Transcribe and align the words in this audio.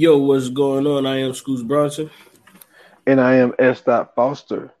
Yo, 0.00 0.16
what's 0.16 0.48
going 0.48 0.86
on? 0.86 1.04
I 1.04 1.18
am 1.18 1.34
Scoots 1.34 1.62
Bronson, 1.62 2.08
And 3.06 3.20
I 3.20 3.34
am 3.34 3.52
S. 3.58 3.82
Dot 3.82 4.14
Foster. 4.14 4.72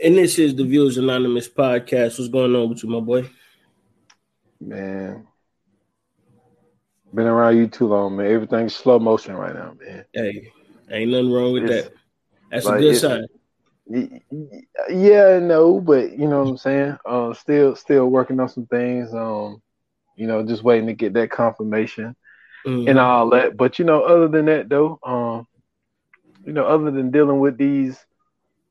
and 0.00 0.14
this 0.16 0.38
is 0.38 0.54
the 0.54 0.62
Viewers 0.62 0.96
Anonymous 0.96 1.48
podcast. 1.48 2.20
What's 2.20 2.28
going 2.28 2.54
on 2.54 2.68
with 2.68 2.84
you, 2.84 2.88
my 2.88 3.00
boy? 3.00 3.28
Man. 4.60 5.26
Been 7.12 7.26
around 7.26 7.56
you 7.56 7.66
too 7.66 7.88
long, 7.88 8.14
man. 8.14 8.26
Everything's 8.30 8.76
slow 8.76 9.00
motion 9.00 9.34
right 9.34 9.56
now, 9.56 9.74
man. 9.84 10.04
Hey, 10.12 10.52
ain't 10.88 11.10
nothing 11.10 11.32
wrong 11.32 11.52
with 11.54 11.64
It's- 11.64 11.86
that. 11.86 11.92
That's 12.52 12.66
like, 12.66 12.78
a 12.78 12.80
good 12.82 12.96
sign. 12.96 14.20
Yeah, 14.88 15.40
no, 15.40 15.80
but 15.80 16.12
you 16.16 16.28
know 16.28 16.44
what 16.44 16.50
I'm 16.50 16.56
saying? 16.58 16.96
Uh 17.04 17.34
still 17.34 17.74
still 17.74 18.06
working 18.06 18.38
on 18.38 18.48
some 18.48 18.66
things. 18.66 19.12
Um, 19.12 19.60
you 20.14 20.28
know, 20.28 20.46
just 20.46 20.62
waiting 20.62 20.86
to 20.86 20.92
get 20.92 21.12
that 21.14 21.32
confirmation 21.32 22.14
Mhm. 22.64 22.88
and 22.88 22.98
all 22.98 23.30
that. 23.30 23.56
But 23.56 23.78
you 23.78 23.84
know, 23.84 24.02
other 24.02 24.28
than 24.28 24.46
that 24.46 24.68
though, 24.68 24.98
um, 25.02 25.46
you 26.44 26.52
know, 26.52 26.64
other 26.64 26.90
than 26.90 27.10
dealing 27.10 27.40
with 27.40 27.56
these 27.56 28.04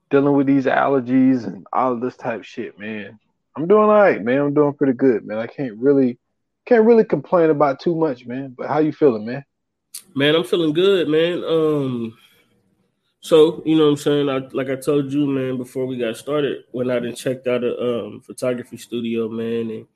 dealing 0.09 0.35
with 0.35 0.45
these 0.45 0.65
allergies 0.65 1.45
and 1.45 1.65
all 1.73 1.93
of 1.93 2.01
this 2.01 2.15
type 2.15 2.43
shit, 2.43 2.77
man. 2.77 3.17
I'm 3.55 3.67
doing 3.67 3.83
all 3.83 3.87
right, 3.89 4.23
man. 4.23 4.39
I'm 4.39 4.53
doing 4.53 4.73
pretty 4.73 4.93
good, 4.93 5.25
man. 5.25 5.39
I 5.39 5.47
can't 5.47 5.75
really 5.77 6.19
can't 6.65 6.85
really 6.85 7.03
complain 7.03 7.49
about 7.49 7.79
too 7.79 7.95
much, 7.95 8.25
man. 8.25 8.53
But 8.57 8.67
how 8.67 8.79
you 8.79 8.91
feeling, 8.93 9.25
man? 9.25 9.43
Man, 10.15 10.35
I'm 10.35 10.43
feeling 10.43 10.73
good, 10.73 11.07
man. 11.07 11.43
Um, 11.43 12.17
so 13.21 13.63
you 13.65 13.75
know 13.75 13.85
what 13.85 13.91
I'm 13.91 13.97
saying? 13.97 14.29
I 14.29 14.37
like 14.51 14.69
I 14.69 14.75
told 14.75 15.11
you, 15.11 15.25
man, 15.25 15.57
before 15.57 15.85
we 15.85 15.97
got 15.97 16.17
started, 16.17 16.63
went 16.71 16.91
out 16.91 17.05
and 17.05 17.15
checked 17.15 17.47
out 17.47 17.63
a 17.63 17.79
um 17.81 18.21
photography 18.21 18.77
studio, 18.77 19.29
man, 19.29 19.69
and 19.71 19.87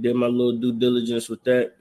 did 0.00 0.16
my 0.16 0.26
little 0.26 0.58
due 0.58 0.72
diligence 0.72 1.28
with 1.28 1.42
that. 1.44 1.72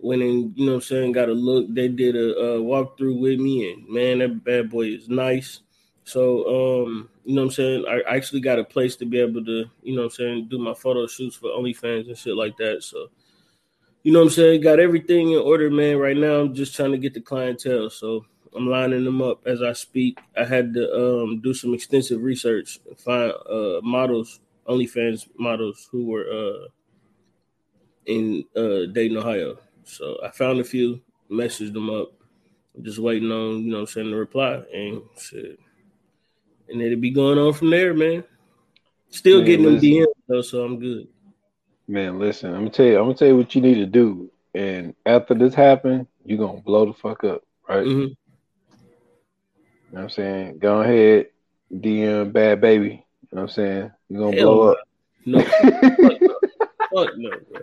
Went 0.00 0.22
and 0.22 0.56
you 0.56 0.66
know 0.66 0.72
what 0.72 0.76
I'm 0.76 0.82
saying, 0.82 1.12
got 1.12 1.28
a 1.28 1.32
look. 1.32 1.66
They 1.74 1.88
did 1.88 2.14
a, 2.14 2.30
uh 2.38 2.58
walkthrough 2.58 3.18
with 3.18 3.40
me, 3.40 3.72
and 3.72 3.88
man, 3.88 4.18
that 4.18 4.44
bad 4.44 4.70
boy 4.70 4.86
is 4.86 5.08
nice. 5.08 5.60
So 6.04 6.84
um, 6.86 7.10
you 7.24 7.34
know 7.34 7.42
what 7.42 7.48
I'm 7.48 7.54
saying? 7.54 7.84
I 7.86 8.16
actually 8.16 8.40
got 8.40 8.58
a 8.58 8.64
place 8.64 8.96
to 8.96 9.04
be 9.04 9.18
able 9.18 9.44
to, 9.44 9.64
you 9.82 9.94
know 9.94 10.02
what 10.02 10.12
I'm 10.12 10.16
saying, 10.16 10.48
do 10.48 10.58
my 10.58 10.72
photo 10.72 11.06
shoots 11.06 11.36
for 11.36 11.50
OnlyFans 11.50 12.08
and 12.08 12.16
shit 12.16 12.34
like 12.34 12.56
that. 12.58 12.82
So 12.82 13.08
you 14.02 14.12
know 14.12 14.20
what 14.20 14.26
I'm 14.26 14.30
saying? 14.30 14.60
Got 14.62 14.80
everything 14.80 15.32
in 15.32 15.38
order, 15.38 15.68
man. 15.70 15.98
Right 15.98 16.16
now, 16.16 16.40
I'm 16.40 16.54
just 16.54 16.74
trying 16.74 16.92
to 16.92 16.98
get 16.98 17.12
the 17.12 17.20
clientele. 17.20 17.90
So 17.90 18.24
I'm 18.54 18.66
lining 18.66 19.04
them 19.04 19.20
up 19.20 19.46
as 19.46 19.60
I 19.62 19.72
speak. 19.72 20.18
I 20.36 20.44
had 20.44 20.72
to 20.74 20.94
um, 20.94 21.40
do 21.40 21.52
some 21.52 21.74
extensive 21.74 22.22
research, 22.22 22.80
find 22.96 23.32
uh, 23.50 23.80
models, 23.82 24.40
OnlyFans 24.66 25.28
models 25.38 25.88
who 25.92 26.06
were 26.06 26.24
uh, 26.30 26.68
in 28.06 28.44
uh, 28.56 28.90
Dayton, 28.92 29.18
Ohio. 29.18 29.58
So 29.88 30.18
I 30.24 30.30
found 30.30 30.60
a 30.60 30.64
few, 30.64 31.00
messaged 31.30 31.72
them 31.72 31.90
up. 31.90 32.12
I'm 32.76 32.84
just 32.84 32.98
waiting 32.98 33.32
on, 33.32 33.64
you 33.64 33.72
know 33.72 33.80
I'm 33.80 34.10
the 34.10 34.16
reply. 34.16 34.62
And 34.72 35.02
shit. 35.18 35.58
And 36.68 36.82
it'll 36.82 37.00
be 37.00 37.10
going 37.10 37.38
on 37.38 37.54
from 37.54 37.70
there, 37.70 37.94
man. 37.94 38.22
Still 39.10 39.38
Man, 39.38 39.46
getting 39.46 39.64
them 39.64 39.74
listen. 39.76 39.90
DMs, 39.90 40.06
though, 40.28 40.42
so 40.42 40.62
I'm 40.62 40.78
good. 40.78 41.08
Man, 41.88 42.18
listen, 42.18 42.50
I'm 42.52 42.60
gonna 42.60 42.70
tell 42.70 42.84
you, 42.84 42.98
I'm 42.98 43.04
gonna 43.04 43.14
tell 43.14 43.28
you 43.28 43.36
what 43.36 43.54
you 43.54 43.62
need 43.62 43.76
to 43.76 43.86
do. 43.86 44.30
And 44.54 44.94
after 45.06 45.34
this 45.34 45.54
happen, 45.54 46.06
you're 46.24 46.38
gonna 46.38 46.60
blow 46.60 46.84
the 46.84 46.92
fuck 46.92 47.24
up, 47.24 47.42
right? 47.66 47.84
hmm 47.84 48.00
You 48.00 48.06
know 48.06 48.14
what 49.90 50.02
I'm 50.02 50.10
saying? 50.10 50.58
Go 50.58 50.82
ahead, 50.82 51.28
DM 51.72 52.30
bad 52.32 52.60
baby. 52.60 53.06
You 53.30 53.36
know 53.36 53.42
what 53.42 53.42
I'm 53.42 53.48
saying? 53.48 53.90
You're 54.10 54.20
gonna 54.20 54.36
Hell 54.36 54.54
blow 54.54 54.64
no. 54.64 54.72
up. 54.72 54.78
No, 55.24 55.42
fuck 56.92 57.16
no, 57.16 57.30
bro. 57.48 57.60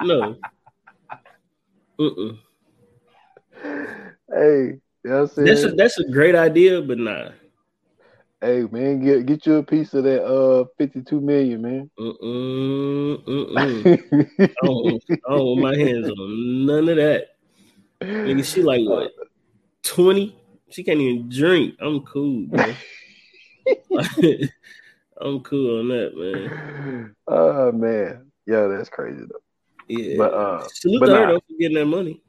No. 0.00 0.36
Mm-mm. 1.98 2.38
hey, 3.62 4.78
you 5.04 5.10
know 5.10 5.10
what 5.10 5.20
I'm 5.20 5.28
saying? 5.28 5.46
That's 5.46 5.64
a 5.64 5.68
that's 5.72 5.98
a 5.98 6.08
great 6.08 6.34
idea, 6.34 6.82
but 6.82 6.98
nah. 6.98 7.30
hey 8.40 8.66
man, 8.70 9.00
get 9.00 9.26
get 9.26 9.46
you 9.46 9.56
a 9.56 9.62
piece 9.62 9.94
of 9.94 10.04
that 10.04 10.24
uh 10.24 10.64
52 10.78 11.20
million, 11.20 11.62
man. 11.62 11.90
Mm-mm, 11.98 13.24
mm-mm. 13.24 14.26
I 14.40 14.66
don't, 14.66 15.04
I 15.26 15.30
don't 15.30 15.46
want 15.46 15.60
my 15.60 15.76
hands 15.76 16.08
on 16.08 16.66
none 16.66 16.88
of 16.88 16.96
that. 16.96 17.28
Nigga, 18.02 18.44
she 18.44 18.62
like 18.62 18.80
what? 18.84 19.12
Twenty? 19.82 20.36
She 20.70 20.82
can't 20.82 21.00
even 21.00 21.28
drink. 21.28 21.76
I'm 21.80 22.00
cool, 22.00 22.46
bro. 22.46 22.74
I'm 25.20 25.40
cool 25.40 25.80
on 25.80 25.88
that, 25.88 26.12
man. 26.16 27.14
oh 27.28 27.70
man. 27.72 28.32
Yeah, 28.46 28.66
that's 28.66 28.88
crazy 28.88 29.20
though. 29.20 29.43
Yeah. 29.88 30.16
But 30.18 30.34
uh 30.34 30.68
Salute 30.68 31.00
but 31.00 31.06
to 31.06 31.12
her 31.14 31.20
nah. 31.26 31.32
though 31.32 31.40
for 31.40 31.54
getting 31.58 31.76
that 31.76 31.86
money. 31.86 32.20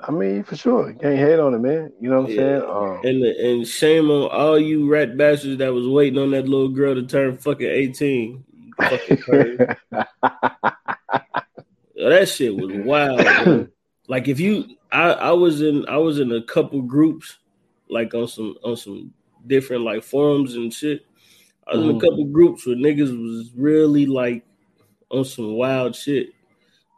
I 0.00 0.10
mean 0.10 0.42
for 0.44 0.56
sure. 0.56 0.90
You 0.90 0.96
can't 0.96 1.18
hate 1.18 1.38
on 1.38 1.54
it, 1.54 1.60
man. 1.60 1.92
You 2.00 2.10
know 2.10 2.20
what 2.22 2.30
I'm 2.30 2.36
Yeah. 2.36 2.58
saying? 2.58 2.62
Um 2.70 3.00
And 3.04 3.24
and 3.24 3.66
shame 3.66 4.10
on 4.10 4.28
all 4.30 4.58
you 4.58 4.88
rat 4.90 5.16
bastards 5.16 5.58
that 5.58 5.72
was 5.72 5.86
waiting 5.86 6.18
on 6.18 6.32
that 6.32 6.48
little 6.48 6.68
girl 6.68 6.94
to 6.94 7.02
turn 7.06 7.36
fucking 7.38 7.66
18. 7.66 8.44
You 8.52 8.72
fucking 8.88 9.18
crazy. 9.18 9.58
That 11.96 12.28
shit 12.28 12.54
was 12.54 12.70
wild. 12.72 13.70
like 14.08 14.28
if 14.28 14.40
you 14.40 14.66
I, 14.92 15.12
I 15.12 15.30
was 15.32 15.62
in 15.62 15.88
I 15.88 15.96
was 15.96 16.18
in 16.18 16.32
a 16.32 16.42
couple 16.42 16.82
groups 16.82 17.38
like 17.88 18.12
on 18.14 18.28
some 18.28 18.56
on 18.64 18.76
some 18.76 19.12
different 19.46 19.84
like 19.84 20.02
forums 20.02 20.54
and 20.56 20.72
shit. 20.72 21.02
I 21.66 21.76
was 21.76 21.84
in 21.84 21.90
a 21.90 21.94
Mhm. 21.94 22.00
couple 22.00 22.24
groups 22.26 22.66
where 22.66 22.76
niggas 22.76 23.10
was 23.18 23.52
really 23.56 24.04
like 24.06 24.44
on 25.10 25.24
some 25.24 25.54
wild 25.54 25.94
shit. 25.96 26.33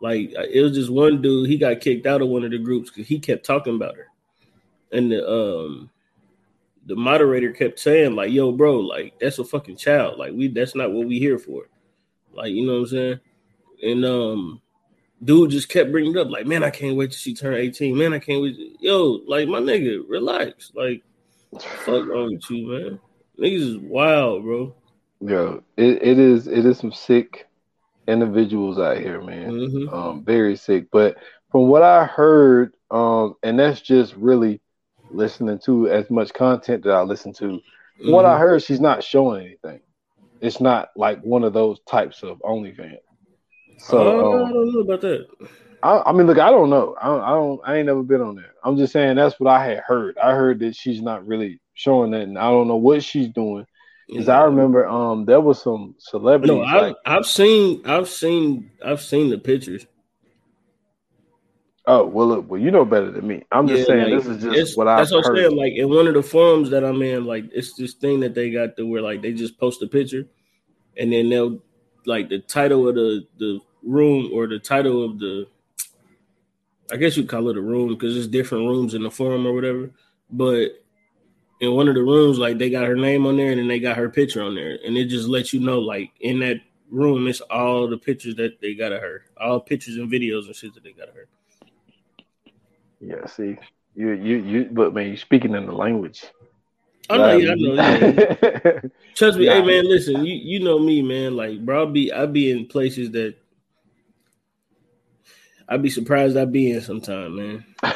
Like 0.06 0.30
it 0.52 0.62
was 0.62 0.72
just 0.72 0.88
one 0.88 1.20
dude, 1.20 1.48
he 1.48 1.58
got 1.58 1.80
kicked 1.80 2.06
out 2.06 2.22
of 2.22 2.28
one 2.28 2.44
of 2.44 2.52
the 2.52 2.58
groups 2.58 2.90
because 2.90 3.08
he 3.08 3.18
kept 3.18 3.44
talking 3.44 3.74
about 3.74 3.96
her. 3.96 4.06
And 4.92 5.10
the 5.10 5.28
um 5.28 5.90
the 6.86 6.94
moderator 6.94 7.50
kept 7.50 7.80
saying, 7.80 8.14
like, 8.14 8.30
yo, 8.30 8.52
bro, 8.52 8.78
like 8.78 9.18
that's 9.18 9.40
a 9.40 9.44
fucking 9.44 9.78
child. 9.78 10.16
Like 10.16 10.32
we 10.32 10.46
that's 10.46 10.76
not 10.76 10.92
what 10.92 11.08
we 11.08 11.18
here 11.18 11.40
for. 11.40 11.68
Like, 12.32 12.52
you 12.52 12.64
know 12.64 12.74
what 12.74 12.78
I'm 12.82 12.86
saying? 12.86 13.20
And 13.82 14.04
um 14.04 14.62
dude 15.24 15.50
just 15.50 15.68
kept 15.68 15.90
bringing 15.90 16.12
it 16.12 16.20
up, 16.20 16.30
like, 16.30 16.46
man, 16.46 16.62
I 16.62 16.70
can't 16.70 16.96
wait 16.96 17.10
till 17.10 17.18
she 17.18 17.34
turn 17.34 17.54
18. 17.54 17.98
Man, 17.98 18.12
I 18.12 18.20
can't 18.20 18.42
wait. 18.42 18.76
Yo, 18.78 19.22
like 19.26 19.48
my 19.48 19.58
nigga, 19.58 20.04
relax. 20.08 20.70
Like, 20.72 21.02
fuck 21.84 22.06
wrong 22.06 22.34
with 22.34 22.48
you, 22.48 22.68
man. 22.68 23.00
Niggas 23.40 23.70
is 23.70 23.78
wild, 23.78 24.44
bro. 24.44 24.72
Yo, 25.20 25.64
it, 25.76 26.00
it 26.00 26.18
is 26.20 26.46
it 26.46 26.64
is 26.64 26.78
some 26.78 26.92
sick 26.92 27.45
individuals 28.06 28.78
out 28.78 28.98
here, 28.98 29.20
man. 29.22 29.52
Mhm. 29.52 29.92
Um, 29.92 30.24
very 30.24 30.56
sick. 30.56 30.86
But 30.90 31.16
from 31.50 31.68
what 31.68 31.82
I 31.82 32.04
heard, 32.04 32.74
um, 32.90 33.34
and 33.42 33.58
that's 33.58 33.80
just 33.80 34.14
really 34.16 34.60
listening 35.10 35.58
to 35.64 35.88
as 35.88 36.10
much 36.10 36.32
content 36.32 36.84
that 36.84 36.92
I 36.94 37.02
listen 37.02 37.32
to. 37.34 37.60
From 38.04 38.12
what 38.12 38.24
I 38.24 38.36
Mhm. 38.36 38.38
heard, 38.38 38.62
she's 38.62 38.80
not 38.80 39.02
showing 39.04 39.44
anything. 39.46 39.80
It's 40.40 40.60
not 40.60 40.90
like 40.96 41.20
one 41.22 41.44
of 41.44 41.52
those 41.52 41.80
types 41.80 42.22
of 42.22 42.38
OnlyFans. 42.40 42.98
So 43.78 43.98
Oh, 43.98 44.44
I 44.44 44.48
um, 44.48 44.52
don't 44.52 44.72
know 44.72 44.80
about 44.80 45.00
that. 45.02 45.26
I, 45.82 46.02
I 46.06 46.12
mean, 46.12 46.26
look, 46.26 46.38
I 46.38 46.50
don't 46.50 46.70
know. 46.70 46.96
I 47.00 47.06
don't, 47.06 47.22
I 47.22 47.30
don't. 47.30 47.60
I 47.64 47.76
ain't 47.76 47.86
never 47.86 48.02
been 48.02 48.20
on 48.20 48.36
there. 48.36 48.52
I'm 48.64 48.76
just 48.76 48.92
saying 48.92 49.16
that's 49.16 49.38
what 49.38 49.50
I 49.50 49.64
had 49.64 49.78
heard. 49.78 50.18
I 50.18 50.32
heard 50.32 50.58
that 50.60 50.74
she's 50.76 51.02
not 51.02 51.26
really 51.26 51.60
showing 51.74 52.10
that, 52.12 52.22
and 52.22 52.38
I 52.38 52.50
don't 52.50 52.68
know 52.68 52.76
what 52.76 53.02
she's 53.04 53.28
doing. 53.28 53.66
Because 54.08 54.28
I 54.28 54.42
remember, 54.44 54.86
um, 54.86 55.24
there 55.24 55.40
was 55.40 55.60
some 55.62 55.94
celebrities 55.98 56.56
No, 56.56 56.62
I've, 56.62 56.80
like, 56.82 56.96
I've 57.04 57.26
seen, 57.26 57.82
I've 57.86 58.08
seen, 58.08 58.70
I've 58.84 59.02
seen 59.02 59.30
the 59.30 59.38
pictures. 59.38 59.86
oh, 61.86 62.06
well, 62.06 62.26
look, 62.28 62.50
well, 62.50 62.60
you 62.60 62.70
know 62.70 62.84
better 62.84 63.10
than 63.10 63.26
me. 63.26 63.42
I'm 63.50 63.68
just 63.68 63.80
Yeah, 63.80 63.86
saying 63.86 64.10
like, 64.10 64.24
this 64.24 64.26
is 64.26 64.42
just 64.42 64.76
what 64.76 64.88
I've 64.88 64.98
that's 64.98 65.12
what 65.12 65.26
I'm 65.26 65.36
saying. 65.36 65.56
Like 65.56 65.72
in 65.74 65.88
one 65.88 66.06
of 66.06 66.14
the 66.14 66.22
forums 66.22 66.70
that 66.70 66.84
I'm 66.84 67.02
in, 67.02 67.24
like 67.24 67.44
it's 67.52 67.74
this 67.74 67.94
thing 67.94 68.20
that 68.20 68.34
they 68.34 68.50
got 68.50 68.76
to 68.76 68.86
where 68.86 69.02
like 69.02 69.22
they 69.22 69.32
just 69.32 69.58
post 69.58 69.82
a 69.82 69.86
picture, 69.86 70.26
and 70.96 71.12
then 71.12 71.28
they'll 71.28 71.60
like 72.06 72.28
the 72.28 72.38
title 72.38 72.88
of 72.88 72.94
the 72.94 73.26
the 73.38 73.60
room 73.82 74.30
or 74.32 74.46
the 74.46 74.58
title 74.58 75.04
of 75.04 75.18
the, 75.18 75.46
I 76.90 76.96
guess 76.96 77.16
you 77.16 77.24
call 77.24 77.48
it 77.50 77.56
a 77.56 77.60
room 77.60 77.88
because 77.88 78.14
there's 78.14 78.28
different 78.28 78.66
rooms 78.66 78.94
in 78.94 79.02
the 79.02 79.10
forum 79.10 79.46
or 79.46 79.52
whatever. 79.52 79.90
But 80.30 80.70
in 81.60 81.72
one 81.72 81.88
of 81.88 81.94
the 81.94 82.02
rooms, 82.02 82.38
like 82.38 82.58
they 82.58 82.70
got 82.70 82.86
her 82.86 82.96
name 82.96 83.26
on 83.26 83.36
there 83.36 83.50
and 83.50 83.60
then 83.60 83.68
they 83.68 83.80
got 83.80 83.96
her 83.96 84.08
picture 84.08 84.42
on 84.42 84.54
there, 84.54 84.78
and 84.84 84.96
it 84.96 85.06
just 85.06 85.28
lets 85.28 85.52
you 85.52 85.60
know 85.60 85.78
like 85.78 86.10
in 86.20 86.40
that 86.40 86.60
room, 86.90 87.26
it's 87.26 87.40
all 87.42 87.88
the 87.88 87.96
pictures 87.96 88.36
that 88.36 88.60
they 88.60 88.74
got 88.74 88.92
of 88.92 89.00
her, 89.00 89.24
all 89.40 89.60
pictures 89.60 89.96
and 89.96 90.10
videos 90.10 90.46
and 90.46 90.56
shit 90.56 90.74
that 90.74 90.84
they 90.84 90.92
got 90.92 91.08
of 91.08 91.14
her. 91.14 91.28
Yeah, 93.00 93.26
see, 93.26 93.56
you, 93.94 94.10
you, 94.12 94.36
you, 94.38 94.68
but 94.70 94.94
man, 94.94 95.08
you're 95.08 95.16
speaking 95.16 95.54
in 95.54 95.66
the 95.66 95.72
language. 95.72 96.24
I 97.08 97.16
know, 97.18 97.36
yeah, 97.36 97.52
I 97.52 97.54
know. 97.54 97.74
Yeah. 97.74 98.80
Trust 99.14 99.38
me, 99.38 99.46
yeah. 99.46 99.54
hey 99.54 99.62
man, 99.62 99.88
listen, 99.88 100.24
you 100.24 100.34
you 100.34 100.60
know 100.60 100.78
me, 100.78 101.02
man. 101.02 101.36
Like, 101.36 101.64
bro, 101.64 101.80
I'll 101.80 101.90
be 101.90 102.12
I'll 102.12 102.26
be 102.26 102.50
in 102.50 102.66
places 102.66 103.12
that 103.12 103.36
I'd 105.68 105.82
be 105.82 105.90
surprised 105.90 106.36
I'd 106.36 106.52
be 106.52 106.72
in 106.72 106.80
sometime, 106.80 107.36
man. 107.36 107.64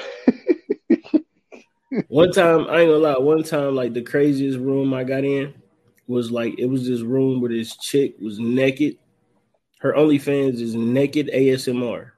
one 2.08 2.32
time, 2.32 2.66
I 2.68 2.80
ain't 2.80 2.90
gonna 2.90 2.98
lie, 2.98 3.18
one 3.18 3.42
time, 3.42 3.74
like 3.74 3.94
the 3.94 4.02
craziest 4.02 4.58
room 4.58 4.94
I 4.94 5.04
got 5.04 5.24
in 5.24 5.54
was 6.06 6.30
like 6.30 6.58
it 6.58 6.66
was 6.66 6.86
this 6.86 7.02
room 7.02 7.40
where 7.40 7.50
this 7.50 7.76
chick 7.76 8.16
was 8.20 8.38
naked. 8.38 8.98
Her 9.78 9.92
OnlyFans 9.94 10.60
is 10.60 10.74
naked 10.74 11.30
ASMR. 11.32 12.10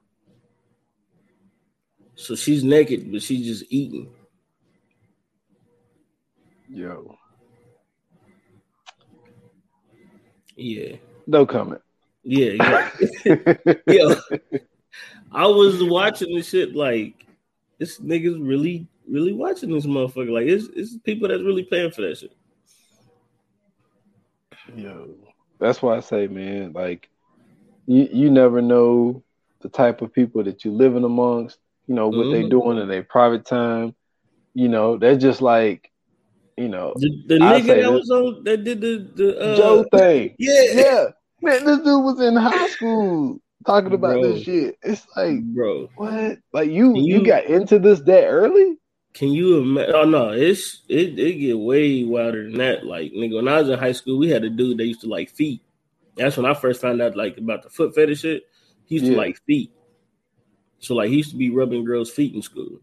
So 2.15 2.35
she's 2.35 2.63
naked, 2.63 3.11
but 3.11 3.21
she's 3.21 3.45
just 3.45 3.65
eating. 3.69 4.09
Yo. 6.69 7.17
Yeah. 10.55 10.95
No 11.27 11.45
comment. 11.45 11.81
Yeah, 12.23 12.89
yeah. 13.25 13.35
Yo, 13.87 14.15
I 15.31 15.45
was 15.47 15.83
watching 15.83 16.35
this 16.35 16.49
shit 16.49 16.75
like 16.75 17.25
this 17.79 17.99
niggas 17.99 18.37
really, 18.39 18.87
really 19.09 19.33
watching 19.33 19.71
this 19.71 19.85
motherfucker. 19.85 20.31
Like 20.31 20.47
it's 20.47 20.67
it's 20.75 20.97
people 20.97 21.27
that's 21.27 21.43
really 21.43 21.63
paying 21.63 21.91
for 21.91 22.01
that 22.01 22.17
shit. 22.17 22.35
Yo, 24.75 25.09
that's 25.59 25.81
why 25.81 25.97
I 25.97 25.99
say, 25.99 26.27
man, 26.27 26.73
like 26.73 27.09
you 27.85 28.07
you 28.11 28.29
never 28.29 28.61
know 28.61 29.23
the 29.61 29.69
type 29.69 30.01
of 30.01 30.13
people 30.13 30.43
that 30.43 30.65
you're 30.65 30.73
living 30.73 31.03
amongst, 31.03 31.57
you 31.87 31.95
know, 31.95 32.07
what 32.07 32.27
mm-hmm. 32.27 32.43
they 32.43 32.49
doing 32.49 32.77
in 32.77 32.87
their 32.87 33.03
private 33.03 33.45
time. 33.45 33.95
You 34.53 34.67
know, 34.69 34.97
they're 34.97 35.17
just 35.17 35.41
like 35.41 35.91
you 36.57 36.69
know, 36.69 36.93
the, 36.97 37.23
the 37.27 37.35
nigga 37.35 37.81
that 37.81 37.91
was 37.91 38.09
on 38.11 38.43
that 38.43 38.63
did 38.63 38.81
the 38.81 39.09
the 39.15 39.39
uh, 39.39 39.55
Joe 39.55 39.85
thing. 39.91 40.35
yeah, 40.39 40.63
yeah. 40.73 41.05
Man, 41.41 41.65
this 41.65 41.79
dude 41.79 42.03
was 42.03 42.21
in 42.21 42.35
high 42.35 42.67
school 42.67 43.39
talking 43.65 43.93
about 43.93 44.13
bro, 44.13 44.33
this 44.33 44.43
shit. 44.43 44.77
It's 44.83 45.05
like, 45.15 45.41
bro, 45.41 45.89
what? 45.95 46.37
Like 46.53 46.69
you, 46.69 46.95
you, 46.95 47.17
you 47.17 47.25
got 47.25 47.45
into 47.45 47.79
this 47.79 48.01
that 48.01 48.25
early? 48.25 48.77
Can 49.13 49.29
you 49.29 49.59
imagine? 49.59 49.95
Oh 49.95 50.05
no, 50.05 50.29
it's 50.29 50.81
it 50.89 51.19
it 51.19 51.33
get 51.39 51.57
way 51.57 52.03
wilder 52.03 52.49
than 52.49 52.57
that. 52.57 52.85
Like 52.85 53.11
nigga, 53.11 53.35
when 53.35 53.47
I 53.47 53.61
was 53.61 53.69
in 53.69 53.77
high 53.77 53.91
school, 53.91 54.17
we 54.17 54.29
had 54.29 54.43
a 54.43 54.49
dude 54.49 54.77
that 54.77 54.85
used 54.85 55.01
to 55.01 55.07
like 55.07 55.29
feet. 55.29 55.61
That's 56.15 56.35
when 56.35 56.45
I 56.45 56.53
first 56.53 56.81
found 56.81 57.01
out 57.01 57.15
like 57.15 57.37
about 57.37 57.63
the 57.63 57.69
foot 57.69 57.93
fetish 57.93 58.21
shit. 58.21 58.43
He 58.85 58.95
used 58.95 59.05
yeah. 59.05 59.11
to 59.11 59.17
like 59.17 59.39
feet. 59.45 59.71
So 60.79 60.95
like 60.95 61.09
he 61.09 61.17
used 61.17 61.31
to 61.31 61.37
be 61.37 61.51
rubbing 61.51 61.85
girls' 61.85 62.09
feet 62.09 62.33
in 62.33 62.41
school. 62.41 62.79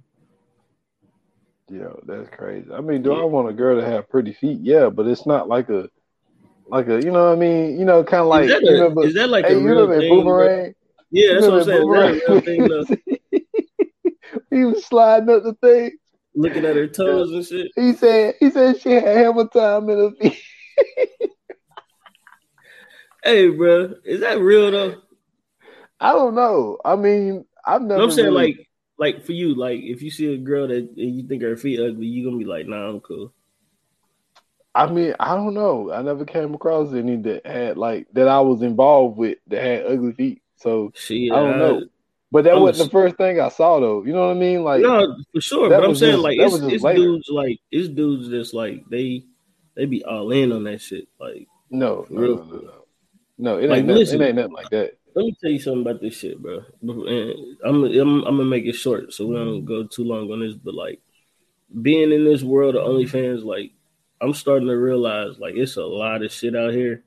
Yo, 1.68 2.00
that's 2.06 2.28
crazy. 2.30 2.68
I 2.72 2.80
mean, 2.80 3.02
do 3.02 3.10
yeah. 3.10 3.18
I 3.18 3.24
want 3.24 3.48
a 3.48 3.52
girl 3.52 3.80
to 3.80 3.86
have 3.86 4.08
pretty 4.08 4.32
feet? 4.32 4.60
Yeah, 4.60 4.88
but 4.88 5.06
it's 5.06 5.26
not 5.26 5.48
like 5.48 5.68
a 5.68 5.88
like 6.68 6.88
a 6.88 7.00
you 7.02 7.10
know 7.10 7.26
what 7.26 7.32
I 7.32 7.36
mean? 7.36 7.78
You 7.78 7.84
know, 7.84 8.04
kind 8.04 8.22
of 8.22 8.28
like 8.28 8.44
is 8.44 8.50
that, 8.50 8.62
a, 8.62 8.72
you 8.72 8.94
know, 8.94 9.02
is 9.02 9.14
that 9.14 9.28
like 9.28 9.46
hey, 9.46 9.54
a 9.54 9.58
real 9.58 9.88
thing? 9.88 10.08
Boomerang? 10.08 10.74
Yeah, 11.10 11.34
that's 11.34 11.46
what 11.46 11.54
I'm 11.54 11.64
saying. 11.64 11.94
Is 11.94 12.88
that 12.88 13.00
thing 13.30 13.42
he 14.50 14.64
was 14.64 14.84
sliding 14.84 15.30
up 15.30 15.42
the 15.42 15.54
thing, 15.54 15.92
looking 16.34 16.64
at 16.64 16.76
her 16.76 16.86
toes 16.88 17.32
and 17.32 17.46
shit. 17.46 17.70
He 17.76 17.92
said 17.92 18.34
he 18.40 18.50
said 18.50 18.80
she 18.80 18.90
had 18.92 19.04
hammer 19.04 19.46
time 19.46 19.88
in 19.88 19.98
her 19.98 20.10
feet. 20.20 20.42
hey, 23.24 23.48
bro, 23.48 23.94
is 24.04 24.20
that 24.20 24.40
real 24.40 24.70
though? 24.70 25.02
I 26.00 26.12
don't 26.12 26.34
know. 26.34 26.78
I 26.84 26.96
mean, 26.96 27.44
I've 27.64 27.82
never. 27.82 28.02
I'm 28.02 28.10
saying 28.10 28.28
really... 28.28 28.48
like 28.48 28.68
like 28.98 29.24
for 29.24 29.32
you, 29.32 29.54
like 29.54 29.80
if 29.80 30.02
you 30.02 30.10
see 30.10 30.32
a 30.32 30.38
girl 30.38 30.68
that 30.68 30.90
you 30.96 31.26
think 31.26 31.42
her 31.42 31.56
feet 31.56 31.80
ugly, 31.80 32.06
you 32.06 32.24
gonna 32.24 32.38
be 32.38 32.44
like, 32.44 32.66
nah, 32.66 32.88
I'm 32.88 33.00
cool. 33.00 33.32
I 34.74 34.86
mean, 34.86 35.14
I 35.18 35.34
don't 35.34 35.54
know. 35.54 35.90
I 35.92 36.02
never 36.02 36.24
came 36.24 36.54
across 36.54 36.92
any 36.92 37.16
that 37.16 37.44
had 37.44 37.76
like 37.76 38.06
that 38.12 38.28
I 38.28 38.40
was 38.40 38.62
involved 38.62 39.18
with 39.18 39.38
that 39.48 39.62
had 39.62 39.86
ugly 39.86 40.12
feet. 40.12 40.42
So 40.56 40.92
she, 40.94 41.30
I 41.30 41.36
don't 41.36 41.54
uh, 41.54 41.56
know. 41.56 41.82
But 42.32 42.44
that 42.44 42.54
I'm 42.54 42.62
wasn't 42.62 42.90
the 42.90 42.92
first 42.92 43.16
thing 43.16 43.40
I 43.40 43.48
saw 43.48 43.80
though. 43.80 44.04
You 44.04 44.12
know 44.12 44.28
what 44.28 44.36
I 44.36 44.38
mean? 44.38 44.62
Like 44.62 44.82
No, 44.82 45.16
for 45.32 45.40
sure. 45.40 45.68
But 45.68 45.84
I'm 45.84 45.96
saying 45.96 46.12
just, 46.12 46.22
like 46.22 46.38
it's, 46.38 46.54
it's 46.54 46.84
dudes 46.84 47.28
like 47.28 47.58
it's 47.72 47.88
dudes 47.88 48.30
that's 48.30 48.54
like 48.54 48.84
they 48.88 49.24
they 49.74 49.86
be 49.86 50.04
all 50.04 50.30
in 50.30 50.52
on 50.52 50.64
that 50.64 50.80
shit. 50.80 51.08
Like 51.18 51.48
no, 51.70 52.06
no, 52.08 52.20
no, 52.20 52.34
no, 52.34 52.44
no. 52.44 52.72
no 53.38 53.58
it, 53.58 53.62
ain't 53.62 53.70
like, 53.70 53.84
nothing, 53.84 53.96
listen, 53.96 54.22
it 54.22 54.26
ain't 54.26 54.36
nothing 54.36 54.52
like 54.52 54.70
that. 54.70 54.98
Let 55.14 55.24
me 55.24 55.36
tell 55.40 55.50
you 55.50 55.58
something 55.58 55.82
about 55.82 56.00
this 56.00 56.16
shit, 56.16 56.40
bro. 56.40 56.62
And 56.82 57.56
I'm, 57.64 57.84
I'm, 57.84 58.24
I'm 58.24 58.36
gonna 58.36 58.44
make 58.44 58.64
it 58.66 58.74
short 58.74 59.12
so 59.12 59.26
we 59.26 59.34
don't 59.34 59.64
go 59.64 59.84
too 59.84 60.04
long 60.04 60.30
on 60.30 60.40
this. 60.40 60.54
But 60.54 60.74
like 60.74 61.00
being 61.82 62.12
in 62.12 62.24
this 62.24 62.42
world 62.42 62.76
of 62.76 62.86
OnlyFans, 62.86 63.44
like 63.44 63.72
I'm 64.20 64.34
starting 64.34 64.68
to 64.68 64.74
realize 64.74 65.38
like 65.40 65.56
it's 65.56 65.76
a 65.76 65.84
lot 65.84 66.22
of 66.22 66.30
shit 66.30 66.54
out 66.54 66.74
here 66.74 67.02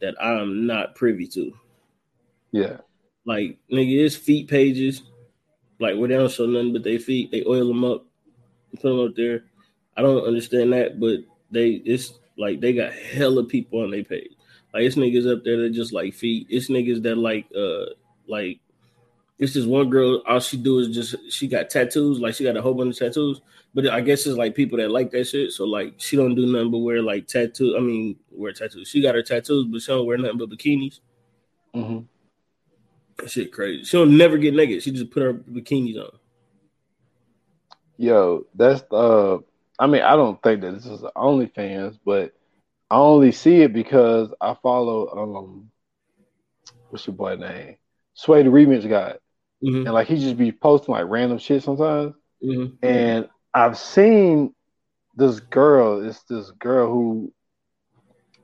that 0.00 0.14
I'm 0.22 0.66
not 0.66 0.94
privy 0.94 1.26
to. 1.28 1.52
Yeah. 2.52 2.78
Like 3.24 3.58
nigga, 3.70 4.04
it's 4.04 4.16
feet 4.16 4.48
pages, 4.48 5.02
like 5.78 5.96
where 5.96 6.08
they 6.08 6.16
don't 6.16 6.30
show 6.30 6.46
nothing 6.46 6.72
but 6.72 6.84
their 6.84 6.98
feet. 6.98 7.30
They 7.30 7.44
oil 7.46 7.68
them 7.68 7.84
up, 7.84 8.04
put 8.72 8.82
them 8.82 9.00
up 9.00 9.14
there. 9.16 9.44
I 9.96 10.02
don't 10.02 10.26
understand 10.26 10.72
that, 10.72 10.98
but 10.98 11.20
they 11.50 11.70
it's 11.84 12.18
like 12.38 12.60
they 12.60 12.72
got 12.72 12.92
hella 12.92 13.44
people 13.44 13.82
on 13.82 13.90
their 13.90 14.04
page. 14.04 14.32
Like 14.72 14.84
it's 14.84 14.96
niggas 14.96 15.30
up 15.30 15.44
there 15.44 15.58
that 15.58 15.70
just 15.70 15.92
like 15.92 16.14
feet. 16.14 16.46
It's 16.50 16.68
niggas 16.68 17.02
that 17.02 17.16
like 17.16 17.46
uh 17.56 17.92
like 18.26 18.60
it's 19.38 19.52
just 19.52 19.68
one 19.68 19.90
girl. 19.90 20.22
All 20.26 20.40
she 20.40 20.56
do 20.56 20.78
is 20.78 20.94
just 20.94 21.16
she 21.30 21.46
got 21.46 21.68
tattoos. 21.68 22.20
Like 22.20 22.34
she 22.34 22.44
got 22.44 22.56
a 22.56 22.62
whole 22.62 22.74
bunch 22.74 22.94
of 22.94 22.98
tattoos. 22.98 23.40
But 23.74 23.88
I 23.88 24.00
guess 24.00 24.26
it's 24.26 24.36
like 24.36 24.54
people 24.54 24.78
that 24.78 24.90
like 24.90 25.10
that 25.10 25.26
shit. 25.26 25.52
So 25.52 25.64
like 25.64 25.94
she 25.98 26.16
don't 26.16 26.34
do 26.34 26.46
nothing 26.46 26.70
but 26.70 26.78
wear 26.78 27.02
like 27.02 27.26
tattoo. 27.26 27.76
I 27.76 27.80
mean 27.80 28.16
wear 28.30 28.52
tattoos. 28.52 28.88
She 28.88 29.02
got 29.02 29.14
her 29.14 29.22
tattoos, 29.22 29.66
but 29.66 29.82
she 29.82 29.92
don't 29.92 30.06
wear 30.06 30.18
nothing 30.18 30.38
but 30.38 30.50
bikinis. 30.50 31.00
Mm-hmm. 31.74 32.00
That 33.18 33.30
shit 33.30 33.52
crazy. 33.52 33.84
She'll 33.84 34.06
never 34.06 34.38
get 34.38 34.54
naked. 34.54 34.82
She 34.82 34.90
just 34.90 35.10
put 35.10 35.22
her 35.22 35.34
bikinis 35.34 35.98
on. 35.98 36.18
Yo, 37.96 38.46
that's 38.54 38.82
uh 38.90 39.38
I 39.78 39.86
mean, 39.86 40.02
I 40.02 40.16
don't 40.16 40.42
think 40.42 40.60
that 40.60 40.72
this 40.72 40.86
is 40.86 41.00
OnlyFans, 41.00 41.98
but 42.04 42.32
I 42.90 42.96
only 42.96 43.32
see 43.32 43.62
it 43.62 43.72
because 43.72 44.32
I 44.40 44.56
follow 44.62 45.08
um 45.08 45.70
what's 46.90 47.06
your 47.06 47.16
boy 47.16 47.36
name? 47.36 47.76
Sway 48.14 48.42
the 48.42 48.50
remix 48.50 48.88
guy. 48.88 49.14
Mm-hmm. 49.62 49.86
And 49.86 49.92
like 49.92 50.08
he 50.08 50.18
just 50.18 50.36
be 50.36 50.52
posting 50.52 50.92
like 50.92 51.06
random 51.08 51.38
shit 51.38 51.62
sometimes. 51.62 52.14
Mm-hmm. 52.42 52.84
And 52.84 53.28
I've 53.54 53.78
seen 53.78 54.54
this 55.14 55.40
girl, 55.40 56.06
it's 56.06 56.22
this 56.24 56.50
girl 56.52 56.90
who 56.90 57.32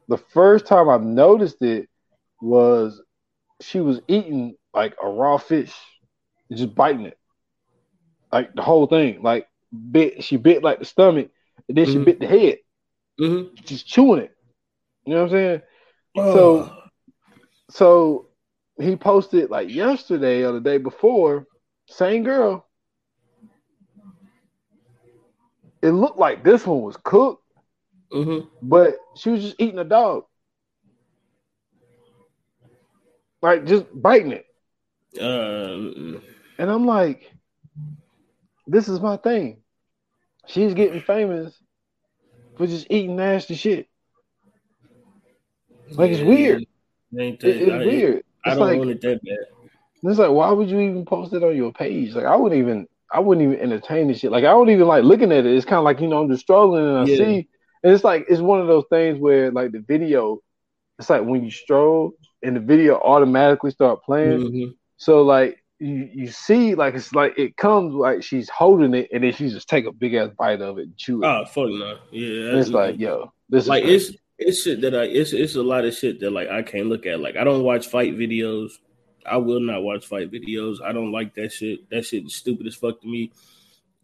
the 0.09 0.19
first 0.19 0.67
time 0.67 0.89
I've 0.89 1.03
noticed 1.03 1.63
it 1.63 1.89
was 2.41 3.03
she 3.61 3.81
was 3.81 4.01
eating 4.09 4.57
like 4.79 4.95
a 5.03 5.09
raw 5.09 5.37
fish, 5.39 5.75
just 6.53 6.73
biting 6.73 7.07
it. 7.07 7.19
Like 8.33 8.55
the 8.55 8.63
whole 8.63 8.87
thing. 8.87 9.23
Like 9.23 9.49
bit 9.91 10.23
she 10.23 10.37
bit 10.37 10.63
like 10.63 10.79
the 10.79 10.85
stomach 10.85 11.31
and 11.69 11.77
then 11.77 11.85
mm-hmm. 11.85 11.99
she 11.99 12.05
bit 12.05 12.21
the 12.21 12.29
head. 12.29 12.59
Mm-hmm. 13.21 13.57
Just 13.65 13.89
chewing 13.89 14.23
it. 14.23 14.37
You 15.05 15.15
know 15.15 15.25
what 15.25 15.33
I'm 15.33 15.37
saying? 15.37 15.63
Oh. 16.17 16.33
So, 16.33 16.77
so 17.71 18.27
he 18.81 18.95
posted 18.95 19.51
like 19.51 19.69
yesterday 19.69 20.45
or 20.45 20.53
the 20.53 20.61
day 20.61 20.79
before, 20.79 21.49
same 21.89 22.23
girl. 22.23 22.65
It 25.83 25.91
looked 25.91 26.21
like 26.21 26.45
this 26.45 26.65
one 26.65 26.83
was 26.83 26.97
cooked, 27.03 27.43
mm-hmm. 28.13 28.47
but 28.63 28.95
she 29.17 29.31
was 29.31 29.43
just 29.43 29.57
eating 29.59 29.81
a 29.81 29.85
dog, 29.85 30.27
like 33.43 33.65
just 33.65 33.87
biting 33.93 34.31
it. 34.31 34.45
Um, 35.21 36.23
and 36.59 36.71
I'm 36.71 36.87
like, 36.87 37.33
this 38.67 38.89
is 38.89 39.01
my 39.01 39.17
thing. 39.17 39.63
She's 40.47 40.75
getting 40.75 41.01
famous 41.01 41.55
for 42.57 42.67
just 42.67 42.87
eating 42.91 43.17
nasty 43.17 43.55
shit. 43.55 43.89
Like 45.91 46.11
it's 46.11 46.21
weird. 46.21 46.63
It, 47.13 47.43
it's 47.43 47.71
I, 47.71 47.79
weird. 47.79 48.23
I 48.45 48.51
don't 48.51 48.61
like, 48.61 48.79
want 48.79 48.91
it 48.91 49.01
that 49.03 49.23
bad. 49.25 49.71
It's 50.03 50.19
like, 50.19 50.31
why 50.31 50.51
would 50.51 50.71
you 50.71 50.81
even 50.81 51.05
post 51.05 51.33
it 51.33 51.43
on 51.43 51.57
your 51.57 51.73
page? 51.73 52.15
Like, 52.15 52.27
I 52.27 52.37
wouldn't 52.37 52.61
even, 52.61 52.87
I 53.13 53.21
wouldn't 53.21 53.45
even 53.47 53.61
entertain 53.61 54.09
this 54.09 54.21
shit. 54.21 54.31
Like, 54.31 54.45
I 54.45 54.51
don't 54.51 54.71
even 54.71 54.87
like 54.87 55.05
looking 55.05 55.33
at 55.33 55.45
it. 55.45 55.57
It's 55.57 55.65
kind 55.65 55.79
of 55.79 55.85
like 55.85 56.01
you 56.01 56.07
know, 56.07 56.23
I'm 56.23 56.31
just 56.31 56.43
struggling, 56.43 56.87
and 56.87 56.99
I 56.99 57.05
yeah. 57.05 57.17
see, 57.17 57.49
and 57.83 57.93
it's 57.93 58.05
like 58.05 58.27
it's 58.29 58.41
one 58.41 58.61
of 58.61 58.67
those 58.67 58.85
things 58.91 59.19
where 59.19 59.51
like 59.51 59.73
the 59.73 59.81
video, 59.81 60.41
it's 60.99 61.11
like 61.11 61.25
when 61.25 61.45
you 61.45 61.51
stroll 61.51 62.13
and 62.43 62.55
the 62.57 62.61
video 62.61 62.99
automatically 63.01 63.71
start 63.71 64.05
playing. 64.05 64.39
Mm-hmm. 64.39 64.71
So 64.99 65.23
like 65.23 65.63
you, 65.79 66.11
you 66.13 66.29
see 66.29 66.75
like 66.75 66.95
it's 66.95 67.15
like 67.15 67.39
it 67.39 67.57
comes 67.57 67.95
like 67.95 68.23
she's 68.23 68.49
holding 68.49 68.95
it 68.95 69.09
and 69.13 69.25
then 69.25 69.33
she 69.33 69.49
just 69.49 69.69
take 69.69 69.87
a 69.87 69.93
big 69.93 70.15
ass 70.15 70.31
bite 70.39 70.61
of 70.61 70.79
it 70.79 70.83
and 70.83 70.97
chew 70.97 71.23
it. 71.23 71.27
Oh 71.27 71.45
fuck 71.47 71.71
no, 71.71 71.99
yeah. 72.11 72.59
it's 72.59 72.69
like 72.69 72.99
yo, 72.99 73.33
this 73.49 73.67
like 73.67 73.85
it's 73.85 74.13
it's 74.39 74.63
shit 74.63 74.81
that 74.83 74.95
I 74.95 75.05
it's 75.05 75.33
it's 75.33 75.55
a 75.55 75.63
lot 75.63 75.85
of 75.85 75.95
shit 75.95 76.21
that 76.21 76.31
like 76.31 76.49
I 76.49 76.63
can't 76.63 76.87
look 76.87 77.07
at. 77.07 77.21
Like 77.21 77.37
I 77.37 77.45
don't 77.45 77.63
watch 77.63 77.87
fight 77.87 78.17
videos. 78.17 78.73
I 79.25 79.37
will 79.37 79.61
not 79.61 79.83
watch 79.83 80.07
fight 80.07 80.31
videos. 80.31 80.83
I 80.83 80.93
don't 80.93 81.13
like 81.13 81.35
that 81.35 81.53
shit. 81.53 81.89
That 81.91 82.05
shit 82.05 82.25
is 82.25 82.35
stupid 82.35 82.67
as 82.67 82.75
fuck 82.75 83.01
to 83.01 83.07
me. 83.07 83.33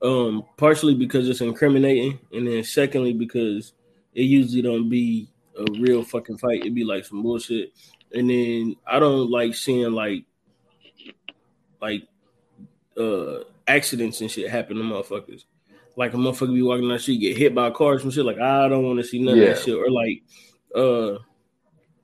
Um, 0.03 0.45
partially 0.57 0.95
because 0.95 1.29
it's 1.29 1.41
incriminating, 1.41 2.19
and 2.33 2.47
then 2.47 2.63
secondly 2.63 3.15
because 3.15 3.73
it 4.15 4.23
usually 4.23 4.63
don't 4.63 4.89
be 4.89 5.29
a 5.59 5.65
real 5.81 6.03
fucking 6.03 6.39
fight. 6.39 6.61
It'd 6.61 6.75
be 6.75 6.85
like 6.85 7.05
some 7.05 7.23
bullshit. 7.23 7.73
And 8.13 8.31
then 8.31 8.77
I 8.87 8.99
don't 9.01 9.31
like 9.31 9.55
seeing 9.55 9.93
like 9.93 10.25
like 11.85 12.09
uh 12.97 13.45
accidents 13.69 14.21
and 14.21 14.31
shit 14.31 14.51
happen 14.51 14.77
to 14.77 14.83
motherfuckers. 14.83 15.45
Like 15.97 16.15
a 16.15 16.17
motherfucker 16.17 16.55
be 16.55 16.63
walking 16.63 16.83
down 16.83 16.97
the 16.97 16.99
street, 16.99 17.19
get 17.19 17.37
hit 17.37 17.55
by 17.55 17.69
a 17.69 17.71
car 17.71 17.95
or 17.95 17.99
some 17.99 18.11
shit. 18.11 18.25
Like 18.25 18.39
I 18.39 18.69
don't 18.69 18.85
want 18.85 18.99
to 18.99 19.05
see 19.05 19.23
none 19.23 19.37
yeah. 19.37 19.45
of 19.45 19.57
that 19.57 19.65
shit. 19.65 19.77
Or 19.77 19.91
like 19.91 20.23
uh 20.75 21.19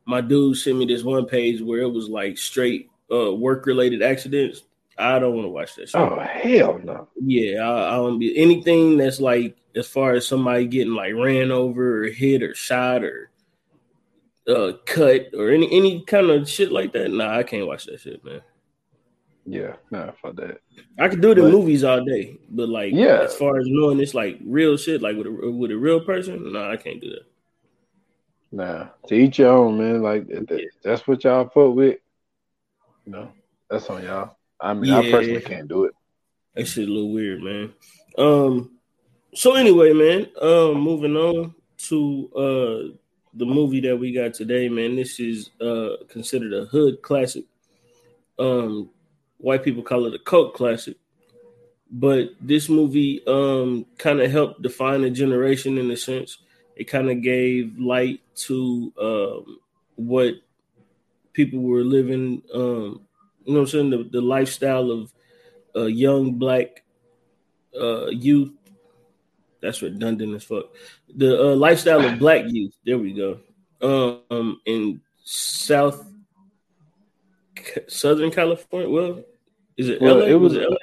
my 0.04 0.20
dude 0.20 0.56
sent 0.56 0.78
me 0.78 0.86
this 0.86 1.02
one 1.02 1.26
page 1.26 1.60
where 1.60 1.80
it 1.80 1.92
was 1.92 2.08
like 2.08 2.38
straight 2.38 2.90
uh 3.10 3.34
work 3.34 3.66
related 3.66 4.02
accidents. 4.02 4.62
I 4.98 5.18
don't 5.18 5.34
want 5.34 5.46
to 5.46 5.50
watch 5.50 5.74
that 5.76 5.88
shit. 5.88 6.00
Oh 6.00 6.20
hell 6.20 6.78
no. 6.84 7.08
Yeah, 7.20 7.68
I, 7.68 7.94
I 7.94 7.96
don't 7.96 8.18
be 8.18 8.36
anything 8.36 8.98
that's 8.98 9.20
like 9.20 9.56
as 9.74 9.86
far 9.86 10.12
as 10.12 10.26
somebody 10.26 10.66
getting 10.66 10.94
like 10.94 11.14
ran 11.14 11.50
over 11.50 12.04
or 12.04 12.08
hit 12.08 12.42
or 12.42 12.54
shot 12.54 13.02
or 13.02 13.30
uh 14.46 14.72
cut 14.84 15.28
or 15.34 15.50
any 15.50 15.72
any 15.72 16.04
kind 16.04 16.30
of 16.30 16.48
shit 16.48 16.70
like 16.70 16.92
that. 16.92 17.10
Nah, 17.10 17.38
I 17.38 17.42
can't 17.42 17.66
watch 17.66 17.86
that 17.86 18.00
shit, 18.00 18.24
man. 18.24 18.42
Yeah, 19.46 19.76
nah, 19.90 20.12
for 20.20 20.32
that. 20.34 20.60
I 20.98 21.08
could 21.08 21.22
do 21.22 21.34
the 21.34 21.42
movies 21.42 21.82
all 21.82 22.04
day, 22.04 22.38
but 22.50 22.68
like, 22.68 22.92
yeah, 22.92 23.22
as 23.22 23.34
far 23.34 23.58
as 23.58 23.66
knowing 23.66 24.00
it's 24.00 24.14
like 24.14 24.38
real 24.44 24.76
shit, 24.76 25.02
like 25.02 25.16
with 25.16 25.26
a 25.26 25.50
with 25.50 25.70
a 25.70 25.76
real 25.76 26.00
person, 26.00 26.52
nah, 26.52 26.70
I 26.70 26.76
can't 26.76 27.00
do 27.00 27.10
that. 27.10 27.24
Nah, 28.52 28.88
to 29.08 29.14
each 29.14 29.38
your 29.38 29.52
own, 29.52 29.78
man. 29.78 30.02
Like 30.02 30.28
that's 30.82 31.06
what 31.06 31.24
y'all 31.24 31.44
fuck 31.44 31.74
with. 31.74 31.98
You 33.06 33.12
know, 33.12 33.32
that's 33.68 33.88
on 33.88 34.04
y'all. 34.04 34.36
I 34.60 34.74
mean, 34.74 34.90
yeah. 34.90 34.98
I 34.98 35.10
personally 35.10 35.40
can't 35.40 35.68
do 35.68 35.84
it. 35.84 35.94
That 36.54 36.66
shit 36.66 36.88
a 36.88 36.92
little 36.92 37.12
weird, 37.12 37.42
man. 37.42 37.72
Um. 38.18 38.78
So 39.34 39.54
anyway, 39.54 39.92
man. 39.92 40.26
Um. 40.40 40.80
Moving 40.80 41.16
on 41.16 41.54
to 41.88 42.30
uh 42.36 42.96
the 43.34 43.46
movie 43.46 43.80
that 43.80 43.96
we 43.96 44.12
got 44.12 44.34
today, 44.34 44.68
man. 44.68 44.96
This 44.96 45.18
is 45.18 45.50
uh 45.60 46.04
considered 46.08 46.52
a 46.52 46.66
hood 46.66 47.00
classic. 47.02 47.44
Um, 48.38 48.90
white 49.40 49.64
people 49.64 49.82
call 49.82 50.06
it 50.06 50.14
a 50.14 50.18
cult 50.18 50.54
classic, 50.54 50.96
but 51.90 52.30
this 52.40 52.68
movie 52.68 53.22
um 53.26 53.86
kind 53.98 54.20
of 54.20 54.30
helped 54.30 54.62
define 54.62 55.04
a 55.04 55.10
generation 55.10 55.78
in 55.78 55.90
a 55.90 55.96
sense. 55.96 56.38
It 56.76 56.84
kind 56.84 57.10
of 57.10 57.22
gave 57.22 57.78
light 57.78 58.20
to 58.46 58.92
um 59.00 59.58
what 59.96 60.34
people 61.32 61.60
were 61.60 61.84
living. 61.84 62.42
Um, 62.54 63.02
you 63.44 63.54
know, 63.54 63.60
what 63.60 63.60
I'm 63.60 63.66
saying 63.66 63.90
the, 63.90 64.04
the 64.04 64.20
lifestyle 64.20 64.90
of 64.90 65.12
uh, 65.74 65.86
young 65.86 66.32
black 66.32 66.84
uh 67.80 68.06
youth 68.06 68.50
that's 69.60 69.82
redundant 69.82 70.34
as 70.34 70.44
fuck. 70.44 70.66
The 71.14 71.52
uh, 71.52 71.54
lifestyle 71.54 72.04
of 72.04 72.18
black 72.18 72.44
youth. 72.48 72.74
There 72.84 72.98
we 72.98 73.12
go. 73.12 73.40
Um, 73.82 74.60
in 74.66 75.00
South 75.24 76.06
Southern 77.88 78.30
California. 78.30 78.88
Well, 78.88 79.24
is 79.80 79.88
it 79.88 80.00
well, 80.02 80.18
LA? 80.18 80.26
It 80.26 80.34
was, 80.34 80.52
was 80.52 80.62
it 80.62 80.70
LA? 80.70 80.76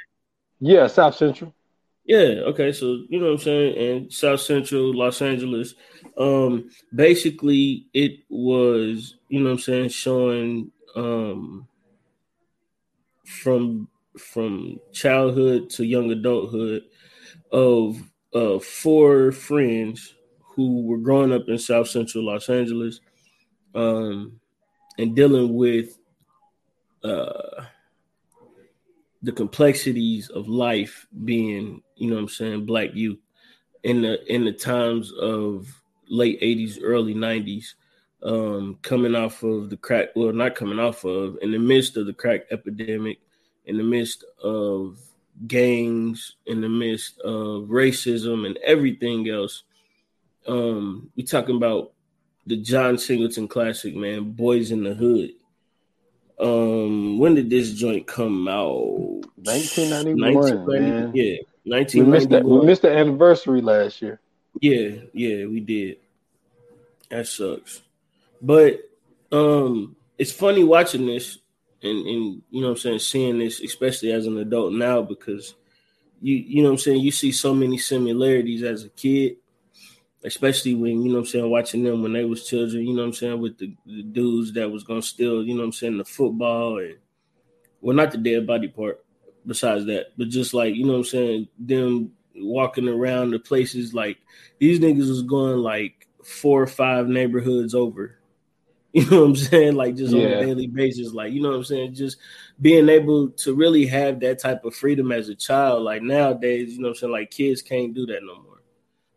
Yeah, 0.59 0.87
South 0.87 1.15
Central. 1.15 1.53
Yeah. 2.03 2.41
Okay. 2.47 2.71
So 2.71 3.03
you 3.09 3.19
know 3.19 3.27
what 3.27 3.31
I'm 3.33 3.37
saying, 3.37 3.77
and 3.77 4.13
South 4.13 4.41
Central 4.41 4.93
Los 4.95 5.21
Angeles. 5.21 5.75
Um, 6.17 6.69
basically, 6.93 7.87
it 7.93 8.21
was 8.29 9.15
you 9.29 9.39
know 9.39 9.45
what 9.45 9.51
I'm 9.51 9.59
saying 9.59 9.89
showing 9.89 10.71
um 10.95 11.67
from 13.23 13.87
from 14.17 14.79
childhood 14.93 15.69
to 15.69 15.85
young 15.85 16.09
adulthood 16.09 16.83
of 17.51 18.01
uh, 18.33 18.57
four 18.57 19.31
friends 19.31 20.15
who 20.55 20.81
were 20.81 20.97
growing 20.97 21.31
up 21.31 21.47
in 21.47 21.59
South 21.59 21.87
Central 21.87 22.25
Los 22.25 22.49
Angeles 22.49 22.99
um, 23.75 24.39
and 24.97 25.15
dealing 25.15 25.53
with 25.53 25.99
uh, 27.03 27.65
the 29.27 29.33
complexities 29.33 30.29
of 30.29 30.47
life 30.47 31.05
being, 31.25 31.81
you 31.97 32.09
know 32.09 32.15
what 32.15 32.21
I'm 32.21 32.29
saying, 32.29 32.65
black 32.65 32.95
youth 32.95 33.19
in 33.83 34.01
the 34.01 34.33
in 34.33 34.45
the 34.45 34.53
times 34.53 35.11
of 35.11 35.67
late 36.07 36.39
80s, 36.39 36.79
early 36.81 37.13
90s, 37.13 37.73
um, 38.23 38.79
coming 38.81 39.15
off 39.15 39.43
of 39.43 39.69
the 39.69 39.75
crack, 39.75 40.15
well, 40.15 40.31
not 40.31 40.55
coming 40.55 40.79
off 40.79 41.03
of, 41.03 41.37
in 41.41 41.51
the 41.51 41.59
midst 41.59 41.97
of 41.97 42.05
the 42.05 42.13
crack 42.13 42.45
epidemic, 42.51 43.19
in 43.65 43.75
the 43.75 43.83
midst 43.83 44.23
of 44.41 44.97
gangs, 45.45 46.37
in 46.45 46.61
the 46.61 46.69
midst 46.69 47.19
of 47.19 47.65
racism 47.67 48.45
and 48.45 48.57
everything 48.63 49.27
else. 49.29 49.63
Um, 50.47 51.11
we 51.17 51.23
talking 51.23 51.57
about 51.57 51.91
the 52.45 52.55
John 52.55 52.97
Singleton 52.97 53.49
classic, 53.49 53.93
man, 53.93 54.33
Boyz 54.33 54.71
N 54.71 54.83
the 54.83 54.93
Hood. 54.93 55.31
Um, 56.39 57.17
when 57.17 57.35
did 57.35 57.49
this 57.49 57.73
joint 57.73 58.05
come 58.05 58.47
out? 58.47 58.77
1991, 59.37 60.65
man. 60.67 61.11
Yeah, 61.15 61.37
1991. 61.63 62.05
We 62.05 62.11
missed, 62.11 62.29
the, 62.29 62.41
we 62.41 62.65
missed 62.65 62.81
the 62.83 62.95
anniversary 62.95 63.61
last 63.61 64.01
year. 64.01 64.19
Yeah, 64.61 64.89
yeah, 65.13 65.45
we 65.45 65.59
did. 65.59 65.97
That 67.09 67.27
sucks. 67.27 67.81
But 68.41 68.81
um 69.31 69.95
it's 70.17 70.31
funny 70.31 70.63
watching 70.63 71.05
this 71.05 71.37
and 71.83 72.07
and 72.07 72.41
you 72.49 72.61
know 72.61 72.69
I'm 72.69 72.77
saying 72.77 72.99
seeing 72.99 73.39
this 73.39 73.59
especially 73.61 74.11
as 74.11 74.25
an 74.25 74.37
adult 74.37 74.73
now 74.73 75.01
because 75.01 75.55
you 76.21 76.35
you 76.35 76.63
know 76.63 76.69
I'm 76.69 76.77
saying 76.77 77.01
you 77.01 77.11
see 77.11 77.31
so 77.31 77.53
many 77.53 77.77
similarities 77.77 78.63
as 78.63 78.83
a 78.83 78.89
kid 78.89 79.37
especially 80.23 80.75
when 80.75 81.01
you 81.03 81.11
know 81.11 81.19
I'm 81.19 81.25
saying 81.25 81.49
watching 81.49 81.83
them 81.83 82.01
when 82.01 82.13
they 82.13 82.25
was 82.25 82.47
children 82.47 82.85
you 82.85 82.95
know 82.95 83.03
I'm 83.03 83.13
saying 83.13 83.39
with 83.39 83.57
the, 83.57 83.73
the 83.85 84.03
dudes 84.03 84.53
that 84.53 84.69
was 84.69 84.83
gonna 84.83 85.01
steal 85.01 85.43
you 85.43 85.55
know 85.55 85.63
I'm 85.63 85.71
saying 85.71 85.97
the 85.97 86.05
football 86.05 86.79
and 86.79 86.95
well 87.81 87.95
not 87.95 88.11
the 88.11 88.17
dead 88.17 88.47
body 88.47 88.67
part 88.67 89.03
besides 89.45 89.85
that 89.85 90.07
but 90.17 90.29
just 90.29 90.53
like 90.53 90.75
you 90.75 90.85
know 90.85 90.95
I'm 90.95 91.03
saying 91.03 91.47
them 91.59 92.11
walking 92.35 92.87
around 92.87 93.31
the 93.31 93.39
places 93.39 93.93
like 93.93 94.17
these 94.59 94.79
niggas 94.79 95.09
was 95.09 95.23
going 95.23 95.57
like 95.57 96.07
four 96.23 96.61
or 96.61 96.67
five 96.67 97.07
neighborhoods 97.07 97.73
over 97.73 98.17
you 98.93 99.07
know 99.11 99.19
what 99.19 99.27
I'm 99.27 99.35
saying? 99.35 99.75
Like 99.75 99.95
just 99.95 100.11
yeah. 100.11 100.25
on 100.25 100.31
a 100.31 100.45
daily 100.45 100.65
basis. 100.65 101.13
Like, 101.13 101.31
you 101.31 101.39
know 101.39 101.49
what 101.49 101.57
I'm 101.57 101.63
saying? 101.65 101.93
Just 101.93 102.17
being 102.59 102.89
able 102.89 103.29
to 103.29 103.53
really 103.53 103.85
have 103.85 104.19
that 104.21 104.39
type 104.39 104.65
of 104.65 104.75
freedom 104.75 105.11
as 105.11 105.29
a 105.29 105.35
child. 105.35 105.83
Like 105.83 106.01
nowadays, 106.01 106.73
you 106.73 106.81
know 106.81 106.87
what 106.87 106.97
I'm 106.97 106.99
saying? 107.01 107.13
Like 107.13 107.29
kids 107.29 107.61
can't 107.61 107.93
do 107.93 108.07
that 108.07 108.23
no 108.23 108.41
more. 108.41 108.63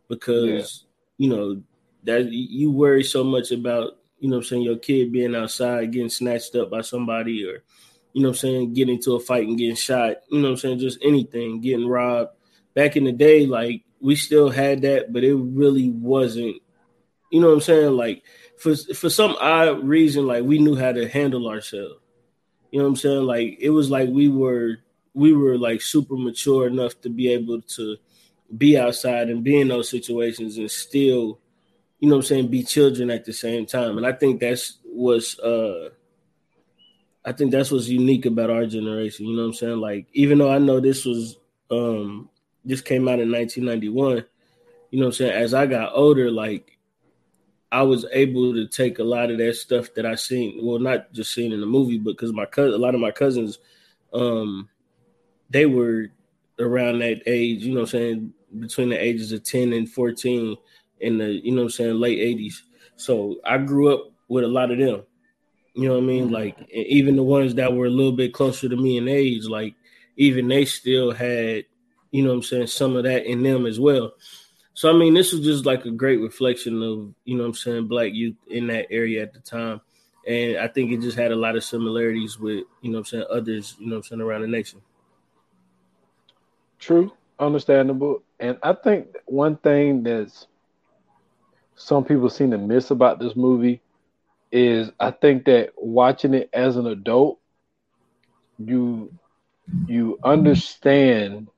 Because, 0.09 0.85
yeah. 0.85 0.90
You 1.21 1.29
know, 1.29 1.63
that 2.05 2.33
you 2.33 2.71
worry 2.71 3.05
so 3.05 3.23
much 3.23 3.53
about, 3.53 3.99
you 4.21 4.31
know 4.31 4.39
I'm 4.39 4.43
saying, 4.43 4.63
your 4.63 4.79
kid 4.79 5.13
being 5.13 5.35
outside, 5.35 5.93
getting 5.93 6.09
snatched 6.09 6.57
up 6.57 6.71
by 6.71 6.81
somebody 6.81 7.45
or, 7.45 7.63
you 8.15 8.23
know 8.23 8.31
I'm 8.31 8.35
saying, 8.35 8.73
getting 8.73 8.95
into 8.95 9.17
a 9.17 9.21
fight 9.21 9.47
and 9.47 9.59
getting 9.59 9.77
shot, 9.77 10.17
you 10.31 10.41
know 10.41 10.49
I'm 10.49 10.57
saying, 10.57 10.79
just 10.79 10.99
anything, 11.05 11.61
getting 11.61 11.87
robbed. 11.87 12.31
Back 12.75 12.97
in 12.97 13.05
the 13.05 13.13
day, 13.13 13.45
like 13.45 13.83
we 14.01 14.17
still 14.17 14.49
had 14.49 14.81
that, 14.81 15.13
but 15.13 15.23
it 15.23 15.35
really 15.35 15.91
wasn't, 15.91 16.57
you 17.31 17.39
know 17.39 17.49
what 17.49 17.55
I'm 17.55 17.61
saying? 17.61 17.93
Like 17.93 18.23
for 18.57 18.75
for 18.75 19.11
some 19.11 19.37
odd 19.39 19.85
reason, 19.85 20.27
like 20.27 20.45
we 20.45 20.59
knew 20.59 20.75
how 20.75 20.93
to 20.93 21.07
handle 21.07 21.51
ourselves. 21.51 22.01
You 22.71 22.79
know 22.79 22.85
what 22.85 22.93
I'm 22.93 22.97
saying? 22.97 23.25
Like 23.25 23.59
it 23.61 23.71
was 23.71 23.91
like 23.91 24.09
we 24.09 24.29
were 24.29 24.79
we 25.13 25.35
were 25.35 25.59
like 25.59 25.83
super 25.83 26.17
mature 26.17 26.67
enough 26.67 26.99
to 27.03 27.11
be 27.11 27.31
able 27.31 27.61
to 27.61 27.99
be 28.57 28.79
outside 28.79 29.29
and 29.29 29.45
be 29.45 29.61
in 29.61 29.69
those 29.69 29.89
situations 29.89 30.59
and 30.59 30.71
still, 30.71 31.39
you 31.99 32.09
know 32.09 32.17
what 32.17 32.25
I'm 32.25 32.29
saying, 32.29 32.49
be 32.49 32.63
children 32.63 33.11
at 33.11 33.25
the 33.25 33.33
same 33.33 33.67
time. 33.67 33.97
And 33.97 34.07
I 34.07 34.13
think 34.13 34.41
that's 34.41 34.79
what's 34.85 35.39
uh 35.39 35.91
I 37.25 37.33
think 37.33 37.53
that's 37.53 37.71
what's 37.71 37.89
unique 37.89 38.27
about 38.27 38.51
our 38.51 38.67
generation. 38.67 39.27
You 39.27 39.37
know 39.37 39.43
what 39.43 39.49
I'm 39.49 39.55
saying? 39.55 39.79
Like, 39.79 40.07
even 40.15 40.39
though 40.39 40.51
I 40.51 40.59
know 40.59 40.81
this 40.81 41.05
was 41.05 41.37
um 41.71 42.29
this 42.65 42.81
came 42.81 43.09
out 43.09 43.21
in 43.21 43.31
1991, 43.31 44.25
you 44.91 44.99
know 44.99 45.07
what 45.07 45.09
I'm 45.09 45.13
saying? 45.13 45.33
As 45.33 45.55
I 45.55 45.67
got 45.67 45.93
older, 45.95 46.31
like 46.31 46.79
I 47.73 47.83
was 47.83 48.05
able 48.13 48.53
to 48.55 48.67
take 48.67 48.99
a 48.99 49.05
lot 49.05 49.31
of 49.31 49.39
that 49.39 49.55
stuff 49.55 49.95
that 49.95 50.05
I 50.05 50.17
seen, 50.17 50.59
well, 50.65 50.79
not 50.79 51.13
just 51.13 51.33
seen 51.33 51.53
in 51.53 51.61
the 51.61 51.67
movie, 51.67 51.99
but 51.99 52.13
because 52.13 52.33
my 52.33 52.47
cousin, 52.47 52.75
a 52.75 52.83
lot 52.83 52.95
of 52.95 53.01
my 53.01 53.13
cousins, 53.13 53.59
um, 54.13 54.69
they 55.51 55.67
were 55.67 56.09
around 56.59 56.99
that 56.99 57.23
age, 57.27 57.63
you 57.63 57.73
know 57.73 57.83
what 57.83 57.95
I'm 57.95 58.01
saying, 58.01 58.35
between 58.59 58.89
the 58.89 58.97
ages 58.97 59.33
of 59.33 59.45
10 59.45 59.73
and 59.73 59.91
14 59.91 60.57
in 61.01 61.19
the, 61.19 61.45
you 61.45 61.53
know 61.53 61.63
I'm 61.63 61.71
saying, 61.71 61.99
late 61.99 62.19
80s. 62.19 62.55
So 62.97 63.37
I 63.45 63.59
grew 63.59 63.95
up 63.95 64.13
with 64.29 64.45
a 64.45 64.49
lot 64.49 64.71
of 64.71 64.79
them. 64.79 65.03
You 65.75 65.89
know 65.89 65.95
what 65.95 66.05
I 66.05 66.07
mean? 66.07 66.25
Mm-hmm. 66.25 66.35
Like 66.35 66.69
even 66.71 67.17
the 67.17 67.23
ones 67.23 67.55
that 67.55 67.73
were 67.73 67.87
a 67.87 67.91
little 67.91 68.13
bit 68.13 68.35
closer 68.35 68.69
to 68.69 68.77
me 68.77 68.99
in 68.99 69.09
age, 69.09 69.47
like 69.47 69.75
even 70.17 70.49
they 70.49 70.65
still 70.65 71.13
had, 71.13 71.65
you 72.11 72.25
know 72.25 72.33
I'm 72.33 72.43
saying, 72.43 72.67
some 72.67 72.97
of 72.97 73.05
that 73.05 73.25
in 73.25 73.43
them 73.43 73.67
as 73.67 73.79
well. 73.79 74.13
So 74.75 74.91
I 74.91 74.97
mean, 74.97 75.15
this 75.15 75.33
is 75.33 75.41
just 75.41 75.67
like 75.67 75.85
a 75.85 75.91
great 75.91 76.21
reflection 76.21 76.83
of 76.83 77.15
you 77.25 77.37
know 77.37 77.45
I'm 77.45 77.55
saying 77.55 77.87
black 77.87 78.13
youth 78.13 78.37
in 78.49 78.67
that 78.69 78.87
area 78.91 79.23
at 79.23 79.33
the 79.33 79.41
time, 79.41 79.81
and 80.27 80.59
I 80.59 80.69
think 80.69 80.91
it 80.91 81.01
just 81.01 81.19
had 81.19 81.33
a 81.33 81.37
lot 81.37 81.57
of 81.57 81.65
similarities 81.65 82.39
with 82.39 82.65
you 82.81 82.91
know 82.91 82.99
I'm 82.99 83.05
saying 83.05 83.25
others 83.31 83.77
you 83.79 83.89
know 83.89 83.97
I'm 83.97 84.03
saying 84.03 84.21
around 84.21 84.43
the 84.43 84.49
nation. 84.49 84.81
True. 86.79 87.13
Understandable. 87.41 88.23
And 88.39 88.59
I 88.63 88.75
think 88.75 89.09
one 89.27 89.57
thing 89.57 90.03
that's 90.03 90.47
some 91.77 92.05
people 92.05 92.29
seem 92.29 92.51
to 92.51 92.59
miss 92.59 92.91
about 92.91 93.19
this 93.19 93.35
movie 93.35 93.81
is 94.53 94.91
I 95.01 95.11
think 95.11 95.45
that 95.47 95.71
watching 95.77 96.35
it 96.35 96.51
as 96.53 96.77
an 96.77 96.87
adult, 96.87 97.39
you 98.59 99.13
you 99.87 100.19
understand 100.25 101.49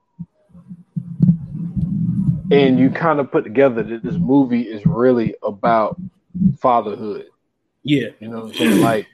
and 2.50 2.78
you 2.78 2.90
kind 2.90 3.18
of 3.18 3.32
put 3.32 3.44
together 3.44 3.82
that 3.82 4.02
this 4.02 4.16
movie 4.16 4.62
is 4.62 4.84
really 4.86 5.34
about 5.42 5.98
fatherhood. 6.58 7.26
Yeah. 7.82 8.08
You 8.20 8.28
know 8.28 8.40
what 8.40 8.48
I'm 8.48 8.54
saying? 8.54 8.80
Like 8.80 9.06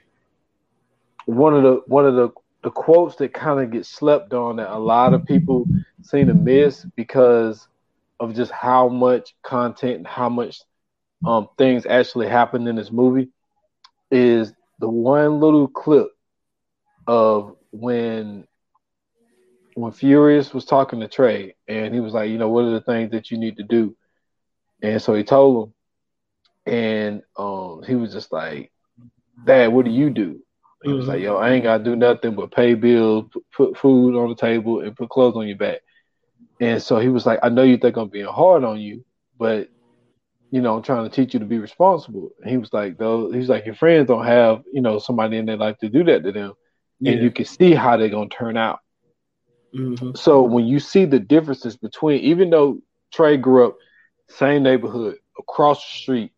one 1.27 1.55
of 1.55 1.63
the 1.63 1.83
one 1.87 2.05
of 2.05 2.15
the 2.15 2.31
the 2.63 2.71
quotes 2.71 3.17
that 3.17 3.33
kind 3.33 3.61
of 3.61 3.71
get 3.71 3.87
slept 3.87 4.33
on 4.33 4.57
that 4.57 4.71
a 4.71 4.79
lot 4.79 5.15
of 5.15 5.25
people 5.25 5.67
seem 6.03 6.27
to 6.27 6.35
miss 6.35 6.85
because 6.97 7.69
of 8.21 8.35
just 8.35 8.51
how 8.51 8.89
much 8.89 9.35
content 9.43 9.97
and 9.97 10.07
how 10.07 10.29
much 10.29 10.61
um 11.27 11.49
things 11.57 11.87
actually 11.87 12.29
happened 12.29 12.67
in 12.69 12.77
this 12.77 12.91
movie 12.91 13.29
is 14.11 14.53
the 14.81 14.89
one 14.89 15.41
little 15.41 15.69
clip 15.69 16.09
of 17.07 17.57
when 17.73 18.47
when 19.75 19.93
Furious 19.93 20.53
was 20.53 20.65
talking 20.65 21.01
to 21.01 21.09
Trey 21.09 21.55
and 21.69 21.95
he 21.95 22.01
was 22.01 22.13
like, 22.13 22.31
you 22.31 22.39
know, 22.39 22.49
what 22.49 22.65
are 22.65 22.71
the 22.71 22.81
things 22.81 23.13
that 23.13 23.31
you 23.31 23.39
need 23.39 23.57
to 23.59 23.63
do? 23.63 23.97
And 24.83 25.01
so 25.01 25.15
he 25.15 25.23
told 25.23 25.69
him, 26.67 26.73
and 26.75 27.23
um, 27.37 27.83
he 27.87 27.95
was 27.95 28.13
just 28.13 28.33
like, 28.33 28.73
Dad, 29.45 29.69
what 29.69 29.85
do 29.85 29.93
you 29.93 30.11
do? 30.11 30.41
He 30.83 30.93
was 30.93 31.09
like, 31.09 31.21
yo, 31.21 31.37
I 31.37 31.51
ain't 31.51 31.65
gotta 31.65 31.83
do 31.83 31.97
nothing 31.97 32.35
but 32.35 32.53
pay 32.53 32.75
bills, 32.75 33.27
put 33.53 33.77
food 33.77 34.17
on 34.17 34.29
the 34.29 34.37
table, 34.37 34.81
and 34.81 34.97
put 34.97 35.11
clothes 35.11 35.37
on 35.37 35.49
your 35.49 35.57
back. 35.57 35.81
And 36.61 36.81
so 36.83 36.99
he 36.99 37.09
was 37.09 37.27
like, 37.27 37.41
I 37.43 37.49
know 37.49 37.63
you 37.63 37.79
think 37.79 37.97
I'm 37.97 38.09
being 38.09 38.27
hard 38.27 38.65
on 38.65 38.81
you, 38.81 39.05
but 39.39 39.69
you 40.51 40.61
know, 40.63 40.77
I'm 40.77 40.83
trying 40.83 41.09
to 41.09 41.15
teach 41.15 41.35
you 41.35 41.41
to 41.41 41.47
be 41.47 41.59
responsible. 41.59 42.31
And 42.41 42.51
he 42.51 42.57
was 42.57 42.73
like, 42.73 42.97
though, 42.97 43.31
he's 43.31 43.49
like, 43.49 43.67
your 43.67 43.75
friends 43.75 44.09
don't 44.09 44.25
have, 44.25 44.63
you 44.73 44.81
know, 44.81 44.99
somebody 44.99 45.37
in 45.37 45.47
their 45.47 45.59
life 45.59 45.77
to 45.79 45.89
do 45.89 46.05
that 46.05 46.23
to 46.25 46.33
them. 46.33 46.55
Yeah. 47.01 47.13
And 47.13 47.23
you 47.23 47.31
can 47.31 47.45
see 47.45 47.75
how 47.75 47.97
they're 47.97 48.09
gonna 48.09 48.29
turn 48.29 48.57
out. 48.57 48.81
Mhm. 49.75 50.17
So 50.17 50.43
when 50.43 50.67
you 50.67 50.81
see 50.81 51.05
the 51.05 51.19
differences 51.19 51.77
between, 51.77 52.21
even 52.21 52.51
though 52.51 52.81
Trey 53.13 53.37
grew 53.37 53.67
up 53.67 53.77
same 54.29 54.63
neighborhood 54.63 55.19
across 55.39 55.79
the 55.79 55.99
street 55.99 56.33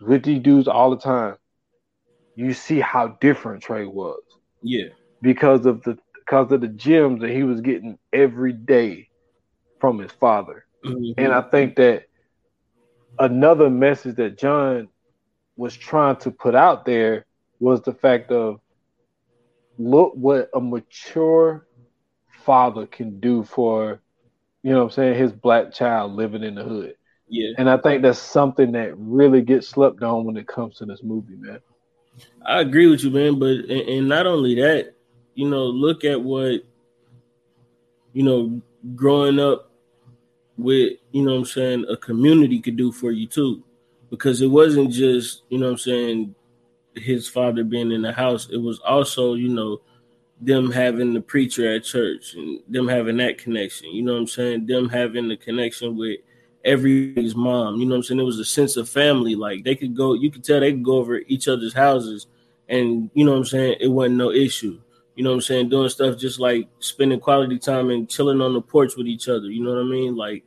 with 0.00 0.24
these 0.24 0.40
dudes 0.40 0.68
all 0.68 0.90
the 0.90 0.98
time, 0.98 1.36
you 2.38 2.54
see 2.54 2.80
how 2.80 3.18
different 3.20 3.62
Trey 3.62 3.86
was 3.86 4.20
Yeah. 4.62 4.88
because 5.22 5.66
of 5.66 5.82
the 5.82 5.98
because 6.26 6.52
of 6.52 6.60
the 6.60 6.68
gems 6.68 7.20
that 7.22 7.30
he 7.30 7.42
was 7.42 7.60
getting 7.60 7.98
every 8.12 8.52
day 8.52 9.08
from 9.80 9.98
his 9.98 10.12
father. 10.12 10.64
Mhm. 10.84 11.14
And 11.18 11.32
I 11.32 11.42
think 11.42 11.76
that 11.76 12.04
another 13.18 13.70
message 13.70 14.16
that 14.16 14.38
John 14.38 14.88
was 15.56 15.74
trying 15.76 16.16
to 16.18 16.30
put 16.30 16.54
out 16.54 16.84
there 16.84 17.26
was 17.60 17.82
the 17.82 17.92
fact 17.94 18.30
of 18.30 18.60
look 19.78 20.12
what 20.14 20.48
a 20.54 20.60
mature 20.60 21.66
father 22.44 22.86
can 22.86 23.20
do 23.20 23.42
for 23.44 24.00
you 24.62 24.72
know 24.72 24.78
what 24.78 24.84
I'm 24.84 24.90
saying 24.90 25.18
his 25.18 25.32
black 25.32 25.72
child 25.72 26.12
living 26.12 26.42
in 26.44 26.54
the 26.54 26.64
hood. 26.64 26.94
yeah. 27.28 27.52
And 27.58 27.68
I 27.68 27.78
think 27.78 28.02
that's 28.02 28.18
something 28.18 28.72
that 28.72 28.96
really 28.96 29.42
gets 29.42 29.68
slept 29.68 30.02
on 30.02 30.24
when 30.24 30.36
it 30.36 30.46
comes 30.48 30.76
to 30.78 30.86
this 30.86 31.02
movie, 31.02 31.36
man. 31.36 31.60
I 32.44 32.60
agree 32.60 32.88
with 32.88 33.04
you, 33.04 33.10
man. 33.10 33.38
But 33.38 33.70
and, 33.70 33.70
and 33.70 34.08
not 34.08 34.26
only 34.26 34.54
that, 34.56 34.94
you 35.34 35.48
know, 35.48 35.64
look 35.64 36.04
at 36.04 36.20
what 36.20 36.62
you 38.12 38.24
know, 38.24 38.60
growing 38.96 39.38
up 39.38 39.70
with, 40.56 40.94
you 41.12 41.22
know 41.22 41.32
what 41.32 41.38
I'm 41.38 41.44
saying, 41.44 41.86
a 41.88 41.96
community 41.96 42.60
could 42.60 42.76
do 42.76 42.90
for 42.90 43.12
you 43.12 43.28
too. 43.28 43.62
Because 44.10 44.40
it 44.40 44.48
wasn't 44.48 44.90
just, 44.90 45.42
you 45.50 45.58
know 45.58 45.66
what 45.66 45.72
I'm 45.72 45.78
saying, 45.78 46.34
his 46.94 47.28
father 47.28 47.62
being 47.62 47.92
in 47.92 48.02
the 48.02 48.12
house. 48.12 48.48
It 48.50 48.56
was 48.56 48.80
also, 48.80 49.34
you 49.34 49.50
know, 49.50 49.82
them 50.40 50.72
having 50.72 51.14
the 51.14 51.20
preacher 51.20 51.74
at 51.74 51.84
church 51.84 52.34
and 52.34 52.60
them 52.68 52.88
having 52.88 53.18
that 53.18 53.38
connection. 53.38 53.90
You 53.90 54.02
know 54.02 54.14
what 54.14 54.20
I'm 54.20 54.26
saying? 54.26 54.66
Them 54.66 54.88
having 54.88 55.28
the 55.28 55.36
connection 55.36 55.96
with 55.96 56.18
everybody's 56.64 57.36
mom. 57.36 57.76
You 57.76 57.86
know 57.86 57.92
what 57.92 57.98
I'm 57.98 58.02
saying? 58.04 58.20
It 58.20 58.24
was 58.24 58.38
a 58.38 58.44
sense 58.44 58.76
of 58.76 58.88
family. 58.88 59.34
Like 59.34 59.64
they 59.64 59.74
could 59.74 59.96
go, 59.96 60.14
you 60.14 60.30
could 60.30 60.44
tell 60.44 60.60
they 60.60 60.72
could 60.72 60.84
go 60.84 60.98
over 60.98 61.18
each 61.26 61.48
other's 61.48 61.74
houses 61.74 62.26
and 62.68 63.10
you 63.14 63.24
know 63.24 63.32
what 63.32 63.38
I'm 63.38 63.44
saying? 63.44 63.76
It 63.80 63.88
wasn't 63.88 64.16
no 64.16 64.30
issue. 64.30 64.80
You 65.14 65.24
know 65.24 65.30
what 65.30 65.36
I'm 65.36 65.42
saying? 65.42 65.68
Doing 65.70 65.88
stuff 65.88 66.18
just 66.18 66.38
like 66.38 66.68
spending 66.78 67.18
quality 67.18 67.58
time 67.58 67.90
and 67.90 68.08
chilling 68.08 68.40
on 68.40 68.54
the 68.54 68.60
porch 68.60 68.94
with 68.96 69.06
each 69.06 69.28
other. 69.28 69.50
You 69.50 69.64
know 69.64 69.74
what 69.74 69.80
I 69.80 69.84
mean? 69.84 70.14
Like 70.14 70.44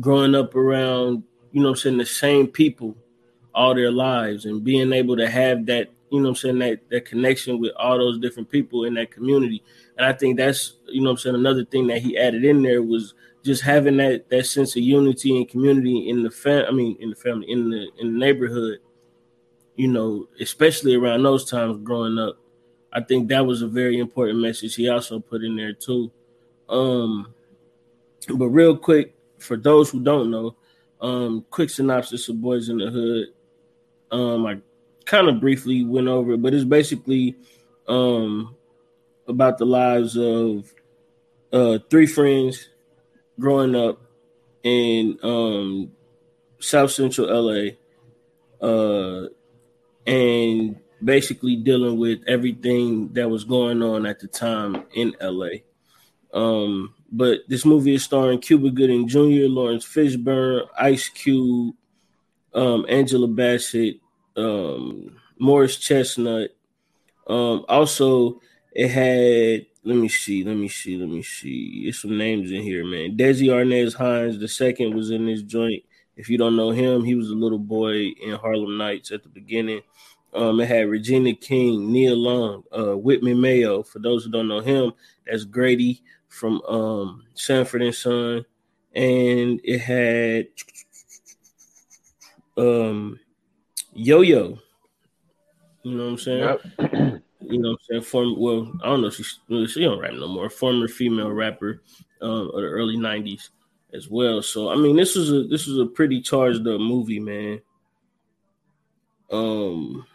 growing 0.00 0.34
up 0.34 0.54
around, 0.54 1.22
you 1.52 1.62
know 1.62 1.70
I'm 1.70 1.76
saying, 1.76 1.98
the 1.98 2.06
same 2.06 2.46
people 2.46 2.96
all 3.54 3.74
their 3.74 3.90
lives 3.90 4.46
and 4.46 4.64
being 4.64 4.92
able 4.92 5.16
to 5.16 5.28
have 5.28 5.66
that, 5.66 5.90
you 6.10 6.20
know 6.20 6.30
I'm 6.30 6.34
saying, 6.34 6.58
that 6.60 6.80
that 6.90 7.04
connection 7.04 7.60
with 7.60 7.72
all 7.78 7.98
those 7.98 8.18
different 8.18 8.50
people 8.50 8.84
in 8.84 8.94
that 8.94 9.10
community. 9.10 9.62
And 9.96 10.06
I 10.06 10.12
think 10.14 10.36
that's, 10.36 10.78
you 10.88 11.02
know 11.02 11.10
I'm 11.10 11.16
saying, 11.18 11.36
another 11.36 11.64
thing 11.64 11.86
that 11.88 12.02
he 12.02 12.18
added 12.18 12.44
in 12.44 12.62
there 12.62 12.82
was 12.82 13.14
just 13.42 13.62
having 13.62 13.96
that 13.98 14.28
that 14.30 14.46
sense 14.46 14.76
of 14.76 14.82
unity 14.82 15.36
and 15.36 15.48
community 15.48 16.08
in 16.08 16.22
the 16.22 16.30
fam 16.30 16.64
I 16.68 16.70
mean 16.70 16.96
in 17.00 17.10
the 17.10 17.16
family, 17.16 17.50
in 17.50 17.70
the 17.70 17.88
in 17.98 18.12
the 18.12 18.18
neighborhood, 18.18 18.78
you 19.76 19.88
know, 19.88 20.28
especially 20.40 20.94
around 20.94 21.22
those 21.22 21.48
times 21.48 21.82
growing 21.82 22.18
up. 22.18 22.38
I 22.92 23.00
think 23.00 23.28
that 23.28 23.46
was 23.46 23.62
a 23.62 23.68
very 23.68 23.98
important 23.98 24.40
message 24.40 24.74
he 24.74 24.88
also 24.88 25.18
put 25.18 25.42
in 25.42 25.56
there 25.56 25.72
too. 25.72 26.10
Um 26.68 27.34
but 28.28 28.48
real 28.48 28.76
quick, 28.76 29.14
for 29.38 29.56
those 29.56 29.90
who 29.90 30.00
don't 30.00 30.30
know, 30.30 30.54
um, 31.00 31.44
quick 31.50 31.70
synopsis 31.70 32.28
of 32.28 32.36
Boyz 32.36 32.70
N 32.70 32.78
the 32.78 32.90
Hood. 32.90 33.26
Um, 34.12 34.46
I 34.46 34.58
kind 35.04 35.28
of 35.28 35.40
briefly 35.40 35.84
went 35.84 36.06
over 36.06 36.34
it, 36.34 36.42
but 36.42 36.54
it's 36.54 36.64
basically 36.64 37.36
um 37.88 38.54
about 39.26 39.58
the 39.58 39.66
lives 39.66 40.16
of 40.16 40.72
uh 41.52 41.78
three 41.90 42.06
friends 42.06 42.68
growing 43.38 43.74
up 43.74 44.00
in 44.62 45.18
um 45.22 45.92
South 46.60 46.92
Central 46.92 47.28
LA, 47.28 47.72
uh, 48.66 49.28
and 50.06 50.76
basically 51.02 51.56
dealing 51.56 51.98
with 51.98 52.20
everything 52.28 53.12
that 53.14 53.28
was 53.28 53.44
going 53.44 53.82
on 53.82 54.06
at 54.06 54.20
the 54.20 54.28
time 54.28 54.84
in 54.94 55.14
LA. 55.20 55.62
Um, 56.32 56.94
but 57.10 57.40
this 57.48 57.64
movie 57.64 57.94
is 57.94 58.04
starring 58.04 58.38
Cuba 58.38 58.70
Gooding 58.70 59.06
Jr., 59.06 59.48
Laurence 59.48 59.84
Fishburne, 59.84 60.66
Ice 60.78 61.08
Cube, 61.08 61.74
um, 62.54 62.86
Angela 62.88 63.28
Bassett, 63.28 64.00
um, 64.36 65.16
Morris 65.38 65.76
Chestnut. 65.76 66.50
Um, 67.26 67.64
also, 67.68 68.40
it 68.72 68.88
had 68.88 69.66
let 69.84 69.96
me 69.96 70.08
see, 70.08 70.44
let 70.44 70.56
me 70.56 70.68
see, 70.68 70.96
let 70.96 71.08
me 71.08 71.22
see. 71.22 71.84
There's 71.84 72.00
some 72.00 72.16
names 72.16 72.52
in 72.52 72.62
here, 72.62 72.84
man. 72.84 73.16
Desi 73.16 73.48
Arnaz 73.48 73.94
Hines 73.94 74.38
the 74.38 74.48
second 74.48 74.94
was 74.94 75.10
in 75.10 75.26
this 75.26 75.42
joint. 75.42 75.82
If 76.16 76.28
you 76.28 76.38
don't 76.38 76.56
know 76.56 76.70
him, 76.70 77.04
he 77.04 77.14
was 77.14 77.30
a 77.30 77.34
little 77.34 77.58
boy 77.58 78.12
in 78.22 78.36
Harlem 78.36 78.78
Nights 78.78 79.10
at 79.10 79.22
the 79.22 79.28
beginning. 79.28 79.80
Um, 80.34 80.60
it 80.60 80.68
had 80.68 80.88
Regina 80.88 81.34
King, 81.34 81.90
Nia 81.90 82.14
Long, 82.14 82.62
uh, 82.76 82.96
Whitman 82.96 83.40
Mayo. 83.40 83.82
For 83.82 83.98
those 83.98 84.24
who 84.24 84.30
don't 84.30 84.48
know 84.48 84.60
him, 84.60 84.92
that's 85.26 85.44
Grady 85.44 86.02
from 86.28 86.62
um, 86.62 87.24
Sanford 87.34 87.82
and 87.82 87.94
Son, 87.94 88.44
and 88.94 89.60
it 89.64 89.78
had 89.78 90.46
um, 92.56 93.18
Yo 93.92 94.20
Yo. 94.20 94.58
You 95.82 95.96
know 95.96 96.04
what 96.04 96.10
I'm 96.10 96.18
saying? 96.18 96.58
Yep. 96.78 97.22
You 97.44 97.58
know 97.58 97.70
what 97.70 97.80
I'm 97.80 97.84
saying? 97.90 98.02
Form 98.02 98.38
well, 98.38 98.72
I 98.82 98.86
don't 98.86 99.02
know 99.02 99.10
she 99.10 99.24
she 99.66 99.80
don't 99.80 99.98
rap 99.98 100.12
no 100.14 100.28
more. 100.28 100.48
Former 100.48 100.88
female 100.88 101.30
rapper 101.30 101.82
um, 102.20 102.48
of 102.48 102.54
the 102.54 102.68
early 102.68 102.96
'90s 102.96 103.50
as 103.92 104.08
well. 104.08 104.42
So 104.42 104.70
I 104.70 104.76
mean, 104.76 104.96
this 104.96 105.14
was 105.16 105.30
a 105.30 105.44
this 105.44 105.66
was 105.66 105.78
a 105.78 105.86
pretty 105.86 106.20
charged 106.20 106.66
up 106.66 106.80
movie, 106.80 107.20
man. 107.20 107.60
Um, 109.30 110.06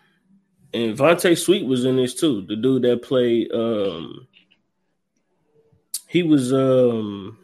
and 0.73 0.97
Vonte 0.97 1.37
Sweet 1.37 1.65
was 1.65 1.85
in 1.85 1.95
this 1.95 2.13
too. 2.13 2.45
The 2.45 2.55
dude 2.55 2.83
that 2.83 3.01
played 3.01 3.51
um 3.51 4.27
he 6.07 6.23
was 6.23 6.53
um 6.53 7.37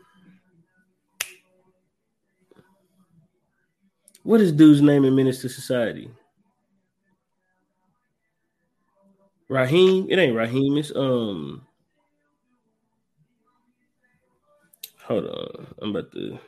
what 4.23 4.39
is 4.39 4.51
dude's 4.51 4.81
name 4.81 5.03
in 5.03 5.15
Menace 5.15 5.43
II 5.43 5.49
Society? 5.49 6.09
Raheem? 9.49 10.07
It 10.09 10.17
ain't 10.19 10.35
Raheem. 10.35 10.77
It's 10.77 10.91
um. 10.95 11.65
Hold 15.05 15.25
on, 15.25 15.67
I'm 15.81 15.89
about 15.89 16.11
to. 16.13 16.39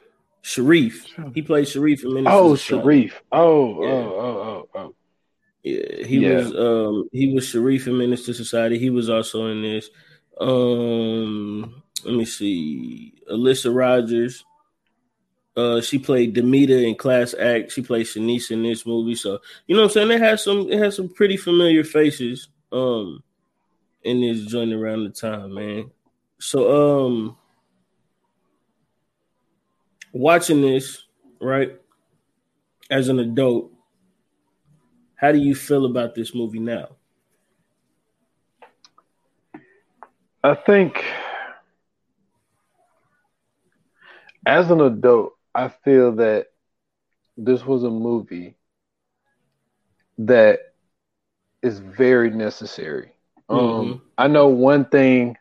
Sharif. 0.42 1.06
He 1.34 1.42
played 1.42 1.68
Sharif 1.68 2.04
in 2.04 2.14
Menace. 2.14 2.32
Oh, 2.34 2.56
Sharif. 2.56 3.20
Oh, 3.32 3.84
Yeah. 3.84 3.90
oh, 3.90 4.14
oh, 4.20 4.68
oh, 4.76 4.80
oh. 4.80 4.96
Yeah, 5.64 6.06
he 6.06 6.20
Yeah. 6.20 6.36
was 6.36 6.56
um 6.56 7.10
he 7.12 7.34
was 7.34 7.48
Sharif 7.48 7.88
in 7.88 7.98
Menace 7.98 8.28
II 8.30 8.36
Society. 8.36 8.78
He 8.78 8.92
was 8.92 9.10
also 9.10 9.48
in 9.48 9.64
this. 9.64 9.90
Um 10.40 11.82
let 12.06 12.14
me 12.14 12.26
see. 12.26 13.14
Alyssa 13.32 13.76
Rogers, 13.76 14.46
Uh, 15.58 15.82
she 15.82 15.98
played 15.98 16.36
Demita 16.36 16.86
in 16.88 16.94
Class 16.96 17.34
Act. 17.34 17.72
She 17.72 17.82
played 17.82 18.06
Shanice 18.06 18.52
in 18.52 18.62
this 18.62 18.86
movie. 18.86 19.16
So 19.16 19.40
you 19.66 19.76
know 19.76 19.82
what 19.84 19.88
I'm 19.88 19.94
saying? 19.94 20.12
It 20.12 20.22
has 20.22 20.44
some 20.44 20.72
it 20.72 20.78
has 20.78 20.96
some 20.96 21.10
pretty 21.10 21.38
familiar 21.38 21.84
faces 21.84 22.50
um 22.72 23.24
in 24.04 24.22
this 24.22 24.46
joint 24.46 24.74
around 24.74 25.04
the 25.04 25.10
time, 25.10 25.54
man. 25.54 25.92
So 26.40 27.04
um 27.04 27.38
watching 30.14 30.62
this, 30.62 31.06
right, 31.42 31.80
as 32.90 33.10
an 33.10 33.20
adult, 33.20 33.72
how 35.16 35.32
do 35.32 35.40
you 35.40 35.56
feel 35.56 35.86
about 35.86 36.16
this 36.16 36.36
movie 36.36 36.60
now? 36.60 36.90
I 40.44 40.54
think 40.54 41.04
as 44.46 44.70
an 44.70 44.82
adult, 44.82 45.34
I 45.56 45.70
feel 45.70 46.12
that 46.18 46.48
this 47.36 47.66
was 47.66 47.84
a 47.84 47.90
movie 47.90 48.56
that 50.20 50.60
is 51.66 51.80
very 51.80 52.30
necessary. 52.30 53.12
Um, 53.50 53.60
mm-hmm. 53.60 53.98
I 54.18 54.28
know 54.28 54.48
one 54.48 54.86
thing. 54.86 55.38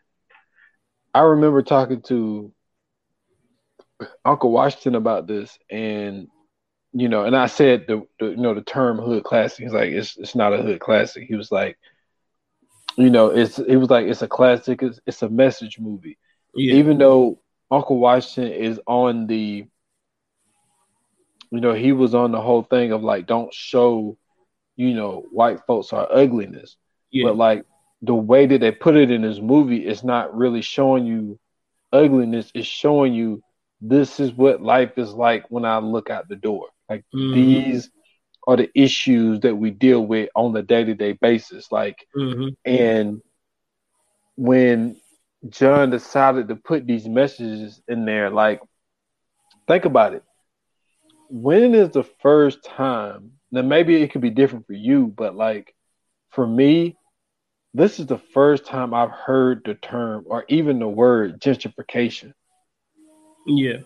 I 1.13 1.21
remember 1.21 1.61
talking 1.61 2.01
to 2.03 2.51
Uncle 4.25 4.51
Washington 4.51 4.95
about 4.95 5.27
this, 5.27 5.57
and 5.69 6.27
you 6.91 7.09
know, 7.09 7.25
and 7.25 7.35
I 7.35 7.47
said 7.47 7.85
the, 7.87 8.03
the 8.19 8.27
you 8.31 8.37
know 8.37 8.53
the 8.53 8.61
term 8.61 8.97
hood 8.97 9.23
classic. 9.23 9.63
He's 9.63 9.73
like, 9.73 9.91
it's 9.91 10.17
it's 10.17 10.35
not 10.35 10.53
a 10.53 10.61
hood 10.61 10.79
classic. 10.79 11.25
He 11.27 11.35
was 11.35 11.51
like, 11.51 11.77
you 12.97 13.09
know, 13.09 13.27
it's 13.27 13.59
it 13.59 13.75
was 13.77 13.89
like 13.89 14.07
it's 14.07 14.21
a 14.21 14.27
classic. 14.27 14.81
It's, 14.81 14.99
it's 15.05 15.21
a 15.21 15.29
message 15.29 15.79
movie. 15.79 16.17
Yeah. 16.53 16.75
Even 16.75 16.97
though 16.97 17.39
Uncle 17.69 17.97
Washington 17.97 18.53
is 18.53 18.79
on 18.87 19.27
the, 19.27 19.65
you 21.51 21.59
know, 21.59 21.73
he 21.73 21.91
was 21.91 22.15
on 22.15 22.31
the 22.31 22.41
whole 22.41 22.63
thing 22.63 22.91
of 22.91 23.03
like, 23.03 23.27
don't 23.27 23.53
show, 23.53 24.17
you 24.75 24.93
know, 24.93 25.25
white 25.31 25.59
folks 25.65 25.93
are 25.93 26.07
ugliness. 26.11 26.75
Yeah. 27.11 27.29
But 27.29 27.37
like 27.37 27.65
the 28.01 28.15
way 28.15 28.45
that 28.45 28.59
they 28.59 28.71
put 28.71 28.95
it 28.95 29.11
in 29.11 29.21
this 29.21 29.39
movie 29.39 29.85
is 29.85 30.03
not 30.03 30.35
really 30.35 30.61
showing 30.61 31.05
you 31.05 31.39
ugliness. 31.91 32.51
It's 32.53 32.67
showing 32.67 33.13
you 33.13 33.41
this 33.81 34.19
is 34.19 34.31
what 34.33 34.61
life 34.61 34.97
is 34.97 35.13
like 35.13 35.45
when 35.49 35.65
I 35.65 35.77
look 35.79 36.09
out 36.09 36.27
the 36.27 36.35
door. 36.35 36.67
Like 36.89 37.03
mm-hmm. 37.13 37.33
these 37.33 37.89
are 38.47 38.57
the 38.57 38.69
issues 38.75 39.39
that 39.41 39.55
we 39.55 39.71
deal 39.71 40.05
with 40.05 40.29
on 40.35 40.53
the 40.53 40.61
day 40.61 40.83
to 40.83 40.93
day 40.93 41.13
basis. 41.13 41.71
Like, 41.71 42.05
mm-hmm. 42.15 42.49
and 42.63 43.21
when 44.35 44.97
John 45.49 45.89
decided 45.89 46.47
to 46.49 46.55
put 46.55 46.85
these 46.85 47.07
messages 47.07 47.81
in 47.87 48.05
there, 48.05 48.29
like, 48.29 48.61
think 49.67 49.85
about 49.85 50.13
it. 50.13 50.23
When 51.29 51.73
is 51.73 51.89
the 51.89 52.03
first 52.03 52.63
time? 52.63 53.31
Now, 53.55 53.61
maybe 53.61 54.01
it 54.01 54.11
could 54.11 54.19
be 54.19 54.31
different 54.31 54.67
for 54.67 54.73
you, 54.73 55.07
but 55.07 55.33
like, 55.33 55.73
for 56.31 56.45
me, 56.45 56.97
this 57.73 58.01
is 58.01 58.05
the 58.05 58.17
first 58.17 58.65
time 58.65 58.93
I've 58.93 59.11
heard 59.11 59.61
the 59.63 59.75
term 59.75 60.25
or 60.27 60.43
even 60.49 60.79
the 60.79 60.89
word 60.89 61.39
gentrification. 61.39 62.33
Yeah. 63.47 63.77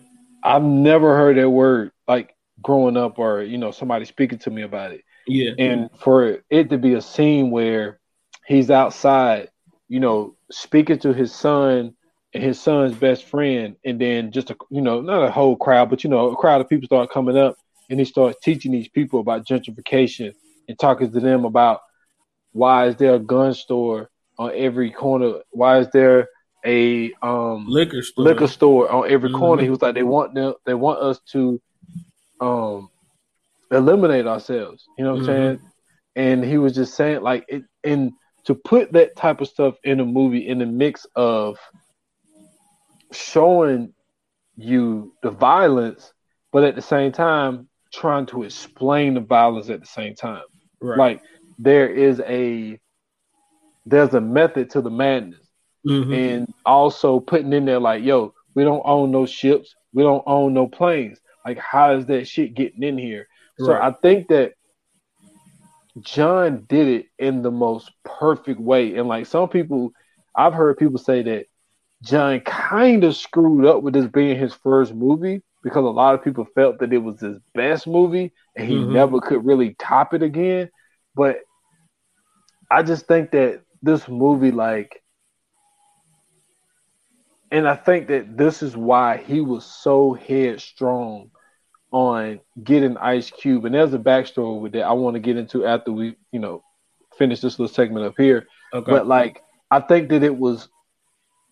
I've 0.42 0.64
never 0.64 1.16
heard 1.16 1.36
that 1.36 1.48
word 1.48 1.92
like 2.08 2.34
growing 2.60 2.96
up 2.96 3.20
or 3.20 3.42
you 3.42 3.58
know 3.58 3.70
somebody 3.70 4.06
speaking 4.06 4.40
to 4.40 4.50
me 4.50 4.62
about 4.62 4.90
it. 4.90 5.02
Yeah. 5.28 5.52
And 5.56 5.88
for 6.00 6.40
it 6.50 6.70
to 6.70 6.78
be 6.78 6.94
a 6.94 7.00
scene 7.00 7.52
where 7.52 8.00
he's 8.48 8.72
outside, 8.72 9.50
you 9.86 10.00
know, 10.00 10.34
speaking 10.50 10.98
to 10.98 11.12
his 11.12 11.32
son 11.32 11.94
and 12.34 12.42
his 12.42 12.60
son's 12.60 12.96
best 12.96 13.24
friend, 13.24 13.76
and 13.84 14.00
then 14.00 14.32
just 14.32 14.50
a 14.50 14.56
you 14.68 14.80
know 14.80 15.00
not 15.00 15.22
a 15.22 15.30
whole 15.30 15.54
crowd, 15.54 15.90
but 15.90 16.02
you 16.02 16.10
know 16.10 16.30
a 16.30 16.36
crowd 16.36 16.60
of 16.60 16.68
people 16.68 16.86
start 16.86 17.10
coming 17.10 17.36
up, 17.36 17.54
and 17.90 17.98
he 17.98 18.04
starts 18.04 18.38
teaching 18.42 18.72
these 18.72 18.88
people 18.88 19.20
about 19.20 19.46
gentrification 19.46 20.32
and 20.68 20.78
talking 20.78 21.12
to 21.12 21.20
them 21.20 21.44
about 21.44 21.80
why 22.52 22.86
is 22.86 22.96
there 22.96 23.14
a 23.16 23.18
gun 23.18 23.52
store 23.52 24.08
on 24.38 24.52
every 24.54 24.90
corner? 24.90 25.40
Why 25.50 25.78
is 25.78 25.88
there 25.92 26.28
a 26.64 27.12
um 27.22 27.66
liquor 27.68 28.02
store 28.02 28.24
liquor 28.24 28.46
store 28.46 28.90
on 28.90 29.10
every 29.10 29.28
mm-hmm. 29.28 29.38
corner? 29.38 29.62
He 29.62 29.70
was 29.70 29.82
like, 29.82 29.94
they 29.94 30.02
want 30.04 30.34
them, 30.34 30.54
they 30.64 30.74
want 30.74 31.00
us 31.00 31.20
to 31.32 31.60
um 32.40 32.88
eliminate 33.70 34.26
ourselves. 34.26 34.84
You 34.96 35.04
know 35.04 35.14
what 35.14 35.22
mm-hmm. 35.22 35.30
I'm 35.30 35.36
saying? 35.36 35.60
And 36.16 36.44
he 36.44 36.58
was 36.58 36.74
just 36.74 36.94
saying 36.94 37.22
like 37.22 37.44
it 37.48 37.64
and 37.82 38.12
to 38.44 38.54
put 38.54 38.92
that 38.92 39.16
type 39.16 39.40
of 39.40 39.48
stuff 39.48 39.74
in 39.84 40.00
a 40.00 40.04
movie 40.04 40.48
in 40.48 40.58
the 40.58 40.66
mix 40.66 41.06
of 41.16 41.58
showing 43.12 43.92
you 44.56 45.12
the 45.22 45.30
violence, 45.30 46.12
but 46.52 46.64
at 46.64 46.74
the 46.76 46.82
same 46.82 47.12
time 47.12 47.68
trying 47.92 48.26
to 48.26 48.44
explain 48.44 49.14
the 49.14 49.20
violence 49.20 49.70
at 49.70 49.80
the 49.80 49.86
same 49.86 50.14
time. 50.14 50.42
Right. 50.80 50.98
Like 50.98 51.22
there 51.58 51.88
is 51.88 52.20
a 52.20 52.78
there's 53.86 54.14
a 54.14 54.20
method 54.20 54.70
to 54.70 54.80
the 54.80 54.90
madness. 54.90 55.46
Mm-hmm. 55.86 56.12
And 56.12 56.54
also 56.66 57.20
putting 57.20 57.52
in 57.52 57.64
there 57.64 57.80
like, 57.80 58.04
yo, 58.04 58.34
we 58.54 58.64
don't 58.64 58.82
own 58.84 59.10
no 59.10 59.24
ships, 59.26 59.74
we 59.92 60.02
don't 60.02 60.22
own 60.26 60.52
no 60.52 60.66
planes. 60.66 61.18
Like, 61.44 61.58
how 61.58 61.94
is 61.94 62.06
that 62.06 62.28
shit 62.28 62.54
getting 62.54 62.82
in 62.82 62.98
here? 62.98 63.28
Right. 63.58 63.66
So 63.66 63.72
I 63.72 63.92
think 63.92 64.28
that 64.28 64.52
John 66.00 66.66
did 66.68 66.86
it 66.86 67.06
in 67.18 67.42
the 67.42 67.50
most 67.50 67.90
perfect 68.04 68.60
way. 68.60 68.96
And 68.96 69.08
like 69.08 69.26
some 69.26 69.48
people, 69.48 69.92
I've 70.34 70.52
heard 70.52 70.78
people 70.78 70.98
say 70.98 71.22
that 71.22 71.46
John 72.02 72.40
kind 72.40 73.04
of 73.04 73.16
screwed 73.16 73.64
up 73.64 73.82
with 73.82 73.94
this 73.94 74.06
being 74.06 74.38
his 74.38 74.54
first 74.54 74.94
movie 74.94 75.42
because 75.62 75.84
a 75.84 75.88
lot 75.88 76.14
of 76.14 76.24
people 76.24 76.46
felt 76.54 76.78
that 76.78 76.92
it 76.92 76.98
was 76.98 77.20
his 77.20 77.38
best 77.54 77.86
movie 77.86 78.32
and 78.56 78.68
he 78.68 78.76
mm-hmm. 78.76 78.92
never 78.92 79.20
could 79.20 79.44
really 79.44 79.74
top 79.78 80.14
it 80.14 80.22
again. 80.22 80.70
But 81.14 81.40
I 82.70 82.82
just 82.82 83.06
think 83.06 83.32
that 83.32 83.62
this 83.82 84.08
movie, 84.08 84.52
like, 84.52 85.02
and 87.50 87.68
I 87.68 87.74
think 87.74 88.08
that 88.08 88.36
this 88.36 88.62
is 88.62 88.76
why 88.76 89.16
he 89.18 89.40
was 89.40 89.64
so 89.64 90.14
headstrong 90.14 91.30
on 91.90 92.40
getting 92.62 92.96
Ice 92.96 93.30
Cube. 93.30 93.64
And 93.64 93.74
there's 93.74 93.92
a 93.92 93.98
backstory 93.98 94.60
with 94.60 94.72
that 94.72 94.82
I 94.82 94.92
want 94.92 95.14
to 95.14 95.20
get 95.20 95.36
into 95.36 95.66
after 95.66 95.90
we, 95.92 96.16
you 96.30 96.38
know, 96.38 96.62
finish 97.18 97.40
this 97.40 97.58
little 97.58 97.74
segment 97.74 98.06
up 98.06 98.14
here. 98.16 98.46
Okay. 98.72 98.90
But 98.90 99.08
like, 99.08 99.42
I 99.70 99.80
think 99.80 100.10
that 100.10 100.22
it 100.22 100.36
was, 100.36 100.68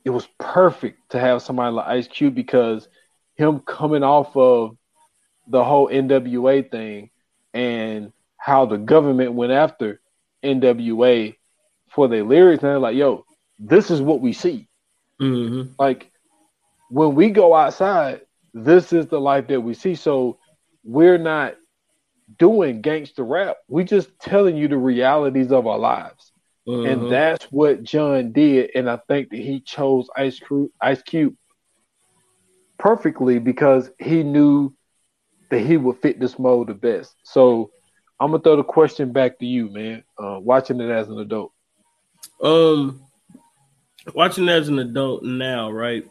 it 0.04 0.10
was 0.10 0.28
perfect 0.38 1.10
to 1.10 1.18
have 1.18 1.42
somebody 1.42 1.72
like 1.72 1.88
Ice 1.88 2.06
Cube 2.06 2.34
because 2.34 2.88
him 3.38 3.60
coming 3.60 4.02
off 4.02 4.36
of 4.36 4.76
the 5.46 5.64
whole 5.64 5.88
NWA 5.88 6.70
thing 6.70 7.10
and 7.54 8.12
how 8.36 8.66
the 8.66 8.76
government 8.76 9.32
went 9.32 9.52
after 9.52 10.00
NWA 10.44 11.36
for 11.90 12.08
their 12.08 12.24
lyrics, 12.24 12.62
and 12.62 12.70
they're 12.70 12.78
like, 12.78 12.96
"Yo, 12.96 13.24
this 13.58 13.90
is 13.90 14.02
what 14.02 14.20
we 14.20 14.32
see." 14.32 14.68
Mm-hmm. 15.20 15.72
Like 15.78 16.12
when 16.90 17.14
we 17.14 17.30
go 17.30 17.54
outside, 17.54 18.22
this 18.52 18.92
is 18.92 19.06
the 19.06 19.20
life 19.20 19.48
that 19.48 19.60
we 19.60 19.74
see. 19.74 19.94
So 19.94 20.38
we're 20.84 21.18
not 21.18 21.56
doing 22.38 22.82
gangster 22.82 23.24
rap. 23.24 23.56
We're 23.68 23.84
just 23.84 24.10
telling 24.18 24.56
you 24.56 24.68
the 24.68 24.76
realities 24.76 25.52
of 25.52 25.66
our 25.66 25.78
lives. 25.78 26.32
Mm-hmm. 26.66 26.86
And 26.86 27.12
that's 27.12 27.46
what 27.46 27.82
John 27.82 28.32
did. 28.32 28.70
And 28.74 28.90
I 28.90 28.98
think 29.08 29.30
that 29.30 29.38
he 29.38 29.60
chose 29.60 30.08
Ice 30.16 30.38
Cube, 30.38 30.70
Ice 30.80 31.02
Cube 31.02 31.34
perfectly 32.78 33.38
because 33.38 33.90
he 33.98 34.22
knew 34.22 34.74
that 35.50 35.60
he 35.60 35.76
would 35.76 35.98
fit 35.98 36.20
this 36.20 36.38
mold 36.38 36.68
the 36.68 36.74
best. 36.74 37.14
So 37.24 37.70
I'm 38.20 38.30
gonna 38.30 38.42
throw 38.42 38.56
the 38.56 38.64
question 38.64 39.12
back 39.12 39.38
to 39.38 39.46
you, 39.46 39.70
man. 39.70 40.04
Uh, 40.18 40.38
watching 40.40 40.80
it 40.80 40.90
as 40.90 41.08
an 41.08 41.18
adult. 41.18 41.52
Um, 42.42 43.02
watching 44.14 44.48
as 44.48 44.68
an 44.68 44.78
adult 44.78 45.22
now, 45.22 45.70
right? 45.70 46.04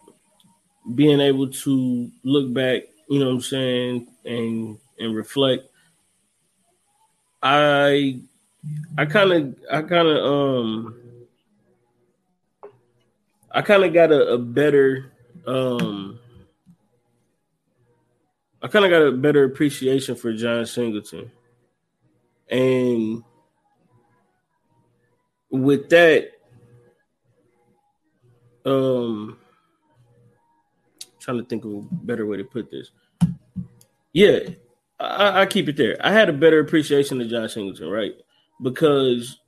Being 0.96 1.20
able 1.20 1.50
to 1.50 2.12
look 2.24 2.54
back, 2.54 2.84
you 3.10 3.20
know 3.20 3.28
what 3.28 3.36
I'm 3.36 3.42
saying, 3.42 4.08
and 4.26 4.78
and 5.00 5.16
reflect. 5.16 5.68
I 7.44 8.22
I 8.98 9.06
kind 9.06 9.32
of 9.32 9.56
I 9.72 9.82
kind 9.82 10.08
of 10.08 10.26
um 10.26 10.96
I 13.52 13.62
kind 13.62 13.84
of 13.84 13.94
got 13.94 14.12
a, 14.12 14.34
a 14.34 14.38
better 14.38 15.12
um 15.46 16.20
I 18.68 18.70
kind 18.70 18.84
of 18.84 18.92
got 18.92 19.02
a 19.02 19.14
better 19.14 19.46
appreciation 19.46 20.14
for 20.16 20.34
John 20.34 20.66
Singleton. 20.66 21.32
And 22.52 23.24
with 25.50 25.88
that, 25.88 26.32
um, 28.66 29.38
trying 31.22 31.38
to 31.38 31.46
think 31.46 31.64
of 31.64 31.72
a 31.72 31.82
better 31.82 32.26
way 32.26 32.36
to 32.36 32.44
put 32.44 32.70
this. 32.70 32.92
Yeah, 34.12 34.40
I, 35.00 35.44
I 35.44 35.46
keep 35.46 35.70
it 35.70 35.78
there. 35.78 35.96
I 36.02 36.12
had 36.12 36.28
a 36.28 36.34
better 36.34 36.60
appreciation 36.60 37.22
of 37.22 37.30
John 37.30 37.48
Singleton, 37.48 37.88
right? 37.88 38.16
Because 38.62 39.40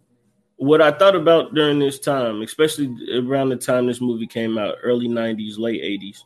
what 0.55 0.81
I 0.81 0.91
thought 0.91 1.17
about 1.17 1.53
during 1.53 1.79
this 1.79 1.99
time, 1.99 2.41
especially 2.41 2.95
around 3.13 3.49
the 3.49 3.57
time 3.57 3.85
this 3.85 3.99
movie 3.99 4.27
came 4.27 4.57
out, 4.57 4.75
early 4.81 5.09
90s, 5.09 5.59
late 5.59 5.83
80s, 5.83 6.19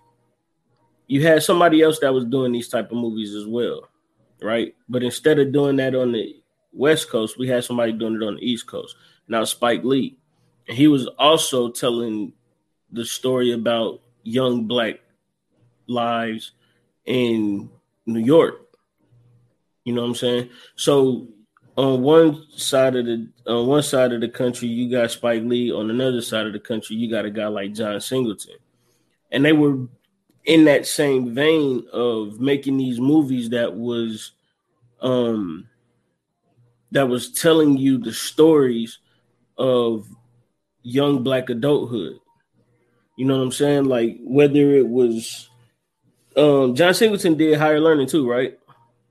you 1.07 1.25
had 1.25 1.43
somebody 1.43 1.81
else 1.81 1.99
that 1.99 2.13
was 2.13 2.25
doing 2.25 2.51
these 2.51 2.69
type 2.69 2.91
of 2.91 2.97
movies 2.97 3.35
as 3.35 3.45
well, 3.45 3.89
right? 4.41 4.75
But 4.87 5.03
instead 5.03 5.39
of 5.39 5.51
doing 5.51 5.75
that 5.77 5.95
on 5.95 6.11
the 6.11 6.35
West 6.71 7.09
Coast, 7.09 7.37
we 7.37 7.47
had 7.47 7.63
somebody 7.63 7.91
doing 7.91 8.15
it 8.15 8.23
on 8.25 8.35
the 8.35 8.45
East 8.45 8.67
Coast. 8.67 8.95
Now 9.27 9.43
Spike 9.43 9.83
Lee, 9.83 10.17
and 10.67 10.77
he 10.77 10.87
was 10.87 11.07
also 11.19 11.69
telling 11.69 12.33
the 12.91 13.05
story 13.05 13.51
about 13.51 14.01
young 14.23 14.65
black 14.65 14.99
lives 15.87 16.51
in 17.05 17.69
New 18.05 18.19
York. 18.19 18.59
You 19.83 19.93
know 19.93 20.01
what 20.01 20.09
I'm 20.09 20.15
saying? 20.15 20.49
So 20.75 21.27
on 21.75 22.01
one 22.01 22.45
side 22.55 22.95
of 22.95 23.05
the 23.05 23.27
on 23.47 23.67
one 23.67 23.83
side 23.83 24.13
of 24.13 24.21
the 24.21 24.29
country, 24.29 24.67
you 24.67 24.89
got 24.89 25.11
Spike 25.11 25.43
Lee. 25.43 25.71
On 25.71 25.89
another 25.89 26.21
side 26.21 26.47
of 26.47 26.53
the 26.53 26.59
country, 26.59 26.95
you 26.95 27.09
got 27.09 27.25
a 27.25 27.31
guy 27.31 27.47
like 27.47 27.73
John 27.73 27.99
Singleton, 27.99 28.55
and 29.31 29.43
they 29.43 29.53
were 29.53 29.87
in 30.45 30.65
that 30.65 30.85
same 30.85 31.33
vein 31.33 31.85
of 31.93 32.39
making 32.39 32.77
these 32.77 32.99
movies 32.99 33.49
that 33.49 33.75
was 33.75 34.31
um 35.01 35.67
that 36.91 37.07
was 37.07 37.31
telling 37.31 37.77
you 37.77 37.97
the 37.97 38.13
stories 38.13 38.99
of 39.57 40.07
young 40.83 41.23
black 41.23 41.49
adulthood. 41.49 42.19
You 43.17 43.25
know 43.25 43.37
what 43.37 43.43
I'm 43.43 43.51
saying? 43.51 43.85
Like 43.85 44.17
whether 44.21 44.73
it 44.75 44.87
was 44.87 45.49
um 46.35 46.75
John 46.75 46.93
Singleton 46.93 47.35
did 47.35 47.57
higher 47.57 47.79
learning 47.79 48.07
too, 48.07 48.29
right? 48.29 48.57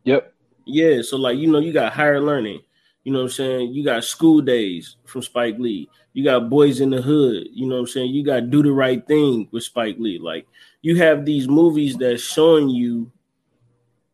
Yep. 0.05 0.33
Yeah, 0.65 1.03
so 1.03 1.17
like 1.17 1.39
you 1.39 1.51
know, 1.51 1.59
you 1.59 1.73
got 1.73 1.93
higher 1.93 2.21
learning. 2.21 2.61
You 3.05 3.13
know 3.13 3.19
what 3.19 3.25
I'm 3.25 3.31
saying? 3.31 3.73
You 3.73 3.85
got 3.85 4.05
school 4.05 4.41
daze 4.41 4.97
from 5.05 5.23
Spike 5.23 5.57
Lee. 5.59 5.89
You 6.13 6.25
got 6.25 6.43
boyz 6.43 6.81
n 6.81 6.91
the 6.91 7.03
hood. 7.03 7.49
You 7.53 7.67
know 7.67 7.77
what 7.77 7.81
I'm 7.83 7.87
saying? 7.89 8.11
You 8.15 8.25
got 8.25 8.51
do 8.51 8.63
the 8.63 8.73
right 8.73 9.05
thing 9.07 9.49
with 9.51 9.65
Spike 9.65 9.97
Lee. 9.99 10.19
Like 10.19 10.47
you 10.83 10.97
have 10.97 11.25
these 11.25 11.49
movies 11.49 11.97
that's 11.97 12.23
showing 12.23 12.69
you, 12.69 13.11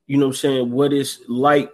you 0.07 0.19
know 0.19 0.27
what 0.27 0.37
I'm 0.37 0.37
saying, 0.37 0.71
what 0.71 0.93
it's 0.93 1.21
like 1.27 1.73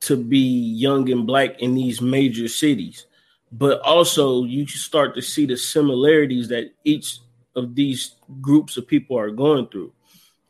to 0.00 0.16
be 0.16 0.38
young 0.38 1.10
and 1.10 1.26
black 1.26 1.60
in 1.60 1.74
these 1.74 2.00
major 2.00 2.48
cities. 2.48 3.06
But 3.52 3.80
also 3.80 4.44
you 4.44 4.66
start 4.66 5.14
to 5.16 5.22
see 5.22 5.46
the 5.46 5.56
similarities 5.56 6.48
that 6.48 6.72
each 6.84 7.18
of 7.56 7.74
these 7.74 8.14
groups 8.40 8.76
of 8.76 8.86
people 8.86 9.18
are 9.18 9.30
going 9.30 9.66
through. 9.68 9.92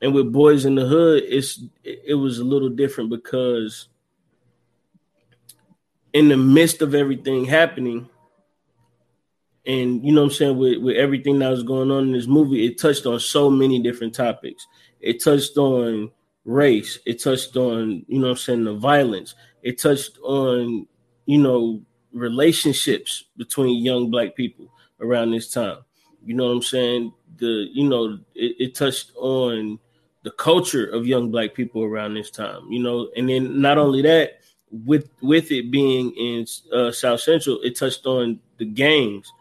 And 0.02 0.14
with 0.14 0.32
Boyz 0.32 0.66
N 0.66 0.74
the 0.74 0.86
Hood, 0.86 1.24
it's 1.26 1.62
it 1.84 2.14
was 2.14 2.38
a 2.38 2.44
little 2.44 2.68
different 2.68 3.10
because 3.10 3.88
in 6.12 6.28
the 6.28 6.36
midst 6.36 6.82
of 6.82 6.94
everything 6.94 7.44
happening, 7.44 8.08
and 9.66 10.04
you 10.04 10.12
know 10.12 10.22
what 10.22 10.32
I'm 10.32 10.36
saying, 10.36 10.58
with, 10.58 10.78
with 10.78 10.96
everything 10.96 11.38
that 11.40 11.50
was 11.50 11.62
going 11.62 11.90
on 11.90 12.04
in 12.04 12.12
this 12.12 12.26
movie, 12.26 12.66
it 12.66 12.78
touched 12.78 13.06
on 13.06 13.20
so 13.20 13.50
many 13.50 13.82
different 13.82 14.14
topics. 14.14 14.66
It 15.00 15.22
touched 15.22 15.56
on 15.56 16.10
race, 16.44 16.98
it 17.06 17.22
touched 17.22 17.56
on, 17.56 18.04
you 18.08 18.18
know 18.18 18.28
what 18.28 18.32
I'm 18.32 18.36
saying, 18.38 18.64
the 18.64 18.74
violence, 18.74 19.34
it 19.62 19.78
touched 19.78 20.18
on, 20.22 20.86
you 21.26 21.38
know, 21.38 21.82
relationships 22.12 23.24
between 23.36 23.84
young 23.84 24.10
black 24.10 24.34
people 24.34 24.72
around 25.00 25.30
this 25.30 25.50
time. 25.50 25.78
You 26.24 26.34
know 26.34 26.46
what 26.46 26.52
I'm 26.52 26.62
saying? 26.62 27.12
The 27.38 27.68
you 27.72 27.88
know, 27.88 28.18
it, 28.34 28.56
it 28.58 28.74
touched 28.74 29.12
on 29.16 29.78
the 30.22 30.30
culture 30.32 30.86
of 30.86 31.06
young 31.06 31.30
black 31.30 31.54
people 31.54 31.82
around 31.82 32.14
this 32.14 32.30
time, 32.30 32.70
you 32.70 32.82
know, 32.82 33.08
and 33.16 33.28
then 33.28 33.60
not 33.60 33.78
only 33.78 34.02
that, 34.02 34.40
with 34.70 35.08
with 35.22 35.50
it 35.50 35.70
being 35.70 36.12
in 36.12 36.46
uh, 36.72 36.92
South 36.92 37.20
Central, 37.20 37.60
it 37.62 37.76
touched 37.76 38.06
on 38.06 38.40
the 38.58 38.64
gangs 38.64 39.32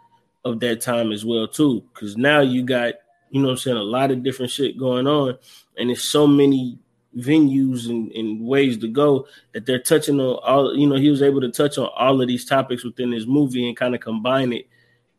of 0.45 0.59
that 0.61 0.81
time 0.81 1.11
as 1.11 1.25
well 1.25 1.47
too, 1.47 1.83
because 1.93 2.17
now 2.17 2.41
you 2.41 2.63
got 2.63 2.95
you 3.29 3.41
know 3.41 3.51
I'm 3.51 3.57
saying 3.57 3.77
a 3.77 3.83
lot 3.83 4.11
of 4.11 4.23
different 4.23 4.51
shit 4.51 4.77
going 4.77 5.07
on, 5.07 5.37
and 5.77 5.89
there's 5.89 6.03
so 6.03 6.27
many 6.27 6.79
venues 7.17 7.89
and, 7.89 8.11
and 8.11 8.45
ways 8.45 8.77
to 8.77 8.87
go 8.87 9.27
that 9.53 9.65
they're 9.65 9.81
touching 9.81 10.19
on 10.19 10.39
all. 10.43 10.75
You 10.75 10.87
know, 10.87 10.95
he 10.95 11.09
was 11.09 11.21
able 11.21 11.41
to 11.41 11.49
touch 11.49 11.77
on 11.77 11.89
all 11.95 12.21
of 12.21 12.27
these 12.27 12.45
topics 12.45 12.83
within 12.83 13.11
his 13.11 13.27
movie 13.27 13.67
and 13.67 13.77
kind 13.77 13.95
of 13.95 14.01
combine 14.01 14.53
it 14.53 14.67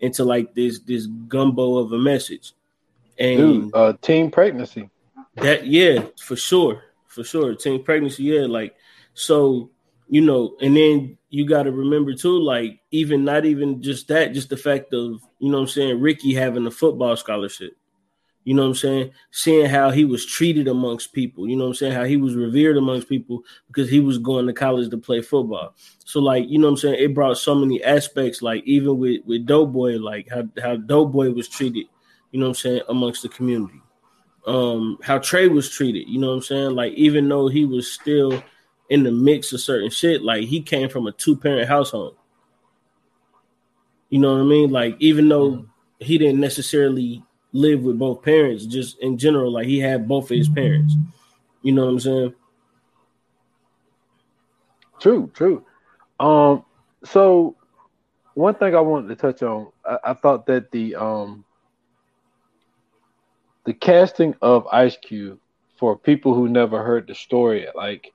into 0.00 0.24
like 0.24 0.54
this 0.54 0.80
this 0.80 1.06
gumbo 1.06 1.78
of 1.78 1.92
a 1.92 1.98
message. 1.98 2.52
And 3.18 3.38
Dude, 3.38 3.74
uh, 3.74 3.92
teen 4.00 4.30
pregnancy. 4.30 4.88
That 5.36 5.66
yeah, 5.66 6.06
for 6.20 6.36
sure, 6.36 6.82
for 7.06 7.22
sure. 7.24 7.54
Teen 7.54 7.82
pregnancy, 7.82 8.24
yeah, 8.24 8.46
like 8.46 8.74
so, 9.14 9.70
you 10.10 10.20
know, 10.20 10.56
and 10.60 10.76
then 10.76 11.16
you 11.28 11.46
got 11.46 11.62
to 11.62 11.72
remember 11.72 12.12
too, 12.14 12.36
like 12.42 12.80
even 12.90 13.24
not 13.24 13.44
even 13.46 13.80
just 13.80 14.08
that, 14.08 14.34
just 14.34 14.50
the 14.50 14.56
fact 14.56 14.92
of 14.92 15.20
you 15.38 15.50
know 15.50 15.60
I'm 15.60 15.68
saying 15.68 16.00
Ricky 16.00 16.34
having 16.34 16.66
a 16.66 16.70
football 16.70 17.16
scholarship. 17.16 17.74
You 18.42 18.54
know 18.54 18.62
what 18.62 18.68
I'm 18.68 18.74
saying? 18.74 19.10
Seeing 19.30 19.70
how 19.70 19.90
he 19.90 20.04
was 20.04 20.26
treated 20.26 20.66
amongst 20.66 21.12
people. 21.12 21.46
You 21.46 21.56
know 21.56 21.64
what 21.64 21.70
I'm 21.70 21.74
saying? 21.74 21.92
How 21.92 22.04
he 22.04 22.16
was 22.16 22.34
revered 22.34 22.76
amongst 22.76 23.08
people 23.08 23.44
because 23.68 23.88
he 23.88 24.00
was 24.00 24.18
going 24.18 24.46
to 24.46 24.52
college 24.52 24.90
to 24.90 24.98
play 24.98 25.20
football. 25.20 25.76
So 26.04 26.20
like, 26.20 26.48
you 26.48 26.58
know 26.58 26.66
what 26.66 26.72
I'm 26.72 26.78
saying? 26.78 26.96
It 26.98 27.14
brought 27.14 27.38
so 27.38 27.54
many 27.54 27.84
aspects, 27.84 28.42
like 28.42 28.64
even 28.64 28.98
with 28.98 29.20
with 29.26 29.46
Doughboy, 29.46 29.98
like 29.98 30.28
how 30.28 30.48
how 30.60 30.74
Doughboy 30.76 31.30
was 31.30 31.48
treated. 31.48 31.86
You 32.32 32.40
know 32.40 32.46
what 32.46 32.50
I'm 32.50 32.54
saying 32.56 32.82
amongst 32.88 33.22
the 33.22 33.28
community 33.28 33.80
um 34.46 34.96
how 35.02 35.18
Trey 35.18 35.48
was 35.48 35.70
treated. 35.70 36.08
You 36.08 36.18
know 36.18 36.28
what 36.28 36.36
I'm 36.36 36.42
saying? 36.42 36.70
Like 36.70 36.94
even 36.94 37.28
though 37.28 37.48
he 37.48 37.66
was 37.66 37.92
still 37.92 38.42
in 38.90 39.04
the 39.04 39.12
mix 39.12 39.52
of 39.52 39.60
certain 39.60 39.88
shit, 39.88 40.22
like 40.22 40.44
he 40.44 40.60
came 40.60 40.88
from 40.88 41.06
a 41.06 41.12
two 41.12 41.36
parent 41.36 41.68
household. 41.68 42.16
You 44.10 44.18
know 44.18 44.34
what 44.34 44.40
I 44.40 44.44
mean? 44.44 44.70
Like 44.70 44.96
even 44.98 45.28
though 45.28 45.66
he 46.00 46.18
didn't 46.18 46.40
necessarily 46.40 47.22
live 47.52 47.82
with 47.82 47.98
both 47.98 48.22
parents, 48.22 48.66
just 48.66 48.98
in 48.98 49.16
general, 49.16 49.52
like 49.52 49.66
he 49.66 49.78
had 49.78 50.08
both 50.08 50.24
of 50.30 50.36
his 50.36 50.48
parents. 50.48 50.94
You 51.62 51.72
know 51.72 51.84
what 51.84 51.92
I'm 51.92 52.00
saying? 52.00 52.34
True, 55.00 55.30
true. 55.32 55.64
Um, 56.18 56.64
so 57.04 57.56
one 58.34 58.54
thing 58.54 58.74
I 58.74 58.80
wanted 58.80 59.08
to 59.08 59.16
touch 59.16 59.42
on, 59.42 59.68
I, 59.84 59.98
I 60.04 60.14
thought 60.14 60.46
that 60.46 60.72
the 60.72 60.96
um 60.96 61.44
the 63.64 63.72
casting 63.72 64.34
of 64.42 64.66
Ice 64.72 64.96
Cube 64.96 65.38
for 65.78 65.96
people 65.96 66.34
who 66.34 66.48
never 66.48 66.82
heard 66.82 67.06
the 67.06 67.14
story, 67.14 67.66
like 67.74 68.12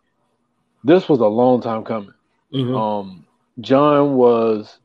this 0.85 1.09
was 1.09 1.19
a 1.19 1.25
long 1.25 1.61
time 1.61 1.83
coming. 1.83 2.13
Mm-hmm. 2.53 2.75
Um, 2.75 3.25
John 3.59 4.13
was 4.13 4.77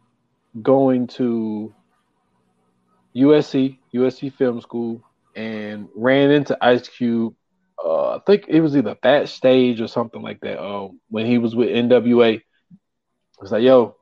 going 0.62 1.06
to 1.08 1.74
USC, 3.14 3.78
USC 3.94 4.32
Film 4.32 4.62
School, 4.62 5.02
and 5.36 5.88
ran 5.94 6.30
into 6.30 6.56
Ice 6.62 6.88
Cube. 6.88 7.34
Uh, 7.84 8.16
I 8.16 8.20
think 8.26 8.46
it 8.48 8.62
was 8.62 8.76
either 8.76 8.96
that 9.02 9.28
stage 9.28 9.80
or 9.82 9.88
something 9.88 10.22
like 10.22 10.40
that. 10.40 10.62
Um, 10.62 11.00
when 11.10 11.26
he 11.26 11.36
was 11.36 11.54
with 11.54 11.68
NWA, 11.68 12.38
I 12.38 13.42
was 13.42 13.52
like, 13.52 13.62
"Yo, 13.62 13.96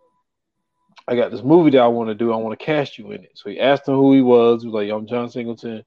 I 1.08 1.16
got 1.16 1.32
this 1.32 1.42
movie 1.42 1.70
that 1.70 1.80
I 1.80 1.88
want 1.88 2.10
to 2.10 2.14
do. 2.14 2.32
I 2.32 2.36
want 2.36 2.58
to 2.58 2.64
cast 2.64 2.96
you 2.96 3.10
in 3.10 3.24
it." 3.24 3.32
So 3.34 3.50
he 3.50 3.58
asked 3.58 3.88
him 3.88 3.96
who 3.96 4.14
he 4.14 4.22
was. 4.22 4.62
He 4.62 4.68
was 4.68 4.74
like, 4.74 4.90
"I'm 4.90 5.08
John 5.08 5.28
Singleton. 5.28 5.84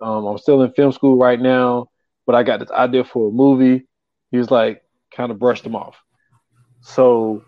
Um, 0.00 0.24
I'm 0.24 0.38
still 0.38 0.62
in 0.62 0.72
film 0.72 0.92
school 0.92 1.18
right 1.18 1.40
now, 1.40 1.90
but 2.26 2.34
I 2.34 2.44
got 2.44 2.60
this 2.60 2.70
idea 2.70 3.04
for 3.04 3.28
a 3.28 3.32
movie. 3.32 3.86
He 4.30 4.38
was 4.38 4.50
like, 4.50 4.82
kind 5.14 5.30
of 5.30 5.38
brushed 5.38 5.64
him 5.64 5.76
off. 5.76 5.96
So 6.82 7.44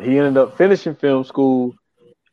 he 0.00 0.18
ended 0.18 0.36
up 0.36 0.56
finishing 0.56 0.94
film 0.94 1.24
school 1.24 1.74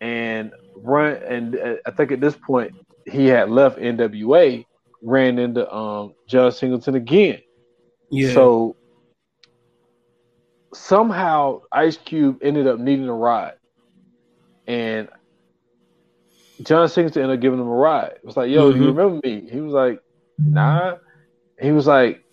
and 0.02 0.52
run. 0.76 1.14
And 1.14 1.58
I 1.86 1.92
think 1.92 2.12
at 2.12 2.22
this 2.22 2.36
point 2.36 2.74
he 3.06 3.28
had 3.28 3.50
left 3.50 3.80
NWA, 3.80 4.66
ran 5.02 5.40
into 5.40 5.72
um, 5.74 6.14
John 6.28 6.52
Singleton 6.52 6.96
again. 6.96 7.40
Yeah. 8.10 8.34
So 8.34 8.76
somehow 10.74 11.62
Ice 11.72 11.98
Cube 11.98 12.40
ended 12.42 12.68
up 12.68 12.80
needing 12.80 13.08
a 13.08 13.14
ride, 13.14 13.56
and 14.68 15.08
John 16.62 16.88
Singleton 16.90 17.24
ended 17.24 17.38
up 17.38 17.42
giving 17.42 17.60
him 17.60 17.68
a 17.68 17.76
ride. 17.76 18.14
It 18.16 18.26
was 18.26 18.38
like, 18.38 18.50
yo, 18.50 18.70
mm-hmm. 18.70 18.82
you 18.82 18.88
remember 18.92 19.20
me? 19.24 19.48
He 19.50 19.60
was 19.60 19.74
like, 19.74 20.00
nah. 20.38 20.98
He 21.60 21.72
was 21.72 21.88
like, 21.88 22.25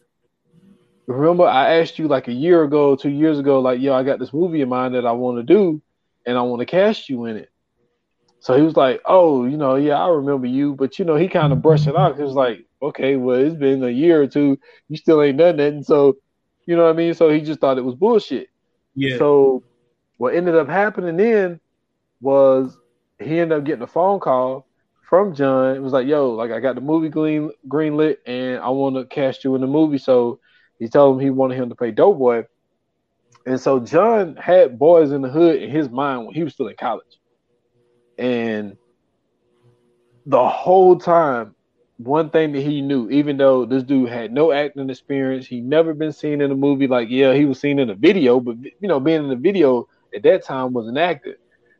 remember 1.06 1.44
I 1.44 1.80
asked 1.80 1.98
you 1.98 2.08
like 2.08 2.28
a 2.28 2.32
year 2.32 2.62
ago, 2.62 2.96
two 2.96 3.10
years 3.10 3.38
ago, 3.38 3.60
like, 3.60 3.80
yo, 3.80 3.94
I 3.94 4.02
got 4.02 4.18
this 4.18 4.32
movie 4.32 4.60
in 4.60 4.68
mind 4.68 4.94
that 4.94 5.06
I 5.06 5.12
want 5.12 5.38
to 5.38 5.42
do, 5.42 5.80
and 6.26 6.38
I 6.38 6.42
want 6.42 6.60
to 6.60 6.66
cast 6.66 7.08
you 7.08 7.24
in 7.26 7.36
it. 7.36 7.50
So 8.40 8.56
he 8.56 8.62
was 8.62 8.76
like, 8.76 9.00
oh, 9.04 9.44
you 9.44 9.56
know, 9.56 9.76
yeah, 9.76 10.02
I 10.02 10.08
remember 10.08 10.46
you, 10.46 10.74
but 10.74 10.98
you 10.98 11.04
know, 11.04 11.16
he 11.16 11.28
kind 11.28 11.52
of 11.52 11.62
brushed 11.62 11.86
it 11.86 11.94
off. 11.94 12.16
He 12.16 12.22
was 12.24 12.34
like, 12.34 12.66
okay, 12.82 13.16
well, 13.16 13.38
it's 13.38 13.54
been 13.54 13.84
a 13.84 13.88
year 13.88 14.22
or 14.22 14.26
two, 14.26 14.58
you 14.88 14.96
still 14.96 15.22
ain't 15.22 15.38
done 15.38 15.56
that, 15.58 15.72
and 15.72 15.86
so, 15.86 16.16
you 16.66 16.76
know 16.76 16.84
what 16.84 16.94
I 16.94 16.96
mean? 16.96 17.14
So 17.14 17.30
he 17.30 17.40
just 17.40 17.60
thought 17.60 17.78
it 17.78 17.84
was 17.84 17.94
bullshit. 17.94 18.48
Yeah. 18.94 19.18
So 19.18 19.62
what 20.18 20.34
ended 20.34 20.56
up 20.56 20.68
happening 20.68 21.16
then 21.16 21.60
was 22.20 22.78
he 23.18 23.40
ended 23.40 23.58
up 23.58 23.64
getting 23.64 23.82
a 23.82 23.88
phone 23.88 24.20
call 24.20 24.66
from 25.08 25.34
John. 25.34 25.74
It 25.76 25.82
was 25.82 25.92
like, 25.92 26.06
yo, 26.06 26.30
like 26.30 26.50
I 26.50 26.60
got 26.60 26.74
the 26.74 26.80
movie 26.80 27.08
green 27.08 27.50
green 27.68 27.96
lit 27.96 28.20
and 28.26 28.60
I 28.60 28.68
want 28.68 28.96
to 28.96 29.04
cast 29.04 29.44
you 29.44 29.54
in 29.54 29.60
the 29.60 29.66
movie. 29.66 29.98
So 29.98 30.40
he 30.82 30.88
told 30.88 31.14
him 31.14 31.24
he 31.24 31.30
wanted 31.30 31.58
him 31.58 31.68
to 31.68 31.76
play 31.76 31.92
Doughboy. 31.92 32.42
And 33.46 33.60
so 33.60 33.78
John 33.78 34.34
had 34.34 34.80
boyz 34.80 35.12
n 35.12 35.22
the 35.22 35.28
hood 35.28 35.62
in 35.62 35.70
his 35.70 35.88
mind 35.88 36.26
when 36.26 36.34
he 36.34 36.42
was 36.42 36.54
still 36.54 36.66
in 36.66 36.74
college. 36.74 37.20
And 38.18 38.76
the 40.26 40.48
whole 40.48 40.98
time 40.98 41.54
one 41.98 42.30
thing 42.30 42.50
that 42.50 42.62
he 42.62 42.80
knew, 42.80 43.08
even 43.10 43.36
though 43.36 43.64
this 43.64 43.84
dude 43.84 44.08
had 44.08 44.32
no 44.32 44.50
acting 44.50 44.90
experience, 44.90 45.46
he 45.46 45.60
never 45.60 45.94
been 45.94 46.10
seen 46.10 46.40
in 46.40 46.50
a 46.50 46.56
movie. 46.56 46.88
Like, 46.88 47.08
yeah, 47.08 47.32
he 47.32 47.44
was 47.44 47.60
seen 47.60 47.78
in 47.78 47.88
a 47.88 47.94
video, 47.94 48.40
but 48.40 48.56
you 48.80 48.88
know, 48.88 48.98
being 48.98 49.22
in 49.22 49.28
the 49.28 49.36
video 49.36 49.86
at 50.12 50.24
that 50.24 50.44
time 50.44 50.72
was 50.72 50.88
an 50.88 50.98
actor. 50.98 51.36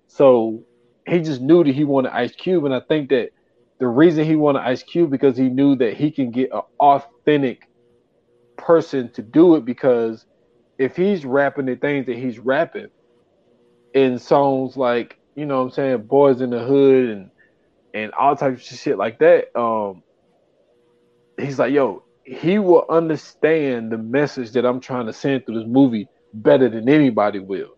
So 0.07 0.63
he 1.09 1.19
just 1.19 1.41
knew 1.41 1.65
that 1.65 1.75
he 1.75 1.83
wanted 1.83 2.15
Ice 2.15 2.37
Cube, 2.37 2.67
and 2.67 2.73
I 2.73 2.79
think 2.79 3.11
that 3.11 3.31
the 3.81 3.89
reason 3.89 4.25
he 4.25 4.37
wanted 4.37 4.61
Ice 4.61 4.85
Cube 4.85 5.11
because 5.11 5.37
he 5.37 5.49
knew 5.49 5.75
that 5.75 5.95
he 5.95 6.13
can 6.13 6.31
get 6.31 6.53
an 6.53 6.63
authentic 6.79 7.67
person 8.63 9.11
to 9.13 9.23
do 9.23 9.57
it 9.57 9.65
because 9.65 10.25
if 10.79 10.97
he's 10.97 11.25
rapping 11.25 11.67
the 11.67 11.77
things 11.77 12.07
that 12.07 12.17
he's 12.17 12.39
rapping 12.39 12.89
in 13.95 14.19
songs 14.19 14.77
like 14.77 15.19
you 15.35 15.45
know 15.45 15.59
what 15.59 15.65
I'm 15.65 15.71
saying 15.71 15.99
Boyz 16.05 16.41
N 16.41 16.51
the 16.51 16.65
Hood 16.65 17.11
and 17.11 17.31
and 17.95 18.13
all 18.13 18.37
types 18.37 18.71
of 18.71 18.79
shit 18.79 18.97
like 18.97 19.19
that 19.19 19.55
um 19.59 20.03
he's 21.39 21.59
like 21.59 21.73
yo 21.73 22.05
he 22.25 22.59
will 22.59 22.87
understand 22.89 23.91
the 23.91 23.99
message 23.99 24.53
that 24.53 24.65
I'm 24.65 24.81
trying 24.81 25.07
to 25.07 25.13
send 25.13 25.45
through 25.45 25.59
this 25.59 25.69
movie 25.69 26.09
better 26.33 26.69
than 26.69 26.89
anybody 26.89 27.41
will 27.41 27.75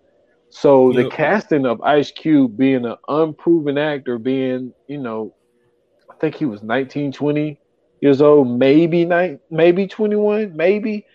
so 0.51 0.90
yep. 0.90 1.05
the 1.05 1.11
casting 1.11 1.66
of 1.66 1.81
Ice 1.81 2.12
Cube 2.12 2.57
being 2.57 2.85
an 2.85 2.97
unproven 3.09 3.79
actor 3.79 4.18
being 4.18 4.73
you 4.87 4.99
know 4.99 5.35
I 6.11 6.14
think 6.16 6.37
he 6.37 6.44
was 6.44 6.62
19 6.62 7.12
20 7.12 7.59
years 8.05 8.21
old 8.21 8.49
maybe 8.49 9.05
nine 9.05 9.40
maybe 9.51 9.87
21 9.87 10.57
maybe 10.57 11.07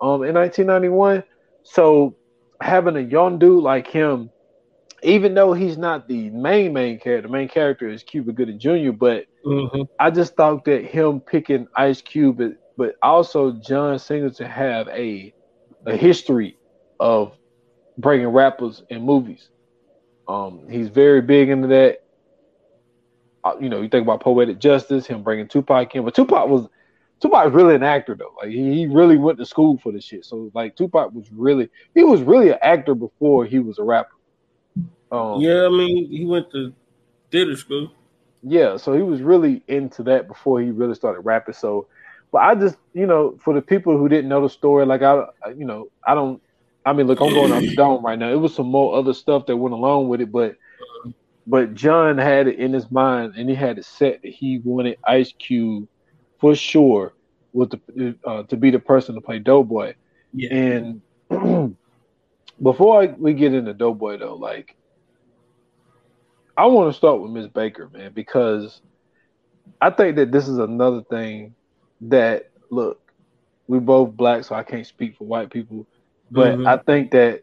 um 0.00 0.22
in 0.24 0.34
1991 0.34 1.22
so 1.62 2.16
having 2.60 2.96
a 2.96 3.00
young 3.00 3.38
dude 3.38 3.62
like 3.62 3.86
him, 3.86 4.30
even 5.02 5.34
though 5.34 5.52
he's 5.52 5.78
not 5.78 6.08
the 6.08 6.30
main 6.30 6.72
main 6.72 6.98
character, 6.98 7.28
the 7.28 7.32
main 7.32 7.48
character 7.48 7.88
is 7.88 8.02
Cuba 8.02 8.32
Gooding 8.32 8.58
Jr. 8.58 8.92
But 8.92 9.26
mm-hmm. 9.44 9.82
I 9.98 10.10
just 10.10 10.34
thought 10.34 10.64
that 10.64 10.84
him 10.84 11.20
picking 11.20 11.68
Ice 11.76 12.02
Cube, 12.02 12.38
but 12.38 12.52
but 12.76 12.96
also 13.02 13.52
John 13.52 13.98
Singleton 13.98 14.50
have 14.50 14.88
a 14.88 15.32
a 15.86 15.96
history 15.96 16.56
of 16.98 17.32
bringing 17.96 18.28
rappers 18.28 18.82
in 18.88 19.02
movies. 19.02 19.48
Um, 20.26 20.66
he's 20.68 20.88
very 20.88 21.22
big 21.22 21.48
into 21.48 21.68
that. 21.68 22.04
Uh, 23.48 23.58
you 23.60 23.68
know, 23.68 23.80
you 23.80 23.88
think 23.88 24.02
about 24.02 24.20
poetic 24.20 24.58
justice, 24.58 25.06
him 25.06 25.22
bringing 25.22 25.48
Tupac 25.48 25.94
in, 25.94 26.04
but 26.04 26.14
Tupac 26.14 26.48
was 26.48 26.68
Tupac's 27.20 27.52
really 27.52 27.74
an 27.74 27.82
actor 27.82 28.14
though. 28.14 28.34
Like 28.36 28.50
he, 28.50 28.74
he 28.74 28.86
really 28.86 29.16
went 29.16 29.38
to 29.38 29.46
school 29.46 29.78
for 29.78 29.92
this 29.92 30.04
shit. 30.04 30.24
So 30.24 30.50
like 30.54 30.76
Tupac 30.76 31.12
was 31.12 31.30
really 31.32 31.68
he 31.94 32.04
was 32.04 32.22
really 32.22 32.50
an 32.50 32.58
actor 32.62 32.94
before 32.94 33.44
he 33.44 33.58
was 33.58 33.78
a 33.78 33.82
rapper. 33.82 34.14
Um, 35.10 35.40
yeah, 35.40 35.64
I 35.64 35.68
mean 35.68 36.10
he 36.10 36.24
went 36.24 36.50
to 36.52 36.72
theater 37.30 37.56
school. 37.56 37.92
Yeah, 38.42 38.76
so 38.76 38.92
he 38.94 39.02
was 39.02 39.20
really 39.20 39.62
into 39.66 40.02
that 40.04 40.28
before 40.28 40.60
he 40.60 40.70
really 40.70 40.94
started 40.94 41.20
rapping. 41.22 41.54
So, 41.54 41.88
but 42.30 42.38
I 42.38 42.54
just 42.54 42.76
you 42.94 43.06
know 43.06 43.36
for 43.42 43.52
the 43.52 43.62
people 43.62 43.98
who 43.98 44.08
didn't 44.08 44.28
know 44.28 44.42
the 44.42 44.48
story, 44.48 44.86
like 44.86 45.02
I 45.02 45.24
you 45.56 45.64
know 45.64 45.88
I 46.06 46.14
don't. 46.14 46.40
I 46.86 46.92
mean, 46.92 47.06
look, 47.06 47.20
I'm 47.20 47.30
going 47.30 47.52
off 47.52 47.60
the 47.60 47.74
dome 47.76 48.04
right 48.04 48.18
now. 48.18 48.30
It 48.30 48.36
was 48.36 48.54
some 48.54 48.68
more 48.68 48.96
other 48.96 49.12
stuff 49.12 49.44
that 49.46 49.56
went 49.56 49.74
along 49.74 50.08
with 50.08 50.20
it, 50.20 50.30
but 50.32 50.56
but 51.48 51.74
John 51.74 52.18
had 52.18 52.46
it 52.46 52.58
in 52.58 52.74
his 52.74 52.90
mind, 52.90 53.32
and 53.36 53.48
he 53.48 53.54
had 53.54 53.78
it 53.78 53.86
set 53.86 54.20
that 54.20 54.28
he 54.28 54.58
wanted 54.58 54.98
Ice 55.06 55.32
Cube 55.38 55.88
for 56.38 56.54
sure 56.54 57.14
was 57.54 57.70
to, 57.70 58.14
uh, 58.24 58.42
to 58.44 58.56
be 58.56 58.70
the 58.70 58.78
person 58.78 59.14
to 59.14 59.22
play 59.22 59.38
Doughboy. 59.38 59.94
Yeah. 60.34 60.54
And 60.54 61.00
before 62.62 63.02
I, 63.02 63.06
we 63.06 63.32
get 63.32 63.54
into 63.54 63.72
Doughboy 63.72 64.18
though, 64.18 64.34
like 64.34 64.76
I 66.54 66.66
want 66.66 66.92
to 66.92 66.96
start 66.96 67.22
with 67.22 67.30
Miss 67.30 67.46
Baker, 67.46 67.88
man, 67.94 68.12
because 68.12 68.82
I 69.80 69.88
think 69.88 70.16
that 70.16 70.30
this 70.30 70.48
is 70.48 70.58
another 70.58 71.02
thing 71.02 71.54
that 72.02 72.50
look, 72.68 73.00
we 73.68 73.78
both 73.78 74.12
black, 74.12 74.44
so 74.44 74.54
I 74.54 74.64
can't 74.64 74.86
speak 74.86 75.16
for 75.16 75.24
white 75.24 75.50
people, 75.50 75.86
but 76.30 76.58
mm-hmm. 76.58 76.66
I 76.66 76.76
think 76.76 77.12
that 77.12 77.42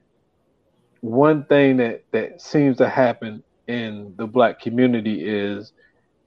one 1.02 1.44
thing 1.46 1.78
that 1.78 2.04
that 2.12 2.40
seems 2.40 2.78
to 2.78 2.88
happen 2.88 3.42
in 3.68 4.14
the 4.18 4.28
black 4.28 4.60
community 4.60 5.26
is 5.26 5.74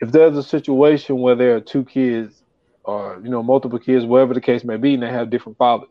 if 0.01 0.12
there's 0.12 0.37
a 0.37 0.42
situation 0.42 1.18
where 1.18 1.35
there 1.35 1.57
are 1.57 1.61
two 1.61 1.85
kids 1.85 2.42
or 2.85 3.20
you 3.22 3.31
know 3.31 3.42
multiple 3.42 3.79
kids, 3.79 4.05
whatever 4.05 4.35
the 4.35 4.40
case 4.40 4.64
may 4.64 4.77
be, 4.77 4.94
and 4.94 5.03
they 5.03 5.11
have 5.11 5.31
different 5.31 5.59
fathers. 5.59 5.90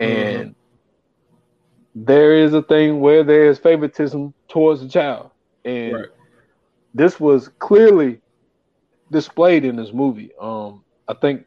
Mm-hmm. 0.00 0.40
And 0.40 0.54
there 1.94 2.36
is 2.36 2.54
a 2.54 2.62
thing 2.62 3.00
where 3.00 3.24
there 3.24 3.46
is 3.50 3.58
favoritism 3.58 4.32
towards 4.48 4.80
the 4.80 4.88
child, 4.88 5.30
and 5.64 5.94
right. 5.94 6.06
this 6.94 7.18
was 7.18 7.48
clearly 7.58 8.20
displayed 9.10 9.64
in 9.64 9.76
this 9.76 9.92
movie. 9.92 10.30
Um, 10.40 10.84
I 11.08 11.14
think 11.14 11.44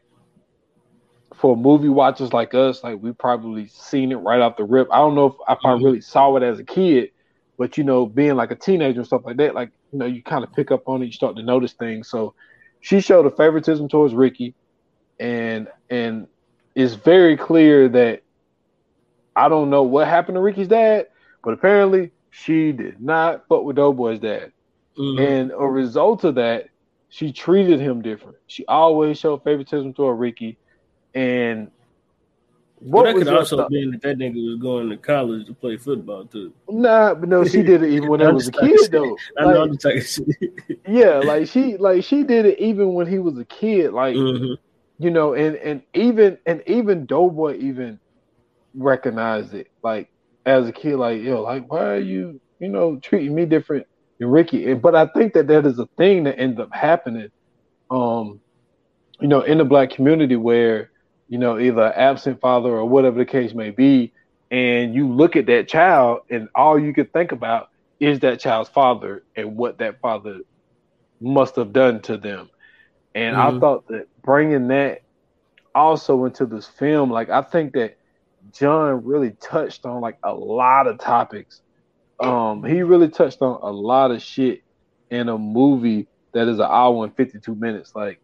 for 1.34 1.56
movie 1.56 1.88
watchers 1.88 2.32
like 2.32 2.54
us, 2.54 2.84
like 2.84 3.00
we 3.00 3.12
probably 3.12 3.66
seen 3.68 4.12
it 4.12 4.16
right 4.16 4.40
off 4.40 4.56
the 4.56 4.64
rip. 4.64 4.88
I 4.92 4.98
don't 4.98 5.14
know 5.14 5.26
if, 5.26 5.34
if 5.34 5.58
mm-hmm. 5.58 5.66
I 5.66 5.72
really 5.72 6.00
saw 6.00 6.36
it 6.36 6.42
as 6.42 6.58
a 6.58 6.64
kid, 6.64 7.10
but 7.62 7.78
you 7.78 7.84
know, 7.84 8.06
being 8.06 8.34
like 8.34 8.50
a 8.50 8.56
teenager 8.56 8.98
and 8.98 9.06
stuff 9.06 9.22
like 9.24 9.36
that, 9.36 9.54
like 9.54 9.70
you 9.92 9.98
know, 10.00 10.04
you 10.04 10.20
kind 10.20 10.42
of 10.42 10.52
pick 10.52 10.72
up 10.72 10.88
on 10.88 11.00
it, 11.00 11.06
you 11.06 11.12
start 11.12 11.36
to 11.36 11.44
notice 11.44 11.74
things. 11.74 12.08
So 12.08 12.34
she 12.80 13.00
showed 13.00 13.24
a 13.24 13.30
favoritism 13.30 13.88
towards 13.88 14.14
Ricky, 14.14 14.56
and 15.20 15.68
and 15.88 16.26
it's 16.74 16.94
very 16.94 17.36
clear 17.36 17.88
that 17.90 18.24
I 19.36 19.48
don't 19.48 19.70
know 19.70 19.84
what 19.84 20.08
happened 20.08 20.34
to 20.34 20.40
Ricky's 20.40 20.66
dad, 20.66 21.06
but 21.44 21.54
apparently 21.54 22.10
she 22.30 22.72
did 22.72 23.00
not 23.00 23.46
fuck 23.48 23.62
with 23.62 23.76
Doughboy's 23.76 24.18
dad. 24.18 24.50
Mm-hmm. 24.98 25.22
And 25.22 25.52
a 25.52 25.64
result 25.64 26.24
of 26.24 26.34
that, 26.34 26.68
she 27.10 27.32
treated 27.32 27.78
him 27.78 28.02
different. 28.02 28.38
She 28.48 28.66
always 28.66 29.20
showed 29.20 29.44
favoritism 29.44 29.94
toward 29.94 30.18
Ricky, 30.18 30.58
and 31.14 31.70
what 32.84 33.04
that 33.04 33.14
could 33.14 33.28
also 33.28 33.68
be 33.68 33.88
that 33.92 34.02
that 34.02 34.18
nigga 34.18 34.44
was 34.44 34.56
going 34.60 34.90
to 34.90 34.96
college 34.96 35.46
to 35.46 35.54
play 35.54 35.76
football 35.76 36.24
too. 36.24 36.52
Nah, 36.68 37.14
but 37.14 37.28
no, 37.28 37.44
she 37.44 37.62
did 37.62 37.82
it 37.82 37.90
even 37.90 38.08
when 38.08 38.20
I 38.20 38.32
was 38.32 38.48
a 38.48 38.52
kid 38.52 38.90
though. 38.90 39.16
I 39.38 39.44
like, 39.44 39.54
know 39.54 39.62
I'm 39.62 39.78
talking 39.78 40.02
shit. 40.02 40.26
yeah, 40.88 41.18
like 41.18 41.46
she 41.46 41.76
like 41.76 42.02
she 42.02 42.24
did 42.24 42.44
it 42.44 42.58
even 42.58 42.94
when 42.94 43.06
he 43.06 43.20
was 43.20 43.38
a 43.38 43.44
kid. 43.44 43.92
Like 43.92 44.16
mm-hmm. 44.16 44.54
you 44.98 45.10
know, 45.10 45.34
and 45.34 45.54
and 45.56 45.82
even 45.94 46.38
and 46.44 46.62
even 46.66 47.06
Doughboy 47.06 47.58
even 47.58 48.00
recognized 48.74 49.54
it. 49.54 49.70
Like 49.84 50.10
as 50.44 50.66
a 50.66 50.72
kid, 50.72 50.96
like 50.96 51.22
yo, 51.22 51.40
like 51.42 51.70
why 51.70 51.84
are 51.84 52.00
you 52.00 52.40
you 52.58 52.68
know 52.68 52.96
treating 52.96 53.32
me 53.32 53.46
different 53.46 53.86
than 54.18 54.28
Ricky? 54.28 54.70
And, 54.70 54.82
but 54.82 54.96
I 54.96 55.06
think 55.06 55.34
that 55.34 55.46
that 55.46 55.66
is 55.66 55.78
a 55.78 55.86
thing 55.96 56.24
that 56.24 56.38
ends 56.38 56.58
up 56.58 56.74
happening. 56.74 57.30
Um, 57.92 58.40
you 59.20 59.28
know, 59.28 59.42
in 59.42 59.58
the 59.58 59.64
black 59.64 59.90
community 59.90 60.34
where 60.34 60.90
you 61.32 61.38
know, 61.38 61.58
either 61.58 61.90
absent 61.98 62.38
father 62.42 62.68
or 62.68 62.84
whatever 62.84 63.16
the 63.16 63.24
case 63.24 63.54
may 63.54 63.70
be, 63.70 64.12
and 64.50 64.94
you 64.94 65.08
look 65.08 65.34
at 65.34 65.46
that 65.46 65.66
child 65.66 66.20
and 66.28 66.46
all 66.54 66.78
you 66.78 66.92
can 66.92 67.06
think 67.06 67.32
about 67.32 67.70
is 67.98 68.20
that 68.20 68.38
child's 68.38 68.68
father 68.68 69.22
and 69.34 69.56
what 69.56 69.78
that 69.78 69.98
father 70.02 70.40
must 71.22 71.56
have 71.56 71.72
done 71.72 72.02
to 72.02 72.18
them. 72.18 72.50
And 73.14 73.34
mm-hmm. 73.34 73.56
I 73.56 73.60
thought 73.60 73.88
that 73.88 74.08
bringing 74.20 74.68
that 74.68 75.04
also 75.74 76.26
into 76.26 76.44
this 76.44 76.66
film, 76.66 77.08
like 77.08 77.30
I 77.30 77.40
think 77.40 77.72
that 77.72 77.96
John 78.52 79.02
really 79.02 79.30
touched 79.40 79.86
on 79.86 80.02
like 80.02 80.18
a 80.22 80.34
lot 80.34 80.86
of 80.86 80.98
topics. 80.98 81.62
Um, 82.20 82.62
he 82.62 82.82
really 82.82 83.08
touched 83.08 83.40
on 83.40 83.58
a 83.62 83.72
lot 83.72 84.10
of 84.10 84.20
shit 84.20 84.64
in 85.08 85.30
a 85.30 85.38
movie 85.38 86.08
that 86.34 86.46
is 86.46 86.58
an 86.58 86.68
hour 86.68 87.04
and 87.04 87.16
52 87.16 87.54
minutes. 87.54 87.96
Like, 87.96 88.20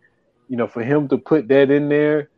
you 0.51 0.59
know, 0.59 0.67
for 0.67 0.83
him 0.83 1.09
to 1.09 1.17
put 1.17 1.49
that 1.49 1.71
in 1.71 1.89
there 1.89 2.29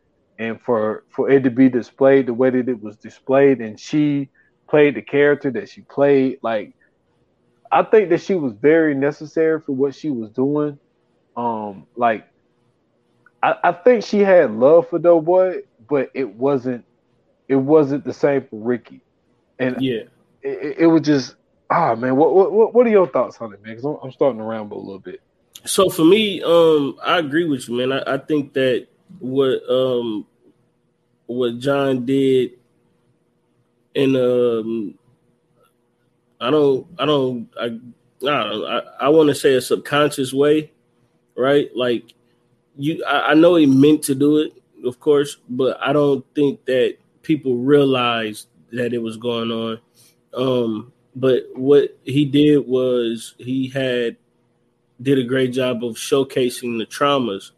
and 0.41 0.59
for 0.59 1.03
for 1.09 1.29
it 1.29 1.43
to 1.43 1.51
be 1.51 1.69
displayed 1.69 2.25
the 2.25 2.33
way 2.33 2.49
that 2.49 2.67
it 2.67 2.81
was 2.81 2.97
displayed 2.97 3.61
and 3.61 3.79
she 3.79 4.27
played 4.67 4.95
the 4.95 5.01
character 5.01 5.51
that 5.51 5.69
she 5.69 5.81
played 5.81 6.39
like 6.41 6.73
i 7.71 7.83
think 7.83 8.09
that 8.09 8.19
she 8.19 8.33
was 8.33 8.51
very 8.53 8.95
necessary 8.95 9.61
for 9.61 9.73
what 9.73 9.93
she 9.95 10.09
was 10.09 10.31
doing. 10.31 10.77
Um 11.37 11.85
like 11.95 12.27
i, 13.43 13.53
I 13.63 13.71
think 13.71 14.03
she 14.03 14.19
had 14.19 14.51
love 14.51 14.89
for 14.89 14.97
doughboy 14.97 15.61
but 15.87 16.09
it 16.15 16.35
wasn't 16.35 16.83
it 17.47 17.55
wasn't 17.55 18.03
the 18.03 18.13
same 18.13 18.47
for 18.49 18.59
ricky. 18.59 19.01
And 19.59 19.75
yeah. 19.79 20.03
it, 20.41 20.77
it 20.79 20.87
was 20.87 21.03
just 21.03 21.35
ah 21.69 21.91
oh, 21.91 21.95
man 21.95 22.15
what, 22.15 22.33
what 22.33 22.73
what 22.73 22.87
are 22.87 22.89
your 22.89 23.07
thoughts 23.07 23.37
on 23.39 23.53
it 23.53 23.61
man? 23.61 23.75
Because 23.75 23.85
I'm, 23.85 23.97
I'm 24.03 24.11
starting 24.11 24.39
to 24.39 24.43
ramble 24.43 24.77
a 24.77 24.85
little 24.85 24.99
bit. 24.99 25.21
So 25.65 25.89
for 25.89 26.03
me 26.03 26.41
um 26.41 26.97
i 27.05 27.19
agree 27.19 27.45
with 27.45 27.69
you 27.69 27.77
man. 27.77 27.91
I, 27.91 28.15
I 28.15 28.17
think 28.17 28.53
that 28.53 28.87
what 29.19 29.61
um 29.69 30.25
what 31.35 31.59
John 31.59 32.05
did 32.05 32.51
in 33.93 34.15
um 34.15 34.97
I 36.39 36.49
don't 36.49 36.87
I 36.97 37.05
don't 37.05 37.49
I 37.59 37.79
I 38.27 38.81
I, 39.01 39.09
want 39.09 39.29
to 39.29 39.35
say 39.35 39.55
a 39.55 39.61
subconscious 39.61 40.33
way, 40.33 40.71
right? 41.35 41.69
Like 41.75 42.13
you 42.77 43.03
I, 43.05 43.31
I 43.31 43.33
know 43.33 43.55
he 43.55 43.65
meant 43.65 44.03
to 44.03 44.15
do 44.15 44.37
it, 44.37 44.53
of 44.85 44.99
course, 44.99 45.37
but 45.49 45.77
I 45.81 45.93
don't 45.93 46.25
think 46.35 46.65
that 46.65 46.97
people 47.21 47.57
realized 47.57 48.47
that 48.71 48.93
it 48.93 48.99
was 48.99 49.17
going 49.17 49.51
on. 49.51 49.79
Um, 50.33 50.93
but 51.15 51.43
what 51.55 51.97
he 52.03 52.25
did 52.25 52.65
was 52.67 53.35
he 53.37 53.67
had 53.67 54.17
did 55.01 55.19
a 55.19 55.23
great 55.23 55.51
job 55.51 55.83
of 55.83 55.95
showcasing 55.95 56.77
the 56.77 56.85
traumas 56.85 57.51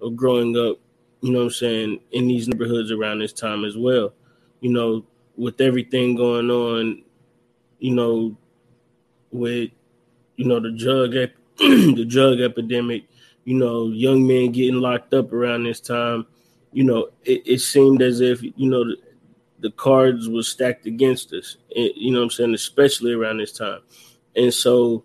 of 0.00 0.16
growing 0.16 0.56
up, 0.56 0.78
you 1.24 1.32
know 1.32 1.44
I'm 1.44 1.50
saying, 1.50 2.00
in 2.12 2.28
these 2.28 2.48
neighborhoods 2.48 2.92
around 2.92 3.20
this 3.20 3.32
time 3.32 3.64
as 3.64 3.78
well. 3.78 4.12
You 4.60 4.70
know, 4.70 5.06
with 5.36 5.58
everything 5.58 6.16
going 6.16 6.50
on, 6.50 7.02
you 7.78 7.94
know, 7.94 8.36
with 9.32 9.70
you 10.36 10.44
know 10.44 10.60
the 10.60 10.70
drug 10.70 11.16
ep- 11.16 11.36
the 11.56 12.04
drug 12.06 12.40
epidemic, 12.40 13.04
you 13.44 13.54
know, 13.54 13.88
young 13.88 14.26
men 14.26 14.52
getting 14.52 14.82
locked 14.82 15.14
up 15.14 15.32
around 15.32 15.64
this 15.64 15.80
time, 15.80 16.26
you 16.72 16.84
know, 16.84 17.08
it, 17.24 17.42
it 17.46 17.60
seemed 17.60 18.02
as 18.02 18.20
if 18.20 18.42
you 18.42 18.68
know 18.68 18.84
the, 18.84 18.96
the 19.60 19.70
cards 19.70 20.28
were 20.28 20.42
stacked 20.42 20.84
against 20.84 21.32
us. 21.32 21.56
It, 21.70 21.96
you 21.96 22.12
know 22.12 22.18
what 22.18 22.24
I'm 22.24 22.30
saying, 22.32 22.54
especially 22.54 23.14
around 23.14 23.38
this 23.38 23.52
time, 23.52 23.80
and 24.36 24.52
so, 24.52 25.04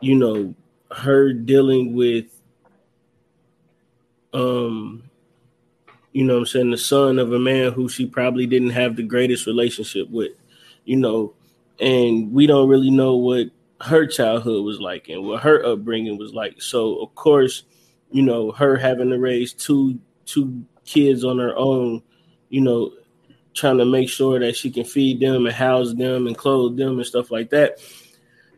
you 0.00 0.14
know, 0.14 0.54
her 0.90 1.34
dealing 1.34 1.94
with, 1.94 2.26
um, 4.32 5.04
you 6.12 6.24
know 6.24 6.38
I'm 6.38 6.46
saying, 6.46 6.70
the 6.70 6.78
son 6.78 7.18
of 7.18 7.32
a 7.32 7.38
man 7.38 7.72
who 7.72 7.88
she 7.88 8.06
probably 8.06 8.46
didn't 8.46 8.70
have 8.70 8.96
the 8.96 9.02
greatest 9.02 9.46
relationship 9.46 10.08
with, 10.10 10.32
you 10.84 10.96
know, 10.96 11.34
and 11.80 12.32
we 12.32 12.46
don't 12.46 12.68
really 12.68 12.90
know 12.90 13.16
what 13.16 13.48
her 13.80 14.06
childhood 14.06 14.64
was 14.64 14.80
like 14.80 15.08
and 15.08 15.24
what 15.24 15.42
her 15.42 15.64
upbringing 15.64 16.18
was 16.18 16.32
like. 16.32 16.62
So 16.62 17.02
of 17.02 17.14
course, 17.14 17.64
you 18.10 18.22
know, 18.22 18.52
her 18.52 18.76
having 18.76 19.10
to 19.10 19.18
raise 19.18 19.52
two 19.52 19.98
two 20.24 20.64
kids 20.84 21.24
on 21.24 21.38
her 21.38 21.56
own, 21.56 22.02
you 22.48 22.60
know, 22.60 22.92
trying 23.54 23.78
to 23.78 23.84
make 23.84 24.08
sure 24.08 24.38
that 24.38 24.56
she 24.56 24.70
can 24.70 24.84
feed 24.84 25.20
them 25.20 25.46
and 25.46 25.54
house 25.54 25.94
them 25.94 26.26
and 26.26 26.36
clothe 26.36 26.76
them 26.76 26.98
and 26.98 27.06
stuff 27.06 27.30
like 27.30 27.50
that. 27.50 27.78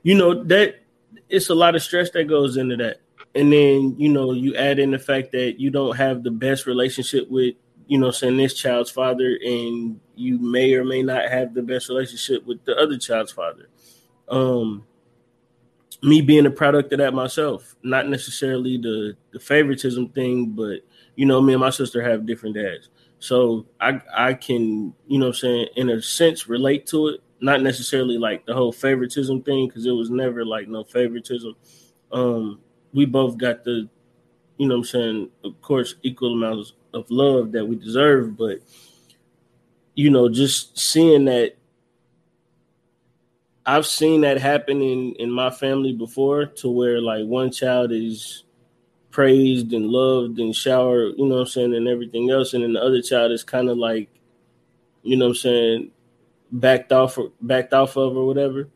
You 0.02 0.14
know, 0.14 0.44
that 0.44 0.80
it's 1.28 1.48
a 1.48 1.54
lot 1.54 1.74
of 1.74 1.82
stress 1.82 2.10
that 2.10 2.24
goes 2.24 2.56
into 2.56 2.76
that. 2.76 3.00
And 3.34 3.52
then, 3.52 3.96
you 3.98 4.08
know, 4.08 4.32
you 4.32 4.54
add 4.56 4.78
in 4.78 4.92
the 4.92 4.98
fact 4.98 5.32
that 5.32 5.58
you 5.58 5.70
don't 5.70 5.96
have 5.96 6.22
the 6.22 6.30
best 6.30 6.66
relationship 6.66 7.28
with, 7.30 7.54
you 7.86 7.98
know, 7.98 8.10
saying 8.10 8.36
this 8.36 8.54
child's 8.54 8.90
father, 8.90 9.38
and 9.44 10.00
you 10.14 10.38
may 10.38 10.74
or 10.74 10.84
may 10.84 11.02
not 11.02 11.28
have 11.28 11.52
the 11.54 11.62
best 11.62 11.88
relationship 11.88 12.46
with 12.46 12.64
the 12.64 12.76
other 12.76 12.96
child's 12.96 13.32
father. 13.32 13.68
Um, 14.28 14.86
me 16.02 16.20
being 16.20 16.46
a 16.46 16.50
product 16.50 16.92
of 16.92 16.98
that 16.98 17.14
myself, 17.14 17.76
not 17.82 18.08
necessarily 18.08 18.76
the 18.78 19.16
the 19.32 19.40
favoritism 19.40 20.08
thing, 20.10 20.50
but 20.50 20.80
you 21.16 21.26
know, 21.26 21.40
me 21.40 21.54
and 21.54 21.60
my 21.60 21.70
sister 21.70 22.02
have 22.02 22.26
different 22.26 22.56
dads. 22.56 22.88
So 23.18 23.66
I 23.80 24.00
I 24.14 24.34
can, 24.34 24.94
you 25.06 25.18
know 25.18 25.28
I'm 25.28 25.32
saying, 25.34 25.68
in 25.76 25.90
a 25.90 26.02
sense 26.02 26.48
relate 26.48 26.86
to 26.88 27.08
it, 27.08 27.20
not 27.40 27.62
necessarily 27.62 28.18
like 28.18 28.46
the 28.46 28.54
whole 28.54 28.72
favoritism 28.72 29.42
thing 29.42 29.70
cuz 29.70 29.86
it 29.86 29.92
was 29.92 30.10
never 30.10 30.44
like 30.44 30.68
no 30.68 30.84
favoritism. 30.84 31.54
Um 32.12 32.60
we 32.94 33.04
both 33.04 33.36
got 33.36 33.64
the 33.64 33.88
you 34.56 34.68
know 34.68 34.76
I'm 34.76 34.84
saying, 34.84 35.30
of 35.44 35.60
course 35.60 35.96
equal 36.02 36.32
amounts 36.32 36.72
of 36.94 37.10
love 37.10 37.52
that 37.52 37.66
we 37.66 37.76
deserve, 37.76 38.36
but 38.36 38.60
you 39.94 40.10
know, 40.10 40.28
just 40.28 40.78
seeing 40.78 41.26
that 41.26 41.56
I've 43.66 43.86
seen 43.86 44.22
that 44.22 44.38
happen 44.40 44.82
in 44.82 45.14
in 45.14 45.30
my 45.30 45.50
family 45.50 45.92
before, 45.92 46.46
to 46.46 46.70
where 46.70 47.00
like 47.00 47.26
one 47.26 47.50
child 47.50 47.92
is 47.92 48.44
praised 49.10 49.72
and 49.72 49.86
loved 49.86 50.38
and 50.38 50.54
showered, 50.54 51.14
you 51.16 51.26
know 51.26 51.36
what 51.36 51.40
I'm 51.42 51.46
saying, 51.46 51.74
and 51.74 51.88
everything 51.88 52.30
else, 52.30 52.52
and 52.52 52.64
then 52.64 52.72
the 52.72 52.82
other 52.82 53.00
child 53.00 53.32
is 53.32 53.44
kind 53.44 53.68
of 53.68 53.78
like, 53.78 54.08
you 55.02 55.16
know 55.16 55.26
what 55.26 55.30
I'm 55.30 55.36
saying, 55.36 55.90
backed 56.50 56.92
off 56.92 57.16
or 57.16 57.30
backed 57.40 57.72
off 57.72 57.96
of 57.96 58.16
or 58.16 58.26
whatever, 58.26 58.68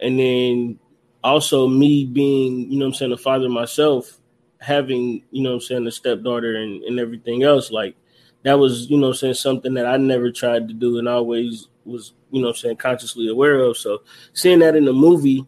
and 0.00 0.18
then 0.18 0.78
also 1.24 1.68
me 1.68 2.04
being, 2.04 2.70
you 2.70 2.78
know 2.78 2.86
what 2.86 2.92
I'm 2.92 2.94
saying, 2.94 3.12
a 3.12 3.16
father 3.16 3.48
myself, 3.48 4.18
having, 4.60 5.22
you 5.30 5.42
know 5.42 5.50
what 5.50 5.56
I'm 5.56 5.60
saying, 5.60 5.86
a 5.86 5.90
stepdaughter 5.90 6.56
and, 6.56 6.82
and 6.84 6.98
everything 6.98 7.42
else, 7.42 7.70
like 7.70 7.96
that 8.42 8.58
was, 8.58 8.90
you 8.90 8.98
know 8.98 9.08
I'm 9.08 9.14
saying, 9.14 9.34
something 9.34 9.74
that 9.74 9.86
I 9.86 9.96
never 9.96 10.30
tried 10.30 10.68
to 10.68 10.74
do 10.74 10.98
and 10.98 11.08
always 11.08 11.68
was, 11.84 12.12
you 12.30 12.42
know 12.42 12.48
I'm 12.48 12.54
saying, 12.54 12.76
consciously 12.76 13.28
aware 13.28 13.60
of. 13.60 13.76
So 13.76 14.02
seeing 14.32 14.60
that 14.60 14.76
in 14.76 14.84
the 14.84 14.92
movie, 14.92 15.46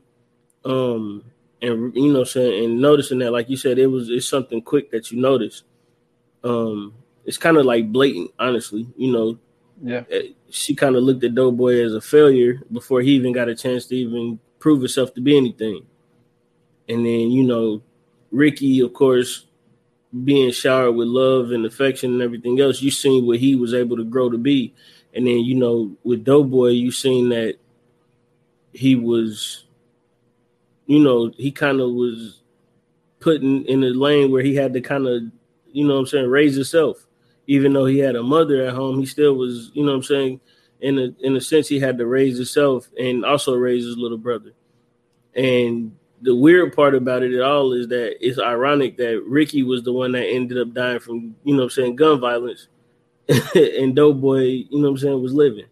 um, 0.64 1.24
and 1.60 1.94
you 1.94 2.12
know 2.12 2.20
I'm 2.20 2.26
saying, 2.26 2.64
and 2.64 2.80
noticing 2.80 3.18
that, 3.20 3.32
like 3.32 3.48
you 3.48 3.56
said, 3.56 3.78
it 3.78 3.86
was 3.86 4.10
it's 4.10 4.28
something 4.28 4.62
quick 4.62 4.90
that 4.90 5.10
you 5.10 5.20
notice. 5.20 5.62
Um, 6.42 6.94
it's 7.24 7.38
kind 7.38 7.56
of 7.56 7.64
like 7.64 7.90
blatant, 7.90 8.32
honestly. 8.38 8.86
You 8.96 9.12
know, 9.12 9.38
yeah. 9.82 10.04
Eh, 10.10 10.28
she 10.50 10.74
kind 10.74 10.94
of 10.94 11.02
looked 11.02 11.24
at 11.24 11.34
Doughboy 11.34 11.80
as 11.80 11.94
a 11.94 12.00
failure 12.00 12.62
before 12.70 13.00
he 13.00 13.12
even 13.12 13.32
got 13.32 13.48
a 13.48 13.56
chance 13.56 13.86
to 13.86 13.96
even 13.96 14.38
prove 14.64 14.80
himself 14.80 15.12
to 15.12 15.20
be 15.20 15.36
anything. 15.36 15.84
And 16.88 17.04
then, 17.04 17.30
you 17.30 17.44
know, 17.44 17.82
Ricky, 18.30 18.80
of 18.80 18.94
course, 18.94 19.44
being 20.24 20.52
showered 20.52 20.92
with 20.92 21.06
love 21.06 21.50
and 21.50 21.66
affection 21.66 22.12
and 22.14 22.22
everything 22.22 22.58
else, 22.58 22.80
you 22.80 22.90
seen 22.90 23.26
what 23.26 23.40
he 23.40 23.56
was 23.56 23.74
able 23.74 23.98
to 23.98 24.04
grow 24.04 24.30
to 24.30 24.38
be. 24.38 24.72
And 25.12 25.26
then, 25.26 25.40
you 25.40 25.54
know, 25.54 25.94
with 26.02 26.24
Doughboy, 26.24 26.68
you 26.68 26.92
seen 26.92 27.28
that 27.28 27.56
he 28.72 28.96
was, 28.96 29.66
you 30.86 31.00
know, 31.00 31.30
he 31.36 31.52
kind 31.52 31.82
of 31.82 31.90
was 31.90 32.40
putting 33.20 33.66
in, 33.66 33.84
a 33.84 33.88
lane 33.88 34.32
where 34.32 34.42
he 34.42 34.54
had 34.54 34.72
to 34.72 34.80
kind 34.80 35.06
of, 35.06 35.24
you 35.72 35.86
know 35.86 35.98
I'm 35.98 36.06
saying, 36.06 36.30
raise 36.30 36.54
himself. 36.54 37.06
Even 37.48 37.74
though 37.74 37.84
he 37.84 37.98
had 37.98 38.16
a 38.16 38.22
mother 38.22 38.62
at 38.64 38.72
home, 38.72 38.98
he 38.98 39.04
still 39.04 39.34
was, 39.34 39.70
you 39.74 39.84
know 39.84 39.92
I'm 39.92 40.02
saying, 40.02 40.40
in 40.84 40.98
a 40.98 41.14
in 41.20 41.34
a 41.34 41.40
sense 41.40 41.66
he 41.66 41.80
had 41.80 41.96
to 41.96 42.06
raise 42.06 42.36
himself 42.36 42.90
and 42.98 43.24
also 43.24 43.54
raise 43.54 43.84
his 43.84 43.96
little 43.96 44.18
brother. 44.18 44.52
And 45.34 45.96
the 46.20 46.34
weird 46.34 46.76
part 46.76 46.94
about 46.94 47.22
it 47.22 47.32
at 47.32 47.40
all 47.40 47.72
is 47.72 47.88
that 47.88 48.16
it's 48.20 48.38
ironic 48.38 48.98
that 48.98 49.22
Ricky 49.26 49.62
was 49.62 49.82
the 49.82 49.94
one 49.94 50.12
that 50.12 50.26
ended 50.26 50.58
up 50.58 50.74
dying 50.74 51.00
from, 51.00 51.34
you 51.42 51.56
know 51.56 51.64
I'm 51.64 51.70
saying, 51.70 51.96
gun 51.96 52.20
violence. 52.20 52.68
and 53.54 53.96
Doughboy, 53.96 54.66
you 54.68 54.78
know 54.78 54.88
I'm 54.88 54.98
saying, 54.98 55.22
was 55.22 55.32
living. 55.32 55.64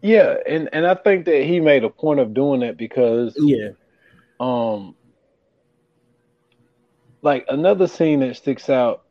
Yeah, 0.00 0.36
and 0.46 0.68
and 0.72 0.86
I 0.86 0.94
think 0.94 1.24
that 1.24 1.42
he 1.42 1.58
made 1.58 1.82
a 1.82 1.90
point 1.90 2.20
of 2.20 2.32
doing 2.32 2.60
that 2.60 2.76
because 2.76 3.34
yeah, 3.36 3.70
um, 4.38 4.94
like 7.22 7.44
another 7.48 7.88
scene 7.88 8.20
that 8.20 8.36
sticks 8.36 8.70
out 8.70 9.02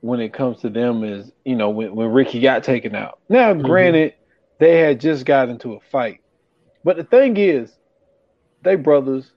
when 0.00 0.20
it 0.20 0.32
comes 0.32 0.60
to 0.60 0.70
them 0.70 1.02
is 1.04 1.30
you 1.44 1.56
know 1.56 1.70
when 1.70 1.94
when 1.94 2.08
Ricky 2.12 2.40
got 2.40 2.62
taken 2.64 2.94
out. 2.94 3.18
Now, 3.28 3.52
Mhm. 3.54 3.62
granted, 3.62 4.14
they 4.58 4.78
had 4.78 5.00
just 5.00 5.24
got 5.24 5.48
into 5.48 5.74
a 5.74 5.80
fight, 5.90 6.20
but 6.84 6.96
the 6.96 7.04
thing 7.04 7.36
is, 7.36 7.76
they 8.62 8.76
brothers. 8.76 9.32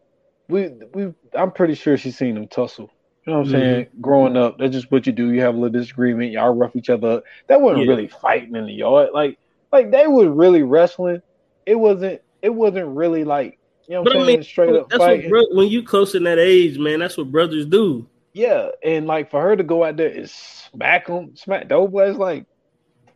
We 0.49 0.69
we 0.93 1.13
I'm 1.33 1.51
pretty 1.51 1.75
sure 1.75 1.97
she's 1.97 2.17
seen 2.17 2.35
them 2.35 2.47
tussle. 2.47 2.89
You 3.25 3.33
know 3.33 3.39
what 3.39 3.45
I'm 3.47 3.51
saying? 3.51 3.87
Growing 4.01 4.35
up, 4.35 4.57
that's 4.57 4.73
just 4.73 4.91
what 4.91 5.05
you 5.05 5.13
do. 5.13 5.31
You 5.31 5.41
have 5.41 5.53
a 5.55 5.57
little 5.57 5.79
disagreement, 5.79 6.31
y'all 6.31 6.53
rough 6.55 6.75
each 6.75 6.89
other 6.89 7.07
up. 7.17 7.23
That 7.47 7.61
wasn't 7.61 7.85
Yeah. 7.85 7.89
really 7.91 8.07
fighting 8.07 8.55
in 8.55 8.65
the 8.65 8.73
yard. 8.73 9.09
Like 9.13 9.37
like 9.71 9.91
they 9.91 10.07
were 10.07 10.29
really 10.29 10.63
wrestling. 10.63 11.21
It 11.65 11.75
wasn't 11.75 12.21
it 12.41 12.49
wasn't 12.53 12.87
really 12.95 13.23
like 13.23 13.57
you 13.87 13.93
know 13.95 14.01
what 14.01 14.05
but 14.13 14.15
I'm 14.17 14.21
I 14.23 14.25
saying, 14.25 14.37
mean, 14.39 14.43
straight 14.43 14.75
up 14.75 14.89
that's 14.89 15.03
fighting. 15.03 15.29
what 15.31 15.47
bro- 15.49 15.57
when 15.57 15.67
you 15.69 15.83
close 15.83 16.15
in 16.15 16.23
that 16.23 16.39
age, 16.39 16.77
man, 16.77 16.99
that's 16.99 17.17
what 17.17 17.31
brothers 17.31 17.65
do. 17.65 18.07
Yeah, 18.33 18.69
and 18.83 19.07
like 19.07 19.29
for 19.29 19.41
her 19.41 19.55
to 19.55 19.63
go 19.63 19.83
out 19.83 19.97
there 19.97 20.09
and 20.09 20.29
smack 20.29 21.07
him, 21.07 21.35
smack 21.35 21.67
Doughboy, 21.67 22.09
it's 22.09 22.19
like, 22.19 22.45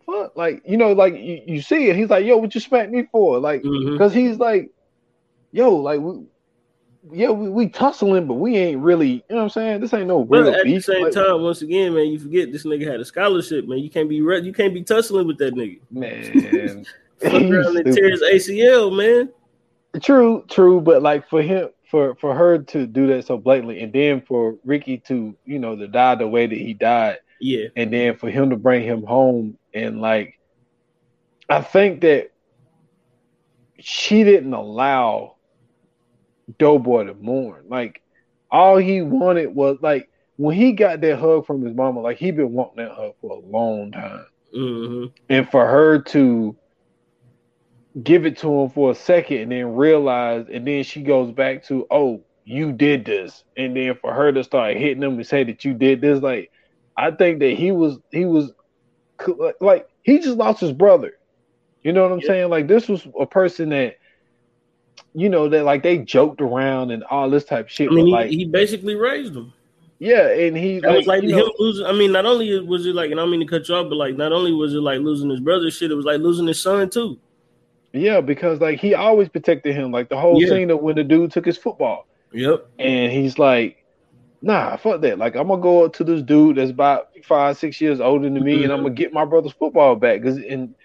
fuck, 0.06 0.36
like 0.36 0.62
you 0.66 0.78
know, 0.78 0.92
like 0.94 1.14
you, 1.14 1.42
you 1.46 1.62
see 1.62 1.90
it. 1.90 1.96
He's 1.96 2.10
like, 2.10 2.26
yo, 2.26 2.38
what 2.38 2.54
you 2.54 2.62
smack 2.62 2.90
me 2.90 3.08
for? 3.12 3.40
Like, 3.40 3.64
mm-hmm. 3.64 3.94
because 3.94 4.14
he's 4.14 4.38
like, 4.38 4.72
yo, 5.52 5.74
like 5.74 6.02
we, 6.02 6.26
yeah, 7.12 7.30
we, 7.30 7.50
we 7.50 7.70
tussling, 7.70 8.28
but 8.28 8.36
we 8.36 8.58
ain't 8.58 8.82
really, 8.82 9.10
you 9.10 9.24
know 9.30 9.36
what 9.38 9.44
I'm 9.44 9.50
saying? 9.50 9.82
This 9.82 9.94
ain't 9.94 10.08
no 10.08 10.24
But 10.24 10.40
real 10.40 10.50
at 10.50 10.64
the 10.64 10.74
beef. 10.74 10.86
same 10.86 11.04
like, 11.04 11.14
time, 11.14 11.42
once 11.42 11.62
again, 11.62 11.94
man, 11.94 12.08
you 12.08 12.20
forget 12.20 12.52
this 12.52 12.66
nigga 12.66 12.90
had 12.90 13.00
a 13.00 13.06
scholarship, 13.06 13.68
man. 13.68 13.80
You 13.80 13.90
can't 13.90 14.10
be 14.10 14.16
you 14.16 14.54
can't 14.54 14.74
be 14.74 14.84
tussling 14.84 15.28
with 15.28 15.38
that 15.38 15.54
nigga. 15.54 15.80
man, 15.92 16.86
Fuck 17.22 17.34
around 17.34 17.78
and 17.78 17.94
stupid. 17.94 17.96
tear 17.96 18.12
his 18.12 18.22
ACL, 18.22 18.96
man. 18.96 19.30
True, 20.02 20.44
true, 20.50 20.82
but 20.82 21.02
like 21.02 21.30
for 21.30 21.42
him, 21.42 21.70
for 21.90 22.16
for 22.16 22.34
her 22.36 22.60
to 22.60 22.86
do 22.88 23.08
that 23.08 23.26
so 23.26 23.38
blatantly, 23.38 23.82
and 23.82 23.94
then 23.94 24.22
for 24.22 24.56
Ricky 24.64 24.98
to, 25.08 25.36
you 25.46 25.60
know, 25.60 25.76
to 25.76 25.88
die 25.88 26.16
the 26.16 26.28
way 26.28 26.48
that 26.48 26.58
he 26.58 26.74
died, 26.74 27.18
Yeah, 27.40 27.68
and 27.76 27.92
then 27.94 28.18
for 28.18 28.30
him 28.30 28.50
to 28.52 28.58
bring 28.58 28.84
him 28.84 29.04
home 29.04 29.58
and 29.74 30.02
like 30.02 30.40
I 31.50 31.62
think 31.62 32.02
that 32.02 32.32
she 33.80 34.24
didn't 34.24 34.54
allow 34.54 35.36
Doughboy 36.58 37.06
to 37.06 37.14
mourn. 37.16 37.66
Like 37.70 38.02
all 38.52 38.78
he 38.78 39.02
wanted 39.02 39.56
was 39.56 39.78
like 39.82 40.10
when 40.38 40.56
he 40.56 40.74
got 40.74 41.02
that 41.02 41.20
hug 41.20 41.46
from 41.46 41.64
his 41.64 41.76
mama, 41.76 42.02
like 42.02 42.18
he 42.18 42.32
been 42.32 42.54
wanting 42.54 42.86
that 42.86 42.94
hug 42.94 43.14
for 43.22 43.32
a 43.38 43.40
long 43.40 43.92
time. 43.92 44.26
hmm 44.54 45.06
And 45.30 45.50
for 45.50 45.68
her 45.68 46.00
to 46.00 46.56
give 48.02 48.26
it 48.26 48.38
to 48.40 48.62
him 48.62 48.70
for 48.70 48.92
a 48.92 48.96
second 48.96 49.38
and 49.38 49.52
then 49.52 49.76
realize 49.76 50.48
and 50.52 50.68
then 50.68 50.84
she 50.84 51.02
goes 51.02 51.32
back 51.32 51.66
to, 51.66 51.88
oh, 51.90 52.24
you 52.44 52.72
did 52.72 53.06
this. 53.06 53.44
And 53.58 53.76
then 53.76 53.96
for 53.96 54.14
her 54.14 54.32
to 54.32 54.44
start 54.44 54.78
hitting 54.78 55.04
him 55.04 55.16
and 55.16 55.28
say 55.28 55.44
that 55.46 55.64
you 55.66 55.74
did 55.74 56.02
this, 56.02 56.22
like 56.22 56.52
I 56.98 57.12
think 57.12 57.40
that 57.40 57.54
he 57.54 57.72
was 57.72 57.98
he 58.12 58.26
was 58.26 58.52
like 59.60 59.88
he 60.04 60.20
just 60.20 60.38
lost 60.38 60.62
his 60.62 60.74
brother. 60.74 61.14
You 61.84 61.94
know 61.94 62.04
what 62.04 62.12
I'm 62.12 62.22
Yeah. 62.22 62.28
saying? 62.28 62.50
Like 62.50 62.68
this 62.68 62.88
was 62.88 63.08
a 63.20 63.26
person 63.26 63.70
that 63.70 63.96
you 65.14 65.30
know 65.30 65.50
that 65.50 65.64
like 65.64 65.84
they 65.84 66.00
joked 66.00 66.42
around 66.42 66.92
and 66.92 67.04
all 67.04 67.30
this 67.30 67.46
type 67.46 67.66
of 67.66 67.72
shit. 67.72 67.90
I 67.90 67.94
mean, 67.94 68.08
he, 68.08 68.12
like 68.12 68.30
he 68.30 68.46
basically 68.46 68.96
raised 68.96 69.36
him. 69.36 69.54
Yeah, 70.00 70.28
and 70.30 70.58
he 70.58 70.80
That 70.80 70.94
was 70.94 71.08
like 71.08 71.24
him 71.24 71.50
losing. 71.58 71.86
I 71.86 71.94
mean, 71.94 72.12
not 72.12 72.26
only 72.26 72.60
was 72.60 72.86
it 72.86 72.94
like, 72.94 73.12
and 73.12 73.20
I 73.20 73.24
don't 73.24 73.32
mean 73.32 73.40
to 73.40 73.46
cut 73.46 73.68
you 73.70 73.76
off, 73.76 73.88
but 73.88 73.96
like, 73.96 74.18
not 74.18 74.34
only 74.34 74.52
was 74.52 74.74
it 74.74 74.80
like 74.80 75.00
losing 75.00 75.30
his 75.30 75.40
brother, 75.40 75.72
shit, 75.72 75.92
it 75.92 75.96
was 75.96 76.06
like 76.06 76.20
losing 76.20 76.48
his 76.48 76.62
son 76.62 76.90
too. 76.90 77.18
Yeah, 77.96 78.20
because 78.22 78.60
like 78.60 78.80
he 78.80 78.94
always 78.94 79.30
protected 79.30 79.74
him. 79.76 79.92
Like 79.92 80.10
the 80.10 80.18
whole 80.18 80.42
Yeah. 80.42 80.50
scene 80.50 80.70
of 80.70 80.82
when 80.82 80.96
the 80.96 81.04
dude 81.04 81.32
took 81.32 81.46
his 81.46 81.58
football, 81.58 82.06
Yep. 82.34 82.66
and 82.78 83.12
he's 83.12 83.40
like, 83.40 83.78
"Nah, 84.42 84.76
fuck 84.76 85.02
that. 85.02 85.18
Like 85.18 85.36
I'm 85.36 85.48
gonna 85.48 85.62
go 85.62 85.86
up 85.86 85.94
to 85.94 86.04
this 86.04 86.22
dude 86.22 86.58
that's 86.58 86.72
about 86.72 87.08
five, 87.24 87.58
six 87.58 87.80
years 87.80 88.02
older 88.02 88.30
than 88.30 88.44
me, 88.44 88.64
and 88.64 88.74
I'm 88.74 88.82
gonna 88.84 88.94
get 88.94 89.14
my 89.14 89.24
brother's 89.26 89.54
football 89.54 89.96
back." 89.96 90.22
Because 90.22 90.38
and 90.38 90.76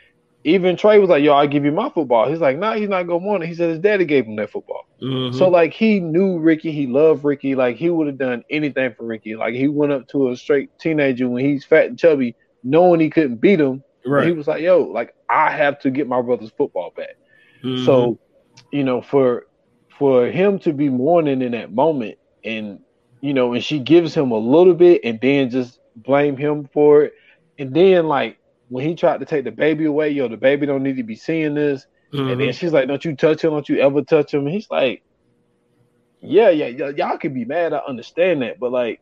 even 0.45 0.77
Trey 0.77 0.99
was 0.99 1.11
like, 1.11 1.23
"Yo, 1.25 1.33
I'll 1.33 1.49
give 1.49 1.65
you 1.65 1.73
my 1.73 1.91
football." 1.91 2.29
He's 2.29 2.41
like, 2.41 2.57
"Nah, 2.59 2.75
he's 2.75 2.89
not 2.89 3.07
gonna 3.09 3.27
want 3.27 3.43
it." 3.43 3.49
He 3.49 3.55
said 3.55 3.71
his 3.71 3.79
daddy 3.81 4.05
gave 4.05 4.25
him 4.27 4.37
that 4.37 4.51
football. 4.51 4.87
Mhm. 5.03 5.35
So 5.35 5.49
like 5.49 5.73
he 5.73 5.99
knew 5.99 6.39
Ricky, 6.39 6.71
he 6.71 6.87
loved 6.87 7.25
Ricky, 7.25 7.55
like 7.57 7.77
he 7.77 7.91
would 7.91 8.07
have 8.07 8.19
done 8.19 8.45
anything 8.51 8.93
for 8.93 9.05
Ricky. 9.05 9.35
Like 9.35 9.55
he 9.55 9.67
went 9.67 9.93
up 9.93 10.07
to 10.09 10.31
a 10.31 10.37
straight 10.37 10.71
teenager 10.79 11.29
when 11.29 11.45
he's 11.45 11.65
fat 11.65 11.87
and 11.87 11.99
chubby, 11.99 12.37
knowing 12.63 13.01
he 13.01 13.11
couldn't 13.11 13.41
beat 13.41 13.61
him. 13.61 13.83
Right. 14.07 14.27
He 14.27 14.33
was 14.33 14.47
like, 14.47 14.63
"Yo, 14.63 14.81
like 14.85 15.13
I 15.31 15.51
have 15.51 15.81
to 15.81 15.91
get 15.91 16.09
my 16.09 16.23
brother's 16.23 16.53
football 16.53 16.93
back." 16.97 17.17
Mhm. 17.65 17.85
So, 17.85 18.19
you 18.73 18.85
know, 18.85 19.01
for 19.03 19.45
for 19.99 20.27
him 20.27 20.59
to 20.61 20.73
be 20.73 20.89
mourning 20.89 21.43
in 21.43 21.53
that 21.53 21.73
moment, 21.73 22.19
and 22.45 22.81
you 23.21 23.35
know, 23.35 23.53
and 23.55 23.63
she 23.65 23.79
gives 23.81 24.15
him 24.15 24.31
a 24.33 24.39
little 24.39 24.75
bit, 24.75 25.03
and 25.05 25.21
then 25.21 25.51
just 25.51 25.79
blame 25.97 26.37
him 26.37 26.69
for 26.73 27.05
it, 27.05 27.13
and 27.59 27.75
then 27.75 28.07
like 28.09 28.39
when 28.69 28.87
he 28.87 28.95
tried 28.95 29.21
to 29.21 29.27
take 29.27 29.45
the 29.45 29.51
baby 29.51 29.85
away, 29.85 30.11
yo, 30.11 30.29
the 30.29 30.37
baby 30.37 30.67
don't 30.67 30.83
need 30.83 30.97
to 30.97 31.03
be 31.03 31.17
seeing 31.17 31.55
this, 31.55 31.87
Mhm. 32.13 32.33
and 32.33 32.41
then 32.41 32.53
she's 32.53 32.73
like, 32.73 32.89
"Don't 32.89 33.05
you 33.05 33.17
touch 33.17 33.43
him? 33.45 33.51
Don't 33.51 33.69
you 33.69 33.79
ever 33.81 34.03
touch 34.03 34.33
him?" 34.35 34.47
And 34.47 34.55
he's 34.55 34.71
like, 34.71 35.03
"Yeah, 36.21 36.51
yeah, 36.51 36.87
y- 36.87 36.95
y'all 36.97 37.19
can 37.19 37.35
be 37.35 37.45
mad. 37.45 37.73
I 37.73 37.79
understand 37.79 38.43
that, 38.43 38.59
but 38.59 38.73
like." 38.73 39.01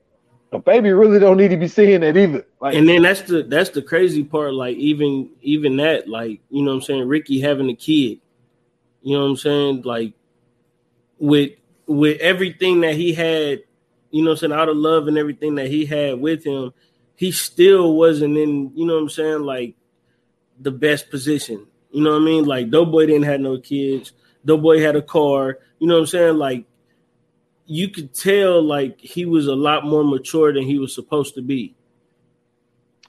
The 0.51 0.59
baby 0.59 0.91
really 0.93 1.19
don't 1.19 1.37
need 1.37 1.49
to 1.49 1.59
be 1.59 1.69
seeing 1.69 2.01
that 2.01 2.17
either. 2.17 2.47
Like, 2.61 2.75
and 2.75 2.89
then 2.89 3.03
that's 3.03 3.23
the 3.23 3.43
that's 3.43 3.71
the 3.71 3.83
crazy 3.83 4.25
part. 4.25 4.55
Like 4.55 4.77
even 4.77 5.31
even 5.43 5.77
that, 5.77 6.09
like 6.09 6.41
you 6.49 6.63
know 6.63 6.71
what 6.71 6.77
I'm 6.79 6.83
saying, 6.83 7.07
Ricky 7.07 7.41
having 7.41 7.69
a 7.69 7.75
kid. 7.75 8.21
You 9.03 9.17
know 9.17 9.25
what 9.25 9.31
I'm 9.31 9.37
saying? 9.37 9.83
Like 9.83 10.15
with 11.19 11.53
with 11.87 12.21
everything 12.21 12.81
that 12.81 12.95
he 12.95 13.13
had, 13.13 13.63
you 14.11 14.23
know 14.23 14.31
what 14.31 14.43
I'm 14.43 14.51
saying, 14.51 14.53
out 14.53 14.69
of 14.69 14.77
love 14.77 15.09
and 15.09 15.19
everything 15.19 15.57
that 15.57 15.69
he 15.69 15.85
had 15.85 16.21
with 16.21 16.45
him, 16.45 16.73
he 17.15 17.33
still 17.33 17.95
wasn't 17.95 18.37
in, 18.37 18.73
you 18.75 18.87
know 18.87 18.95
what 18.95 19.03
I'm 19.03 19.09
saying, 19.09 19.41
like 19.41 19.75
the 20.61 20.71
best 20.71 21.11
position. 21.11 21.67
You 21.91 22.03
know 22.03 22.13
what 22.13 22.23
I 22.23 22.25
mean? 22.25 22.45
Like 22.45 22.71
Doughboy 22.71 23.07
didn't 23.07 23.25
have 23.25 23.41
no 23.41 23.59
kids. 23.59 24.13
Doughboy 24.45 24.81
had 24.81 24.97
a 24.97 25.03
car. 25.03 25.59
You 25.79 25.89
know 25.89 25.95
what 25.95 26.01
I'm 26.01 26.07
saying? 26.07 26.37
Like 26.37 26.65
you 27.69 27.91
could 27.91 28.15
tell 28.15 28.63
like 28.63 29.01
he 29.01 29.27
was 29.27 29.47
a 29.49 29.57
lot 29.57 29.87
more 29.87 30.05
mature 30.05 30.53
than 30.55 30.65
he 30.65 30.79
was 30.79 30.95
supposed 30.95 31.35
to 31.37 31.43
be. 31.43 31.77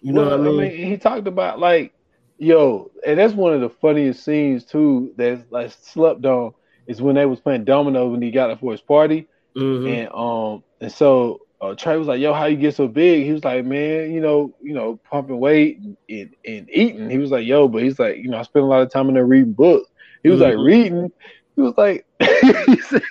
You 0.02 0.14
know 0.14 0.24
Well, 0.24 0.30
what 0.30 0.34
I 0.34 0.38
mean? 0.38 0.72
he 0.88 0.98
talked 0.98 1.28
about 1.28 1.60
like, 1.60 1.94
yo, 2.38 2.92
and 3.06 3.20
that's 3.20 3.34
one 3.34 3.54
of 3.54 3.62
the 3.62 3.70
funniest 3.70 4.24
scenes 4.24 4.66
too. 4.66 5.14
That's 5.18 5.44
like 5.52 5.72
slept 5.72 6.26
on 6.26 6.54
is 6.88 7.02
when 7.02 7.16
they 7.16 7.26
was 7.26 7.40
playing 7.42 7.66
domino 7.66 8.10
when 8.10 8.22
he 8.22 8.32
got 8.32 8.52
it 8.52 8.60
for 8.60 8.72
his 8.72 8.82
party, 8.82 9.28
Mhm. 9.56 9.86
and 9.86 10.10
um, 10.14 10.64
and 10.82 10.92
so 10.92 11.40
uh, 11.62 11.76
Trey 11.76 11.98
was 11.98 12.08
like, 12.08 12.20
yo, 12.22 12.34
how 12.34 12.46
you 12.46 12.58
get 12.58 12.76
so 12.76 12.88
big? 12.88 13.26
He 13.26 13.34
was 13.34 13.44
like, 13.44 13.66
man, 13.66 14.12
you 14.12 14.22
know, 14.22 14.56
you 14.62 14.74
know, 14.74 15.00
pumping 15.10 15.40
weight 15.40 15.80
and, 15.80 15.98
and, 16.10 16.36
and 16.46 16.70
eating. 16.72 17.10
He 17.10 17.18
was 17.18 17.32
like, 17.32 17.46
yo, 17.48 17.68
but 17.68 17.84
he's 17.84 18.00
like, 18.00 18.18
you 18.18 18.30
know, 18.30 18.38
I 18.40 18.44
spend 18.44 18.66
a 18.66 18.68
lot 18.70 18.82
of 18.82 18.92
time 18.92 19.10
in 19.10 19.16
there 19.16 19.26
reading 19.26 19.54
books. 19.54 19.90
He 20.24 20.30
was 20.30 20.42
like 20.42 20.56
Mhm. 20.56 20.58
reading. 20.58 21.12
He 21.60 21.64
was 21.64 21.78
like, 21.78 22.06
he 22.68 22.80
said, 22.80 23.02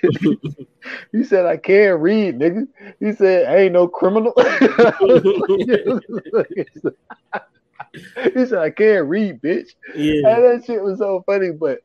he 1.13 1.23
said, 1.23 1.45
I 1.45 1.59
can't 1.59 2.01
read, 2.01 2.39
nigga. 2.39 2.67
He 2.99 3.13
said, 3.13 3.47
I 3.47 3.59
ain't 3.65 3.75
no 3.75 3.87
criminal. 3.87 4.33
he 8.33 8.47
said, 8.47 8.59
I 8.59 8.71
can't 8.71 9.07
read, 9.07 9.43
bitch. 9.43 9.69
yeah. 9.95 10.29
And 10.29 10.45
that 10.45 10.63
shit 10.67 10.83
was 10.83 10.99
so 10.99 11.23
funny, 11.27 11.51
but 11.53 11.81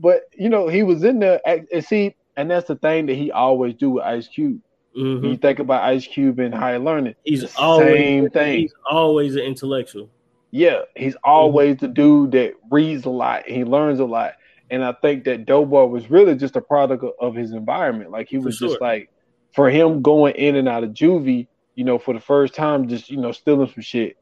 but 0.00 0.22
you 0.36 0.48
know, 0.48 0.66
he 0.66 0.82
was 0.82 1.04
in 1.04 1.20
there 1.20 1.40
and 1.46 1.84
see, 1.84 2.16
and 2.36 2.50
that's 2.50 2.66
the 2.66 2.74
thing 2.74 3.06
that 3.06 3.14
he 3.14 3.30
always 3.30 3.74
do 3.74 3.90
with 3.90 4.02
Ice 4.02 4.26
Cube. 4.26 4.60
Mhm. 4.96 5.22
When 5.22 5.30
you 5.30 5.36
think 5.36 5.60
about 5.60 5.84
Ice 5.84 6.04
Cube 6.04 6.40
and 6.40 6.52
higher 6.52 6.80
learning, 6.80 7.14
He's 7.22 7.42
the 7.42 7.60
always 7.60 7.94
same 7.96 8.30
thing. 8.30 8.58
He's 8.58 8.74
always 8.90 9.36
an 9.36 9.42
intellectual. 9.42 10.10
Yeah, 10.50 10.80
he's 10.96 11.14
always 11.22 11.76
the 11.76 11.86
dude 11.86 12.32
that 12.32 12.54
reads 12.72 13.04
a 13.04 13.10
lot. 13.10 13.46
He 13.46 13.62
learns 13.62 14.00
a 14.00 14.04
lot. 14.04 14.32
And 14.70 14.84
I 14.84 14.92
think 14.92 15.24
that 15.24 15.46
Doughboy 15.46 15.86
was 15.86 16.10
really 16.10 16.34
just 16.34 16.56
a 16.56 16.60
product 16.60 17.04
of, 17.20 17.34
his 17.34 17.52
environment. 17.52 18.10
Like 18.10 18.28
he 18.28 18.38
was 18.38 18.56
sure. 18.56 18.68
just 18.68 18.80
like 18.80 19.10
for 19.54 19.70
him 19.70 20.02
going 20.02 20.34
in 20.34 20.56
and 20.56 20.68
out 20.68 20.84
of 20.84 20.90
juvie, 20.90 21.46
you 21.74 21.84
know, 21.84 21.98
for 21.98 22.12
the 22.12 22.20
first 22.20 22.54
time, 22.54 22.88
just 22.88 23.10
you 23.10 23.16
know, 23.16 23.32
stealing 23.32 23.70
some 23.72 23.82
shit. 23.82 24.16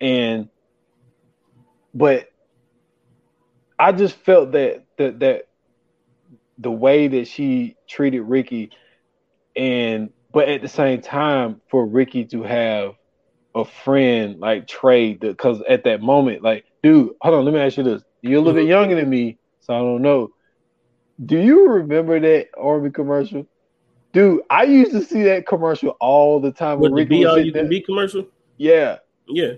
And 0.00 0.48
but 1.94 2.28
I 3.78 3.92
just 3.92 4.16
felt 4.16 4.52
that 4.52 4.84
that 4.98 5.20
that 5.20 5.48
the 6.58 6.70
way 6.70 7.08
that 7.08 7.28
she 7.28 7.76
treated 7.86 8.22
Ricky 8.22 8.70
and 9.56 10.10
but 10.32 10.48
at 10.48 10.60
the 10.60 10.68
same 10.68 11.00
time 11.00 11.60
for 11.70 11.86
Ricky 11.86 12.24
to 12.26 12.42
have 12.42 12.94
a 13.54 13.64
friend 13.64 14.38
like 14.38 14.66
Trey 14.68 15.14
because 15.14 15.62
at 15.68 15.84
that 15.84 16.02
moment, 16.02 16.42
like, 16.42 16.64
dude, 16.82 17.14
hold 17.20 17.34
on, 17.34 17.44
let 17.44 17.54
me 17.54 17.60
ask 17.60 17.76
you 17.76 17.82
this. 17.82 18.02
You're 18.22 18.36
a 18.36 18.38
little 18.38 18.54
bit 18.54 18.62
mm-hmm. 18.62 18.70
younger 18.70 18.94
than 18.96 19.08
me, 19.08 19.38
so 19.68 19.74
I 19.74 19.78
don't 19.78 20.02
know. 20.02 20.30
Do 21.24 21.36
you 21.38 21.68
remember 21.68 22.18
that 22.20 22.48
army 22.56 22.90
commercial? 22.90 23.46
Dude, 24.12 24.42
I 24.50 24.64
used 24.64 24.92
to 24.92 25.02
see 25.02 25.22
that 25.24 25.46
commercial 25.46 25.90
all 26.00 26.40
the 26.40 26.50
time. 26.50 26.80
With 26.80 26.92
the 26.92 26.96
Ricky 26.96 27.08
be 27.10 27.24
all 27.26 27.38
you 27.38 27.52
can 27.52 27.68
be 27.68 27.80
commercial. 27.80 28.26
Yeah, 28.56 28.98
Yeah. 29.28 29.52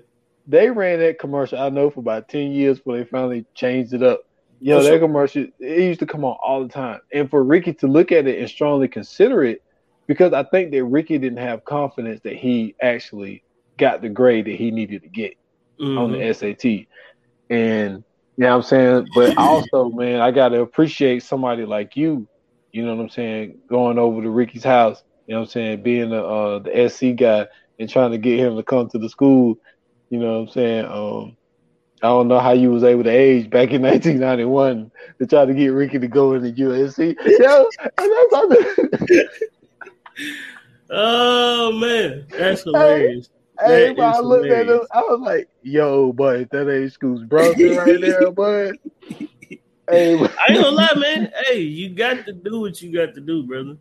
they 0.47 0.71
ran 0.71 0.99
that 0.99 1.19
commercial. 1.19 1.59
I 1.59 1.69
know 1.69 1.89
for 1.91 2.01
about 2.01 2.29
ten 2.29 2.51
years 2.53 2.79
before 2.79 2.99
they 2.99 3.05
finally 3.05 3.47
changed 3.55 3.95
it 3.95 4.03
up. 4.03 4.23
For 4.63 4.83
that 4.83 5.01
commercial 5.01 5.47
it 5.59 5.79
used 5.83 6.01
to 6.01 6.07
come 6.07 6.25
on 6.25 6.37
all 6.45 6.63
the 6.63 6.69
time, 6.69 7.01
and 7.13 7.31
for 7.31 7.43
Ricky 7.45 7.73
to 7.75 7.87
look 7.87 8.13
at 8.13 8.27
it 8.27 8.39
and 8.41 8.49
strongly 8.49 8.89
consider 8.89 9.45
it, 9.45 9.63
because 10.07 10.33
I 10.35 10.43
think 10.43 10.73
that 10.73 10.85
Ricky 10.85 11.17
didn't 11.19 11.39
have 11.39 11.65
confidence 11.65 12.21
that 12.25 12.37
he 12.37 12.75
actually 12.83 13.43
got 13.79 14.03
the 14.03 14.09
grade 14.11 14.47
that 14.47 14.57
he 14.57 14.71
needed 14.71 15.03
to 15.03 15.09
get 15.09 15.35
on 15.81 16.13
Mhm. 16.13 16.13
the 16.13 16.25
SAT, 16.35 16.89
and 17.49 18.05
you 18.41 18.47
know 18.47 18.57
what 18.57 18.65
I'm 18.65 18.69
saying. 18.71 19.09
But 19.15 19.37
also, 19.37 19.91
man, 19.91 20.23
I 20.23 20.31
gotta 20.31 20.63
appreciate 20.63 21.23
somebody 21.23 21.67
like 21.67 21.95
you. 21.95 22.27
You 22.73 22.87
know 22.87 22.95
what 22.95 23.03
I'm 23.03 23.11
saying? 23.11 23.59
Going 23.69 23.99
over 23.99 24.23
to 24.23 24.31
Ricky's 24.31 24.65
house. 24.65 25.03
You 25.27 25.35
know 25.35 25.41
what 25.41 25.49
I'm 25.49 25.51
saying? 25.51 25.83
Being 25.83 26.09
the 26.09 26.25
uh, 26.25 26.59
the 26.61 26.89
SC 26.89 27.17
guy 27.17 27.49
and 27.79 27.91
trying 27.91 28.13
to 28.13 28.19
get 28.19 28.39
him 28.39 28.57
to 28.57 28.63
come 28.63 28.89
to 28.89 28.99
the 28.99 29.11
school. 29.11 29.59
You 30.09 30.21
know 30.21 30.41
what 30.41 30.49
I'm 30.49 30.55
saying? 30.55 30.87
Um, 30.87 31.37
I 32.03 32.07
don't 32.07 32.29
know 32.29 32.39
how 32.39 32.53
you 32.53 32.71
was 32.71 32.83
able 32.83 33.05
to 33.05 33.11
age 33.11 33.51
back 33.51 33.73
in 33.73 33.83
1991 33.83 34.91
to 35.19 35.27
try 35.27 35.45
to 35.45 35.53
get 35.53 35.69
Ricky 35.69 35.99
to 35.99 36.09
go 36.09 36.33
into 36.33 36.51
USC. 36.51 37.15
Yo, 37.39 37.69
Oh 40.93 41.73
man, 41.73 42.27
that's 42.31 42.63
hilarious. 42.63 43.29
Hey, 43.65 43.95
I 43.99 44.21
looked 44.21 44.51
at 44.51 44.69
him. 44.69 44.81
I 44.91 45.01
was 45.03 45.21
like, 45.21 45.49
"Yo, 45.63 46.13
boy, 46.13 46.47
that 46.51 46.71
ain't 46.71 46.93
Scoot's 46.93 47.25
brother 47.25 47.75
right 47.75 48.01
there, 48.01 48.31
bud." 48.31 48.77
Hey, 49.91 50.15
I 50.15 50.47
ain't 50.51 50.63
gonna 50.63 50.71
lie, 50.71 50.95
man. 50.97 51.33
Hey, 51.47 51.61
you 51.61 51.91
got 51.91 52.25
to 52.27 52.33
do 52.33 52.61
what 52.61 52.81
you 52.81 52.93
got 52.93 53.15
to 53.15 53.21
do, 53.21 53.43
brother. 53.43 53.77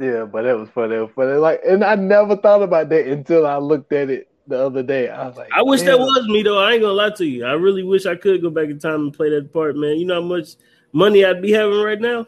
yeah, 0.00 0.24
but 0.24 0.42
that 0.42 0.58
was 0.58 0.68
funny. 0.70 0.96
That 0.96 1.02
was 1.02 1.12
funny. 1.14 1.34
Like, 1.34 1.60
and 1.66 1.84
I 1.84 1.94
never 1.96 2.36
thought 2.36 2.62
about 2.62 2.88
that 2.88 3.06
until 3.06 3.46
I 3.46 3.58
looked 3.58 3.92
at 3.92 4.10
it 4.10 4.28
the 4.46 4.58
other 4.58 4.82
day. 4.82 5.08
I 5.08 5.26
was 5.26 5.36
like, 5.36 5.50
I 5.54 5.62
wish 5.62 5.82
that 5.82 5.98
was 5.98 6.26
me 6.28 6.42
though. 6.42 6.58
I 6.58 6.72
ain't 6.72 6.82
gonna 6.82 6.94
lie 6.94 7.10
to 7.10 7.26
you. 7.26 7.44
I 7.44 7.52
really 7.52 7.82
wish 7.82 8.06
I 8.06 8.16
could 8.16 8.42
go 8.42 8.50
back 8.50 8.68
in 8.68 8.78
time 8.78 9.02
and 9.02 9.12
play 9.12 9.30
that 9.30 9.52
part, 9.52 9.76
man. 9.76 9.96
You 9.96 10.06
know 10.06 10.20
how 10.22 10.26
much 10.26 10.56
money 10.92 11.24
I'd 11.24 11.42
be 11.42 11.52
having 11.52 11.80
right 11.80 12.00
now? 12.00 12.26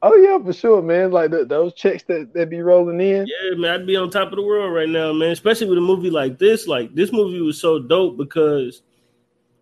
Oh 0.00 0.16
yeah, 0.16 0.38
for 0.44 0.52
sure, 0.52 0.80
man. 0.80 1.10
Like 1.10 1.30
the, 1.30 1.44
those 1.44 1.74
checks 1.74 2.04
that 2.04 2.32
that 2.34 2.50
be 2.50 2.60
rolling 2.60 3.00
in. 3.00 3.26
Yeah, 3.26 3.56
man, 3.56 3.80
I'd 3.80 3.86
be 3.86 3.96
on 3.96 4.10
top 4.10 4.30
of 4.30 4.36
the 4.36 4.42
world 4.42 4.72
right 4.72 4.88
now, 4.88 5.12
man. 5.12 5.30
Especially 5.30 5.68
with 5.68 5.78
a 5.78 5.82
movie 5.82 6.10
like 6.10 6.38
this. 6.38 6.66
Like 6.66 6.94
this 6.94 7.12
movie 7.12 7.40
was 7.40 7.60
so 7.60 7.80
dope 7.80 8.16
because 8.16 8.82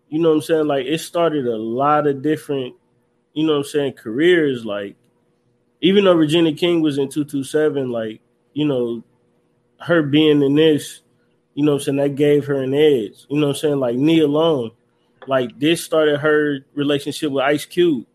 you 0.09 0.19
know 0.19 0.29
what 0.29 0.35
I'm 0.35 0.41
saying, 0.41 0.67
like 0.67 0.85
it 0.85 0.99
started 0.99 1.47
a 1.47 1.57
lot 1.57 2.07
of 2.07 2.21
different, 2.21 2.75
you 3.33 3.45
know 3.45 3.53
what 3.53 3.59
I'm 3.59 3.65
saying, 3.65 3.93
careers. 3.93 4.63
Like 4.63 4.95
even 5.81 6.05
though 6.05 6.13
Regina 6.13 6.53
King 6.53 6.81
was 6.81 6.97
in 6.97 7.09
227, 7.09 7.91
like, 7.91 8.21
you 8.53 8.65
know, 8.65 9.03
her 9.79 10.01
being 10.01 10.41
in 10.41 10.55
this, 10.55 11.01
you 11.53 11.63
know 11.63 11.73
what 11.73 11.81
I'm 11.81 11.83
saying, 11.83 11.97
that 11.97 12.15
gave 12.15 12.45
her 12.45 12.61
an 12.61 12.73
edge. 12.73 13.25
You 13.29 13.39
know 13.39 13.47
what 13.47 13.57
I'm 13.57 13.59
saying? 13.59 13.79
Like 13.79 13.95
Nia 13.95 14.27
Long. 14.27 14.71
Like 15.27 15.59
this 15.59 15.83
started 15.83 16.19
her 16.19 16.59
relationship 16.73 17.31
with 17.31 17.43
Ice 17.43 17.65
Cube. 17.65 18.05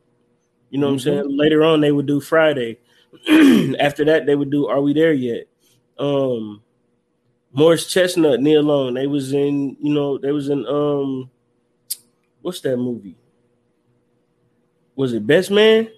You 0.73 0.79
know 0.79 0.87
what 0.87 0.93
Mhm. 0.93 0.95
I'm 0.95 1.25
saying? 1.25 1.37
Later 1.37 1.63
on 1.65 1.83
they 1.83 1.93
would 1.93 2.07
do 2.07 2.19
Friday. 2.19 2.79
After 3.79 4.07
that, 4.07 4.25
they 4.27 4.35
would 4.35 4.51
do 4.51 4.67
Are 4.69 4.81
We 4.81 4.95
There 4.95 5.13
Yet? 5.13 5.47
Um 5.99 6.63
Morris 7.53 7.87
Chestnut, 7.87 8.41
Nia 8.41 8.63
Long. 8.63 8.95
They 8.95 9.07
was 9.07 9.35
in, 9.35 9.77
you 9.81 9.93
know, 9.93 10.17
they 10.17 10.33
was 10.33 10.49
in 10.49 10.67
um 10.67 11.31
what's 12.41 12.61
that 12.63 12.79
movie? 12.79 13.17
Was 14.97 15.13
it 15.13 15.27
Best 15.27 15.51
Man? 15.51 15.89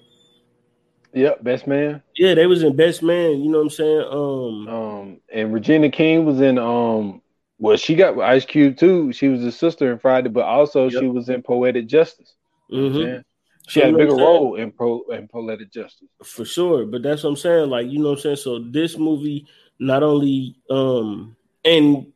Yep, 1.13 1.45
best 1.45 1.69
man. 1.69 2.03
Yeah, 2.17 2.35
they 2.35 2.47
was 2.47 2.65
in 2.65 2.75
Best 2.75 3.01
Man. 3.01 3.41
You 3.41 3.49
know 3.49 3.59
what 3.59 3.65
I'm 3.65 3.71
saying? 3.71 4.05
Um, 4.11 4.69
Um, 4.69 5.21
and 5.33 5.53
Regina 5.53 5.89
King 5.89 6.25
was 6.25 6.41
in 6.41 6.59
um. 6.59 7.23
Well, 7.61 7.77
she 7.77 7.95
got 7.95 8.19
Ice 8.19 8.45
Cube 8.45 8.77
too. 8.77 9.13
She 9.13 9.29
was 9.29 9.45
a 9.45 9.53
sister 9.53 9.93
in 9.93 10.01
Friday, 10.01 10.29
but 10.29 10.45
also 10.45 10.89
Yep. 10.89 11.01
she 11.01 11.07
was 11.07 11.29
in 11.29 11.41
Poetic 11.43 11.87
Justice. 11.87 12.35
You 12.69 13.23
know 13.67 13.73
what 13.73 13.77
I'm 13.77 13.77
saying? 13.77 13.77
She 13.77 13.81
So, 13.81 13.81
had 13.81 13.91
a 13.91 13.95
bigger 13.95 14.15
what 14.15 14.19
I'm 14.19 14.19
saying? 14.19 14.43
role 14.43 14.55
in 14.57 14.73
pro 14.73 15.03
in 15.11 15.29
Poetic 15.29 15.73
Justice. 15.73 16.09
for 16.23 16.45
sure. 16.45 16.87
But 16.87 17.03
that's 17.03 17.23
what 17.23 17.31
I'm 17.31 17.37
saying. 17.37 17.71
Like, 17.71 17.89
you 17.89 17.99
know 17.99 18.11
what 18.11 18.19
I'm 18.19 18.23
saying? 18.23 18.37
So 18.37 18.59
this 18.59 18.99
movie 18.99 19.47
not 19.79 20.03
only 20.03 20.57
um 20.71 21.37
and 21.65 22.07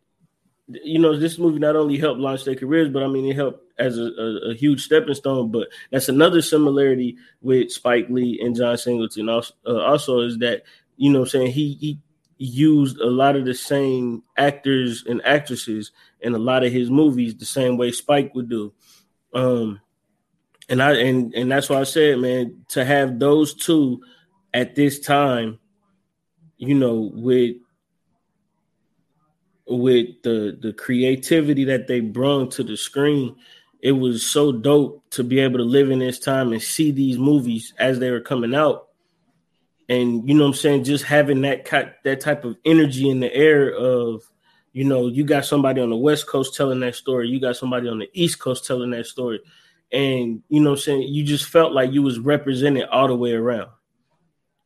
you 0.69 0.99
know, 0.99 1.17
this 1.17 1.39
movie 1.39 1.59
not 1.59 1.77
only 1.77 1.97
helped 1.99 2.21
launch 2.21 2.45
their 2.45 2.55
careers, 2.55 2.91
but 2.91 3.03
I 3.03 3.09
mean 3.09 3.27
it 3.27 3.37
helped 3.37 3.63
as 3.79 3.99
a, 3.99 4.03
a, 4.05 4.51
a 4.51 4.55
huge 4.55 4.85
stepping 4.85 5.15
stone. 5.15 5.51
But 5.51 5.69
that's 5.91 6.09
another 6.09 6.43
similarity 6.43 7.17
with 7.41 7.73
Spike 7.73 8.09
Lee 8.11 8.41
and 8.43 8.55
John 8.57 8.77
Singleton. 8.77 9.29
Also, 9.29 9.55
uh, 9.67 9.79
also 9.81 10.21
is 10.21 10.39
that 10.39 10.63
you 10.97 11.11
know 11.11 11.21
what 11.21 11.27
I'm 11.27 11.31
saying 11.41 11.53
he 11.53 11.75
he 11.81 12.01
used 12.39 12.99
a 12.99 13.07
lot 13.07 13.37
of 13.37 13.45
the 13.47 13.55
same 13.55 14.23
actors 14.37 15.05
and 15.09 15.25
actresses 15.25 15.91
in 16.21 16.35
a 16.35 16.39
lot 16.39 16.65
of 16.65 16.73
his 16.73 16.91
movies 16.91 17.35
the 17.37 17.47
same 17.47 17.77
way 17.77 17.91
Spike 17.91 18.35
would 18.35 18.49
do. 18.49 18.73
Um 19.35 19.81
and 20.69 20.83
I 20.83 20.95
and 20.95 21.35
and 21.35 21.51
that's 21.51 21.69
why 21.69 21.81
I 21.81 21.85
said, 21.85 22.19
man, 22.19 22.65
to 22.71 22.85
have 22.85 23.19
those 23.19 23.55
two 23.55 24.03
at 24.53 24.75
this 24.75 25.01
time, 25.01 25.59
you 26.59 26.75
know, 26.75 27.11
with 27.15 27.57
with 29.67 30.23
the 30.23 30.59
the 30.61 30.73
creativity 30.73 31.65
that 31.65 31.87
they 31.87 32.01
brought 32.01 32.53
to 32.53 32.63
the 32.63 32.77
screen, 32.77 33.37
it 33.81 33.93
was 33.93 34.25
so 34.25 34.53
dope 34.53 35.03
to 35.11 35.25
be 35.25 35.41
able 35.41 35.59
to 35.59 35.65
live 35.65 35.91
in 35.91 36.01
this 36.01 36.19
time 36.19 36.53
and 36.53 36.63
see 36.63 36.91
these 36.91 37.19
movies 37.19 37.73
as 37.79 37.99
they 37.99 38.11
were 38.11 38.21
coming 38.21 38.55
out. 38.55 38.89
And 39.89 40.29
you 40.29 40.35
know 40.35 40.45
what 40.45 40.49
I'm 40.49 40.55
saying, 40.55 40.85
just 40.85 41.05
having 41.05 41.41
that 41.43 41.65
that 42.05 42.21
type 42.21 42.45
of 42.45 42.57
energy 42.67 43.09
in 43.09 43.21
the 43.21 43.35
air 43.35 43.75
of, 43.75 44.23
you 44.75 44.85
know, 44.85 45.07
you 45.07 45.25
got 45.25 45.47
somebody 45.47 45.81
on 45.81 45.89
the 45.89 45.97
West 45.97 46.27
Coast 46.27 46.55
telling 46.55 46.81
that 46.81 46.95
story, 46.95 47.29
you 47.29 47.41
got 47.41 47.57
somebody 47.57 47.89
on 47.89 47.99
the 47.99 48.11
East 48.13 48.39
Coast 48.39 48.67
telling 48.67 48.91
that 48.91 49.07
story 49.07 49.41
and 49.93 50.43
you 50.49 50.61
know 50.61 50.71
what 50.71 50.79
I'm 50.79 50.83
saying 50.83 51.03
you 51.15 51.25
just 51.25 51.47
felt 51.47 51.73
like 51.73 51.93
you 51.93 52.03
was 52.03 52.19
represented 52.19 52.89
all 52.89 53.09
the 53.09 53.17
way 53.17 53.33
around. 53.33 53.71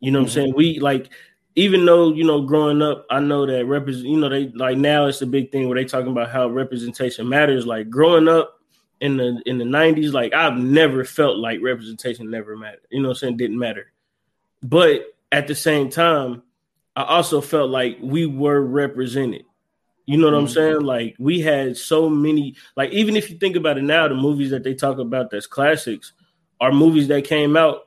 You 0.01 0.11
know 0.11 0.19
what 0.21 0.25
Mhm. 0.25 0.29
I'm 0.29 0.35
saying? 0.35 0.55
We 0.55 0.81
like 0.81 1.11
even 1.55 1.85
though 1.85 2.13
you 2.13 2.25
know 2.25 2.43
growing 2.43 2.83
up, 2.83 3.07
I 3.11 3.21
know 3.21 3.47
that 3.47 3.67
represent 3.67 4.07
you 4.07 4.17
know 4.19 4.29
they 4.29 4.49
like 4.49 4.79
now 4.79 5.07
it's 5.07 5.23
a 5.23 5.27
big 5.27 5.53
thing 5.53 5.69
where 5.69 5.79
they 5.79 5.85
talking 5.85 6.11
about 6.11 6.31
how 6.31 6.49
representation 6.49 7.29
matters. 7.29 7.67
Like 7.67 7.89
growing 7.91 8.27
up 8.29 8.59
in 9.01 9.17
the 9.17 9.41
in 9.47 9.59
the 9.59 9.65
90s, 9.65 10.13
like 10.13 10.33
I've 10.33 10.57
never 10.59 11.05
felt 11.05 11.37
like 11.37 11.61
representation 11.63 12.31
never 12.31 12.57
mattered. 12.57 12.81
You 12.91 13.03
know 13.03 13.09
what 13.09 13.19
I'm 13.19 13.19
saying? 13.21 13.37
Didn't 13.37 13.59
matter. 13.59 13.93
But 14.63 15.15
at 15.31 15.47
the 15.47 15.55
same 15.55 15.91
time, 15.91 16.43
I 16.95 17.03
also 17.05 17.41
felt 17.41 17.71
like 17.71 17.99
we 18.01 18.27
were 18.27 18.61
represented. 18.61 19.45
You 20.07 20.19
know 20.19 20.27
what 20.27 20.35
I'm 20.35 20.47
Mhm. 20.47 20.55
saying? 20.55 20.81
Like 20.81 21.17
we 21.19 21.41
had 21.41 21.77
so 21.77 22.09
many, 22.09 22.57
like 22.77 22.91
even 22.93 23.17
if 23.17 23.31
you 23.31 23.39
think 23.39 23.57
about 23.57 23.79
it 23.79 23.83
now, 23.83 24.09
the 24.09 24.15
movies 24.15 24.51
that 24.51 24.65
they 24.65 24.75
talk 24.75 24.99
about 24.99 25.31
that's 25.31 25.47
classics 25.47 26.13
are 26.61 26.73
movies 26.73 27.09
that 27.09 27.25
came 27.25 27.57
out, 27.57 27.83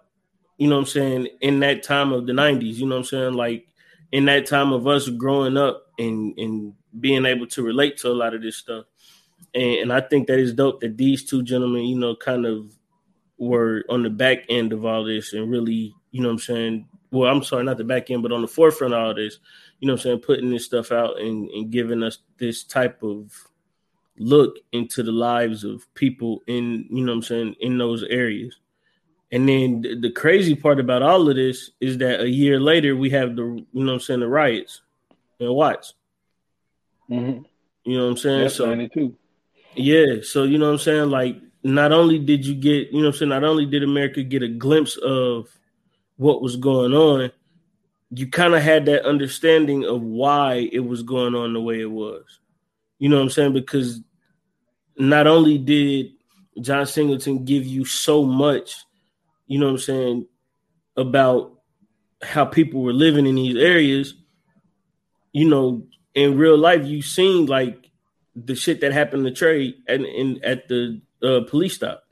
you 0.57 0.67
know 0.67 0.75
what 0.75 0.81
I'm 0.81 0.87
saying, 0.87 1.27
in 1.41 1.59
that 1.59 1.83
time 1.83 2.13
of 2.13 2.25
the 2.25 2.33
90s. 2.33 2.79
You 2.79 2.85
know 2.85 2.95
what 2.95 2.99
I'm 2.99 3.05
saying? 3.05 3.33
Like 3.33 3.67
in 4.11 4.25
that 4.25 4.45
time 4.45 4.71
of 4.71 4.87
us 4.87 5.09
growing 5.09 5.57
up 5.57 5.87
and 5.99 6.33
and 6.37 6.73
being 6.99 7.25
able 7.25 7.47
to 7.47 7.61
relate 7.63 7.97
to 7.97 8.09
a 8.09 8.13
lot 8.13 8.33
of 8.33 8.41
this 8.41 8.55
stuff. 8.57 8.85
And, 9.53 9.73
and 9.73 9.93
I 9.93 10.01
think 10.01 10.27
that 10.27 10.39
is 10.39 10.53
dope 10.53 10.79
that 10.81 10.97
these 10.97 11.25
two 11.25 11.43
gentlemen, 11.43 11.83
you 11.83 11.97
know, 11.99 12.15
kind 12.15 12.45
of 12.45 12.71
were 13.37 13.83
on 13.89 14.03
the 14.03 14.09
back 14.09 14.45
end 14.49 14.71
of 14.71 14.85
all 14.85 15.03
this 15.03 15.33
and 15.33 15.51
really, 15.51 15.93
you 16.11 16.21
know 16.21 16.29
what 16.29 16.33
I'm 16.33 16.39
saying? 16.39 16.87
Well, 17.11 17.29
I'm 17.31 17.43
sorry, 17.43 17.63
not 17.63 17.77
the 17.77 17.83
back 17.83 18.09
end, 18.09 18.23
but 18.23 18.31
on 18.31 18.41
the 18.41 18.47
forefront 18.47 18.93
of 18.93 18.99
all 18.99 19.13
this, 19.13 19.39
you 19.79 19.87
know 19.87 19.93
what 19.93 20.01
I'm 20.01 20.03
saying, 20.03 20.19
putting 20.19 20.49
this 20.49 20.65
stuff 20.65 20.91
out 20.91 21.19
and, 21.19 21.49
and 21.49 21.69
giving 21.69 22.03
us 22.03 22.19
this 22.37 22.63
type 22.63 23.03
of 23.03 23.31
look 24.17 24.57
into 24.71 25.03
the 25.03 25.11
lives 25.11 25.63
of 25.63 25.93
people 25.93 26.41
in, 26.47 26.85
you 26.89 27.03
know 27.03 27.11
what 27.11 27.17
I'm 27.17 27.23
saying, 27.23 27.55
in 27.59 27.77
those 27.77 28.03
areas. 28.03 28.57
And 29.31 29.49
then 29.49 29.81
the, 29.81 29.99
the 29.99 30.11
crazy 30.11 30.55
part 30.55 30.79
about 30.79 31.01
all 31.01 31.29
of 31.29 31.35
this 31.35 31.71
is 31.81 31.97
that 31.97 32.21
a 32.21 32.29
year 32.29 32.59
later 32.59 32.95
we 32.95 33.09
have 33.09 33.35
the, 33.35 33.43
you 33.43 33.65
know 33.73 33.85
what 33.85 33.93
I'm 33.93 33.99
saying, 33.99 34.19
the 34.21 34.27
riots 34.27 34.81
and 35.39 35.53
Watts. 35.53 35.93
Mm-hmm. 37.09 37.43
You 37.83 37.97
know 37.97 38.05
what 38.05 38.11
I'm 38.11 38.17
saying? 38.17 38.49
So 38.49 38.65
92. 38.67 39.15
yeah, 39.75 40.05
so 40.23 40.43
you 40.43 40.57
know 40.57 40.67
what 40.67 40.73
I'm 40.73 40.79
saying? 40.79 41.09
Like, 41.09 41.37
not 41.63 41.91
only 41.91 42.19
did 42.19 42.45
you 42.45 42.55
get, 42.55 42.91
you 42.91 42.99
know 42.99 43.07
what 43.07 43.15
I'm 43.15 43.19
saying, 43.19 43.29
not 43.29 43.43
only 43.43 43.65
did 43.65 43.83
America 43.83 44.23
get 44.23 44.43
a 44.43 44.47
glimpse 44.47 44.97
of 44.97 45.49
what 46.17 46.41
was 46.41 46.55
going 46.55 46.93
on, 46.93 47.31
you 48.15 48.27
kind 48.27 48.55
of 48.55 48.61
had 48.61 48.85
that 48.85 49.05
understanding 49.05 49.83
of 49.85 50.01
why 50.01 50.69
it 50.71 50.79
was 50.79 51.03
going 51.03 51.35
on 51.35 51.53
the 51.53 51.61
way 51.61 51.81
it 51.81 51.91
was. 51.91 52.23
You 52.97 53.09
know 53.09 53.17
what 53.17 53.23
I'm 53.23 53.29
saying? 53.29 53.53
Because 53.53 54.01
not 54.97 55.27
only 55.27 55.57
did 55.57 56.11
John 56.61 56.85
Singleton 56.85 57.43
give 57.43 57.65
you 57.65 57.83
so 57.83 58.23
much, 58.23 58.85
you 59.47 59.59
know 59.59 59.65
what 59.65 59.73
I'm 59.73 59.77
saying, 59.79 60.27
about 60.95 61.59
how 62.21 62.45
people 62.45 62.81
were 62.81 62.93
living 62.93 63.27
in 63.27 63.35
these 63.35 63.57
areas, 63.57 64.13
you 65.33 65.49
know, 65.49 65.85
in 66.13 66.37
real 66.37 66.57
life, 66.57 66.85
you 66.85 67.01
seen 67.01 67.47
like 67.47 67.89
the 68.35 68.55
shit 68.55 68.79
that 68.81 68.93
happened 68.93 69.25
to 69.25 69.31
Trey 69.31 69.75
and 69.87 70.05
in 70.05 70.39
at 70.43 70.69
the 70.69 71.01
uh, 71.21 71.41
police 71.49 71.75
stop. 71.75 72.03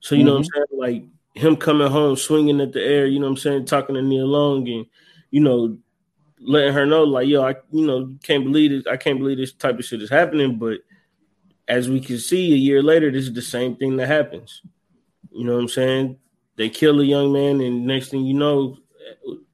So 0.00 0.14
you 0.14 0.24
know 0.24 0.32
what 0.32 0.38
I'm 0.38 0.44
saying, 0.44 0.66
like 0.72 1.04
him 1.34 1.56
coming 1.56 1.90
home 1.90 2.16
swinging 2.16 2.62
at 2.62 2.72
the 2.72 2.82
air, 2.82 3.06
you 3.06 3.18
know 3.18 3.26
what 3.26 3.32
I'm 3.32 3.36
saying, 3.36 3.66
talking 3.66 3.94
to 3.96 4.02
Nia 4.02 4.24
Long 4.24 4.66
and 4.66 4.86
you 5.30 5.40
know 5.40 5.78
letting 6.40 6.72
her 6.72 6.86
know 6.86 7.04
like 7.04 7.28
yo, 7.28 7.42
I 7.42 7.56
you 7.70 7.86
know 7.86 8.14
can't 8.22 8.44
believe 8.44 8.72
it, 8.72 8.88
I 8.88 8.96
can't 8.96 9.18
believe 9.18 9.38
this 9.38 9.52
type 9.52 9.78
of 9.78 9.84
shit 9.84 10.02
is 10.02 10.10
happening, 10.10 10.58
but 10.58 10.78
as 11.68 11.88
we 11.88 12.00
can 12.00 12.18
see 12.18 12.52
a 12.52 12.56
year 12.56 12.82
later, 12.82 13.10
this 13.10 13.24
is 13.24 13.34
the 13.34 13.42
same 13.42 13.76
thing 13.76 13.96
that 13.96 14.08
happens. 14.08 14.62
You 15.30 15.44
know 15.44 15.54
what 15.54 15.62
I'm 15.62 15.68
saying? 15.68 16.18
They 16.56 16.68
kill 16.68 17.00
a 17.00 17.04
young 17.04 17.32
man, 17.32 17.60
and 17.60 17.86
next 17.86 18.08
thing 18.08 18.24
you 18.24 18.34
know, 18.34 18.78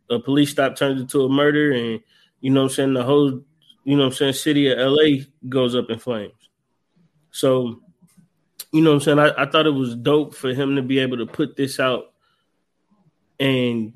a 0.09 0.18
police 0.18 0.51
stop 0.51 0.77
turns 0.77 1.01
into 1.01 1.24
a 1.24 1.29
murder, 1.29 1.72
and 1.72 2.01
you 2.41 2.51
know 2.51 2.62
what 2.62 2.70
I'm 2.70 2.74
saying 2.74 2.95
the 2.95 3.05
whole 3.05 3.43
you 3.85 3.97
know 3.97 4.03
what 4.03 4.09
I'm 4.09 4.12
saying 4.14 4.33
city 4.33 4.70
of 4.70 4.79
LA 4.79 5.24
goes 5.49 5.77
up 5.77 5.91
in 5.91 5.99
flames. 5.99 6.33
So, 7.31 7.81
you 8.72 8.83
know 8.83 8.91
what 8.91 8.97
I'm 8.97 9.01
saying? 9.03 9.18
I, 9.20 9.43
I 9.43 9.47
thought 9.47 9.66
it 9.66 9.70
was 9.70 9.95
dope 9.95 10.35
for 10.35 10.53
him 10.53 10.74
to 10.74 10.83
be 10.83 10.99
able 10.99 11.18
to 11.18 11.27
put 11.27 11.55
this 11.55 11.79
out 11.79 12.12
and 13.39 13.93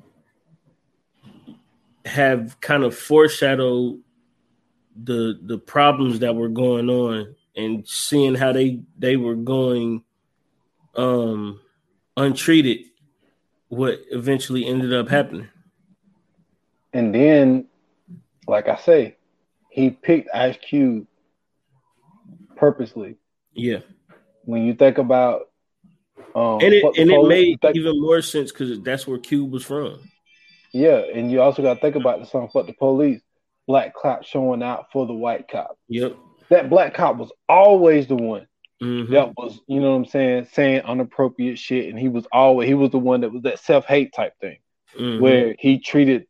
have 2.05 2.59
kind 2.61 2.83
of 2.83 2.95
foreshadowed 2.95 3.99
the 5.03 5.39
the 5.43 5.57
problems 5.57 6.19
that 6.19 6.35
were 6.35 6.49
going 6.49 6.89
on 6.89 7.35
and 7.55 7.87
seeing 7.87 8.35
how 8.35 8.51
they 8.51 8.81
they 8.97 9.15
were 9.17 9.35
going 9.35 10.03
um 10.95 11.59
untreated 12.17 12.79
what 13.69 13.99
eventually 14.11 14.65
ended 14.65 14.93
up 14.93 15.07
happening. 15.07 15.47
And 16.93 17.15
then, 17.15 17.67
like 18.47 18.67
I 18.67 18.75
say, 18.75 19.15
he 19.69 19.91
picked 19.91 20.29
Ice 20.35 20.57
Cube 20.57 21.07
purposely. 22.57 23.15
Yeah. 23.53 23.79
When 24.43 24.63
you 24.65 24.73
think 24.73 24.97
about 24.97 25.49
um 26.35 26.59
And 26.61 26.73
it 26.73 26.83
and 26.97 27.11
it 27.11 27.27
made 27.27 27.61
think- 27.61 27.77
even 27.77 27.99
more 28.01 28.21
sense 28.21 28.51
because 28.51 28.81
that's 28.81 29.07
where 29.07 29.19
Cube 29.19 29.51
was 29.51 29.63
from. 29.63 29.99
Yeah, 30.71 31.01
and 31.13 31.31
you 31.31 31.41
also 31.41 31.61
got 31.61 31.75
to 31.75 31.79
think 31.81 31.95
about 31.95 32.19
the 32.19 32.25
song 32.25 32.49
"Fuck 32.51 32.67
the 32.67 32.73
Police." 32.73 33.21
Black 33.67 33.93
cop 33.95 34.23
showing 34.25 34.63
out 34.63 34.91
for 34.91 35.05
the 35.05 35.13
white 35.13 35.47
cop. 35.47 35.77
Yep. 35.87 36.17
That 36.49 36.69
black 36.69 36.93
cop 36.95 37.17
was 37.17 37.31
always 37.47 38.07
the 38.07 38.15
one 38.15 38.47
Mhm. 38.81 39.09
that 39.11 39.37
was, 39.37 39.61
you 39.67 39.79
know 39.79 39.91
what 39.91 39.97
I'm 39.97 40.05
saying, 40.05 40.45
saying 40.45 40.81
inappropriate 40.87 41.59
shit, 41.59 41.89
and 41.89 41.97
he 41.97 42.09
was 42.09 42.25
always 42.31 42.67
he 42.67 42.73
was 42.73 42.89
the 42.89 42.97
one 42.99 43.21
that 43.21 43.31
was 43.31 43.43
that 43.43 43.59
self 43.59 43.85
hate 43.85 44.11
type 44.13 44.33
thing, 44.41 44.57
Mhm. 44.97 45.21
where 45.21 45.55
he 45.59 45.77
treated 45.79 46.25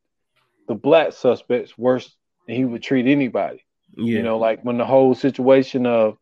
the 0.68 0.74
black 0.74 1.12
suspects 1.12 1.76
worse 1.78 2.14
than 2.46 2.54
he 2.56 2.64
would 2.64 2.82
treat 2.82 3.06
anybody. 3.06 3.64
yeah. 3.96 4.18
You 4.18 4.22
know, 4.22 4.38
like 4.38 4.62
when 4.62 4.76
the 4.78 4.86
whole 4.86 5.14
situation 5.14 5.86
of 5.86 6.18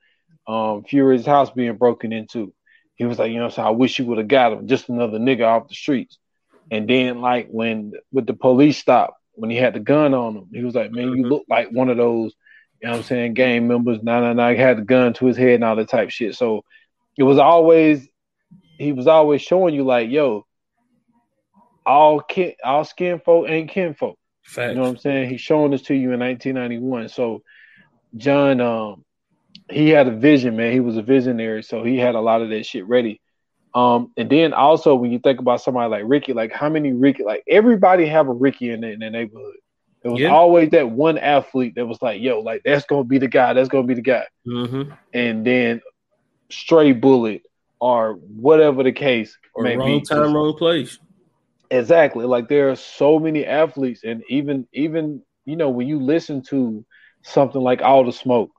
um 0.47 0.85
Fury's 0.85 1.27
house 1.27 1.51
being 1.51 1.77
broken 1.77 2.13
into, 2.13 2.55
he 2.95 3.05
was 3.05 3.19
like, 3.19 3.33
you 3.33 3.39
know, 3.41 3.49
so 3.49 3.63
I 3.63 3.71
wish 3.71 3.99
you 3.99 4.07
would 4.07 4.19
have 4.19 4.29
got 4.29 4.53
him, 4.53 4.67
just 4.69 4.89
another 4.89 5.19
nigga 5.19 5.47
off 5.47 5.69
the 5.69 5.75
streets. 5.75 6.19
And 6.71 6.89
then 6.89 7.21
like 7.21 7.49
when 7.51 7.93
with 8.13 8.27
the 8.27 8.35
police 8.35 8.79
stop, 8.79 9.17
when 9.33 9.51
he 9.51 9.57
had 9.57 9.75
the 9.75 9.81
gun 9.81 10.15
on 10.15 10.37
him, 10.37 10.49
he 10.53 10.63
was 10.63 10.75
like, 10.75 10.93
Man, 10.93 11.13
you 11.17 11.27
look 11.27 11.45
like 11.49 11.71
one 11.71 11.89
of 11.89 11.97
those, 11.97 12.35
you 12.81 12.87
know 12.87 12.93
what 12.93 12.99
I'm 12.99 13.05
saying, 13.05 13.35
gang 13.35 13.67
members, 13.67 14.03
nah 14.03 14.21
nah 14.21 14.33
nah, 14.33 14.51
he 14.51 14.57
had 14.57 14.79
the 14.79 14.83
gun 14.83 15.13
to 15.15 15.27
his 15.27 15.37
head 15.37 15.57
and 15.57 15.65
all 15.65 15.77
that 15.77 15.89
type 15.89 16.11
shit. 16.11 16.35
So 16.35 16.65
it 17.17 17.23
was 17.23 17.39
always 17.39 18.09
he 18.79 18.93
was 18.93 19.07
always 19.07 19.43
showing 19.43 19.75
you 19.75 19.85
like, 19.85 20.11
yo, 20.11 20.47
all 21.85 22.21
kin 22.21 22.55
all 22.65 22.85
skin 22.85 23.21
folk 23.21 23.49
ain't 23.49 23.71
kinfolk. 23.71 24.19
Facts. 24.43 24.71
You 24.71 24.77
know 24.77 24.83
what 24.83 24.89
I'm 24.91 24.97
saying? 24.99 25.31
He's 25.31 25.41
showing 25.41 25.71
this 25.71 25.83
to 25.83 25.95
you 25.95 26.13
in 26.13 26.21
1991. 26.21 27.09
So 27.09 27.43
John, 28.17 28.61
um, 28.61 29.05
he 29.69 29.91
had 29.91 30.09
a 30.09 30.17
vision, 30.17 30.57
man. 30.57 30.73
He 30.73 30.81
was 30.81 30.97
a 30.97 31.03
visionary, 31.03 31.63
so 31.63 31.85
he 31.85 31.97
had 31.97 32.15
a 32.15 32.21
lot 32.21 32.43
of 32.43 32.51
that 32.51 32.67
shit 32.67 32.87
ready. 32.87 33.21
Um, 33.75 34.11
and 34.17 34.29
then 34.29 34.53
also 34.53 34.95
when 34.97 35.13
you 35.13 35.19
think 35.21 35.39
about 35.39 35.61
somebody 35.63 35.91
like 35.91 36.05
Ricky, 36.07 36.33
like 36.33 36.53
how 36.53 36.69
many 36.69 36.93
Ricky, 36.93 37.23
like 37.23 37.45
everybody 37.49 38.07
have 38.07 38.29
a 38.29 38.33
Ricky 38.33 38.71
in 38.71 38.81
the, 38.81 38.89
in 38.91 38.99
the 39.01 39.11
neighborhood. 39.11 39.55
It 40.03 40.09
was 40.09 40.21
Yeah. 40.21 40.31
always 40.31 40.71
that 40.71 40.91
one 40.91 41.19
athlete 41.19 41.75
that 41.77 41.87
was 41.87 42.01
like, 42.03 42.21
yo, 42.21 42.41
like 42.41 42.63
that's 42.65 42.87
gonna 42.87 43.05
be 43.05 43.19
the 43.19 43.29
guy, 43.29 43.53
that's 43.53 43.69
gonna 43.69 43.87
be 43.87 43.95
the 43.95 44.01
guy. 44.03 44.27
Mm-hmm. 44.47 44.93
And 45.13 45.47
then 45.47 45.81
stray 46.51 46.93
bullet 46.93 47.43
or 47.81 48.15
whatever 48.15 48.83
the 48.83 48.93
case 48.93 49.37
Or 49.55 49.63
may 49.65 49.77
wrong 49.77 50.01
be. 50.01 50.05
time, 50.05 50.35
wrong 50.35 50.55
place. 50.57 50.99
Exactly. 51.71 52.25
Like 52.25 52.49
there 52.49 52.71
are 52.71 52.77
so 52.77 53.19
many 53.21 53.47
athletes, 53.47 54.03
and 54.03 54.23
even 54.29 54.67
even 54.73 55.23
you 55.45 55.57
know 55.57 55.71
when 55.71 55.87
you 55.87 56.01
listen 56.01 56.43
to 56.45 56.85
something 57.23 57.61
like 57.61 57.83
All 57.83 58.05
the 58.05 58.13
Smoke 58.13 58.51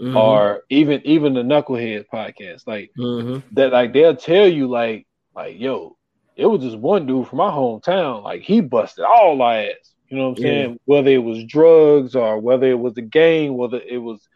Mhm. 0.00 0.14
or 0.14 0.62
even 0.70 1.00
even 1.04 1.34
the 1.34 1.42
Knuckleheads 1.42 2.06
podcast, 2.12 2.62
like 2.66 2.90
Mhm. 2.96 3.42
that, 3.52 3.72
like 3.72 3.92
they'll 3.92 4.16
tell 4.16 4.46
you 4.48 4.68
like 4.68 5.06
like 5.34 5.58
yo, 5.58 5.96
it 6.36 6.46
was 6.46 6.62
just 6.62 6.78
one 6.78 7.06
dude 7.06 7.26
from 7.28 7.38
my 7.38 7.50
hometown, 7.50 8.22
like 8.22 8.42
he 8.42 8.60
busted 8.60 9.04
all 9.04 9.40
our 9.42 9.54
ass. 9.54 9.94
You 10.10 10.18
know 10.18 10.24
what 10.24 10.30
I'm 10.30 10.36
Yeah. 10.36 10.68
saying? 10.68 10.78
Whether 10.86 11.10
it 11.10 11.22
was 11.24 11.44
drugs 11.44 12.14
or 12.14 12.40
whether 12.40 12.66
it 12.66 12.78
was 12.78 12.96
a 12.96 13.02
gang, 13.02 13.56
whether 13.56 13.80
it 13.80 13.98
was 13.98 14.26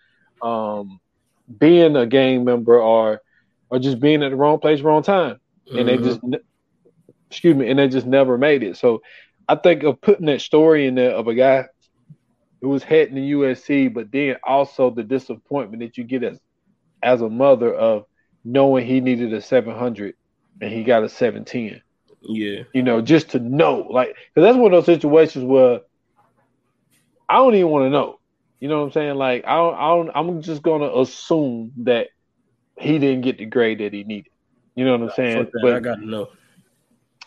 um 0.42 0.98
being 1.58 1.96
a 1.96 2.06
gang 2.06 2.44
member 2.44 2.80
or 2.80 3.20
or 3.70 3.78
just 3.78 4.00
being 4.00 4.22
at 4.22 4.30
the 4.30 4.36
wrong 4.36 4.58
place, 4.58 4.80
wrong 4.80 5.02
time 5.02 5.38
and 5.74 5.88
they 5.88 5.98
Mhm. 5.98 6.04
just 6.04 6.20
excuse 7.30 7.56
me, 7.56 7.68
and 7.70 7.78
they 7.78 7.88
just 7.88 8.06
never 8.06 8.38
made 8.38 8.62
it. 8.62 8.76
So 8.76 9.00
I 9.48 9.56
think 9.56 9.82
of 9.84 10.00
putting 10.00 10.26
that 10.26 10.40
story 10.40 10.86
in 10.86 10.94
there 10.94 11.12
of 11.12 11.26
a 11.28 11.34
guy 11.34 11.66
who 12.62 12.68
was 12.68 12.82
heading 12.84 13.16
to 13.16 13.20
USC, 13.20 13.92
but 13.92 14.10
then 14.10 14.36
also 14.44 14.88
the 14.88 15.02
disappointment 15.02 15.82
that 15.82 15.98
you 15.98 16.04
get 16.04 16.22
as 16.22 16.40
as 17.02 17.20
a 17.20 17.28
mother 17.28 17.74
of 17.74 18.06
knowing 18.44 18.86
he 18.86 19.00
needed 19.00 19.32
a 19.34 19.42
seven 19.42 19.76
hundred 19.76 20.14
and 20.60 20.72
he 20.72 20.84
got 20.84 21.02
a 21.02 21.08
seven 21.08 21.44
ten. 21.44 21.82
yeah. 22.22 22.62
You 22.72 22.82
know, 22.82 23.00
just 23.02 23.30
to 23.30 23.40
know, 23.40 23.86
like, 23.90 24.14
because 24.32 24.46
that's 24.48 24.56
one 24.56 24.72
of 24.72 24.84
those 24.84 24.96
situations 24.96 25.44
where 25.44 25.80
I 27.28 27.36
don't 27.36 27.54
even 27.56 27.68
want 27.70 27.86
to 27.86 27.90
know. 27.90 28.20
You 28.60 28.68
know 28.68 28.78
what 28.78 28.86
I'm 28.86 28.92
saying? 28.92 29.16
Like, 29.16 29.44
I 29.44 29.56
don't, 29.56 29.74
I 29.74 29.88
don't, 29.88 30.10
I'm 30.14 30.42
just 30.42 30.62
gonna 30.62 30.96
assume 31.00 31.72
that 31.78 32.08
he 32.78 33.00
didn't 33.00 33.22
get 33.22 33.38
the 33.38 33.46
grade 33.46 33.80
that 33.80 33.92
he 33.92 34.04
needed. 34.04 34.30
You 34.76 34.84
know 34.84 34.92
what 34.96 35.10
I'm 35.10 35.16
saying? 35.16 35.50
But 35.62 35.74
I 35.74 35.80
gotta 35.80 36.06
know. 36.06 36.28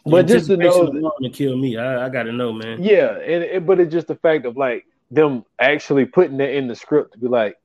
but 0.05 0.27
just 0.27 0.47
to 0.47 0.55
know 0.55 0.85
that- 0.85 1.11
to 1.23 1.29
kill 1.29 1.57
me. 1.57 1.75
I, 1.77 2.05
I 2.05 2.09
gotta 2.09 2.31
know, 2.31 2.53
man. 2.53 2.81
Yeah, 2.81 3.17
and 3.17 3.43
it, 3.43 3.65
but 3.65 3.81
it's 3.81 3.91
just 3.91 4.07
the 4.07 4.15
fact 4.15 4.45
of 4.45 4.55
like 4.55 4.85
them 5.11 5.43
actually 5.59 6.05
putting 6.05 6.37
that 6.37 6.55
in 6.55 6.67
the 6.67 6.75
script 6.75 7.13
to 7.13 7.19
be 7.19 7.27
like, 7.27 7.55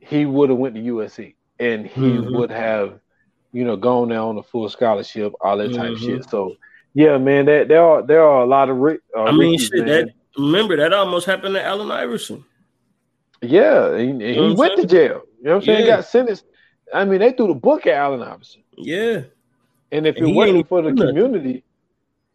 he 0.00 0.26
would 0.26 0.50
have 0.50 0.58
went 0.58 0.74
to 0.74 0.80
USC 0.80 1.34
and 1.58 1.86
he 1.86 2.00
Mhm. 2.00 2.32
would 2.32 2.50
have, 2.50 2.98
you 3.52 3.64
know, 3.64 3.76
gone 3.76 4.08
there 4.08 4.18
on 4.20 4.38
a 4.38 4.42
full 4.42 4.68
scholarship, 4.68 5.32
all 5.40 5.56
that 5.58 5.74
type 5.74 5.92
of 5.92 5.98
Mhm. 5.98 6.04
shit. 6.04 6.24
So 6.30 6.56
yeah, 6.94 7.18
man, 7.18 7.46
that 7.46 7.68
there 7.68 7.82
are 7.82 8.02
there 8.02 8.22
are 8.22 8.42
a 8.42 8.46
lot 8.46 8.68
of. 8.68 8.82
Uh, 8.82 8.96
I 9.16 9.30
mean, 9.32 9.52
Rickies, 9.52 9.68
shit. 9.68 9.78
man. 9.86 9.86
That 10.06 10.08
remember 10.36 10.76
that 10.76 10.92
almost 10.92 11.26
happened 11.26 11.54
to 11.54 11.64
Allen 11.64 11.90
Iverson. 11.90 12.44
yeah, 13.40 13.96
he, 13.98 14.06
he 14.06 14.12
know 14.12 14.42
what 14.42 14.50
I'm 14.52 14.56
went 14.56 14.80
to 14.80 14.86
jail. 14.86 15.22
You 15.38 15.44
know 15.44 15.50
what 15.50 15.56
I'm 15.56 15.62
saying? 15.62 15.86
Yeah. 15.86 15.96
Got 15.96 16.04
sentenced. 16.06 16.44
I 16.94 17.04
mean, 17.04 17.20
they 17.20 17.32
threw 17.32 17.48
the 17.48 17.54
book 17.54 17.86
at 17.86 17.94
Allen 17.94 18.22
Iverson. 18.22 18.62
Yeah. 18.76 19.22
And 19.90 20.06
if 20.06 20.16
And 20.16 20.26
it 20.26 20.30
he 20.30 20.34
wasn't 20.36 20.68
for 20.68 20.82
the 20.82 20.90
do 20.90 20.94
nothing. 20.94 21.14
community, 21.14 21.64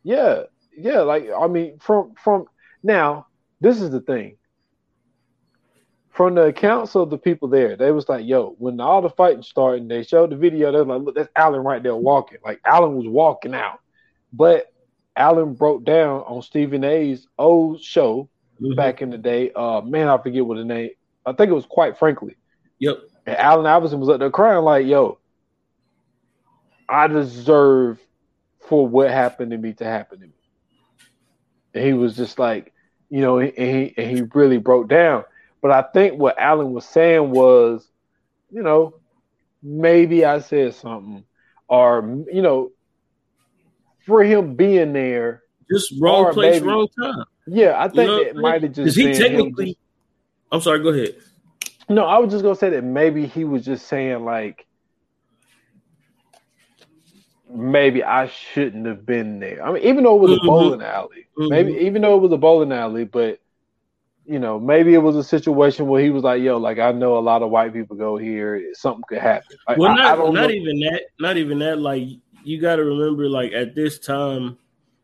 yeah, 0.03 0.43
yeah, 0.77 0.99
like 1.01 1.27
I 1.37 1.47
mean, 1.47 1.79
from 1.79 2.13
from 2.15 2.45
now, 2.83 3.27
this 3.59 3.81
is 3.81 3.89
the 3.91 4.01
thing. 4.01 4.37
From 6.09 6.33
the 6.35 6.45
accounts 6.45 6.95
of 6.95 7.09
the 7.11 7.17
people 7.17 7.47
there, 7.47 7.75
they 7.75 7.91
was 7.91 8.09
like, 8.09 8.25
"Yo, 8.25 8.55
when 8.57 8.79
all 8.79 9.01
the 9.01 9.09
fighting 9.09 9.43
started, 9.43 9.87
they 9.87 10.01
showed 10.03 10.31
the 10.31 10.35
video. 10.35 10.71
They're 10.71 10.83
like, 10.83 11.01
look, 11.03 11.15
that's 11.15 11.29
Allen 11.35 11.61
right 11.61 11.81
there 11.81 11.95
walking. 11.95 12.39
Like 12.43 12.59
Allen 12.65 12.95
was 12.95 13.07
walking 13.07 13.53
out, 13.53 13.79
but 14.33 14.65
Allen 15.15 15.53
broke 15.53 15.83
down 15.83 16.21
on 16.21 16.41
Stephen 16.41 16.83
A's 16.83 17.27
old 17.37 17.81
show 17.81 18.29
Mhm. 18.59 18.75
back 18.75 19.01
in 19.03 19.11
the 19.11 19.17
day. 19.17 19.51
Uh, 19.51 19.81
man, 19.81 20.07
I 20.07 20.17
forget 20.17 20.45
what 20.45 20.57
the 20.57 20.65
name. 20.65 20.89
I 21.25 21.33
think 21.33 21.51
it 21.51 21.55
was 21.55 21.65
quite 21.67 21.97
frankly. 21.97 22.35
Yep. 22.79 22.97
And 23.27 23.35
Allen 23.37 23.65
Iverson 23.67 23.99
was 23.99 24.09
up 24.09 24.19
there 24.19 24.31
crying 24.31 24.63
like, 24.63 24.87
"Yo, 24.87 25.19
I 26.89 27.07
deserve 27.07 27.99
for 28.61 28.87
what 28.87 29.11
happened 29.11 29.51
to 29.51 29.57
me 29.57 29.73
to 29.73 29.85
happen 29.85 30.19
to 30.19 30.25
me." 30.27 30.33
And 31.75 31.83
he 31.85 31.93
was 31.93 32.15
just 32.15 32.39
like, 32.39 32.73
you 33.09 33.21
know, 33.21 33.39
and 33.39 33.53
he 33.57 33.93
and 33.97 34.11
he 34.17 34.23
really 34.33 34.57
broke 34.57 34.87
down. 34.87 35.23
But 35.61 35.71
I 35.71 35.81
think 35.81 36.19
what 36.19 36.37
Allen 36.37 36.73
was 36.73 36.85
saying 36.85 37.31
was, 37.31 37.87
you 38.51 38.61
know, 38.61 38.95
maybe 39.63 40.23
I 40.25 40.39
said 40.39 40.75
something, 40.75 41.23
or 41.67 42.23
you 42.31 42.41
know, 42.41 42.71
for 44.05 44.23
him 44.23 44.55
being 44.55 44.93
there, 44.93 45.43
Just 45.71 45.93
wrong 45.99 46.33
place, 46.33 46.55
maybe- 46.61 46.67
wrong 46.67 46.87
time. 47.01 47.23
yeah, 47.47 47.75
I 47.81 47.87
think 47.87 48.07
know 48.07 48.17
it 48.19 48.35
might 48.35 48.63
have 48.63 48.73
just 48.73 48.97
he 48.97 49.13
technically. 49.13 49.65
just- 49.67 49.77
I'm 50.51 50.61
sorry. 50.61 50.79
Go 50.79 50.89
ahead. 50.89 51.15
No, 51.89 52.05
I 52.05 52.17
was 52.19 52.31
just 52.31 52.43
gonna 52.43 52.55
say 52.55 52.69
that 52.71 52.83
maybe 52.83 53.25
he 53.25 53.43
was 53.45 53.63
just 53.65 53.87
saying 53.87 54.25
like 54.25 54.66
maybe 57.49 58.03
I 58.03 58.27
shouldn't 58.27 58.85
have 58.85 59.05
been 59.05 59.39
there. 59.39 59.63
I 59.63 59.71
mean, 59.71 59.83
even 59.83 60.03
though 60.03 60.15
it 60.15 60.21
was 60.21 60.31
Mhm. 60.31 60.43
a 60.43 60.47
bowling 60.47 60.81
alley, 60.81 61.27
Mhm. 61.37 61.49
maybe 61.49 61.73
even 61.77 62.01
though 62.01 62.15
it 62.15 62.21
was 62.21 62.31
a 62.31 62.37
bowling 62.37 62.71
alley, 62.71 63.05
but 63.05 63.39
you 64.25 64.39
know, 64.39 64.59
maybe 64.59 64.93
it 64.93 64.97
was 64.97 65.15
a 65.15 65.23
situation 65.23 65.87
where 65.87 66.03
he 66.03 66.09
was 66.09 66.23
like, 66.23 66.41
"Yo, 66.41 66.57
like 66.57 66.79
I 66.79 66.91
know 66.91 67.17
a 67.17 67.19
lot 67.19 67.41
of 67.41 67.49
white 67.49 67.73
people 67.73 67.95
go 67.95 68.17
here. 68.17 68.73
Something 68.73 69.03
could 69.07 69.19
happen." 69.19 69.55
Like, 69.67 69.77
Well, 69.77 69.91
I, 69.91 69.95
not 69.95 70.17
not 70.17 70.33
know. 70.33 70.49
even 70.49 70.79
that. 70.81 71.03
Not 71.19 71.37
even 71.37 71.59
that. 71.59 71.79
Like 71.79 72.03
you 72.43 72.59
got 72.59 72.75
to 72.75 72.83
remember, 72.83 73.29
like 73.29 73.53
at 73.53 73.73
this 73.73 73.99
time, 73.99 74.57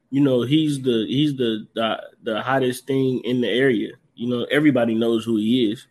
you 0.09 0.21
know, 0.21 0.41
he's 0.41 0.81
the 0.81 1.05
he's 1.07 1.37
the, 1.37 1.65
the 1.73 2.03
the 2.23 2.41
hottest 2.41 2.85
thing 2.85 3.21
in 3.23 3.39
the 3.39 3.47
area. 3.49 3.91
You 4.15 4.27
know, 4.27 4.43
everybody 4.51 4.93
knows 4.93 5.23
who 5.23 5.37
he 5.37 5.71
is. 5.71 5.87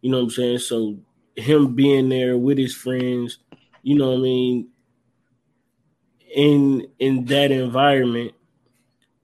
You 0.00 0.10
know 0.10 0.18
what 0.18 0.24
I'm 0.24 0.30
saying? 0.30 0.58
So 0.58 0.96
him 1.34 1.74
being 1.74 2.08
there 2.08 2.38
with 2.38 2.56
his 2.56 2.74
friends, 2.74 3.38
you 3.82 3.96
know 3.96 4.10
what 4.10 4.18
I 4.18 4.22
mean, 4.22 4.68
in 6.34 6.86
in 6.98 7.24
that 7.26 7.50
environment, 7.50 8.32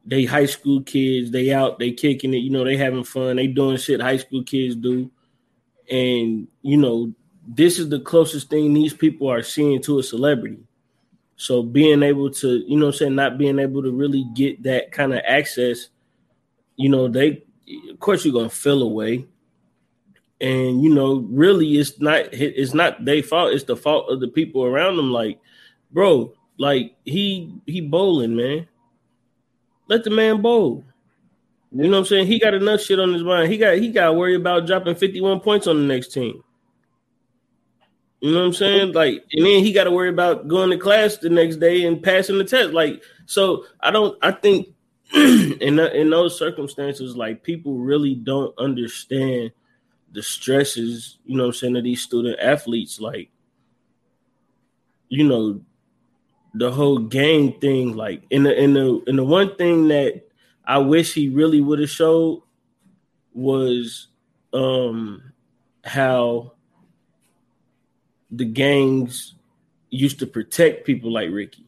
they 0.04 0.24
high 0.24 0.46
school 0.46 0.82
kids, 0.82 1.30
they 1.30 1.52
out, 1.52 1.78
they 1.78 1.92
kicking 1.92 2.34
it, 2.34 2.38
you 2.38 2.50
know, 2.50 2.64
they 2.64 2.76
having 2.76 3.04
fun, 3.04 3.36
they 3.36 3.46
doing 3.46 3.76
shit 3.76 4.00
high 4.00 4.16
school 4.16 4.42
kids 4.42 4.74
do. 4.76 5.10
And 5.90 6.48
you 6.62 6.76
know, 6.76 7.12
this 7.46 7.78
is 7.78 7.88
the 7.88 8.00
closest 8.00 8.50
thing 8.50 8.72
these 8.72 8.94
people 8.94 9.28
are 9.28 9.42
seeing 9.42 9.82
to 9.82 9.98
a 9.98 10.02
celebrity. 10.02 10.58
So 11.36 11.62
being 11.62 12.02
able 12.02 12.30
to, 12.30 12.64
you 12.68 12.76
know 12.76 12.86
I'm 12.86 12.92
saying, 12.92 13.14
not 13.14 13.38
being 13.38 13.58
able 13.58 13.82
to 13.82 13.90
really 13.90 14.24
get 14.34 14.62
that 14.62 14.92
kind 14.92 15.12
of 15.12 15.20
access, 15.26 15.88
you 16.76 16.88
know, 16.88 17.08
they 17.08 17.42
of 17.90 17.98
course 18.00 18.24
you're 18.24 18.34
gonna 18.34 18.48
feel 18.48 18.82
away. 18.82 19.26
And 20.40 20.82
you 20.82 20.92
know, 20.92 21.26
really 21.30 21.78
it's 21.78 22.00
not 22.00 22.32
it's 22.32 22.74
not 22.74 23.04
their 23.04 23.22
fault, 23.22 23.52
it's 23.52 23.64
the 23.64 23.76
fault 23.76 24.10
of 24.10 24.20
the 24.20 24.28
people 24.28 24.64
around 24.64 24.96
them. 24.96 25.12
Like, 25.12 25.40
bro, 25.90 26.34
like 26.58 26.96
he 27.04 27.54
he 27.66 27.80
bowling, 27.80 28.36
man. 28.36 28.68
Let 29.88 30.04
the 30.04 30.10
man 30.10 30.40
bowl. 30.42 30.84
You 31.74 31.84
know 31.84 31.90
what 31.90 31.98
I'm 31.98 32.04
saying? 32.04 32.26
He 32.26 32.38
got 32.38 32.54
enough 32.54 32.82
shit 32.82 33.00
on 33.00 33.12
his 33.12 33.22
mind. 33.22 33.50
He 33.50 33.58
got 33.58 33.78
he 33.78 33.90
got 33.90 34.06
to 34.06 34.12
worry 34.12 34.34
about 34.34 34.66
dropping 34.66 34.94
51 34.94 35.40
points 35.40 35.66
on 35.66 35.76
the 35.76 35.94
next 35.94 36.12
team. 36.12 36.42
You 38.20 38.30
know 38.30 38.38
what 38.38 38.46
I'm 38.46 38.52
saying? 38.52 38.92
Like, 38.92 39.24
and 39.32 39.44
then 39.44 39.64
he 39.64 39.72
got 39.72 39.84
to 39.84 39.90
worry 39.90 40.08
about 40.08 40.46
going 40.46 40.70
to 40.70 40.78
class 40.78 41.16
the 41.16 41.28
next 41.28 41.56
day 41.56 41.84
and 41.84 42.00
passing 42.00 42.38
the 42.38 42.44
test. 42.44 42.70
Like, 42.72 43.02
so 43.26 43.64
I 43.80 43.90
don't. 43.90 44.16
I 44.22 44.30
think 44.30 44.68
in 45.14 45.78
in 45.78 46.10
those 46.10 46.38
circumstances, 46.38 47.16
like 47.16 47.42
people 47.42 47.78
really 47.78 48.14
don't 48.14 48.56
understand 48.58 49.50
the 50.12 50.22
stresses. 50.22 51.18
You 51.24 51.36
know 51.36 51.44
what 51.44 51.48
I'm 51.48 51.54
saying 51.54 51.76
of 51.76 51.84
these 51.84 52.02
student 52.02 52.38
athletes. 52.38 53.00
Like, 53.00 53.30
you 55.08 55.26
know, 55.26 55.62
the 56.54 56.70
whole 56.70 56.98
game 56.98 57.58
thing. 57.60 57.96
Like, 57.96 58.22
in 58.30 58.42
the 58.42 58.58
in 58.58 58.74
the 58.74 59.02
in 59.06 59.16
the 59.16 59.24
one 59.24 59.56
thing 59.56 59.88
that 59.88 60.22
I 60.64 60.78
wish 60.78 61.14
he 61.14 61.28
really 61.28 61.60
would 61.60 61.78
have 61.78 61.90
showed 61.90 62.42
was 63.34 64.08
um 64.52 65.32
how 65.84 66.52
the 68.30 68.44
gangs 68.44 69.34
used 69.90 70.18
to 70.20 70.26
protect 70.26 70.86
people 70.86 71.12
like 71.12 71.30
Ricky. 71.30 71.66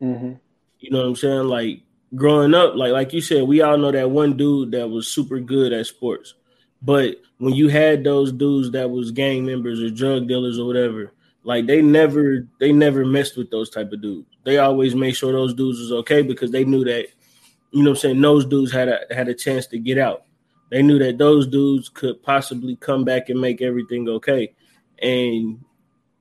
Mhm. 0.00 0.38
You 0.78 0.90
know 0.90 1.00
what 1.00 1.06
I'm 1.08 1.16
saying? 1.16 1.44
Like 1.48 1.82
growing 2.14 2.54
up, 2.54 2.74
like 2.74 2.92
like 2.92 3.12
you 3.12 3.20
said, 3.20 3.44
we 3.44 3.62
all 3.62 3.78
know 3.78 3.92
that 3.92 4.10
one 4.10 4.36
dude 4.36 4.72
that 4.72 4.88
was 4.88 5.08
super 5.08 5.40
good 5.40 5.72
at 5.72 5.86
sports. 5.86 6.34
But 6.82 7.16
when 7.38 7.54
you 7.54 7.68
had 7.68 8.02
those 8.04 8.32
dudes 8.32 8.72
that 8.72 8.90
was 8.90 9.12
gang 9.12 9.46
members 9.46 9.80
or 9.80 9.90
drug 9.90 10.26
dealers 10.26 10.58
or 10.58 10.66
whatever, 10.66 11.12
like 11.44 11.66
they 11.66 11.82
never 11.82 12.46
they 12.60 12.72
never 12.72 13.04
messed 13.04 13.36
with 13.36 13.50
those 13.50 13.70
type 13.70 13.92
of 13.92 14.00
dudes. 14.00 14.28
They 14.44 14.58
always 14.58 14.94
made 14.94 15.12
sure 15.12 15.32
those 15.32 15.54
dudes 15.54 15.78
was 15.78 15.92
okay 15.92 16.22
because 16.22 16.50
they 16.50 16.64
knew 16.64 16.84
that, 16.84 17.06
you 17.70 17.82
know 17.82 17.90
what 17.90 17.98
I'm 17.98 18.00
saying, 18.00 18.20
those 18.20 18.46
dudes 18.46 18.72
had 18.72 18.88
a 18.88 19.00
had 19.10 19.28
a 19.28 19.34
chance 19.34 19.66
to 19.68 19.78
get 19.78 19.98
out. 19.98 20.24
They 20.70 20.82
knew 20.82 20.98
that 21.00 21.18
those 21.18 21.46
dudes 21.46 21.88
could 21.88 22.22
possibly 22.22 22.76
come 22.76 23.04
back 23.04 23.28
and 23.28 23.40
make 23.40 23.60
everything 23.60 24.08
okay. 24.08 24.54
And 25.00 25.62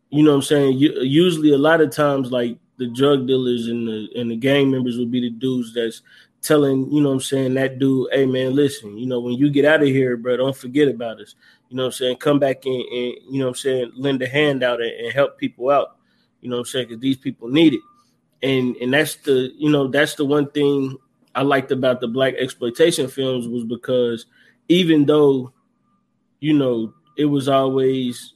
you 0.10 0.24
know 0.24 0.32
what 0.32 0.38
I'm 0.38 0.42
saying? 0.42 0.78
usually, 0.78 1.54
a 1.54 1.58
lot 1.58 1.82
of 1.82 1.92
times, 1.92 2.32
like 2.32 2.58
the 2.78 2.88
drug 2.88 3.28
dealers 3.28 3.68
and 3.68 3.88
the 3.88 4.10
and 4.16 4.30
the 4.30 4.36
gang 4.36 4.72
members 4.72 4.98
would 4.98 5.12
be 5.12 5.22
the 5.22 5.30
dudes 5.30 5.74
that's 5.74 6.02
telling, 6.42 6.92
you 6.92 7.02
know 7.02 7.10
what 7.10 7.16
I'm 7.16 7.22
saying, 7.22 7.54
that 7.54 7.80
dude, 7.80 8.10
hey 8.12 8.26
man, 8.26 8.56
listen, 8.56 8.98
you 8.98 9.06
know, 9.06 9.20
when 9.20 9.36
you 9.36 9.50
get 9.50 9.66
out 9.66 9.82
of 9.82 9.88
here, 9.88 10.18
bro, 10.18 10.38
don't 10.38 10.58
forget 10.58 10.88
about 10.88 11.22
us. 11.22 11.36
You 11.72 11.78
know 11.78 11.84
what 11.84 11.88
I'm 11.88 11.94
saying? 11.94 12.18
Come 12.18 12.38
back 12.38 12.66
and, 12.66 12.76
and 12.76 13.16
you 13.30 13.40
know 13.40 13.46
what 13.46 13.52
I'm 13.52 13.56
saying, 13.56 13.92
lend 13.96 14.22
a 14.22 14.28
hand 14.28 14.62
out 14.62 14.82
and, 14.82 14.92
and 14.92 15.14
help 15.14 15.38
people 15.38 15.70
out. 15.70 15.96
You 16.42 16.50
know 16.50 16.58
what 16.58 16.64
I'm 16.64 16.66
saying? 16.66 16.88
Because 16.90 17.02
these 17.02 17.16
people 17.16 17.48
need 17.48 17.76
it. 17.76 17.80
And 18.44 18.76
and 18.76 18.94
that's 18.94 19.16
the, 19.16 19.54
you 19.58 19.70
know, 19.70 19.88
that's 19.88 20.16
the 20.16 20.26
one 20.26 20.52
thing 20.52 20.98
I 21.34 21.44
liked 21.44 21.72
about 21.72 22.02
the 22.02 22.10
blaxploitation 22.10 23.10
films 23.10 23.48
was 23.48 23.64
because 23.64 24.26
even 24.68 25.06
though, 25.06 25.54
you 26.42 26.54
know, 26.54 26.94
it 27.18 27.26
was 27.26 27.48
always 27.48 28.34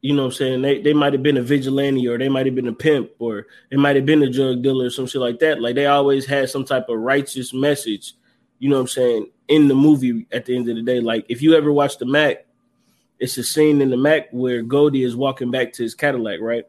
you 0.00 0.12
know 0.12 0.22
what 0.22 0.32
I'm 0.32 0.32
saying? 0.32 0.62
They 0.62 0.82
they 0.82 0.94
might 0.94 1.12
have 1.12 1.22
been 1.22 1.36
a 1.36 1.42
vigilante 1.42 2.08
or 2.08 2.18
they 2.18 2.28
might 2.28 2.46
have 2.46 2.56
been 2.56 2.66
a 2.66 2.72
pimp 2.72 3.10
or 3.20 3.46
it 3.70 3.78
might 3.78 3.94
have 3.94 4.06
been 4.06 4.24
a 4.24 4.30
drug 4.30 4.62
dealer 4.62 4.86
or 4.86 4.90
some 4.90 5.06
shit 5.06 5.20
like 5.20 5.38
that. 5.38 5.62
Like 5.62 5.76
they 5.76 5.86
always 5.86 6.26
had 6.26 6.50
some 6.50 6.64
type 6.64 6.88
of 6.88 6.98
righteous 6.98 7.54
message, 7.54 8.14
you 8.58 8.68
know 8.68 8.76
what 8.76 8.82
I'm 8.82 8.88
saying, 8.88 9.30
in 9.48 9.68
the 9.68 9.74
movie 9.74 10.26
at 10.32 10.46
the 10.46 10.56
end 10.56 10.68
of 10.68 10.76
the 10.76 10.82
day. 10.82 11.00
Like 11.00 11.26
if 11.28 11.42
you 11.42 11.54
ever 11.54 11.72
watch 11.72 11.98
the 11.98 12.06
Mack, 12.06 12.46
it's 13.18 13.38
a 13.38 13.44
scene 13.44 13.80
in 13.80 13.90
the 13.90 13.96
Mack 13.96 14.28
where 14.30 14.62
Goldie 14.62 15.04
is 15.04 15.16
walking 15.16 15.50
back 15.50 15.72
to 15.74 15.82
his 15.82 15.94
Cadillac, 15.94 16.40
right? 16.40 16.64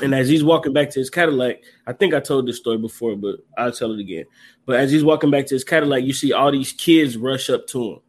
And 0.00 0.14
as 0.14 0.28
he's 0.28 0.44
walking 0.44 0.72
back 0.72 0.90
to 0.90 1.00
his 1.00 1.10
Cadillac, 1.10 1.62
I 1.86 1.92
think 1.92 2.14
I 2.14 2.20
told 2.20 2.46
this 2.46 2.58
story 2.58 2.78
before, 2.78 3.16
but 3.16 3.36
I'll 3.56 3.72
tell 3.72 3.92
it 3.92 4.00
again. 4.00 4.26
But 4.64 4.76
as 4.78 4.92
he's 4.92 5.02
walking 5.02 5.30
back 5.30 5.46
to 5.46 5.54
his 5.54 5.64
Cadillac, 5.64 6.04
you 6.04 6.12
see 6.12 6.32
all 6.32 6.52
these 6.52 6.72
kids 6.72 7.16
rush 7.16 7.50
up 7.50 7.66
to 7.68 7.92
him 7.92 8.00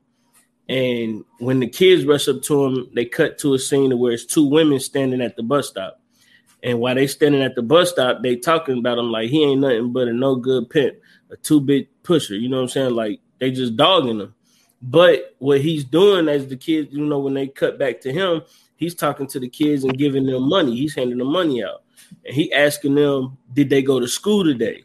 and 0.70 1.26
when 1.40 1.60
the 1.60 1.68
kids 1.68 2.06
rush 2.06 2.28
up 2.28 2.44
to 2.44 2.66
him, 2.66 2.90
they 2.94 3.04
cut 3.04 3.40
to 3.40 3.56
a 3.56 3.60
scene 3.60 3.98
where 3.98 4.12
it's 4.12 4.26
two 4.26 4.46
women 4.46 4.80
standing 4.80 5.20
at 5.20 5.36
the 5.36 5.42
bus 5.42 5.68
stop. 5.68 6.00
And 6.62 6.80
while 6.80 6.94
they 6.94 7.08
standing 7.08 7.42
at 7.42 7.56
the 7.56 7.64
bus 7.64 7.90
stop, 7.90 8.22
they 8.22 8.36
talking 8.36 8.78
about 8.78 9.00
him 9.00 9.12
like 9.12 9.32
he 9.32 9.44
ain't 9.44 9.62
nothing 9.62 9.92
but 9.92 10.08
a 10.08 10.14
no 10.14 10.36
good 10.36 10.70
pimp, 10.70 10.98
a 11.32 11.38
two 11.38 11.60
bit 11.60 11.88
pusher. 12.04 12.36
You 12.36 12.50
know 12.50 12.58
what 12.58 12.64
I'm 12.64 12.70
saying? 12.70 12.94
Like 12.94 13.20
they 13.40 13.52
just 13.52 13.76
dogging 13.76 14.20
him. 14.20 14.36
But 14.82 15.36
what 15.40 15.62
he's 15.62 15.84
doing 15.84 16.30
as 16.30 16.48
the 16.48 16.56
kids, 16.56 16.94
you 16.94 17.06
know, 17.06 17.20
when 17.20 17.34
they 17.34 17.48
cut 17.48 17.78
back 17.78 18.00
to 18.02 18.14
him, 18.14 18.42
he's 18.76 18.96
talking 18.96 19.28
to 19.28 19.40
the 19.40 19.50
kids 19.50 19.84
and 19.84 19.98
giving 19.98 20.26
them 20.26 20.48
money. 20.48 20.76
He's 20.76 20.96
handing 20.96 21.18
them 21.18 21.32
money 21.32 21.64
out. 21.64 21.84
And 22.26 22.34
he 22.34 22.52
asking 22.54 22.96
them, 22.96 23.38
did 23.54 23.70
they 23.70 23.82
go 23.82 24.00
to 24.00 24.08
school 24.08 24.44
today? 24.44 24.84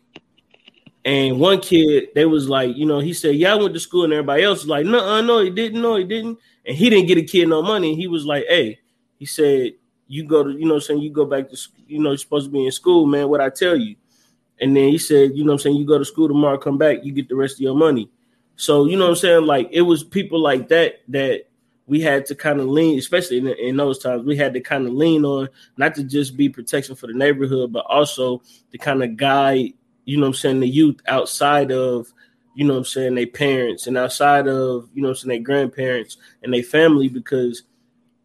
And 1.05 1.39
one 1.39 1.61
kid, 1.61 2.09
they 2.15 2.25
was 2.25 2.49
like, 2.49 2.77
you 2.77 2.87
know, 2.87 2.99
he 2.99 3.13
said, 3.13 3.35
Yeah, 3.35 3.53
I 3.53 3.57
went 3.57 3.75
to 3.75 3.81
school, 3.81 4.05
and 4.05 4.13
everybody 4.15 4.43
else 4.43 4.61
was 4.61 4.69
like, 4.69 4.87
No, 4.87 5.21
no, 5.21 5.41
he 5.41 5.51
didn't, 5.51 5.83
no, 5.83 5.97
he 5.97 6.05
didn't. 6.05 6.39
And 6.65 6.75
he 6.75 6.89
didn't 6.89 7.09
get 7.09 7.19
a 7.19 7.23
kid 7.23 7.47
no 7.47 7.63
money. 7.63 7.95
He 7.95 8.07
was 8.07 8.25
like, 8.25 8.47
Hey, 8.49 8.79
he 9.19 9.27
said, 9.27 9.73
You 10.09 10.25
go 10.25 10.45
to, 10.45 10.51
you 10.51 10.65
know, 10.65 10.79
saying 10.79 11.03
you 11.03 11.11
go 11.11 11.27
back 11.27 11.51
to 11.51 11.57
you 11.87 11.99
know, 11.99 12.11
you're 12.11 12.19
supposed 12.19 12.47
to 12.47 12.51
be 12.51 12.65
in 12.65 12.73
school, 12.73 13.05
man. 13.05 13.29
What 13.29 13.43
I 13.43 13.51
tell 13.51 13.77
you. 13.77 13.97
And 14.61 14.77
then 14.77 14.89
he 14.89 14.99
said, 14.99 15.33
you 15.35 15.45
know 15.45 15.53
I'm 15.53 15.59
saying, 15.59 15.77
you 15.77 15.85
go 15.85 15.99
to 15.99 16.05
school 16.05 16.29
tomorrow, 16.29 16.57
come 16.59 16.79
back, 16.79 16.99
you 17.03 17.13
get 17.13 17.29
the 17.29 17.37
rest 17.37 17.57
of 17.57 17.61
your 17.61 17.75
money. 17.75 18.09
So, 18.57 18.87
you 18.87 18.97
know 18.97 19.05
what 19.05 19.11
I'm 19.11 19.17
saying? 19.17 19.47
Like 19.47 19.69
it 19.73 19.83
was 19.83 20.05
people 20.05 20.41
like 20.41 20.69
that 20.69 21.01
that 21.09 21.45
we 21.87 22.01
had 22.01 22.25
to 22.27 22.35
kind 22.35 22.61
of 22.61 22.67
lean, 22.67 22.99
especially 22.99 23.39
in, 23.39 23.49
in, 23.49 23.77
those 23.77 23.99
times, 23.99 24.25
we 24.25 24.37
had 24.37 24.55
to 24.55 24.61
kind 24.61 24.87
of 24.87 24.95
lean 24.95 25.25
on 25.25 25.49
not 25.77 25.95
to 25.97 26.03
just 26.03 26.35
be 26.35 26.49
protection 26.49 26.95
for 26.95 27.09
the 27.09 27.13
neighborhood, 27.13 27.73
but 27.73 27.85
also 27.87 28.41
to 28.73 28.79
kind 28.79 29.03
of 29.03 29.17
guide 29.19 29.75
you 30.05 30.17
know 30.17 30.23
what 30.23 30.29
I'm 30.29 30.35
saying, 30.35 30.61
the 30.61 30.69
youth 30.69 31.01
outside 31.07 31.73
of, 31.73 32.13
you 32.55 32.65
know 32.65 32.75
what 32.75 32.79
I'm 32.81 32.85
saying, 32.85 33.15
their 33.15 33.27
parents 33.27 33.87
and 33.87 33.97
outside 33.97 34.47
of, 34.47 34.89
you 34.95 35.03
know 35.03 35.09
what 35.09 35.19
I'm 35.19 35.29
saying, 35.29 35.29
their 35.29 35.45
grandparents 35.45 36.17
and 36.43 36.53
their 36.53 36.63
family 36.63 37.09
because 37.09 37.63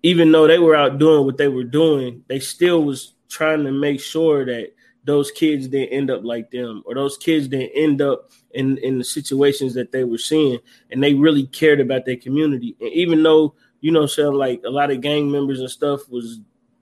even 0.04 0.32
though 0.32 0.48
they 0.48 0.60
were 0.60 0.76
out 0.76 0.98
doing 0.98 1.26
what 1.26 1.38
they 1.38 1.48
were 1.48 1.64
doing, 1.64 2.24
they 2.28 2.40
still 2.40 2.84
was 2.84 3.14
trying 3.28 3.64
to 3.64 3.72
make 3.72 4.00
sure 4.00 4.46
that 4.46 4.74
those 5.10 5.32
kids 5.32 5.68
didn't 5.68 5.92
end 5.92 6.12
up 6.12 6.24
like 6.24 6.52
them 6.52 6.84
or 6.86 6.94
those 6.94 7.18
kids 7.18 7.48
didn't 7.48 7.72
end 7.74 8.00
up 8.00 8.30
in, 8.52 8.78
in 8.78 9.00
the 9.00 9.04
situations 9.04 9.74
that 9.74 9.92
they 9.92 10.04
were 10.04 10.20
seeing 10.20 10.60
and 10.92 11.04
they 11.04 11.16
really 11.16 11.48
cared 11.48 11.80
about 11.80 12.06
their 12.06 12.16
community. 12.16 12.76
And 12.80 12.92
even 12.94 13.24
though, 13.24 13.56
you 13.82 13.92
know, 13.92 14.06
saying 14.06 14.34
like 14.34 14.62
a 14.64 14.70
lot 14.70 14.92
of 14.92 15.02
gang 15.02 15.32
members 15.32 15.62
and 15.62 15.70
stuff 15.70 16.08
was 16.10 16.40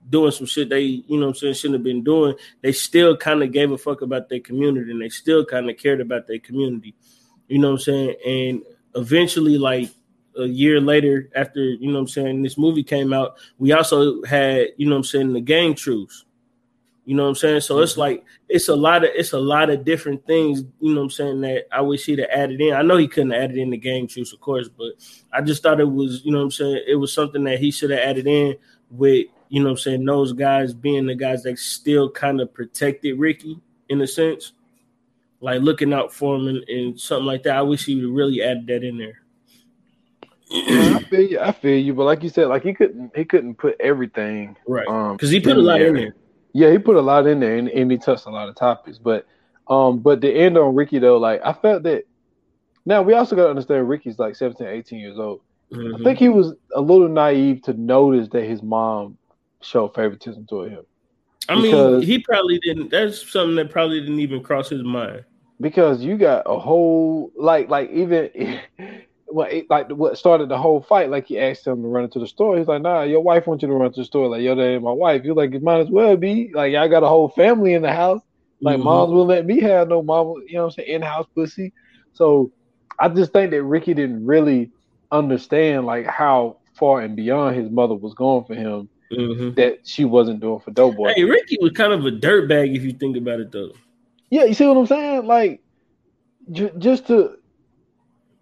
doing 0.09 0.31
some 0.31 0.45
shit 0.45 0.67
they, 0.67 0.81
you 0.81 1.17
know 1.17 1.29
I'm 1.29 1.35
saying, 1.35 1.53
shouldn't 1.53 1.75
have 1.75 1.83
been 1.85 2.03
doing, 2.03 2.35
they 2.61 2.73
still 2.73 3.15
kind 3.15 3.43
of 3.43 3.53
gave 3.53 3.71
a 3.71 3.77
fuck 3.77 4.01
about 4.01 4.27
their 4.27 4.41
community 4.41 4.91
and 4.91 5.01
they 5.01 5.07
still 5.07 5.45
kind 5.45 5.69
of 5.69 5.77
cared 5.77 6.01
about 6.01 6.27
their 6.27 6.39
community. 6.39 6.95
You 7.47 7.59
know 7.59 7.69
what 7.69 7.75
I'm 7.75 7.79
saying? 7.79 8.15
And 8.25 8.61
eventually, 8.93 9.57
like 9.57 9.89
a 10.37 10.45
year 10.45 10.81
later, 10.81 11.29
after, 11.33 11.61
you 11.61 11.93
know 11.93 11.99
I'm 11.99 12.09
saying, 12.09 12.41
this 12.41 12.57
movie 12.57 12.83
came 12.83 13.13
out, 13.13 13.37
we 13.57 13.71
also 13.71 14.21
had, 14.25 14.67
you 14.75 14.89
know 14.89 14.97
I'm 14.97 15.03
saying, 15.05 15.31
the 15.31 15.39
gang 15.39 15.75
truce. 15.75 16.25
You 17.07 17.15
know 17.15 17.23
what 17.23 17.29
I'm 17.29 17.35
saying? 17.35 17.61
So 17.61 17.79
it's 17.79 17.93
mm-hmm. 17.93 18.01
like 18.01 18.25
it's 18.49 18.67
a 18.67 18.75
lot 18.75 19.05
of 19.05 19.11
it's 19.15 19.31
a 19.31 19.39
lot 19.39 19.69
of 19.69 19.85
different 19.85 20.27
things, 20.27 20.61
you 20.81 20.93
know 20.93 20.99
what 20.99 21.05
I'm 21.05 21.09
saying, 21.09 21.39
that 21.39 21.67
I 21.71 21.79
wish 21.79 22.05
he'd 22.05 22.19
have 22.19 22.27
added 22.29 22.59
in. 22.59 22.73
I 22.73 22.81
know 22.81 22.97
he 22.97 23.07
couldn't 23.07 23.31
add 23.31 23.51
it 23.51 23.57
in 23.57 23.69
the 23.69 23.77
game 23.77 24.07
truce, 24.07 24.33
of 24.33 24.41
course, 24.41 24.67
but 24.67 24.91
I 25.31 25.39
just 25.39 25.63
thought 25.63 25.79
it 25.79 25.89
was, 25.89 26.25
you 26.25 26.33
know 26.33 26.39
what 26.39 26.43
I'm 26.43 26.51
saying, 26.51 26.83
it 26.85 26.95
was 26.95 27.13
something 27.13 27.45
that 27.45 27.59
he 27.59 27.71
should 27.71 27.91
have 27.91 28.01
added 28.01 28.27
in 28.27 28.57
with 28.91 29.27
you 29.47 29.61
know 29.61 29.67
what 29.67 29.71
I'm 29.71 29.77
saying, 29.77 30.03
those 30.03 30.33
guys 30.33 30.73
being 30.73 31.05
the 31.05 31.15
guys 31.15 31.43
that 31.43 31.57
still 31.59 32.11
kind 32.11 32.41
of 32.41 32.53
protected 32.53 33.17
Ricky 33.17 33.57
in 33.87 34.01
a 34.01 34.07
sense, 34.07 34.51
like 35.39 35.61
looking 35.61 35.93
out 35.93 36.13
for 36.13 36.35
him 36.35 36.47
and, 36.47 36.67
and 36.67 36.99
something 36.99 37.25
like 37.25 37.43
that. 37.43 37.55
I 37.55 37.61
wish 37.61 37.85
he 37.85 37.95
would 37.95 38.13
really 38.13 38.43
add 38.43 38.67
that 38.67 38.83
in 38.83 38.97
there. 38.97 39.21
I 40.51 41.05
feel 41.09 41.21
you. 41.21 41.39
I 41.39 41.53
feel 41.53 41.77
you, 41.77 41.93
but 41.93 42.03
like 42.03 42.21
you 42.21 42.29
said, 42.29 42.47
like 42.47 42.63
he 42.63 42.73
couldn't 42.73 43.15
he 43.15 43.23
couldn't 43.23 43.55
put 43.55 43.77
everything 43.79 44.57
right 44.67 44.85
because 45.13 45.29
um, 45.29 45.33
he 45.33 45.39
put 45.39 45.55
a 45.55 45.61
lot 45.61 45.79
there. 45.79 45.87
in 45.87 45.95
there. 45.95 46.15
Yeah, 46.57 46.71
he 46.71 46.79
put 46.79 46.95
a 46.95 47.01
lot 47.01 47.27
in 47.27 47.39
there, 47.39 47.55
and, 47.55 47.69
and 47.69 47.91
he 47.91 47.99
touched 47.99 48.25
a 48.25 48.31
lot 48.31 48.49
of 48.49 48.55
topics. 48.55 48.97
But 48.97 49.27
um, 49.67 49.99
but 49.99 50.21
the 50.21 50.31
end 50.31 50.57
on 50.57 50.73
Ricky 50.73 50.97
though, 50.97 51.17
like 51.17 51.39
I 51.45 51.53
felt 51.53 51.83
that. 51.83 52.05
Now 52.83 53.03
we 53.03 53.13
also 53.13 53.35
got 53.35 53.43
to 53.43 53.49
understand 53.49 53.87
Ricky's 53.87 54.17
like 54.17 54.35
17, 54.35 54.65
18 54.65 54.97
years 54.97 55.19
old. 55.19 55.41
Mm-hmm. 55.71 55.97
I 55.97 56.03
think 56.03 56.17
he 56.17 56.29
was 56.29 56.53
a 56.73 56.81
little 56.81 57.09
naive 57.09 57.61
to 57.63 57.73
notice 57.73 58.27
that 58.29 58.45
his 58.45 58.63
mom 58.63 59.19
showed 59.61 59.93
favoritism 59.93 60.47
toward 60.47 60.71
him. 60.71 60.85
I 61.47 61.61
mean, 61.61 62.01
he 62.01 62.19
probably 62.19 62.57
didn't. 62.59 62.89
That's 62.89 63.29
something 63.31 63.55
that 63.57 63.69
probably 63.69 63.99
didn't 63.99 64.19
even 64.19 64.41
cross 64.41 64.69
his 64.69 64.83
mind. 64.83 65.25
Because 65.61 66.01
you 66.01 66.17
got 66.17 66.41
a 66.47 66.57
whole 66.57 67.31
like 67.35 67.69
like 67.69 67.91
even 67.91 68.59
what 69.27 69.51
like 69.69 69.89
what 69.89 70.17
started 70.17 70.49
the 70.49 70.57
whole 70.57 70.81
fight. 70.81 71.09
Like 71.09 71.27
he 71.27 71.39
asked 71.39 71.67
him 71.67 71.81
to 71.81 71.87
run 71.87 72.05
into 72.05 72.19
the 72.19 72.27
store. 72.27 72.57
He's 72.57 72.67
like, 72.67 72.81
"Nah, 72.81 73.03
your 73.03 73.21
wife 73.21 73.47
wants 73.47 73.61
you 73.61 73.67
to 73.67 73.73
run 73.73 73.91
to 73.91 74.01
the 74.01 74.05
store." 74.05 74.29
Like, 74.29 74.41
"Yo, 74.41 74.55
that 74.55 74.63
ain't 74.63 74.83
my 74.83 74.91
wife." 74.91 75.23
You're 75.23 75.35
like, 75.35 75.53
"It 75.53 75.63
might 75.63 75.79
as 75.79 75.89
well 75.89 76.15
be." 76.17 76.51
Like, 76.53 76.75
I 76.75 76.87
got 76.87 77.03
a 77.03 77.07
whole 77.07 77.29
family 77.29 77.73
in 77.73 77.81
the 77.81 77.93
house. 77.93 78.21
Like, 78.61 78.77
mm-hmm. 78.77 78.85
moms 78.85 79.11
will 79.11 79.25
let 79.25 79.45
me 79.45 79.59
have 79.61 79.87
no 79.87 80.01
mom. 80.01 80.33
You 80.47 80.55
know 80.55 80.65
what 80.65 80.65
I'm 80.65 80.71
saying? 80.71 80.89
In 80.89 81.01
house 81.01 81.27
pussy. 81.35 81.73
So, 82.13 82.51
I 82.99 83.09
just 83.09 83.33
think 83.33 83.51
that 83.51 83.63
Ricky 83.63 83.93
didn't 83.93 84.25
really 84.25 84.71
understand 85.11 85.85
like 85.85 86.05
how 86.05 86.57
far 86.73 87.01
and 87.01 87.15
beyond 87.15 87.55
his 87.55 87.69
mother 87.69 87.95
was 87.95 88.13
going 88.13 88.45
for 88.45 88.55
him 88.55 88.89
mm-hmm. 89.11 89.53
that 89.55 89.87
she 89.87 90.05
wasn't 90.05 90.39
doing 90.39 90.59
for 90.59 90.71
Doughboy. 90.71 91.13
Hey, 91.15 91.23
Ricky 91.23 91.57
was 91.61 91.71
kind 91.71 91.93
of 91.93 92.05
a 92.05 92.11
dirtbag 92.11 92.75
if 92.75 92.83
you 92.83 92.91
think 92.91 93.17
about 93.17 93.39
it, 93.39 93.51
though. 93.51 93.71
Yeah, 94.29 94.45
you 94.45 94.53
see 94.53 94.65
what 94.65 94.77
I'm 94.77 94.87
saying? 94.87 95.25
Like, 95.25 95.61
j- 96.51 96.71
just 96.77 97.07
to, 97.07 97.37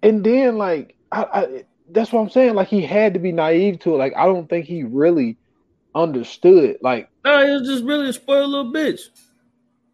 and 0.06 0.24
then 0.24 0.58
like, 0.58 0.96
I, 1.12 1.24
I, 1.24 1.66
that's 1.90 2.12
what 2.12 2.22
I'm 2.22 2.30
saying. 2.30 2.56
Like, 2.56 2.68
he 2.68 2.82
had 2.82 3.14
to 3.14 3.20
be 3.20 3.32
naive 3.32 3.80
to 3.80 3.96
it. 3.96 3.98
Like, 3.98 4.14
I 4.16 4.26
don't 4.26 4.50
think 4.50 4.66
he 4.66 4.84
really 4.84 5.38
understood. 5.94 6.78
Like, 6.82 7.10
no, 7.24 7.46
he 7.46 7.52
was 7.52 7.68
just 7.68 7.84
really 7.84 8.10
a 8.10 8.14
spoiled 8.14 8.50
little 8.50 8.72
bitch. 8.72 9.02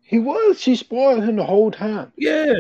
He 0.02 0.20
was. 0.20 0.60
She 0.60 0.76
spoiled 0.76 1.24
him 1.24 1.38
the 1.38 1.46
whole 1.46 1.72
time. 1.72 2.12
Yeah 2.18 2.54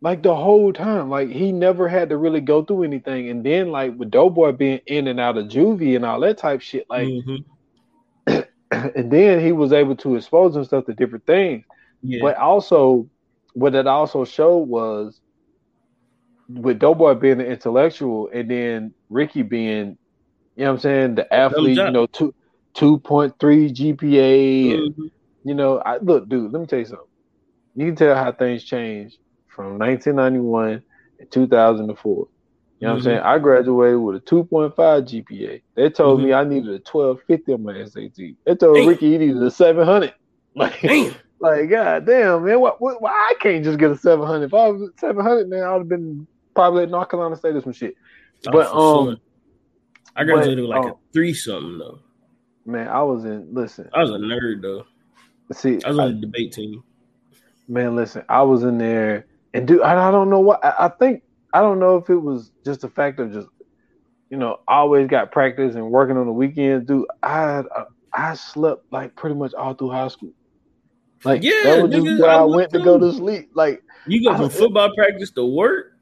like 0.00 0.22
the 0.22 0.34
whole 0.34 0.72
time. 0.72 1.10
Like 1.10 1.30
he 1.30 1.52
never 1.52 1.88
had 1.88 2.10
to 2.10 2.16
really 2.16 2.40
go 2.40 2.62
through 2.64 2.84
anything. 2.84 3.28
And 3.28 3.44
then 3.44 3.70
like 3.70 3.96
with 3.98 4.10
Doughboy 4.10 4.52
being 4.52 4.80
in 4.86 5.08
and 5.08 5.18
out 5.18 5.38
of 5.38 5.46
juvie 5.46 5.96
and 5.96 6.04
all 6.04 6.20
that 6.20 6.38
type 6.38 6.60
shit, 6.60 6.86
like 6.88 7.08
mm-hmm. 7.08 8.40
and 8.70 9.10
then 9.10 9.44
he 9.44 9.52
was 9.52 9.72
able 9.72 9.96
to 9.96 10.16
expose 10.16 10.54
himself 10.54 10.86
to 10.86 10.94
different 10.94 11.26
things. 11.26 11.64
Yeah. 12.02 12.20
But 12.22 12.36
also 12.36 13.08
what 13.54 13.74
it 13.74 13.86
also 13.86 14.24
showed 14.24 14.68
was 14.68 15.20
with 16.48 16.78
Doughboy 16.78 17.14
being 17.14 17.38
the 17.38 17.46
intellectual 17.46 18.30
and 18.32 18.50
then 18.50 18.94
Ricky 19.10 19.42
being, 19.42 19.98
you 20.56 20.64
know 20.64 20.66
what 20.66 20.74
I'm 20.74 20.78
saying, 20.80 21.14
the 21.16 21.32
athlete, 21.34 21.76
you 21.76 21.90
know, 21.90 22.06
two 22.06 22.34
two 22.74 22.98
point 22.98 23.34
three 23.38 23.72
GPA. 23.72 23.96
Mm-hmm. 23.96 25.02
And, 25.02 25.10
you 25.44 25.54
know, 25.54 25.78
I 25.84 25.98
look, 25.98 26.28
dude, 26.28 26.52
let 26.52 26.60
me 26.60 26.66
tell 26.66 26.78
you 26.78 26.84
something. 26.84 27.06
You 27.74 27.86
can 27.86 27.96
tell 27.96 28.14
how 28.14 28.32
things 28.32 28.64
changed 28.64 29.18
from 29.48 29.78
1991 29.78 30.82
to 31.18 31.26
2004. 31.26 32.28
You 32.78 32.86
know 32.86 32.88
mm-hmm. 32.88 32.92
what 32.92 32.96
I'm 32.98 33.02
saying? 33.02 33.18
Mm-hmm. 33.18 33.26
I 33.26 33.38
graduated 33.38 34.00
with 34.00 34.16
a 34.16 34.20
2.5 34.20 34.74
GPA. 34.74 35.62
They 35.74 35.90
told 35.90 36.18
mm-hmm. 36.18 36.26
me 36.26 36.34
I 36.34 36.44
needed 36.44 36.68
a 36.68 36.82
1250 36.90 37.52
on 37.52 37.62
my 37.62 37.84
SAT. 37.84 38.36
They 38.44 38.54
told. 38.54 38.86
Ricky 38.86 39.12
he 39.12 39.18
needed 39.18 39.42
a 39.42 39.50
700. 39.50 40.14
Like, 40.58 40.80
damn. 40.80 41.14
like, 41.38 41.68
god 41.68 42.06
damn, 42.06 42.42
man, 42.42 42.60
what, 42.60 42.80
what, 42.80 43.02
why 43.02 43.10
I 43.10 43.34
can't 43.38 43.62
just 43.62 43.78
get 43.78 43.90
a 43.90 43.94
700? 43.98 44.46
If 44.46 44.54
I 44.54 44.68
was 44.68 44.90
700, 44.96 45.50
man, 45.50 45.64
I 45.64 45.72
would 45.72 45.80
have 45.80 45.88
been 45.90 46.26
probably 46.56 46.82
at 46.82 46.90
North 46.90 47.08
Carolina 47.08 47.36
State 47.36 47.54
or 47.54 47.60
some 47.60 47.72
shit. 47.72 47.94
Oh, 48.48 48.50
but 48.50 48.66
um, 48.72 49.06
sure. 49.06 49.16
I 50.16 50.24
graduated 50.24 50.60
with 50.60 50.70
like 50.70 50.84
um, 50.84 50.90
a 50.90 50.94
three 51.12 51.32
something 51.34 51.78
though. 51.78 52.00
Man, 52.64 52.88
I 52.88 53.02
was 53.02 53.24
in. 53.24 53.54
Listen, 53.54 53.88
I 53.94 54.00
was 54.00 54.10
a 54.10 54.14
nerd 54.14 54.62
though. 54.62 54.84
see, 55.52 55.78
I 55.84 55.90
was 55.90 55.98
on 55.98 56.08
I- 56.08 56.12
the 56.12 56.20
debate 56.20 56.52
team. 56.52 56.82
man, 57.68 57.94
listen, 57.94 58.24
I 58.28 58.42
was 58.42 58.64
in 58.64 58.78
there, 58.78 59.26
and 59.54 59.68
dude, 59.68 59.82
I, 59.82 60.08
I 60.08 60.10
don't 60.10 60.30
know 60.30 60.40
what. 60.40 60.64
I, 60.64 60.86
I 60.86 60.88
think 60.88 61.22
I 61.52 61.60
don't 61.60 61.78
know 61.78 61.96
if 61.96 62.10
it 62.10 62.16
was 62.16 62.50
just 62.64 62.80
the 62.80 62.88
fact 62.88 63.20
of 63.20 63.32
just, 63.32 63.48
you 64.30 64.36
know, 64.36 64.58
always 64.66 65.06
got 65.08 65.30
practice 65.32 65.76
and 65.76 65.90
working 65.90 66.16
on 66.16 66.26
the 66.26 66.32
weekends, 66.32 66.86
dude. 66.86 67.06
I 67.22 67.62
I 68.12 68.34
slept 68.34 68.90
like 68.90 69.14
pretty 69.14 69.36
much 69.36 69.54
all 69.54 69.74
through 69.74 69.90
high 69.90 70.08
school. 70.08 70.32
Like 71.24 71.42
Yeah, 71.42 71.52
that 71.64 71.82
was 71.82 71.92
just 71.92 72.20
where 72.20 72.30
I 72.30 72.38
I, 72.38 72.42
went 72.42 72.70
to 72.72 72.80
go 72.82 72.98
to 72.98 73.12
sleep. 73.12 73.50
Like 73.54 73.82
You 74.06 74.22
go 74.22 74.36
from 74.36 74.50
football 74.50 74.92
practice 74.94 75.30
to 75.32 75.44
work. 75.46 75.95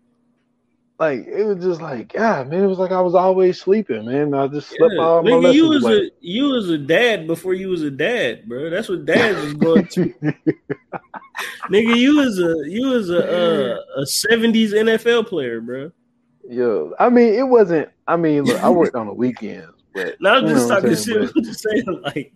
Like 0.99 1.27
it 1.27 1.45
was 1.45 1.63
just 1.65 1.81
like, 1.83 2.13
yeah, 2.15 2.45
man, 2.45 2.63
it 2.65 2.67
was 2.69 2.79
like 2.79 2.93
I 2.93 3.01
was 3.01 3.15
always 3.15 3.61
sleeping, 3.61 4.07
man. 4.07 4.33
I 4.35 4.47
just 4.47 4.71
Yeah. 4.73 4.79
slept 4.79 4.95
all 5.01 5.23
my 5.23 5.31
Nigga, 5.31 5.55
you 5.55 5.69
was 5.69 5.85
away. 5.85 6.07
a 6.07 6.11
you 6.21 6.45
was 6.51 6.71
a 6.71 6.79
dad 6.79 7.27
before 7.27 7.55
you 7.55 7.69
was 7.69 7.83
a 7.83 7.91
dad, 7.91 8.49
bro. 8.49 8.71
That's 8.71 8.89
what 8.89 9.05
dads 9.05 9.41
was 9.43 9.55
going 9.55 9.87
to. 9.93 10.15
Nigga, 11.71 11.97
you 11.97 12.17
was 12.17 12.39
a 12.39 12.55
you 12.71 12.89
was 12.89 13.11
a 13.11 13.75
uh, 13.77 13.81
a 14.01 14.07
seventies 14.07 14.73
NFL 14.73 15.27
player, 15.27 15.61
bro. 15.61 15.91
Yo, 16.49 16.93
I 16.99 17.09
mean, 17.09 17.35
it 17.35 17.43
wasn't. 17.49 17.89
I 18.07 18.17
mean, 18.17 18.45
look, 18.45 18.63
I 18.63 18.69
worked 18.71 18.95
on 18.95 19.07
the 19.07 19.15
weekends, 19.15 19.73
but 19.95 20.17
Now 20.21 20.35
I'm 20.37 20.45
you 20.47 20.51
just 20.55 20.69
talking 20.69 20.95
shit. 20.95 21.21
but- 21.21 21.33
I'm 21.37 21.43
just 21.45 21.61
saying, 21.63 21.85
like, 22.03 22.33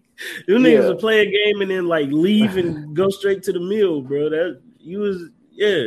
them 0.47 0.63
niggas 0.63 0.83
Yeah. 0.83 0.89
would 0.89 0.99
play 0.99 1.21
a 1.21 1.31
game 1.31 1.61
and 1.61 1.71
then 1.71 1.87
like 1.87 2.09
leave 2.11 2.57
and 2.57 2.97
go 2.97 3.09
straight 3.11 3.43
to 3.45 3.53
the 3.53 3.61
meal, 3.61 4.01
bro. 4.01 4.31
That 4.31 4.61
you 4.81 4.99
was, 5.01 5.29
yeah. 5.53 5.85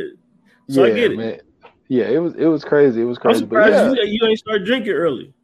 So 0.70 0.84
I 0.84 0.88
yeah, 0.88 0.94
get 0.94 1.12
it. 1.12 1.16
man. 1.18 1.40
Yeah, 1.92 2.04
it 2.04 2.20
was 2.20 2.34
it 2.36 2.46
was 2.46 2.64
crazy. 2.64 3.02
It 3.02 3.04
was 3.04 3.18
crazy. 3.18 3.42
I'm 3.42 3.48
surprised 3.50 3.74
yeah, 3.74 4.02
you, 4.02 4.18
you 4.18 4.26
ain't 4.26 4.38
start 4.38 4.64
drinking 4.64 4.92
early. 4.92 5.34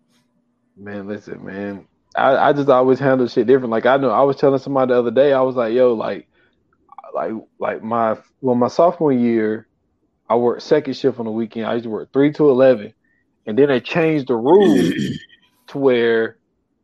man, 0.78 1.07
listen, 1.07 1.44
man. 1.44 1.86
I, 2.16 2.36
I 2.36 2.53
just 2.55 2.70
always 2.70 2.99
handle 2.99 3.28
shit 3.28 3.46
different. 3.46 3.70
Like 3.70 3.84
I 3.84 3.99
know 3.99 4.09
I 4.09 4.22
was 4.22 4.36
telling 4.36 4.59
somebody 4.59 4.90
the 4.94 4.99
other 4.99 5.11
day, 5.11 5.34
I 5.34 5.42
was 5.42 5.57
like, 5.57 5.74
yo, 5.74 5.92
like 5.92 6.26
like 7.14 7.32
like 7.59 7.82
my 7.82 8.16
well 8.40 8.55
my 8.55 8.68
sophomore 8.68 9.12
year, 9.12 9.68
I 10.26 10.36
worked 10.36 10.62
second 10.62 10.94
shift 10.94 11.18
on 11.18 11.26
the 11.26 11.30
weekend. 11.30 11.66
I 11.66 11.74
used 11.74 11.84
to 11.84 11.90
work 11.90 12.14
three 12.14 12.32
to 12.32 12.49
eleven. 12.49 12.94
And 13.44 13.59
then 13.59 13.68
they 13.68 13.80
changed 13.82 14.28
the 14.28 14.36
rules 14.36 14.90
to 15.68 15.78
where 15.78 16.38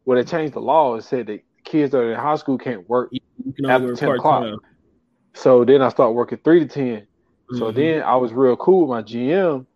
where 0.05 0.23
they 0.23 0.31
changed 0.31 0.53
the 0.53 0.61
law 0.61 0.93
and 0.93 1.03
said 1.03 1.29
that 1.29 1.41
kids 1.65 1.93
that 1.93 2.01
are 2.01 2.13
in 2.13 2.21
high 2.21 2.37
school 2.37 2.59
can't 2.59 2.87
work. 2.87 3.13
Can 3.57 3.71
After 3.71 3.97
10 3.97 4.11
o'clock. 4.11 4.43
time. 4.43 4.59
So 5.33 5.65
then 5.65 5.81
I 5.81 5.89
started 5.89 6.13
working 6.13 6.39
three 6.45 6.61
to 6.61 6.67
ten. 6.67 7.07
So 7.53 7.71
Mhm. 7.71 7.75
then 7.75 8.03
I 8.03 8.17
was 8.17 8.33
real 8.33 8.57
cool 8.57 8.87
with 8.87 8.91
my 8.91 9.03
GM. 9.03 9.67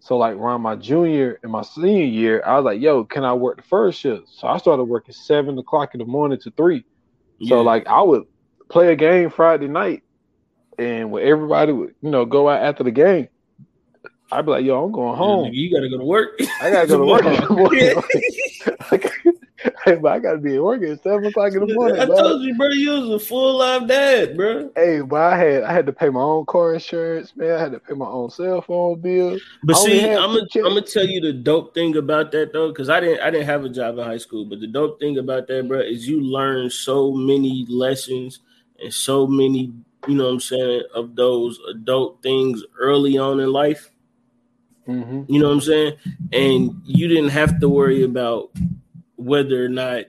So 0.00 0.16
like 0.16 0.36
around 0.36 0.62
my 0.62 0.76
junior 0.76 1.38
and 1.42 1.52
my 1.52 1.62
senior 1.62 2.04
year, 2.04 2.42
I 2.46 2.56
was 2.56 2.64
like, 2.64 2.80
"Yo, 2.80 3.04
can 3.04 3.24
I 3.24 3.34
work 3.34 3.56
the 3.56 3.62
first 3.62 4.00
shift?" 4.00 4.28
So 4.30 4.46
I 4.48 4.56
started 4.58 4.84
working 4.84 5.12
seven 5.14 5.58
o'clock 5.58 5.90
in 5.94 5.98
the 5.98 6.04
morning 6.06 6.38
to 6.42 6.50
three. 6.52 6.84
So 7.44 7.60
like 7.62 7.86
I 7.86 8.00
would 8.02 8.24
play 8.68 8.92
a 8.92 8.96
game 8.96 9.30
Friday 9.30 9.68
night, 9.68 10.02
and 10.78 11.10
when 11.10 11.24
everybody 11.24 11.72
would 11.72 11.94
you 12.00 12.10
know 12.10 12.24
go 12.24 12.48
out 12.48 12.62
after 12.62 12.84
the 12.84 12.90
game, 12.90 13.28
I'd 14.30 14.44
be 14.46 14.50
like, 14.52 14.64
"Yo, 14.64 14.82
I'm 14.84 14.92
going 14.92 15.12
Yeah, 15.14 15.24
home. 15.24 15.50
you 15.52 15.74
gotta 15.74 15.88
go 15.88 15.98
to 15.98 16.04
work. 16.04 16.40
I 16.60 16.70
gotta 16.70 16.86
go 16.86 16.98
to 16.98 17.04
work 17.04 17.24
in 19.88 19.94
the 19.94 19.94
morning. 19.94 19.94
Yeah. 19.94 19.94
hey, 19.94 20.00
but 20.00 20.12
I 20.12 20.18
gotta 20.18 20.38
be 20.38 20.54
at 20.56 20.62
work 20.62 20.82
at 20.82 21.02
seven 21.02 21.26
o'clock 21.26 21.52
in 21.52 21.60
the 21.60 21.74
morning. 21.74 22.00
I 22.00 22.06
bro. 22.06 22.16
told 22.16 22.42
you, 22.42 22.54
bro, 22.56 22.68
you 22.68 22.90
was 22.90 23.22
a 23.22 23.26
full 23.26 23.58
live 23.58 23.88
dad, 23.88 24.36
bro. 24.36 24.70
Hey, 24.76 25.00
but 25.00 25.20
I 25.20 25.36
had 25.36 25.62
I 25.64 25.72
had 25.72 25.86
to 25.86 25.92
pay 25.92 26.08
my 26.08 26.20
own 26.20 26.46
car 26.46 26.74
insurance, 26.74 27.34
man. 27.36 27.52
I 27.52 27.60
had 27.60 27.72
to 27.72 27.80
pay 27.80 27.94
my 27.94 28.06
own 28.06 28.30
cell 28.30 28.60
phone 28.62 29.00
bill. 29.00 29.38
But 29.64 29.76
I 29.76 29.84
see, 29.84 30.04
I'm 30.04 30.34
gonna. 30.34 30.46
I'm 30.56 30.62
gonna 30.62 30.82
tell 30.82 31.06
you 31.06 31.20
the 31.20 31.32
dope 31.32 31.74
thing 31.74 31.96
about 31.96 32.32
that 32.32 32.52
though, 32.52 32.68
because 32.68 32.88
I 32.88 33.00
didn't 33.00 33.20
I 33.20 33.30
didn't 33.30 33.46
have 33.46 33.64
a 33.64 33.68
job 33.68 33.98
in 33.98 34.04
high 34.04 34.18
school. 34.18 34.44
But 34.44 34.60
the 34.60 34.66
dope 34.66 35.00
thing 35.00 35.18
about 35.18 35.46
that, 35.48 35.68
bro, 35.68 35.80
is 35.80 36.08
you 36.08 36.20
learn 36.20 36.70
so 36.70 37.12
many 37.12 37.66
lessons 37.68 38.40
and 38.80 38.92
so 38.92 39.26
many, 39.26 39.72
you 40.06 40.14
know, 40.14 40.24
what 40.24 40.34
I'm 40.34 40.40
saying, 40.40 40.82
of 40.94 41.16
those 41.16 41.58
adult 41.70 42.22
things 42.22 42.62
early 42.78 43.18
on 43.18 43.40
in 43.40 43.52
life. 43.52 43.90
hmm 44.86 45.22
You 45.26 45.40
know 45.40 45.48
what 45.48 45.54
I'm 45.54 45.60
saying? 45.60 45.94
And 46.32 46.80
you 46.84 47.08
didn't 47.08 47.30
have 47.30 47.60
to 47.60 47.68
worry 47.68 48.04
about 48.04 48.50
whether 49.18 49.64
or 49.64 49.68
not, 49.68 50.04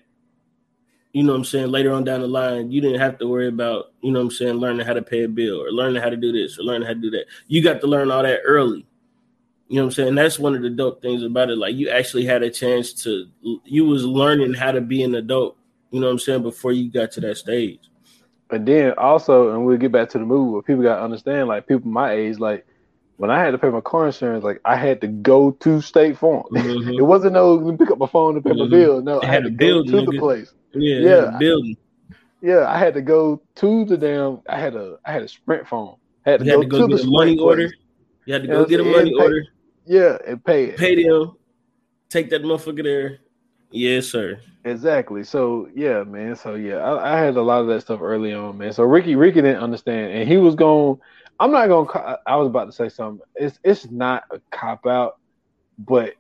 you 1.12 1.24
know 1.24 1.34
what 1.34 1.40
I'm 1.40 1.46
saying, 1.46 1.72
later 1.72 1.92
on 1.92 2.04
down 2.04 2.22
the 2.22 2.28
line, 2.28 2.72
you 2.72 2.80
didn't 2.80 3.00
have 3.00 3.18
to 3.18 3.28
worry 3.28 3.48
about, 3.48 3.92
you 4.02 4.12
know 4.12 4.20
what 4.20 4.26
I'm 4.26 4.32
saying, 4.32 4.56
learning 4.56 4.86
how 4.86 4.94
to 4.94 5.02
pay 5.02 5.24
a 5.24 5.28
bill 5.28 5.62
or 5.62 5.72
learning 5.72 6.02
how 6.02 6.10
to 6.10 6.16
do 6.16 6.32
this 6.32 6.60
or 6.60 6.64
learning 6.64 6.88
how 6.88 6.94
to 6.94 7.00
do 7.00 7.10
that. 7.12 7.26
You 7.48 7.64
got 7.64 7.82
to 7.82 7.88
learn 7.88 8.12
all 8.12 8.24
that 8.24 8.42
early. 8.46 8.86
You 9.68 9.76
know 9.76 9.84
what 9.84 9.88
I'm 9.88 9.92
saying? 9.92 10.16
That's 10.16 10.40
one 10.40 10.56
of 10.56 10.62
the 10.62 10.70
dope 10.70 11.02
things 11.02 11.24
about 11.24 11.50
it. 11.50 11.58
Like 11.58 11.76
you 11.76 11.90
actually 11.90 12.26
had 12.26 12.44
a 12.44 12.50
chance 12.50 12.94
to 13.04 13.28
you 13.66 13.86
was 13.86 14.06
learning 14.06 14.54
how 14.54 14.72
to 14.72 14.82
be 14.82 15.04
an 15.04 15.16
adult, 15.16 15.58
you 15.92 16.00
know 16.00 16.08
what 16.08 16.14
I'm 16.14 16.20
saying, 16.20 16.44
before 16.44 16.72
you 16.72 16.92
got 16.92 17.12
to 17.12 17.22
that 17.22 17.38
stage. 17.38 17.80
And 18.52 18.68
then 18.68 18.94
also, 18.94 19.54
and 19.54 19.66
we'll 19.66 19.78
get 19.78 19.92
back 19.92 20.10
to 20.10 20.18
the 20.18 20.26
movie, 20.26 20.66
people 20.66 20.84
gotta 20.84 21.04
understand, 21.04 21.48
like 21.48 21.68
people 21.68 21.90
my 21.90 22.14
age, 22.14 22.40
like 22.40 22.66
when 23.20 23.30
I 23.30 23.44
had 23.44 23.52
to 23.52 23.58
pay 23.58 23.70
my 23.70 23.82
car 23.82 24.06
insurance, 24.06 24.46
like 24.46 24.62
I 24.64 24.78
had 24.78 25.02
to 25.02 25.08
go 25.08 25.52
to 25.52 25.82
State 25.82 26.18
Farm. 26.18 26.44
Mhm. 26.52 26.98
It 26.98 27.04
wasn't 27.04 27.34
no 27.34 27.76
pick 27.78 27.92
up 27.92 27.98
my 27.98 28.08
phone 28.08 28.36
to 28.36 28.42
pay 28.42 28.52
my 28.54 28.66
Mhm. 28.66 28.70
bill. 28.70 29.02
No, 29.02 29.22
I 29.22 29.26
had 29.26 29.44
had 29.44 29.44
to 29.44 29.50
go 29.52 29.84
to 29.84 30.06
the 30.06 30.18
place. 30.18 30.54
Yeah, 30.74 31.00
Yeah. 31.00 31.38
building. 31.38 31.76
Yeah, 32.42 32.66
I 32.68 32.78
had 32.78 32.94
to 32.94 33.02
go 33.02 33.42
to 33.56 33.84
the 33.86 33.98
damn. 33.98 34.40
I 34.48 34.58
had 34.58 34.76
a 34.76 34.98
I 35.06 35.12
had 35.12 35.24
a 35.24 35.28
Sprint 35.28 35.68
phone. 35.68 35.96
I 36.26 36.32
had 36.32 36.40
to 36.40 36.46
go 36.46 36.52
had 36.52 36.62
to 36.62 36.68
go 36.68 36.88
to 36.88 36.96
the 36.98 37.04
money 37.12 37.32
Sprint 37.36 37.42
order. 37.42 37.70
You 38.26 38.34
had 38.34 38.42
to 38.44 38.48
go 38.48 38.66
get 38.66 38.80
a 38.80 38.84
money? 38.86 39.10
Pay- 39.12 39.22
order. 39.24 39.44
Yeah, 39.86 40.18
and 40.26 40.44
pay 40.46 40.66
it. 40.66 40.78
pay 40.78 41.04
them, 41.04 41.34
take 42.10 42.30
that 42.30 42.44
motherfucker 42.44 42.84
there. 42.84 43.18
Yes, 43.72 44.06
sir. 44.08 44.40
Exactly. 44.64 45.24
So 45.24 45.68
yeah, 45.76 46.04
man. 46.04 46.36
So 46.38 46.56
yeah, 46.56 46.78
I, 46.78 47.14
I 47.16 47.20
had 47.20 47.36
a 47.36 47.42
lot 47.42 47.62
of 47.62 47.68
that 47.68 47.82
stuff 47.82 48.00
early 48.02 48.34
on, 48.34 48.58
man. 48.58 48.72
So 48.72 48.84
Ricky, 48.84 49.16
Ricky 49.16 49.42
didn't 49.42 49.62
understand, 49.62 50.14
and 50.14 50.28
he 50.30 50.38
was 50.38 50.56
going. 50.56 51.00
I'm 51.40 51.52
not 51.52 51.68
to 51.68 52.20
I 52.28 52.36
was 52.36 52.48
about 52.48 52.66
to 52.66 52.72
say 52.72 52.90
something. 52.90 53.26
It's 53.36 53.58
it's 53.64 53.90
not 53.90 54.24
a 54.32 54.42
cop 54.52 54.86
out, 54.86 55.14
but 55.78 56.14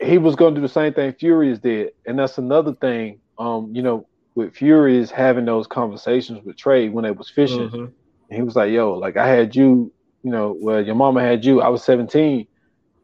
he 0.00 0.18
was 0.18 0.36
going 0.36 0.54
to 0.54 0.60
do 0.60 0.66
the 0.66 0.72
same 0.72 0.94
thing 0.94 1.12
Furious 1.14 1.58
did, 1.58 1.90
and 2.06 2.18
that's 2.18 2.38
another 2.38 2.74
thing. 2.74 3.20
Um, 3.38 3.72
you 3.74 3.82
know, 3.82 4.06
with 4.34 4.54
Furious 4.54 5.10
having 5.10 5.44
those 5.44 5.66
conversations 5.66 6.44
with 6.44 6.56
Trey 6.56 6.88
when 6.88 7.04
they 7.04 7.10
was 7.10 7.30
fishing, 7.30 7.68
Mhm. 7.70 7.92
he 8.30 8.42
was 8.42 8.54
like, 8.54 8.70
"Yo, 8.70 8.94
like 8.94 9.16
I 9.16 9.26
had 9.26 9.56
you, 9.56 9.92
you 10.22 10.30
know, 10.30 10.56
well, 10.60 10.84
your 10.84 10.94
mama 10.94 11.20
had 11.20 11.44
you. 11.44 11.60
I 11.60 11.68
was 11.68 11.82
17." 11.82 12.46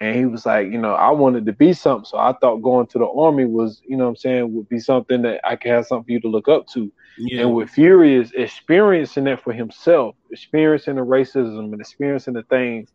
And 0.05 0.17
he 0.17 0.27
was 0.27 0.45
like, 0.45 0.71
you 0.71 0.79
know, 0.79 0.95
I 0.95 1.11
wanted 1.11 1.47
to 1.47 1.53
be 1.53 1.73
something. 1.73 2.05
So 2.05 2.19
I 2.19 2.35
thought 2.41 2.59
going 2.63 2.87
to 2.89 2.99
the 2.99 3.07
army 3.07 3.47
was, 3.47 3.81
you 3.89 3.97
know 3.97 4.05
what 4.05 4.11
I'm 4.11 4.17
saying, 4.17 4.55
would 4.55 4.69
be 4.69 4.79
something 4.81 5.23
that 5.23 5.41
I 5.45 5.57
could 5.57 5.71
have 5.71 5.87
something 5.87 6.05
for 6.05 6.13
you 6.13 6.21
to 6.21 6.29
look 6.29 6.49
up 6.49 6.67
to. 6.75 6.93
Yeah. 7.19 7.43
And 7.43 7.55
with 7.55 7.71
Furious 7.71 8.33
experiencing 8.35 9.25
that 9.25 9.43
for 9.43 9.53
himself, 9.53 10.17
experiencing 10.31 10.97
the 10.97 11.03
racism 11.03 11.73
and 11.73 11.81
experiencing 11.81 12.35
the 12.35 12.43
things 12.45 12.93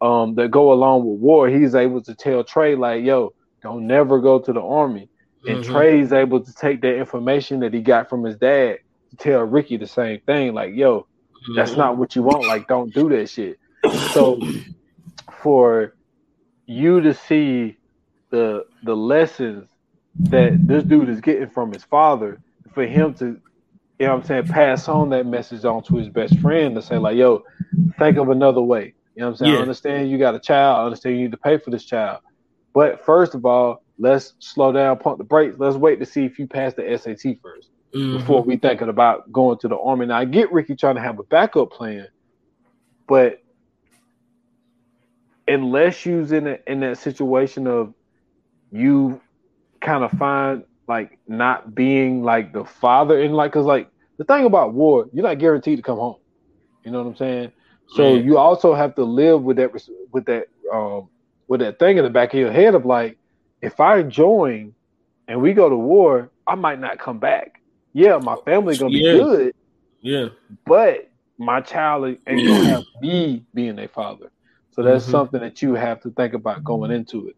um, 0.00 0.34
that 0.36 0.50
go 0.50 0.72
along 0.72 1.04
with 1.04 1.20
war, 1.20 1.48
he's 1.48 1.74
able 1.74 2.02
to 2.02 2.14
tell 2.14 2.42
Trey, 2.42 2.74
like, 2.74 3.04
yo, 3.04 3.30
don't 3.62 3.86
never 3.86 4.18
go 4.20 4.40
to 4.40 4.52
the 4.52 4.62
army. 4.62 5.08
And 5.46 5.58
Mhm. 5.58 5.72
Trey's 5.72 6.12
able 6.12 6.42
to 6.44 6.54
take 6.54 6.80
that 6.82 6.96
information 6.96 7.60
that 7.60 7.74
he 7.74 7.80
got 7.80 8.08
from 8.08 8.24
his 8.24 8.36
dad 8.36 8.78
to 9.10 9.16
tell 9.16 9.42
Ricky 9.42 9.76
the 9.76 9.86
same 9.86 10.20
thing, 10.26 10.54
like, 10.54 10.74
yo, 10.74 11.06
that's 11.54 11.72
Mhm. 11.72 11.76
not 11.76 11.96
what 11.98 12.16
you 12.16 12.22
want. 12.22 12.46
Like, 12.46 12.66
don't 12.66 12.92
do 12.92 13.08
that 13.10 13.28
shit. 13.28 13.58
So 14.12 14.40
for 15.42 15.94
you 16.70 17.00
to 17.00 17.14
see 17.14 17.76
the 18.30 18.64
the 18.84 18.96
lessons 18.96 19.68
that 20.30 20.58
this 20.68 20.84
dude 20.84 21.08
is 21.08 21.20
getting 21.20 21.50
from 21.50 21.72
his 21.72 21.84
father, 21.84 22.40
for 22.74 22.86
him 22.86 23.14
to, 23.14 23.26
you 23.26 24.06
know 24.06 24.10
what 24.14 24.20
I'm 24.20 24.24
saying, 24.24 24.44
pass 24.44 24.88
on 24.88 25.10
that 25.10 25.26
message 25.26 25.64
on 25.64 25.82
to 25.84 25.96
his 25.96 26.08
best 26.08 26.38
friend 26.38 26.76
to 26.76 26.82
say, 26.82 26.98
like, 26.98 27.16
yo, 27.16 27.42
think 27.98 28.18
of 28.18 28.28
another 28.28 28.62
way. 28.62 28.94
You 29.16 29.22
know 29.22 29.26
what 29.26 29.32
I'm 29.32 29.36
saying? 29.38 29.52
I 29.56 29.60
understand 29.60 30.10
you 30.10 30.18
got 30.18 30.36
a 30.36 30.40
child, 30.40 30.78
I 30.78 30.84
understand 30.84 31.16
you 31.16 31.22
need 31.22 31.32
to 31.32 31.38
pay 31.38 31.58
for 31.58 31.70
this 31.70 31.84
child. 31.84 32.20
But 32.72 33.04
first 33.04 33.34
of 33.34 33.44
all, 33.44 33.82
let's 33.98 34.34
slow 34.38 34.72
down, 34.72 34.98
pump 34.98 35.18
the 35.18 35.24
brakes. 35.24 35.56
Let's 35.58 35.76
wait 35.76 35.98
to 35.98 36.06
see 36.06 36.24
if 36.24 36.38
you 36.38 36.46
pass 36.46 36.74
the 36.74 36.84
SAT 36.96 37.40
1st 37.42 37.68
Mhm. 37.96 38.12
before 38.12 38.44
we 38.44 38.56
thinking 38.56 38.88
about 38.88 39.30
going 39.32 39.58
to 39.58 39.68
the 39.68 39.78
army. 39.78 40.06
Now 40.06 40.18
I 40.18 40.24
get 40.24 40.52
Ricky 40.52 40.76
trying 40.76 40.94
to 40.94 41.02
have 41.02 41.18
a 41.18 41.24
backup 41.24 41.72
plan, 41.72 42.06
but 43.08 43.39
unless 45.50 46.06
you's 46.06 46.32
in 46.32 46.46
a, 46.48 46.58
in 46.66 46.80
that 46.80 46.98
situation 46.98 47.66
of 47.68 47.94
you 48.70 49.20
kind 49.82 50.04
of 50.04 50.12
find 50.12 50.64
like 50.88 51.18
not 51.28 51.74
being 51.74 52.22
like 52.22 52.52
the 52.52 52.64
father 52.64 53.20
in 53.20 53.32
like 53.32 53.52
because 53.52 53.66
like 53.66 53.88
the 54.18 54.24
thing 54.24 54.46
about 54.46 54.74
war, 54.74 55.06
you're 55.12 55.24
not 55.24 55.38
guaranteed 55.38 55.78
to 55.78 55.82
come 55.82 55.98
home. 55.98 56.16
You 56.84 56.92
know 56.92 57.02
what 57.02 57.08
I'm 57.08 57.16
saying? 57.16 57.52
So 57.88 58.14
Yeah. 58.14 58.22
you 58.22 58.38
also 58.38 58.74
have 58.74 58.94
to 58.96 59.04
live 59.04 59.42
with 59.42 59.58
that 59.58 59.72
with 60.12 60.26
that 60.26 60.46
um 60.72 61.10
with 61.48 61.60
that 61.60 61.78
thing 61.78 61.98
in 61.98 62.04
the 62.04 62.10
back 62.10 62.34
of 62.34 62.40
your 62.40 62.52
head 62.52 62.74
of 62.74 62.86
like, 62.86 63.18
if 63.62 63.80
I 63.80 64.02
join 64.02 64.74
and 65.28 65.40
we 65.42 65.52
go 65.54 65.68
to 65.68 65.76
war, 65.76 66.30
I 66.46 66.54
might 66.56 66.80
not 66.80 66.98
come 66.98 67.18
back. 67.18 67.52
Yeah, 67.92 68.18
my 68.18 68.36
family's 68.44 68.78
gonna 68.78 68.90
be 68.92 69.02
Yeah. 69.02 69.12
good, 69.18 69.52
Yeah. 70.02 70.28
but 70.66 71.08
my 71.38 71.60
child 71.60 72.16
ain't 72.26 72.46
gonna 72.46 72.68
have 72.68 72.84
me 73.00 73.46
being 73.54 73.78
a 73.78 73.88
father. 73.88 74.30
So 74.70 74.82
that's 74.82 75.04
Mhm. 75.04 75.10
something 75.10 75.40
that 75.40 75.62
you 75.62 75.74
have 75.74 76.00
to 76.02 76.10
think 76.10 76.34
about 76.34 76.64
going 76.64 76.90
into 76.90 77.28
it. 77.28 77.36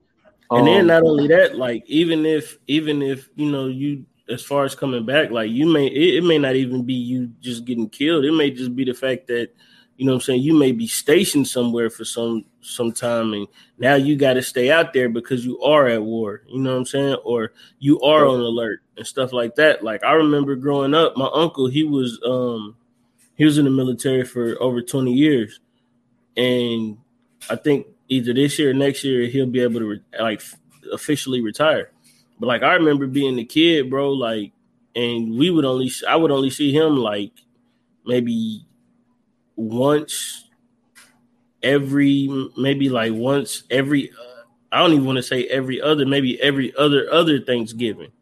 And 0.54 0.66
then 0.66 0.86
Um, 0.86 0.86
not 0.86 1.02
only 1.02 1.28
that, 1.28 1.56
like 1.56 1.82
even 1.86 2.26
if 2.26 2.58
even 2.66 3.02
if 3.02 3.28
you 3.36 3.50
know 3.50 3.66
you 3.66 4.04
as 4.28 4.42
far 4.42 4.64
as 4.64 4.74
coming 4.74 5.04
back, 5.06 5.30
like 5.30 5.50
you 5.50 5.66
may 5.66 5.86
it, 5.86 6.16
it 6.16 6.24
may 6.24 6.38
not 6.38 6.56
even 6.56 6.84
be 6.84 6.94
you 6.94 7.28
just 7.40 7.64
getting 7.64 7.88
killed. 7.88 8.24
It 8.24 8.32
may 8.32 8.50
just 8.50 8.76
be 8.76 8.84
the 8.84 8.92
fact 8.94 9.26
that 9.28 9.50
you 9.96 10.06
know 10.06 10.12
what 10.12 10.16
I'm 10.16 10.20
saying, 10.22 10.42
you 10.42 10.54
may 10.54 10.72
be 10.72 10.86
stationed 10.86 11.48
somewhere 11.48 11.88
for 11.90 12.04
some 12.04 12.44
some 12.60 12.92
time 12.92 13.32
and 13.34 13.46
now 13.78 13.94
you 13.94 14.16
got 14.16 14.34
to 14.34 14.42
stay 14.42 14.70
out 14.70 14.92
there 14.92 15.08
because 15.08 15.44
you 15.44 15.60
are 15.62 15.86
at 15.88 16.02
war, 16.02 16.42
you 16.48 16.60
know 16.60 16.72
what 16.72 16.78
I'm 16.78 16.86
saying? 16.86 17.16
Or 17.24 17.52
you 17.78 18.00
are 18.00 18.26
on 18.26 18.40
alert 18.40 18.80
and 18.96 19.06
stuff 19.06 19.32
like 19.32 19.54
that. 19.56 19.82
Like 19.82 20.04
I 20.04 20.12
remember 20.12 20.54
growing 20.56 20.94
up, 20.94 21.16
my 21.16 21.30
uncle, 21.32 21.66
he 21.66 21.82
was 21.82 22.20
um 22.26 22.76
he 23.36 23.44
was 23.44 23.58
in 23.58 23.64
the 23.64 23.70
military 23.70 24.24
for 24.24 24.60
over 24.62 24.82
20 24.82 25.12
years. 25.12 25.60
And 26.36 26.98
I 27.50 27.56
think 27.56 27.86
either 28.08 28.32
this 28.32 28.58
year 28.58 28.70
or 28.70 28.74
next 28.74 29.04
year 29.04 29.26
he'll 29.26 29.46
be 29.46 29.60
able 29.60 29.80
to 29.80 29.86
re- 29.86 30.20
like 30.20 30.42
officially 30.92 31.40
retire. 31.40 31.90
But 32.38 32.46
like 32.46 32.62
I 32.62 32.74
remember 32.74 33.06
being 33.06 33.38
a 33.38 33.44
kid, 33.44 33.90
bro, 33.90 34.10
like 34.10 34.52
and 34.94 35.38
we 35.38 35.50
would 35.50 35.64
only 35.64 35.90
I 36.08 36.16
would 36.16 36.30
only 36.30 36.50
see 36.50 36.72
him 36.72 36.96
like 36.96 37.32
maybe 38.04 38.66
once 39.56 40.48
every 41.62 42.28
maybe 42.56 42.88
like 42.88 43.12
once 43.12 43.62
every 43.70 44.10
uh, 44.10 44.42
I 44.70 44.78
don't 44.78 44.92
even 44.92 45.06
want 45.06 45.16
to 45.18 45.22
say 45.22 45.46
every 45.46 45.80
other 45.80 46.06
maybe 46.06 46.40
every 46.40 46.74
other 46.76 47.10
other 47.12 47.40
Thanksgiving. 47.40 48.12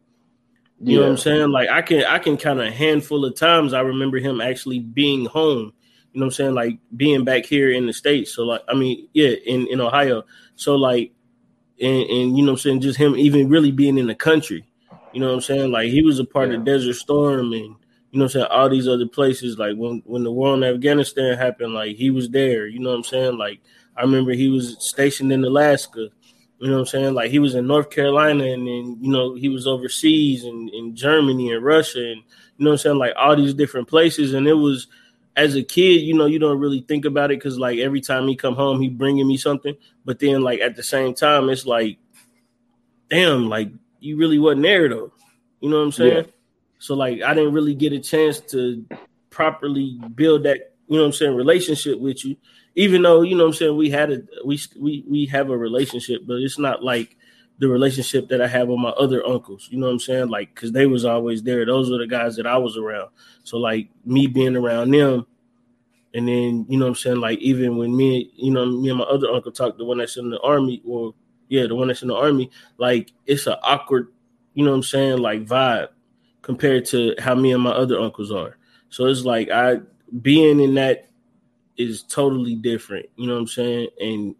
You 0.83 0.93
yeah. 0.93 0.95
know 0.97 1.01
what 1.03 1.11
I'm 1.11 1.17
saying? 1.17 1.49
Like 1.49 1.69
I 1.69 1.81
can 1.81 2.03
I 2.05 2.19
can 2.19 2.37
count 2.37 2.59
a 2.59 2.71
handful 2.71 3.25
of 3.25 3.35
times 3.35 3.73
I 3.73 3.81
remember 3.81 4.17
him 4.17 4.41
actually 4.41 4.79
being 4.79 5.25
home. 5.25 5.73
You 6.13 6.19
know 6.19 6.25
what 6.25 6.27
I'm 6.27 6.31
saying? 6.31 6.53
Like 6.55 6.79
being 6.95 7.23
back 7.23 7.45
here 7.45 7.71
in 7.71 7.87
the 7.87 7.93
states. 7.93 8.35
So 8.35 8.43
like 8.43 8.61
I 8.67 8.73
mean, 8.73 9.07
yeah, 9.13 9.29
in 9.45 9.67
in 9.67 9.79
Ohio. 9.79 10.23
So 10.55 10.75
like 10.75 11.11
and, 11.79 12.03
and 12.09 12.37
you 12.37 12.43
know 12.43 12.51
what 12.51 12.59
I'm 12.59 12.63
saying, 12.63 12.81
just 12.81 12.99
him 12.99 13.15
even 13.15 13.49
really 13.49 13.71
being 13.71 13.97
in 13.97 14.07
the 14.07 14.15
country. 14.15 14.65
You 15.13 15.19
know 15.19 15.27
what 15.27 15.35
I'm 15.35 15.41
saying? 15.41 15.71
Like 15.71 15.89
he 15.89 16.03
was 16.03 16.19
a 16.19 16.25
part 16.25 16.49
yeah. 16.49 16.57
of 16.57 16.65
Desert 16.65 16.93
Storm 16.95 17.53
and 17.53 17.75
you 18.11 18.19
know 18.19 18.25
I'm 18.25 18.29
saying, 18.29 18.47
all 18.49 18.69
these 18.69 18.87
other 18.87 19.07
places. 19.07 19.57
Like 19.57 19.75
when 19.77 20.03
when 20.05 20.23
the 20.23 20.31
war 20.31 20.53
in 20.53 20.63
Afghanistan 20.63 21.37
happened, 21.37 21.73
like 21.73 21.95
he 21.95 22.09
was 22.09 22.29
there. 22.29 22.67
You 22.67 22.79
know 22.79 22.89
what 22.89 22.97
I'm 22.97 23.03
saying? 23.03 23.37
Like 23.37 23.61
I 23.97 24.01
remember 24.01 24.33
he 24.33 24.49
was 24.49 24.77
stationed 24.79 25.31
in 25.31 25.43
Alaska. 25.43 26.09
You 26.59 26.67
know 26.67 26.73
what 26.73 26.79
I'm 26.81 26.85
saying? 26.85 27.13
Like 27.15 27.31
he 27.31 27.39
was 27.39 27.55
in 27.55 27.65
North 27.65 27.89
Carolina 27.89 28.43
and 28.43 28.67
then, 28.67 28.97
you 29.01 29.11
know, 29.11 29.33
he 29.33 29.49
was 29.49 29.65
overseas 29.65 30.43
and 30.43 30.69
in 30.69 30.95
Germany 30.95 31.51
and 31.51 31.63
Russia 31.65 31.99
and 31.99 32.21
you 32.57 32.65
know 32.65 32.69
what 32.69 32.73
I'm 32.73 32.77
saying? 32.77 32.97
Like 32.97 33.13
all 33.17 33.35
these 33.35 33.55
different 33.55 33.87
places. 33.87 34.33
And 34.33 34.47
it 34.47 34.53
was 34.53 34.87
as 35.41 35.55
a 35.55 35.63
kid, 35.63 36.01
you 36.01 36.13
know, 36.13 36.27
you 36.27 36.37
don't 36.37 36.59
really 36.59 36.81
think 36.87 37.03
about 37.03 37.31
it 37.31 37.39
because 37.39 37.57
like 37.57 37.79
every 37.79 37.99
time 37.99 38.27
he 38.27 38.35
come 38.35 38.53
home, 38.53 38.79
he 38.79 38.89
bringing 38.89 39.27
me 39.27 39.37
something. 39.37 39.75
But 40.05 40.19
then 40.19 40.41
like 40.41 40.59
at 40.59 40.75
the 40.75 40.83
same 40.83 41.15
time, 41.15 41.49
it's 41.49 41.65
like, 41.65 41.97
damn, 43.09 43.49
like 43.49 43.71
you 43.99 44.17
really 44.17 44.37
wasn't 44.37 44.61
there 44.63 44.87
though. 44.87 45.11
You 45.59 45.69
know 45.69 45.77
what 45.77 45.85
I'm 45.85 45.91
saying? 45.91 46.25
Yeah. 46.25 46.31
So 46.77 46.93
like 46.93 47.23
I 47.23 47.33
didn't 47.33 47.53
really 47.53 47.73
get 47.73 47.91
a 47.91 47.99
chance 47.99 48.39
to 48.51 48.85
properly 49.31 49.99
build 50.13 50.43
that, 50.43 50.75
you 50.87 50.97
know 50.97 51.03
what 51.03 51.07
I'm 51.07 51.13
saying, 51.13 51.35
relationship 51.35 51.99
with 51.99 52.23
you. 52.23 52.37
Even 52.75 53.01
though, 53.01 53.23
you 53.23 53.35
know 53.35 53.45
what 53.45 53.49
I'm 53.49 53.55
saying, 53.55 53.77
we 53.77 53.89
had 53.89 54.11
a 54.11 54.21
we 54.45 54.59
we 54.79 55.03
we 55.09 55.25
have 55.25 55.49
a 55.49 55.57
relationship, 55.57 56.21
but 56.25 56.35
it's 56.35 56.59
not 56.59 56.83
like 56.83 57.17
the 57.57 57.67
relationship 57.67 58.29
that 58.29 58.41
I 58.41 58.47
have 58.47 58.67
with 58.67 58.79
my 58.79 58.89
other 58.89 59.25
uncles. 59.25 59.69
You 59.71 59.79
know 59.79 59.87
what 59.87 59.93
I'm 59.93 59.99
saying? 59.99 60.29
Like 60.29 60.53
cuz 60.53 60.71
they 60.71 60.85
was 60.85 61.03
always 61.03 61.41
there. 61.41 61.65
Those 61.65 61.89
were 61.89 61.97
the 61.97 62.07
guys 62.07 62.35
that 62.35 62.45
I 62.45 62.57
was 62.57 62.77
around. 62.77 63.09
So 63.43 63.57
like 63.57 63.89
me 64.05 64.27
being 64.27 64.55
around 64.55 64.91
them 64.91 65.25
and 66.13 66.27
then, 66.27 66.65
you 66.67 66.77
know 66.77 66.85
what 66.85 66.89
I'm 66.89 66.95
saying, 66.95 67.19
like 67.19 67.39
even 67.39 67.77
when 67.77 67.95
me, 67.95 68.31
you 68.35 68.51
know, 68.51 68.65
me 68.65 68.89
and 68.89 68.99
my 68.99 69.05
other 69.05 69.29
uncle 69.31 69.51
talked, 69.51 69.77
the 69.77 69.85
one 69.85 69.99
that's 69.99 70.17
in 70.17 70.29
the 70.29 70.39
army, 70.41 70.81
or 70.85 71.13
yeah, 71.47 71.67
the 71.67 71.75
one 71.75 71.87
that's 71.87 72.01
in 72.01 72.09
the 72.09 72.15
army, 72.15 72.51
like 72.77 73.11
it's 73.25 73.47
an 73.47 73.55
awkward, 73.63 74.09
you 74.53 74.65
know 74.65 74.71
what 74.71 74.77
I'm 74.77 74.83
saying, 74.83 75.19
like 75.19 75.45
vibe 75.45 75.89
compared 76.41 76.85
to 76.85 77.15
how 77.19 77.35
me 77.35 77.53
and 77.53 77.63
my 77.63 77.71
other 77.71 77.99
uncles 77.99 78.31
are. 78.31 78.57
So 78.89 79.05
it's 79.05 79.23
like 79.23 79.49
I 79.49 79.77
being 80.21 80.59
in 80.59 80.73
that 80.75 81.07
is 81.77 82.03
totally 82.03 82.55
different. 82.55 83.07
You 83.15 83.27
know 83.27 83.33
what 83.33 83.41
I'm 83.41 83.47
saying? 83.47 83.87
And 83.99 84.35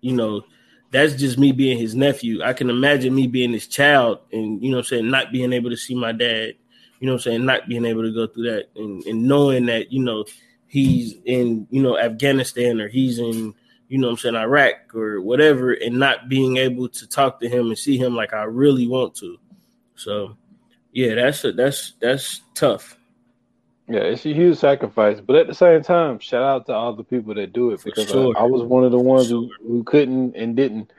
you 0.00 0.14
know, 0.14 0.44
that's 0.92 1.14
just 1.14 1.38
me 1.38 1.52
being 1.52 1.76
his 1.78 1.94
nephew. 1.94 2.42
I 2.42 2.54
can 2.54 2.70
imagine 2.70 3.14
me 3.14 3.26
being 3.26 3.52
his 3.52 3.66
child 3.66 4.20
and 4.32 4.62
you 4.62 4.70
know 4.70 4.78
I'm 4.78 4.84
saying, 4.84 5.10
not 5.10 5.30
being 5.30 5.52
able 5.52 5.68
to 5.68 5.76
see 5.76 5.94
my 5.94 6.12
dad, 6.12 6.54
you 7.00 7.06
know 7.06 7.12
what 7.12 7.18
I'm 7.18 7.22
saying, 7.22 7.44
not 7.44 7.68
being 7.68 7.84
able 7.84 8.02
to 8.02 8.12
go 8.12 8.26
through 8.26 8.50
that 8.50 8.68
and, 8.76 9.04
and 9.04 9.24
knowing 9.24 9.66
that, 9.66 9.92
you 9.92 10.02
know, 10.02 10.24
he's 10.68 11.14
in, 11.24 11.66
you 11.70 11.82
know, 11.82 11.98
Afghanistan 11.98 12.80
or 12.80 12.88
he's 12.88 13.18
in, 13.18 13.54
you 13.88 13.98
know 13.98 14.08
I'm 14.08 14.16
saying, 14.16 14.36
Iraq 14.36 14.94
or 14.94 15.20
whatever, 15.20 15.72
and 15.72 15.98
not 15.98 16.28
being 16.28 16.56
able 16.56 16.88
to 16.88 17.06
talk 17.06 17.40
to 17.40 17.48
him 17.48 17.68
and 17.68 17.78
see 17.78 17.96
him 17.96 18.14
like 18.14 18.32
I 18.32 18.44
really 18.44 18.86
want 18.86 19.14
to. 19.16 19.38
So 19.94 20.36
yeah, 20.92 21.14
that's 21.14 21.44
a, 21.44 21.52
that's 21.52 21.94
that's 22.00 22.42
tough. 22.54 22.96
Yeah, 23.88 24.00
it's 24.00 24.26
a 24.26 24.34
huge 24.34 24.58
sacrifice, 24.58 25.20
but 25.20 25.36
at 25.36 25.46
the 25.46 25.54
same 25.54 25.82
time, 25.82 26.18
shout 26.18 26.42
out 26.42 26.66
to 26.66 26.74
all 26.74 26.94
the 26.94 27.04
people 27.04 27.34
that 27.34 27.52
do 27.52 27.70
it 27.70 27.84
because 27.84 28.08
sure. 28.08 28.36
I, 28.36 28.40
I, 28.40 28.44
was 28.44 28.64
one 28.64 28.82
of 28.82 28.90
the 28.90 28.98
ones 28.98 29.28
who, 29.30 29.48
who 29.60 29.84
couldn't 29.84 30.34
and 30.34 30.56
didn't. 30.56 30.92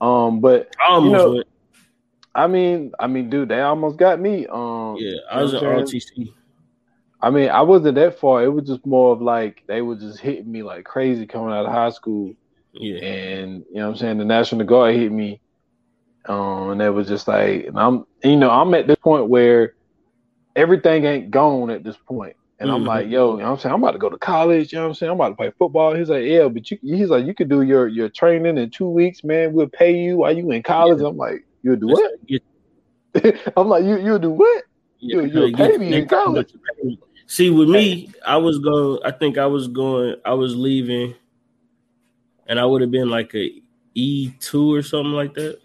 Um, 0.00 0.40
but 0.40 0.74
you 0.90 1.10
know, 1.10 1.34
went. 1.34 1.46
I 2.34 2.46
mean, 2.48 2.92
I 2.98 3.06
mean, 3.06 3.30
dude, 3.30 3.50
they 3.50 3.60
almost 3.60 3.96
got 3.96 4.18
me. 4.18 4.46
Um, 4.48 4.96
yeah, 4.98 5.18
I 5.30 5.40
was 5.42 5.52
an 5.54 5.60
ROTC. 5.60 6.32
I 7.22 7.30
mean, 7.30 7.48
I 7.48 7.62
wasn't 7.62 7.94
that 7.94 8.18
far. 8.18 8.42
It 8.42 8.48
was 8.48 8.66
just 8.66 8.84
more 8.84 9.12
of 9.12 9.22
like 9.22 9.62
they 9.68 9.80
were 9.80 9.94
just 9.94 10.18
hitting 10.18 10.50
me 10.50 10.62
like 10.62 10.84
crazy 10.84 11.26
coming 11.26 11.54
out 11.54 11.66
of 11.66 11.72
high 11.72 11.90
school. 11.90 12.34
Yeah, 12.72 13.04
and 13.04 13.64
you 13.68 13.76
know, 13.76 13.86
what 13.86 13.92
I'm 13.92 13.96
saying 13.96 14.18
the 14.18 14.24
National 14.24 14.66
Guard 14.66 14.96
hit 14.96 15.12
me 15.12 15.40
um, 16.26 16.70
and 16.70 16.82
it 16.82 16.90
was 16.90 17.08
just 17.08 17.26
like, 17.26 17.68
I'm, 17.74 18.06
you 18.22 18.36
know, 18.36 18.50
I'm 18.50 18.72
at 18.74 18.86
this 18.86 18.96
point 18.96 19.28
where 19.28 19.74
everything 20.54 21.04
ain't 21.04 21.30
gone 21.30 21.70
at 21.70 21.82
this 21.82 21.96
point. 21.96 22.36
And 22.60 22.68
mm-hmm. 22.68 22.76
I'm 22.76 22.84
like, 22.84 23.08
yo, 23.08 23.36
you 23.36 23.42
know 23.42 23.52
I'm 23.52 23.58
saying? 23.58 23.74
I'm 23.74 23.82
about 23.82 23.92
to 23.92 23.98
go 23.98 24.08
to 24.08 24.18
college, 24.18 24.72
you 24.72 24.78
know 24.78 24.84
what 24.84 24.90
I'm 24.90 24.94
saying? 24.94 25.10
I'm 25.10 25.16
about 25.16 25.30
to 25.30 25.34
play 25.34 25.52
football. 25.58 25.94
He's 25.94 26.10
like, 26.10 26.24
yeah, 26.24 26.46
but 26.46 26.70
you, 26.70 26.78
he's 26.80 27.08
like, 27.08 27.26
you 27.26 27.34
could 27.34 27.48
do 27.48 27.62
your, 27.62 27.88
your 27.88 28.08
training 28.08 28.56
in 28.56 28.70
two 28.70 28.88
weeks, 28.88 29.24
man. 29.24 29.52
We'll 29.52 29.68
pay 29.68 29.98
you 29.98 30.18
while 30.18 30.36
you 30.36 30.48
in 30.52 30.62
college. 30.62 31.00
Yeah. 31.00 31.08
I'm 31.08 31.16
like, 31.16 31.44
you'll 31.62 31.76
do 31.76 31.88
what? 31.88 32.12
I'm 33.56 33.68
like, 33.68 33.84
you, 33.84 33.98
you'll 33.98 34.20
do 34.20 34.30
what? 34.30 34.64
Yeah, 35.00 35.22
you, 35.22 35.40
will 35.40 35.52
pay 35.52 35.76
me 35.76 35.92
in 35.92 36.06
college. 36.08 36.54
See, 37.32 37.48
with 37.48 37.70
me, 37.70 38.12
I 38.26 38.36
was 38.36 38.58
going, 38.58 38.98
I 39.06 39.10
think 39.10 39.38
I 39.38 39.46
was 39.46 39.66
going, 39.66 40.16
I 40.22 40.34
was 40.34 40.54
leaving 40.54 41.14
and 42.46 42.60
I 42.60 42.66
would 42.66 42.82
have 42.82 42.90
been 42.90 43.08
like 43.08 43.34
a 43.34 43.50
E2 43.96 44.78
or 44.78 44.82
something 44.82 45.14
like 45.14 45.32
that. 45.32 45.58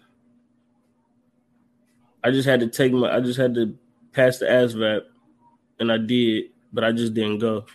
I 2.24 2.30
just 2.30 2.48
had 2.48 2.60
to 2.60 2.68
take 2.68 2.94
my 2.94 3.14
I 3.14 3.20
just 3.20 3.38
had 3.38 3.54
to 3.56 3.76
pass 4.12 4.38
the 4.38 4.46
ASVAB 4.46 5.02
and 5.78 5.92
I 5.92 5.98
did, 5.98 6.44
but 6.72 6.84
I 6.84 6.92
just 6.92 7.12
didn't 7.12 7.40
go. 7.40 7.66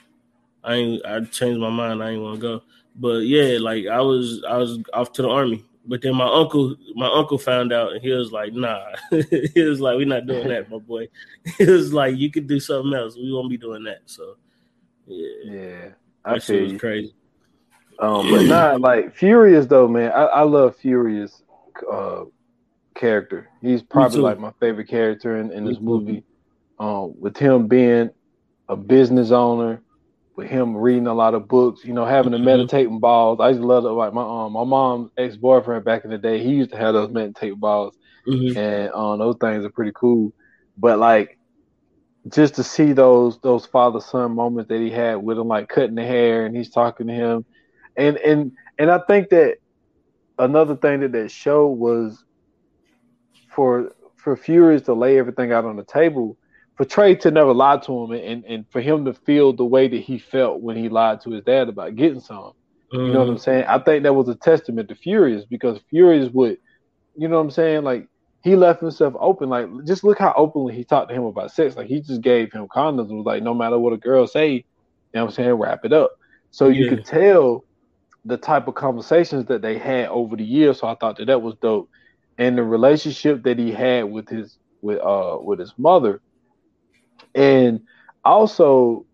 I 0.64 0.74
ain't 0.74 1.06
I 1.06 1.20
changed 1.26 1.60
my 1.60 1.70
mind, 1.70 2.02
I 2.02 2.14
ain't 2.14 2.24
wanna 2.24 2.40
go. 2.40 2.64
But 2.96 3.28
yeah, 3.28 3.60
like 3.60 3.86
I 3.86 4.02
was 4.02 4.44
I 4.50 4.58
was 4.58 4.80
off 4.92 5.14
to 5.14 5.22
the 5.22 5.30
army. 5.30 5.64
But 5.86 6.02
then 6.02 6.16
my 6.16 6.28
uncle 6.28 6.76
my 6.96 7.12
uncle 7.12 7.38
found 7.38 7.74
out 7.74 7.94
and 7.94 8.02
he 8.02 8.12
was 8.12 8.32
like, 8.32 8.54
nah. 8.54 8.86
he 9.12 9.62
was 9.62 9.80
like, 9.80 9.98
We're 9.98 10.06
not 10.06 10.26
doing 10.26 10.48
that, 10.48 10.70
my 10.70 10.78
boy. 10.78 11.10
He 11.58 11.66
was 11.66 11.94
like, 11.94 12.16
You 12.16 12.32
could 12.32 12.48
do 12.48 12.60
something 12.60 12.94
else. 12.94 13.18
We 13.18 13.34
won't 13.34 13.50
be 13.50 13.58
doing 13.58 13.84
that. 13.84 14.02
So 14.06 14.38
yeah. 15.08 15.28
Yeah. 15.44 15.90
I 16.24 16.36
that 16.36 16.44
feel 16.44 16.64
was 16.64 16.80
crazy. 16.80 17.14
Um, 18.00 18.32
but 18.32 18.44
not 18.44 18.82
like 18.82 19.14
Furious 19.14 19.66
though, 19.66 19.88
man. 19.88 20.12
I, 20.12 20.24
I 20.24 20.42
love 20.44 20.76
Furious 20.78 21.44
uh 21.92 22.24
character. 22.96 23.50
He's 23.62 23.82
probably 23.82 24.20
like 24.20 24.40
my 24.40 24.52
favorite 24.60 24.88
character 24.88 25.38
in, 25.38 25.52
in 25.52 25.66
this 25.66 25.80
movie. 25.80 26.24
Um, 26.80 27.14
with 27.20 27.38
him 27.38 27.68
being 27.68 28.10
a 28.68 28.76
business 28.76 29.32
owner, 29.32 29.82
with 30.36 30.50
him 30.50 30.76
reading 30.76 31.08
a 31.08 31.14
lot 31.14 31.34
of 31.36 31.48
books, 31.48 31.84
you 31.84 31.94
know, 31.94 32.06
having 32.06 32.32
the 32.32 32.38
mm-hmm. 32.38 32.46
meditating 32.46 33.00
balls. 33.00 33.40
I 33.40 33.50
used 33.50 33.62
to 33.62 33.68
love 33.68 33.86
it. 33.86 33.90
Like 33.90 34.14
my 34.14 34.24
um, 34.24 34.54
my 34.54 34.64
mom's 34.64 35.12
ex 35.18 35.36
boyfriend 35.36 35.86
back 35.86 36.06
in 36.06 36.12
the 36.12 36.18
day, 36.18 36.42
he 36.42 36.50
used 36.50 36.72
to 36.72 36.78
have 36.78 36.94
those 36.94 37.12
meditating 37.12 37.60
balls, 37.60 37.96
mm-hmm. 38.28 38.58
and 38.58 38.92
um, 38.94 39.20
those 39.20 39.38
things 39.40 39.64
are 39.64 39.70
pretty 39.70 39.92
cool. 39.94 40.34
But 40.78 40.98
like, 40.98 41.38
just 42.30 42.56
to 42.56 42.64
see 42.64 42.94
those 42.94 43.40
those 43.40 43.66
father 43.66 44.00
son 44.00 44.34
moments 44.34 44.70
that 44.70 44.80
he 44.80 44.90
had 44.90 45.16
with 45.16 45.38
him, 45.38 45.48
like 45.48 45.70
cutting 45.70 45.96
the 45.96 46.06
hair 46.06 46.46
and 46.46 46.56
he's 46.56 46.70
talking 46.70 47.08
to 47.08 47.14
him, 47.14 47.46
and 47.96 48.18
and 48.18 48.54
and 48.80 48.90
I 48.90 49.00
think 49.08 49.30
that 49.30 49.58
another 50.40 50.76
thing 50.76 51.02
that 51.02 51.12
that 51.12 51.30
show 51.30 51.68
was 51.68 52.24
for 53.50 53.92
for 54.16 54.36
Furious 54.36 54.84
to 54.84 54.94
lay 54.94 55.20
everything 55.20 55.52
out 55.52 55.66
on 55.66 55.76
the 55.76 55.84
table, 55.84 56.38
for 56.76 56.86
Trey 56.86 57.16
to 57.16 57.32
never 57.32 57.54
lie 57.54 57.78
to 57.78 58.04
him, 58.04 58.12
and 58.12 58.44
and 58.46 58.66
for 58.70 58.82
him 58.82 59.06
to 59.06 59.14
feel 59.14 59.54
the 59.54 59.66
way 59.66 59.88
that 59.88 60.02
he 60.02 60.18
felt 60.18 60.62
when 60.62 60.76
he 60.76 60.90
lied 60.90 61.22
to 61.22 61.32
his 61.32 61.44
dad 61.44 61.70
about 61.70 61.96
getting 61.96 62.20
some. 62.20 62.54
Mm-hmm. 62.94 62.98
You 62.98 63.14
know 63.14 63.20
what 63.20 63.28
I'm 63.28 63.36
mm-hmm. 63.36 63.44
saying? 63.44 63.66
I 63.66 63.80
think 63.80 64.04
that 64.04 64.14
was 64.14 64.30
a 64.30 64.36
testament 64.36 64.90
to 64.90 64.96
Furious 64.96 65.46
because 65.46 65.80
Furious 65.90 66.30
would, 66.32 66.58
you 67.16 67.28
know 67.28 67.38
what 67.38 67.44
I'm 67.44 67.52
saying? 67.52 67.84
Like 67.84 68.08
he 68.44 68.56
left 68.56 68.82
himself 68.82 69.16
open. 69.20 69.50
Like 69.50 69.68
just 69.86 70.04
look 70.04 70.20
how 70.20 70.34
openly 70.36 70.76
he 70.76 70.84
talked 70.84 71.10
to 71.10 71.16
him 71.16 71.24
about 71.24 71.52
sex. 71.52 71.76
Like 71.76 71.88
he 71.88 72.02
just 72.02 72.22
gave 72.22 72.52
him 72.52 72.68
condoms 72.68 73.10
and 73.10 73.18
was 73.18 73.26
like, 73.26 73.42
no 73.42 73.54
matter 73.54 73.80
what 73.80 73.94
a 73.94 73.98
girl 73.98 74.28
say, 74.28 74.52
you 74.52 74.64
know 75.14 75.26
what 75.26 75.32
I'm 75.32 75.36
saying, 75.36 75.52
wrap 75.54 75.86
it 75.86 75.94
up. 75.94 76.12
So 76.52 76.68
yeah. 76.68 76.84
you 76.84 76.90
could 76.90 77.06
tell 77.06 77.66
the 78.26 78.38
type 78.38 78.68
of 78.68 78.76
conversations 78.76 79.48
that 79.48 79.62
they 79.62 79.78
had 79.78 80.08
over 80.10 80.36
the 80.36 80.44
years. 80.44 80.80
So 80.80 80.88
I 80.88 80.96
thought 80.96 81.18
that 81.18 81.26
that 81.26 81.42
was 81.42 81.56
dope 81.62 81.90
and 82.38 82.58
the 82.58 82.64
relationship 82.64 83.44
that 83.44 83.60
he 83.60 83.72
had 83.72 84.06
with 84.06 84.30
his 84.30 84.58
with 84.82 85.00
uh 85.00 85.38
with 85.42 85.60
his 85.60 85.74
mother, 85.78 86.22
and 87.36 87.82
also 88.24 89.06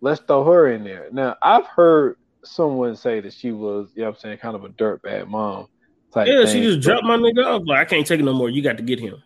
let's 0.00 0.20
throw 0.20 0.44
her 0.44 0.72
in 0.72 0.84
there. 0.84 1.08
Now 1.12 1.36
I've 1.42 1.66
heard 1.66 2.16
someone 2.44 2.96
say 2.96 3.20
that 3.20 3.32
she 3.32 3.52
was, 3.52 3.90
you 3.94 4.02
know 4.02 4.08
what 4.08 4.16
I'm 4.16 4.20
saying, 4.20 4.38
kind 4.38 4.56
of 4.56 4.64
a 4.64 4.68
dirtbag 4.68 5.28
mom. 5.28 5.68
yeah, 6.16 6.24
thing. 6.24 6.46
she 6.46 6.62
just 6.62 6.80
dropped 6.80 7.04
my 7.04 7.16
nigga 7.16 7.44
off. 7.44 7.62
Like 7.66 7.78
I 7.78 7.84
can't 7.84 8.06
take 8.06 8.20
it 8.20 8.24
no 8.24 8.34
more. 8.34 8.50
You 8.50 8.62
got 8.62 8.76
to 8.76 8.82
get 8.82 9.00
him. 9.00 9.22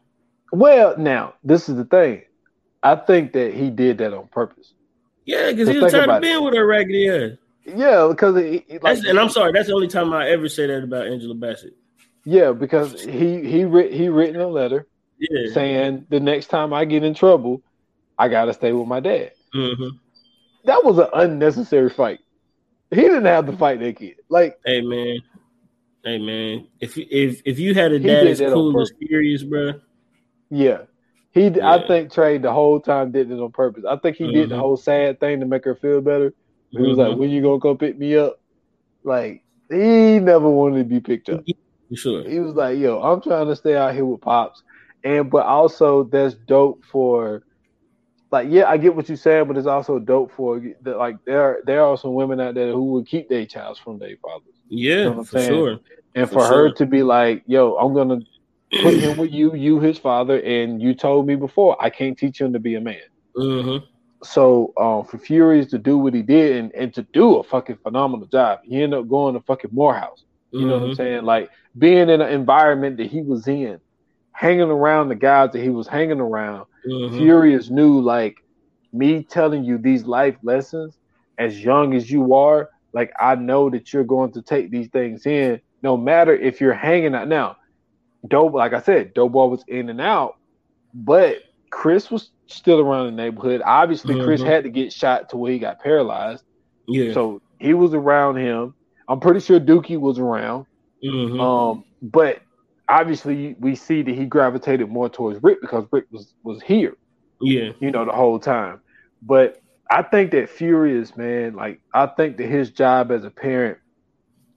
Well, 0.53 0.97
now 0.99 1.35
this 1.43 1.69
is 1.69 1.77
the 1.77 1.85
thing. 1.85 2.23
I 2.83 2.95
think 2.95 3.33
that 3.33 3.55
he 3.55 3.71
did 3.71 3.99
that 3.99 4.15
on 4.15 4.29
purpose. 4.29 4.75
Yeah, 5.25 5.51
because 5.51 5.69
he 5.69 5.79
was 5.79 5.93
tired 5.93 6.09
of 6.09 6.23
being 6.23 6.45
with 6.45 6.55
her 6.55 6.65
raggedy 6.65 7.09
ass. 7.09 7.33
Yeah, 7.65 8.07
because 8.09 8.37
he, 8.37 8.65
like, 8.81 8.99
and 8.99 9.19
I'm 9.19 9.29
sorry, 9.29 9.51
that's 9.51 9.67
the 9.67 9.75
only 9.75 9.89
time 9.89 10.13
I 10.13 10.29
ever 10.29 10.49
say 10.49 10.69
that 10.69 10.85
about 10.85 11.09
Angela 11.09 11.35
Bassett. 11.35 11.75
Yeah, 12.25 12.53
because 12.53 13.03
he 13.03 13.45
he 13.45 13.65
writ, 13.65 13.93
he 13.93 14.09
written 14.09 14.41
a 14.41 14.47
letter 14.47 14.87
yeah. 15.19 15.53
saying 15.53 16.07
the 16.09 16.21
next 16.21 16.47
time 16.47 16.73
I 16.73 16.85
get 16.85 17.03
in 17.03 17.15
trouble, 17.15 17.63
I 18.19 18.29
gotta 18.29 18.55
stay 18.55 18.73
with 18.73 18.89
my 18.89 19.01
dad. 19.01 19.33
Mm-hmm. 19.55 19.97
That 20.65 20.85
was 20.85 20.99
an 20.99 21.09
unnecessary 21.13 21.91
fight. 21.91 22.21
He 22.91 23.01
didn't 23.01 23.25
have 23.25 23.47
to 23.47 23.57
fight 23.57 23.81
that 23.81 23.97
kid. 23.97 24.17
Like, 24.29 24.59
hey 24.65 24.81
man, 24.81 25.19
hey 26.05 26.19
man, 26.19 26.69
if 26.81 26.97
if 26.97 27.43
if 27.45 27.59
you 27.59 27.75
had 27.75 27.93
a 27.93 27.99
dad 27.99 28.27
as 28.27 28.41
cool 28.41 28.81
as 28.81 28.93
Furious, 28.99 29.43
bro. 29.43 29.81
Yeah, 30.51 30.83
he. 31.33 31.49
Yeah. 31.49 31.75
I 31.75 31.87
think 31.87 32.13
Trey 32.13 32.39
the 32.39 32.53
whole 32.53 32.81
time 32.81 33.11
did 33.13 33.31
it 33.31 33.41
on 33.41 33.53
purpose. 33.53 33.85
I 33.89 33.97
think 33.97 34.17
he 34.17 34.25
mm-hmm. 34.25 34.33
did 34.33 34.49
the 34.49 34.55
mm-hmm. 34.55 34.63
whole 34.63 34.77
sad 34.77 35.21
thing 35.21 35.41
to 35.41 35.47
make 35.47 35.65
her 35.65 35.75
feel 35.75 36.01
better. 36.01 36.33
He 36.71 36.79
was 36.79 36.99
mm-hmm. 36.99 37.11
like, 37.11 37.19
"When 37.19 37.31
you 37.31 37.43
gonna 37.43 37.61
come 37.61 37.79
pick 37.79 37.99
me 37.99 38.17
up?" 38.17 38.41
Like 39.03 39.43
he 39.69 40.19
never 40.21 40.49
wanted 40.49 40.79
to 40.79 40.85
be 40.85 41.01
picked 41.01 41.29
up. 41.29 41.45
Sure. 41.95 42.29
He 42.29 42.41
was 42.41 42.55
like, 42.55 42.79
"Yo, 42.79 43.01
I'm 43.01 43.21
trying 43.21 43.47
to 43.47 43.57
stay 43.57 43.77
out 43.77 43.95
here 43.95 44.05
with 44.05 44.21
pops," 44.21 44.63
and 45.05 45.31
but 45.31 45.47
also 45.47 46.05
that's 46.05 46.35
dope 46.35 46.85
for 46.85 47.43
like 48.31 48.49
yeah, 48.51 48.69
I 48.69 48.77
get 48.77 48.95
what 48.95 49.09
you're 49.09 49.17
saying, 49.17 49.47
but 49.47 49.57
it's 49.57 49.67
also 49.67 49.99
dope 49.99 50.33
for 50.33 50.61
that. 50.83 50.97
Like 50.97 51.17
there, 51.25 51.61
there 51.65 51.85
are 51.85 51.97
some 51.97 52.15
women 52.15 52.41
out 52.41 52.55
there 52.55 52.73
who 52.73 52.85
would 52.93 53.07
keep 53.07 53.29
their 53.29 53.47
child 53.47 53.79
from 53.79 53.99
their 53.99 54.17
fathers. 54.17 54.55
Yeah, 54.69 54.95
you 54.95 55.15
know 55.15 55.25
for 55.25 55.39
saying? 55.39 55.49
sure. 55.49 55.79
And 56.15 56.29
for, 56.29 56.41
for 56.41 56.47
her 56.47 56.73
to 56.73 56.87
be 56.87 57.03
like, 57.03 57.45
"Yo, 57.47 57.75
I'm 57.77 57.95
gonna 57.95 58.21
put 58.83 58.95
him 58.95 59.17
with 59.17 59.33
you, 59.33 59.55
you 59.55 59.81
his 59.81 59.99
father, 59.99 60.41
and 60.41 60.83
you 60.83 60.95
told 60.95 61.27
me 61.27 61.37
before 61.37 61.77
I 61.83 61.91
can't 61.91 62.19
teach 62.19 62.41
him 62.41 62.53
to 62.53 62.59
be 62.59 62.75
a 62.75 62.81
man." 62.81 63.01
Mm-hmm. 63.37 63.85
So 64.25 64.73
um, 64.77 65.05
for 65.05 65.19
Furious 65.19 65.67
to 65.71 65.79
do 65.79 65.99
what 65.99 66.15
he 66.15 66.23
did 66.23 66.57
and, 66.57 66.75
and 66.75 66.95
to 66.95 67.03
do 67.03 67.37
a 67.37 67.45
fucking 67.45 67.77
phenomenal 67.83 68.27
job, 68.27 68.61
he 68.65 68.83
ended 68.83 68.99
up 68.99 69.09
going 69.09 69.35
to 69.35 69.41
fucking 69.41 69.71
Morehouse. 69.73 70.25
You 70.51 70.61
mm-hmm. 70.61 70.69
know 70.69 70.75
what 70.75 70.83
I'm 70.83 70.89
mm-hmm. 70.89 70.97
saying? 70.97 71.25
Like 71.25 71.51
being 71.79 72.09
in 72.09 72.21
an 72.21 72.33
environment 72.33 72.97
that 72.97 73.09
he 73.09 73.21
was 73.21 73.47
in, 73.47 73.79
hanging 74.33 74.71
around 74.71 75.09
the 75.09 75.15
guys 75.15 75.53
that 75.53 75.63
he 75.63 75.69
was 75.69 75.87
hanging 75.87 76.21
around 76.21 76.67
Mm-hmm. 76.89 77.19
Furious 77.19 77.71
knew 77.71 78.01
like 78.01 78.37
me 78.93 79.23
telling 79.23 79.65
you 79.65 79.79
these 79.79 80.05
life 80.05 80.37
lessons 80.43 80.99
as 81.39 81.63
young 81.63 81.95
as 81.95 82.11
you 82.11 82.35
are, 82.35 82.71
like 82.93 83.13
I 83.21 83.35
know 83.35 83.69
that 83.71 83.93
you're 83.93 84.05
going 84.05 84.33
to 84.33 84.43
take 84.43 84.71
these 84.71 84.89
things 84.89 85.27
in, 85.27 85.61
no 85.83 85.97
matter 85.97 86.35
if 86.35 86.61
you're 86.61 86.75
hanging 86.75 87.15
out 87.15 87.29
now. 87.29 87.57
Dope, 88.27 88.55
like 88.55 88.73
I 88.73 88.81
said, 88.81 89.15
Doughboy 89.15 89.47
was 89.47 89.65
in 89.69 89.89
and 89.89 90.01
out, 90.01 90.37
but 90.95 91.39
Chris 91.71 92.11
was 92.11 92.31
still 92.47 92.81
around 92.81 93.07
the 93.07 93.13
neighborhood. 93.13 93.63
Obviously, 93.65 94.15
mm-hmm. 94.15 94.25
Chris 94.25 94.41
had 94.41 94.65
to 94.65 94.71
get 94.71 94.93
shot 94.93 95.29
to 95.31 95.37
where 95.37 95.53
he 95.53 95.59
got 95.59 95.81
paralyzed. 95.81 96.43
Yeah. 96.89 97.13
So 97.13 97.43
he 97.59 97.75
was 97.75 97.95
around 97.95 98.37
him. 98.39 98.75
I'm 99.09 99.21
pretty 99.21 99.41
sure 99.41 99.61
Dookie 99.61 100.01
was 100.01 100.19
around. 100.19 100.67
Mm-hmm. 101.05 101.41
Um, 101.41 101.85
but 102.03 102.41
obviously 102.89 103.57
we 103.59 103.75
see 103.75 104.03
that 104.03 104.15
he 104.15 104.25
gravitated 104.25 104.89
more 104.89 105.09
towards 105.09 105.43
Rick 105.43 105.61
because 105.61 105.87
Rick 105.91 106.07
was 106.11 106.35
was 106.43 106.63
here. 106.63 106.97
Yeah. 107.41 107.73
You 107.81 107.91
know, 107.91 108.05
the 108.05 108.13
whole 108.13 108.39
time. 108.39 108.81
But 109.23 109.61
I 109.91 110.03
think 110.03 110.31
that 110.33 110.49
Furious, 110.49 111.17
man, 111.17 111.55
like 111.55 111.81
I 111.93 112.07
think 112.07 112.37
that 112.39 112.47
his 112.47 112.71
job 112.71 113.11
as 113.11 113.25
a 113.25 113.31
parent 113.31 113.79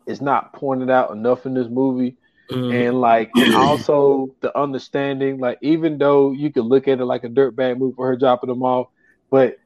is 0.06 0.22
not 0.22 0.54
pointed 0.54 0.90
out 0.90 1.12
enough 1.12 1.46
in 1.46 1.54
this 1.54 1.68
movie. 1.68 2.18
Mm-hmm. 2.52 2.76
And 2.76 3.02
like 3.02 3.32
also 3.54 4.36
the 4.42 4.58
understanding, 4.58 5.38
like 5.38 5.60
even 5.62 6.00
though 6.00 6.32
you 6.32 6.52
could 6.52 6.66
look 6.66 6.88
at 6.88 7.00
it 7.00 7.06
like 7.06 7.24
a 7.24 7.30
dirtbag 7.30 7.78
move 7.78 7.96
for 7.96 8.08
her 8.08 8.16
dropping 8.16 8.50
them 8.50 8.64
off, 8.64 8.88
but 9.30 9.58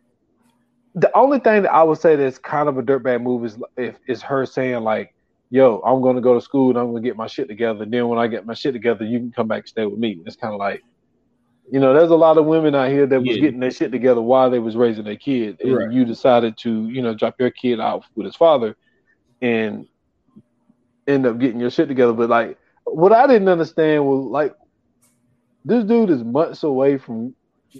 the 0.96 1.10
only 1.18 1.40
thing 1.40 1.64
that 1.64 1.74
I 1.74 1.82
would 1.82 1.98
say 1.98 2.16
that's 2.16 2.38
kind 2.38 2.68
of 2.68 2.78
a 2.78 2.84
dirtbag 2.84 3.22
move 3.22 3.46
is 3.46 3.58
if 3.78 3.96
is 4.08 4.22
her 4.22 4.46
saying 4.46 4.84
like, 4.84 5.16
yo, 5.54 5.80
I'm 5.86 6.02
going 6.02 6.16
to 6.16 6.22
go 6.22 6.34
to 6.34 6.42
school 6.42 6.72
and 6.72 6.80
I'm 6.80 6.90
going 6.90 7.04
to 7.04 7.08
get 7.08 7.16
my 7.16 7.28
shit 7.28 7.48
together. 7.48 7.84
And 7.84 7.94
then 7.94 8.08
when 8.08 8.18
I 8.18 8.26
get 8.26 8.44
my 8.44 8.56
shit 8.56 8.74
together, 8.74 9.06
you 9.06 9.20
can 9.20 9.32
come 9.32 9.48
back 9.48 9.60
and 9.60 9.68
stay 9.68 9.86
with 9.86 10.00
me. 10.00 10.20
It's 10.26 10.36
kind 10.36 10.52
of 10.52 10.60
like, 10.60 10.82
you 11.72 11.80
know, 11.80 11.94
there's 11.94 12.10
a 12.10 12.16
lot 12.16 12.40
of 12.40 12.46
women 12.46 12.74
out 12.74 12.90
here 12.90 13.06
that 13.06 13.20
was 13.20 13.36
yeah. 13.36 13.42
getting 13.44 13.60
their 13.60 13.70
shit 13.70 13.92
together 13.92 14.20
while 14.20 14.50
they 14.50 14.58
was 14.58 14.76
raising 14.76 15.06
their 15.06 15.16
kid, 15.16 15.62
and 15.62 15.76
right. 15.76 15.92
you 15.92 16.06
decided 16.06 16.58
to, 16.58 16.90
you 16.90 17.04
know, 17.04 17.14
drop 17.14 17.36
your 17.40 17.52
kid 17.52 17.80
out 17.80 18.04
with 18.16 18.26
his 18.26 18.36
father, 18.36 18.76
and 19.44 19.88
end 21.08 21.28
up 21.28 21.38
getting 21.38 21.60
your 21.60 21.70
shit 21.70 21.88
together. 21.88 22.14
But 22.14 22.32
like, 22.32 22.58
what 22.86 23.14
I 23.14 23.28
didn't 23.28 23.48
understand 23.48 24.08
was 24.08 24.26
like, 24.26 24.56
this 25.66 25.86
dude 25.86 26.10
is 26.10 26.24
months 26.24 26.64
away 26.64 26.98
from, 26.98 27.36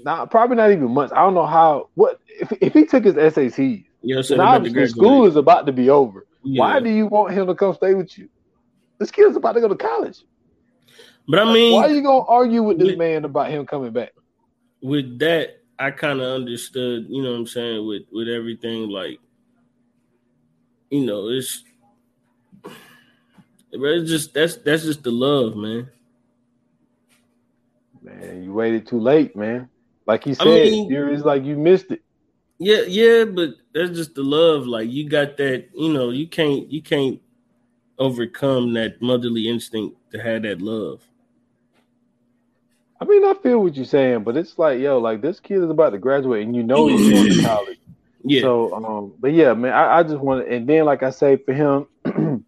not 0.06 0.30
probably 0.30 0.58
not 0.58 0.72
even 0.72 0.92
months. 0.92 1.12
I 1.12 1.18
don't 1.18 1.34
know 1.34 1.48
how. 1.48 1.90
What 1.96 2.22
if 2.28 2.54
if 2.62 2.74
he 2.74 2.86
took 2.86 3.04
his 3.04 3.16
SATs? 3.16 3.84
Yeah, 4.04 4.22
so 4.22 4.40
obviously 4.40 4.88
school 4.88 5.26
is 5.26 5.36
about 5.36 5.66
to 5.66 5.74
be 5.74 5.90
over. 5.90 6.26
Why 6.44 6.80
do 6.80 6.90
you 6.90 7.08
want 7.08 7.34
him 7.34 7.48
to 7.48 7.56
come 7.56 7.74
stay 7.74 7.94
with 7.94 8.18
you? 8.18 8.30
This 9.00 9.12
kid's 9.12 9.36
about 9.36 9.54
to 9.54 9.62
go 9.62 9.68
to 9.68 9.76
college. 9.76 10.24
But 11.28 11.40
I 11.40 11.54
mean, 11.54 11.74
why 11.74 11.86
are 11.86 11.92
you 11.92 12.02
gonna 12.02 12.26
argue 12.26 12.64
with 12.64 12.80
this 12.80 12.90
with, 12.90 12.98
man 12.98 13.24
about 13.26 13.50
him 13.50 13.66
coming 13.66 13.92
back? 13.92 14.14
With 14.82 15.20
that, 15.20 15.62
I 15.80 15.92
kind 15.92 16.20
of 16.20 16.28
understood. 16.28 17.06
You 17.10 17.24
know 17.24 17.32
what 17.32 17.38
I'm 17.40 17.48
saying? 17.48 17.88
With 17.88 18.04
with 18.12 18.28
everything, 18.28 18.90
like, 18.90 19.20
you 20.90 21.06
know, 21.06 21.30
it's, 21.30 21.64
it's 23.72 24.10
just 24.10 24.34
that's 24.34 24.58
that's 24.58 24.84
just 24.84 25.04
the 25.04 25.12
love, 25.12 25.56
man. 25.56 25.90
Man, 28.02 28.44
you 28.44 28.54
waited 28.54 28.86
too 28.86 29.00
late, 29.00 29.34
man. 29.34 29.70
Like 30.06 30.26
he 30.26 30.34
said, 30.34 30.48
I 30.48 30.50
mean, 30.50 30.92
it's 30.92 31.24
like 31.24 31.46
you 31.46 31.56
missed 31.56 31.90
it. 31.90 32.02
Yeah, 32.60 32.82
yeah, 32.86 33.24
but 33.24 33.52
that's 33.74 33.92
just 33.92 34.16
the 34.16 34.24
love. 34.24 34.68
Like 34.68 34.90
you 34.90 35.10
got 35.10 35.38
that, 35.38 35.70
you 35.74 35.92
know, 35.92 36.10
you 36.10 36.28
can't 36.28 36.72
you 36.72 36.82
can't 36.82 37.20
overcome 37.98 38.74
that 38.74 39.02
motherly 39.02 39.48
instinct 39.48 39.98
to 40.12 40.22
have 40.22 40.44
that 40.44 40.62
love. 40.62 41.02
I 43.02 43.06
mean, 43.06 43.26
I 43.26 43.34
feel 43.34 43.60
what 43.60 43.76
you're 43.76 43.86
saying, 43.86 44.24
but 44.24 44.38
it's 44.38 44.58
like, 44.58 44.80
yo, 44.80 44.98
like 45.00 45.22
this 45.22 45.40
kid 45.40 45.62
is 45.64 45.70
about 45.70 45.90
to 45.90 45.98
graduate, 45.98 46.46
and 46.46 46.56
you 46.56 46.64
know 46.64 46.88
he's 46.88 47.12
going 47.12 47.34
to 47.34 47.44
college. 47.46 47.80
Yeah. 48.24 48.42
So, 48.42 48.74
um, 48.74 49.14
but 49.20 49.34
yeah, 49.34 49.54
man, 49.54 49.74
I, 49.74 50.00
I 50.00 50.04
just 50.04 50.20
want 50.20 50.46
to, 50.46 50.54
and 50.54 50.68
then 50.68 50.86
like 50.86 51.04
I 51.04 51.10
say, 51.10 51.36
for 51.36 51.54
him, 51.54 51.88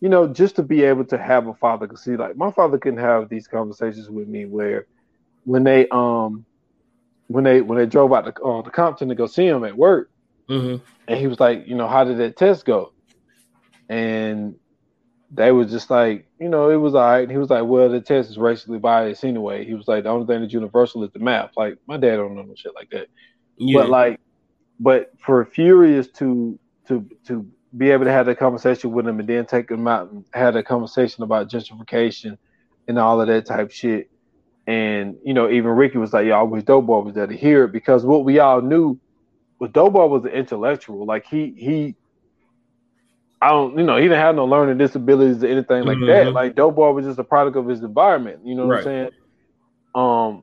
you 0.00 0.08
know, 0.08 0.26
just 0.28 0.56
to 0.56 0.62
be 0.62 0.82
able 0.84 1.04
to 1.06 1.18
have 1.18 1.46
a 1.46 1.54
father, 1.54 1.86
cause 1.86 2.02
see, 2.02 2.16
like 2.16 2.36
my 2.36 2.50
father 2.50 2.78
couldn't 2.78 3.00
have 3.00 3.28
these 3.28 3.46
conversations 3.46 4.08
with 4.08 4.28
me 4.28 4.46
where, 4.46 4.86
when 5.44 5.64
they 5.64 5.88
um 5.88 6.46
when 7.26 7.44
they 7.44 7.60
when 7.60 7.76
they 7.76 7.86
drove 7.86 8.12
out 8.12 8.24
to 8.24 8.42
uh, 8.42 8.62
to 8.62 8.70
Compton 8.70 9.08
to 9.08 9.14
go 9.14 9.26
see 9.26 9.46
him 9.46 9.64
at 9.64 9.76
work, 9.76 10.10
mm-hmm. 10.48 10.82
and 11.08 11.18
he 11.18 11.26
was 11.26 11.40
like, 11.40 11.66
you 11.66 11.74
know, 11.74 11.88
how 11.88 12.04
did 12.04 12.18
that 12.18 12.36
test 12.36 12.64
go? 12.64 12.92
And 13.88 14.56
they 15.30 15.52
was 15.52 15.70
just 15.70 15.90
like, 15.90 16.26
you 16.38 16.48
know, 16.48 16.70
it 16.70 16.76
was 16.76 16.94
all 16.94 17.02
right. 17.02 17.22
And 17.22 17.30
he 17.30 17.38
was 17.38 17.50
like, 17.50 17.64
well, 17.64 17.88
the 17.88 18.00
test 18.00 18.30
is 18.30 18.38
racially 18.38 18.78
biased 18.78 19.24
anyway. 19.24 19.64
He 19.64 19.74
was 19.74 19.88
like, 19.88 20.04
the 20.04 20.10
only 20.10 20.26
thing 20.26 20.40
that's 20.40 20.52
universal 20.52 21.04
is 21.04 21.10
the 21.12 21.18
math. 21.18 21.52
Like, 21.56 21.78
my 21.86 21.96
dad 21.96 22.16
don't 22.16 22.34
know 22.34 22.42
no 22.42 22.54
shit 22.54 22.74
like 22.74 22.90
that. 22.90 23.08
Yeah. 23.56 23.80
But 23.80 23.90
like, 23.90 24.20
but 24.80 25.12
for 25.18 25.44
Furious 25.44 26.08
to 26.08 26.58
to 26.88 27.08
to 27.26 27.46
be 27.76 27.90
able 27.90 28.04
to 28.04 28.12
have 28.12 28.26
that 28.26 28.38
conversation 28.38 28.92
with 28.92 29.06
him 29.06 29.20
and 29.20 29.28
then 29.28 29.46
take 29.46 29.70
him 29.70 29.88
out 29.88 30.10
and 30.10 30.24
have 30.34 30.56
a 30.56 30.62
conversation 30.62 31.22
about 31.22 31.48
gentrification 31.48 32.36
and 32.86 32.98
all 32.98 33.20
of 33.20 33.28
that 33.28 33.46
type 33.46 33.70
shit 33.70 34.10
and 34.66 35.16
you 35.24 35.34
know, 35.34 35.50
even 35.50 35.70
Ricky 35.70 35.98
was 35.98 36.12
like, 36.12 36.26
"Yeah, 36.26 36.38
I 36.38 36.42
wish 36.42 36.64
Doughboy 36.64 37.00
was 37.00 37.14
there 37.14 37.26
to 37.26 37.36
hear 37.36 37.64
it," 37.64 37.72
because 37.72 38.04
what 38.04 38.24
we 38.24 38.38
all 38.38 38.60
knew 38.60 38.98
was 39.62 39.70
Doughboy 39.70 40.06
was 40.06 40.24
an 40.24 40.30
intellectual. 40.30 41.06
Like 41.06 41.24
he 41.24 41.54
he, 41.56 41.94
I 43.40 43.50
don't, 43.50 43.78
you 43.78 43.84
know, 43.84 43.96
he 43.96 44.02
didn't 44.02 44.18
have 44.18 44.34
no 44.34 44.44
learning 44.44 44.76
disabilities 44.76 45.44
or 45.44 45.46
anything 45.46 45.84
like 45.84 45.98
mm-hmm. 45.98 46.06
that. 46.06 46.32
Like 46.32 46.56
Doughboy 46.56 46.90
was 46.90 47.06
just 47.06 47.20
a 47.20 47.24
product 47.24 47.56
of 47.56 47.68
his 47.68 47.80
environment. 47.80 48.40
You 48.44 48.56
know 48.56 48.66
what 48.66 48.72
right. 48.72 48.78
I'm 48.78 48.84
saying? 48.84 49.10
Um, 49.94 50.42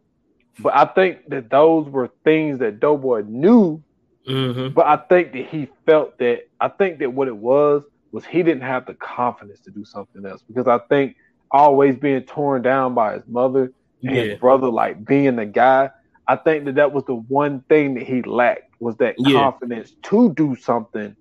but 0.60 0.74
I 0.74 0.86
think 0.86 1.28
that 1.28 1.50
those 1.50 1.90
were 1.90 2.10
things 2.24 2.60
that 2.60 2.80
Doughboy 2.80 3.24
knew. 3.28 3.84
Mm-hmm. 4.26 4.74
But 4.74 4.88
I 4.88 4.96
think 4.96 5.34
that 5.34 5.48
he 5.48 5.68
felt 5.86 6.18
that 6.20 6.48
I 6.62 6.70
think 6.70 7.00
that 7.00 7.12
what 7.12 7.28
it 7.28 7.36
was 7.36 7.84
was 8.14 8.24
he 8.24 8.42
didn't 8.42 8.64
have 8.64 8.86
the 8.86 8.94
confidence 8.94 9.60
to 9.66 9.72
do 9.72 9.84
something 9.84 10.26
else 10.26 10.42
because 10.48 10.68
I 10.68 10.78
think 10.88 11.18
always 11.52 11.98
being 11.98 12.22
torn 12.22 12.62
down 12.62 12.94
by 12.94 13.16
his 13.16 13.24
mother 13.28 13.74
yeah. 14.00 14.12
his 14.12 14.40
brother 14.40 14.70
like 14.70 15.04
being 15.04 15.36
the 15.36 15.46
guy. 15.46 15.90
I 16.30 16.36
think 16.36 16.66
that 16.66 16.76
that 16.76 16.92
was 16.92 17.04
the 17.06 17.16
one 17.16 17.62
thing 17.70 17.96
that 17.96 18.04
he 18.04 18.22
lacked 18.22 18.76
was 18.80 18.96
that 18.98 19.16
yeah. 19.18 19.34
confidence 19.34 19.96
to 20.04 20.32
do 20.36 20.56
something 20.56 21.16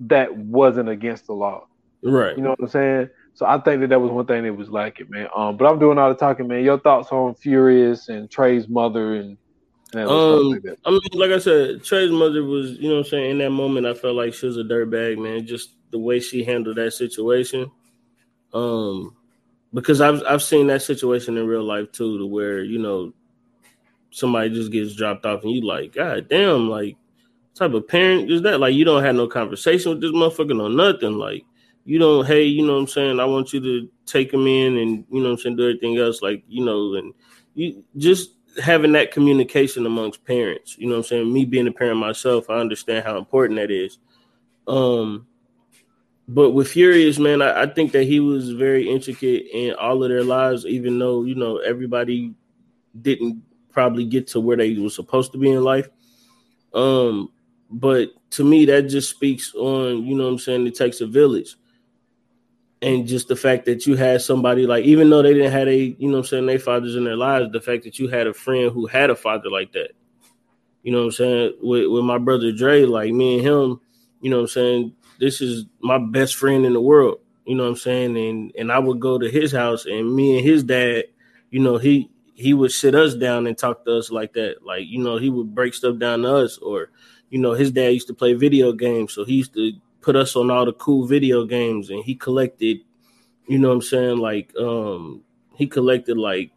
that 0.00 0.34
wasn't 0.34 0.88
against 0.88 1.26
the 1.26 1.34
law. 1.34 1.66
Right. 2.02 2.34
You 2.34 2.42
know 2.42 2.50
what 2.50 2.60
I'm 2.60 2.68
saying? 2.68 3.10
So 3.34 3.44
I 3.44 3.58
think 3.58 3.82
that 3.82 3.88
that 3.88 4.00
was 4.00 4.10
one 4.10 4.24
thing 4.24 4.44
that 4.44 4.54
was 4.54 4.70
lacking, 4.70 5.10
man. 5.10 5.28
Um, 5.36 5.58
but 5.58 5.70
I'm 5.70 5.78
doing 5.78 5.98
all 5.98 6.08
the 6.08 6.14
talking, 6.14 6.48
man. 6.48 6.64
Your 6.64 6.80
thoughts 6.80 7.12
on 7.12 7.34
Furious 7.34 8.08
and 8.08 8.30
Trey's 8.30 8.68
mother 8.68 9.16
and, 9.16 9.36
and 9.92 10.08
um, 10.08 10.50
like 10.50 10.78
I 10.86 10.90
mean, 10.90 11.00
like 11.12 11.30
I 11.30 11.38
said, 11.38 11.84
Trey's 11.84 12.10
mother 12.10 12.42
was, 12.42 12.72
you 12.72 12.88
know, 12.88 12.96
what 12.96 13.06
I'm 13.06 13.10
saying 13.10 13.30
in 13.32 13.38
that 13.38 13.50
moment, 13.50 13.86
I 13.86 13.92
felt 13.92 14.16
like 14.16 14.32
she 14.32 14.46
was 14.46 14.56
a 14.56 14.62
dirtbag, 14.62 15.18
man. 15.18 15.46
Just 15.46 15.74
the 15.90 15.98
way 15.98 16.20
she 16.20 16.42
handled 16.42 16.76
that 16.78 16.92
situation. 16.92 17.70
Um, 18.54 19.14
because 19.74 20.00
I've 20.00 20.22
I've 20.26 20.42
seen 20.42 20.68
that 20.68 20.80
situation 20.80 21.36
in 21.36 21.46
real 21.46 21.62
life 21.62 21.92
too, 21.92 22.18
to 22.18 22.26
where 22.26 22.64
you 22.64 22.78
know 22.78 23.12
somebody 24.10 24.50
just 24.50 24.72
gets 24.72 24.94
dropped 24.94 25.26
off 25.26 25.42
and 25.42 25.52
you 25.52 25.66
like, 25.66 25.94
God 25.94 26.28
damn, 26.28 26.68
like 26.68 26.96
type 27.54 27.72
of 27.72 27.88
parent 27.88 28.30
is 28.30 28.42
that? 28.42 28.60
Like 28.60 28.74
you 28.74 28.84
don't 28.84 29.02
have 29.02 29.14
no 29.14 29.26
conversation 29.26 29.90
with 29.90 30.00
this 30.00 30.12
motherfucker, 30.12 30.56
no 30.56 30.68
nothing. 30.68 31.18
Like 31.18 31.44
you 31.84 31.98
don't, 31.98 32.26
hey, 32.26 32.44
you 32.44 32.66
know 32.66 32.74
what 32.74 32.80
I'm 32.80 32.86
saying? 32.88 33.20
I 33.20 33.24
want 33.24 33.52
you 33.52 33.60
to 33.60 33.88
take 34.04 34.32
him 34.32 34.46
in 34.46 34.76
and 34.76 35.04
you 35.10 35.20
know 35.20 35.30
what 35.30 35.32
I'm 35.32 35.38
saying, 35.38 35.56
do 35.56 35.68
everything 35.68 35.96
else, 35.98 36.22
like, 36.22 36.42
you 36.48 36.64
know, 36.64 36.94
and 36.94 37.14
you 37.54 37.84
just 37.96 38.32
having 38.62 38.92
that 38.92 39.12
communication 39.12 39.86
amongst 39.86 40.24
parents, 40.24 40.76
you 40.78 40.86
know 40.86 40.94
what 40.94 40.98
I'm 40.98 41.04
saying? 41.04 41.32
Me 41.32 41.44
being 41.44 41.66
a 41.66 41.72
parent 41.72 41.98
myself, 41.98 42.50
I 42.50 42.54
understand 42.54 43.04
how 43.04 43.18
important 43.18 43.58
that 43.58 43.70
is. 43.70 43.98
Um 44.66 45.26
but 46.28 46.50
with 46.50 46.68
Furious, 46.68 47.20
man, 47.20 47.40
I, 47.40 47.62
I 47.62 47.66
think 47.66 47.92
that 47.92 48.02
he 48.02 48.18
was 48.18 48.50
very 48.50 48.88
intricate 48.88 49.46
in 49.52 49.74
all 49.74 50.02
of 50.02 50.08
their 50.08 50.24
lives, 50.24 50.66
even 50.66 50.98
though, 50.98 51.22
you 51.22 51.36
know, 51.36 51.58
everybody 51.58 52.34
didn't 53.00 53.42
probably 53.76 54.06
get 54.06 54.26
to 54.28 54.40
where 54.40 54.56
they 54.56 54.72
were 54.78 54.88
supposed 54.88 55.32
to 55.32 55.38
be 55.38 55.50
in 55.50 55.62
life. 55.62 55.86
Um, 56.72 57.30
but 57.70 58.08
to 58.30 58.44
me, 58.44 58.64
that 58.64 58.84
just 58.84 59.10
speaks 59.10 59.54
on, 59.54 60.06
you 60.06 60.16
know 60.16 60.24
what 60.24 60.30
I'm 60.30 60.38
saying, 60.38 60.66
it 60.66 60.74
takes 60.74 61.02
a 61.02 61.06
village 61.06 61.56
and 62.82 63.06
just 63.06 63.28
the 63.28 63.36
fact 63.36 63.64
that 63.66 63.86
you 63.86 63.96
had 63.96 64.20
somebody 64.20 64.66
like 64.66 64.84
even 64.84 65.08
though 65.08 65.22
they 65.22 65.32
didn't 65.32 65.52
have 65.52 65.68
a 65.68 65.96
you 65.98 66.08
know 66.08 66.18
I'm 66.18 66.24
saying 66.24 66.46
their 66.46 66.58
fathers 66.58 66.94
in 66.94 67.04
their 67.04 67.16
lives, 67.16 67.50
the 67.52 67.60
fact 67.60 67.84
that 67.84 67.98
you 67.98 68.08
had 68.08 68.26
a 68.26 68.34
friend 68.34 68.70
who 68.70 68.86
had 68.86 69.10
a 69.10 69.16
father 69.16 69.50
like 69.50 69.72
that. 69.72 69.90
You 70.82 70.92
know 70.92 70.98
what 70.98 71.04
I'm 71.06 71.12
saying? 71.12 71.52
With 71.62 71.90
with 71.90 72.04
my 72.04 72.18
brother 72.18 72.52
Dre, 72.52 72.84
like 72.84 73.12
me 73.12 73.38
and 73.38 73.46
him, 73.46 73.80
you 74.20 74.30
know 74.30 74.36
what 74.36 74.42
I'm 74.42 74.48
saying, 74.48 74.92
this 75.18 75.40
is 75.40 75.64
my 75.80 75.98
best 75.98 76.36
friend 76.36 76.64
in 76.64 76.74
the 76.74 76.80
world. 76.80 77.18
You 77.46 77.56
know 77.56 77.64
what 77.64 77.70
I'm 77.70 77.76
saying? 77.76 78.16
And 78.16 78.52
and 78.58 78.70
I 78.70 78.78
would 78.78 79.00
go 79.00 79.18
to 79.18 79.28
his 79.30 79.52
house 79.52 79.86
and 79.86 80.14
me 80.14 80.38
and 80.38 80.46
his 80.46 80.62
dad, 80.62 81.04
you 81.50 81.60
know, 81.60 81.78
he 81.78 82.10
he 82.36 82.52
would 82.52 82.70
sit 82.70 82.94
us 82.94 83.14
down 83.14 83.46
and 83.46 83.56
talk 83.56 83.84
to 83.86 83.96
us 83.96 84.10
like 84.10 84.34
that. 84.34 84.56
Like, 84.62 84.86
you 84.86 85.02
know, 85.02 85.16
he 85.16 85.30
would 85.30 85.54
break 85.54 85.72
stuff 85.72 85.98
down 85.98 86.22
to 86.22 86.36
us 86.36 86.58
or 86.58 86.90
you 87.30 87.40
know, 87.40 87.54
his 87.54 87.72
dad 87.72 87.88
used 87.88 88.06
to 88.06 88.14
play 88.14 88.34
video 88.34 88.72
games, 88.72 89.12
so 89.12 89.24
he 89.24 89.34
used 89.34 89.54
to 89.54 89.72
put 90.00 90.14
us 90.14 90.36
on 90.36 90.50
all 90.50 90.64
the 90.64 90.72
cool 90.74 91.06
video 91.06 91.44
games 91.44 91.90
and 91.90 92.04
he 92.04 92.14
collected, 92.14 92.78
you 93.48 93.58
know 93.58 93.68
what 93.68 93.74
I'm 93.74 93.82
saying, 93.82 94.18
like 94.18 94.52
um 94.56 95.22
he 95.56 95.66
collected 95.66 96.16
like 96.16 96.52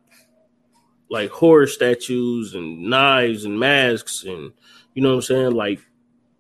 like 1.10 1.32
horror 1.32 1.66
statues 1.66 2.54
and 2.54 2.84
knives 2.84 3.46
and 3.46 3.60
masks 3.60 4.24
and 4.26 4.52
you 4.94 5.02
know 5.02 5.10
what 5.10 5.16
I'm 5.16 5.22
saying, 5.24 5.52
like 5.54 5.80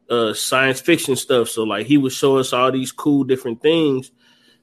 uh 0.10 0.34
science 0.34 0.82
fiction 0.82 1.16
stuff. 1.16 1.50
So 1.50 1.64
like 1.64 1.88
he 1.88 1.98
would 1.98 2.12
show 2.12 2.38
us 2.38 2.54
all 2.54 2.72
these 2.72 2.92
cool 2.92 3.24
different 3.24 3.62
things 3.62 4.12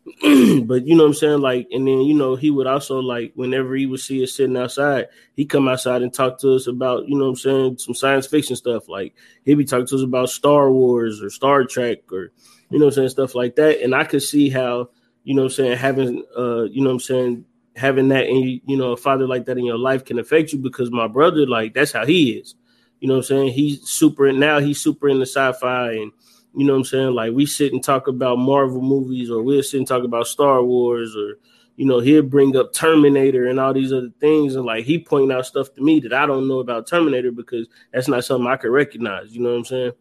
but 0.66 0.86
you 0.86 0.94
know 0.94 1.02
what 1.02 1.08
I'm 1.08 1.14
saying? 1.14 1.40
Like, 1.40 1.66
and 1.72 1.86
then 1.86 2.02
you 2.02 2.14
know, 2.14 2.36
he 2.36 2.50
would 2.50 2.68
also 2.68 3.00
like 3.00 3.32
whenever 3.34 3.74
he 3.74 3.86
would 3.86 3.98
see 3.98 4.22
us 4.22 4.34
sitting 4.34 4.56
outside, 4.56 5.08
he'd 5.34 5.46
come 5.46 5.66
outside 5.66 6.02
and 6.02 6.14
talk 6.14 6.38
to 6.40 6.54
us 6.54 6.68
about, 6.68 7.08
you 7.08 7.18
know 7.18 7.24
what 7.24 7.30
I'm 7.30 7.36
saying, 7.36 7.78
some 7.78 7.94
science 7.94 8.26
fiction 8.26 8.54
stuff. 8.54 8.88
Like 8.88 9.14
he'd 9.44 9.56
be 9.56 9.64
talking 9.64 9.86
to 9.86 9.96
us 9.96 10.02
about 10.02 10.30
Star 10.30 10.70
Wars 10.70 11.20
or 11.22 11.30
Star 11.30 11.64
Trek 11.64 12.12
or 12.12 12.32
you 12.70 12.78
know 12.78 12.86
what 12.86 12.92
I'm 12.92 12.96
saying, 12.96 13.08
stuff 13.10 13.34
like 13.34 13.56
that. 13.56 13.80
And 13.82 13.94
I 13.96 14.04
could 14.04 14.22
see 14.22 14.48
how, 14.48 14.90
you 15.24 15.34
know 15.34 15.42
what 15.42 15.52
I'm 15.52 15.56
saying, 15.56 15.76
having 15.76 16.24
uh, 16.38 16.64
you 16.64 16.82
know 16.82 16.90
what 16.90 16.94
I'm 16.94 17.00
saying, 17.00 17.44
having 17.74 18.08
that 18.08 18.26
in 18.26 18.60
you 18.64 18.76
know, 18.76 18.92
a 18.92 18.96
father 18.96 19.26
like 19.26 19.46
that 19.46 19.58
in 19.58 19.64
your 19.64 19.78
life 19.78 20.04
can 20.04 20.20
affect 20.20 20.52
you 20.52 20.60
because 20.60 20.92
my 20.92 21.08
brother, 21.08 21.46
like, 21.46 21.74
that's 21.74 21.92
how 21.92 22.06
he 22.06 22.32
is. 22.32 22.54
You 23.00 23.08
know 23.08 23.14
what 23.14 23.30
I'm 23.30 23.36
saying? 23.36 23.52
He's 23.54 23.88
super 23.88 24.32
now 24.32 24.60
he's 24.60 24.80
super 24.80 25.08
into 25.08 25.26
sci-fi 25.26 25.92
and 25.92 26.12
you 26.56 26.64
know 26.64 26.72
what 26.72 26.78
I'm 26.78 26.84
saying? 26.84 27.14
Like 27.14 27.34
we 27.34 27.44
sit 27.44 27.74
and 27.74 27.84
talk 27.84 28.08
about 28.08 28.38
Marvel 28.38 28.80
movies, 28.80 29.30
or 29.30 29.42
we'll 29.42 29.62
sit 29.62 29.76
and 29.76 29.86
talk 29.86 30.04
about 30.04 30.26
Star 30.26 30.64
Wars, 30.64 31.14
or 31.14 31.38
you 31.76 31.84
know, 31.84 32.00
he'll 32.00 32.22
bring 32.22 32.56
up 32.56 32.72
Terminator 32.72 33.46
and 33.46 33.60
all 33.60 33.74
these 33.74 33.92
other 33.92 34.10
things, 34.20 34.54
and 34.54 34.64
like 34.64 34.86
he 34.86 34.98
point 34.98 35.30
out 35.30 35.44
stuff 35.44 35.74
to 35.74 35.82
me 35.82 36.00
that 36.00 36.14
I 36.14 36.24
don't 36.24 36.48
know 36.48 36.60
about 36.60 36.86
Terminator 36.86 37.30
because 37.30 37.68
that's 37.92 38.08
not 38.08 38.24
something 38.24 38.46
I 38.46 38.56
could 38.56 38.70
recognize. 38.70 39.36
You 39.36 39.42
know 39.42 39.50
what 39.50 39.58
I'm 39.58 39.64
saying? 39.66 39.92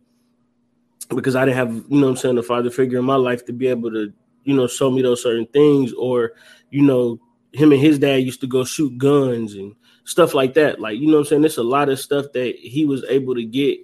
Because 1.09 1.35
I 1.35 1.43
didn't 1.43 1.57
have, 1.57 1.73
you 1.73 1.99
know 1.99 2.05
what 2.05 2.11
I'm 2.11 2.17
saying, 2.17 2.37
a 2.37 2.43
father 2.43 2.71
figure 2.71 2.99
in 2.99 3.05
my 3.05 3.15
life 3.15 3.45
to 3.45 3.53
be 3.53 3.67
able 3.67 3.91
to, 3.91 4.13
you 4.45 4.55
know, 4.55 4.65
show 4.65 4.89
me 4.89 5.01
those 5.01 5.21
certain 5.21 5.47
things, 5.47 5.91
or 5.91 6.31
you 6.69 6.83
know, 6.83 7.19
him 7.51 7.73
and 7.73 7.81
his 7.81 7.99
dad 7.99 8.23
used 8.23 8.39
to 8.41 8.47
go 8.47 8.63
shoot 8.63 8.97
guns 8.97 9.55
and 9.55 9.75
stuff 10.05 10.33
like 10.33 10.53
that. 10.53 10.79
Like, 10.79 10.99
you 10.99 11.07
know 11.07 11.15
what 11.15 11.19
I'm 11.19 11.25
saying? 11.25 11.41
There's 11.41 11.57
a 11.57 11.63
lot 11.63 11.89
of 11.89 11.99
stuff 11.99 12.27
that 12.33 12.55
he 12.55 12.85
was 12.85 13.03
able 13.09 13.35
to 13.35 13.43
get 13.43 13.79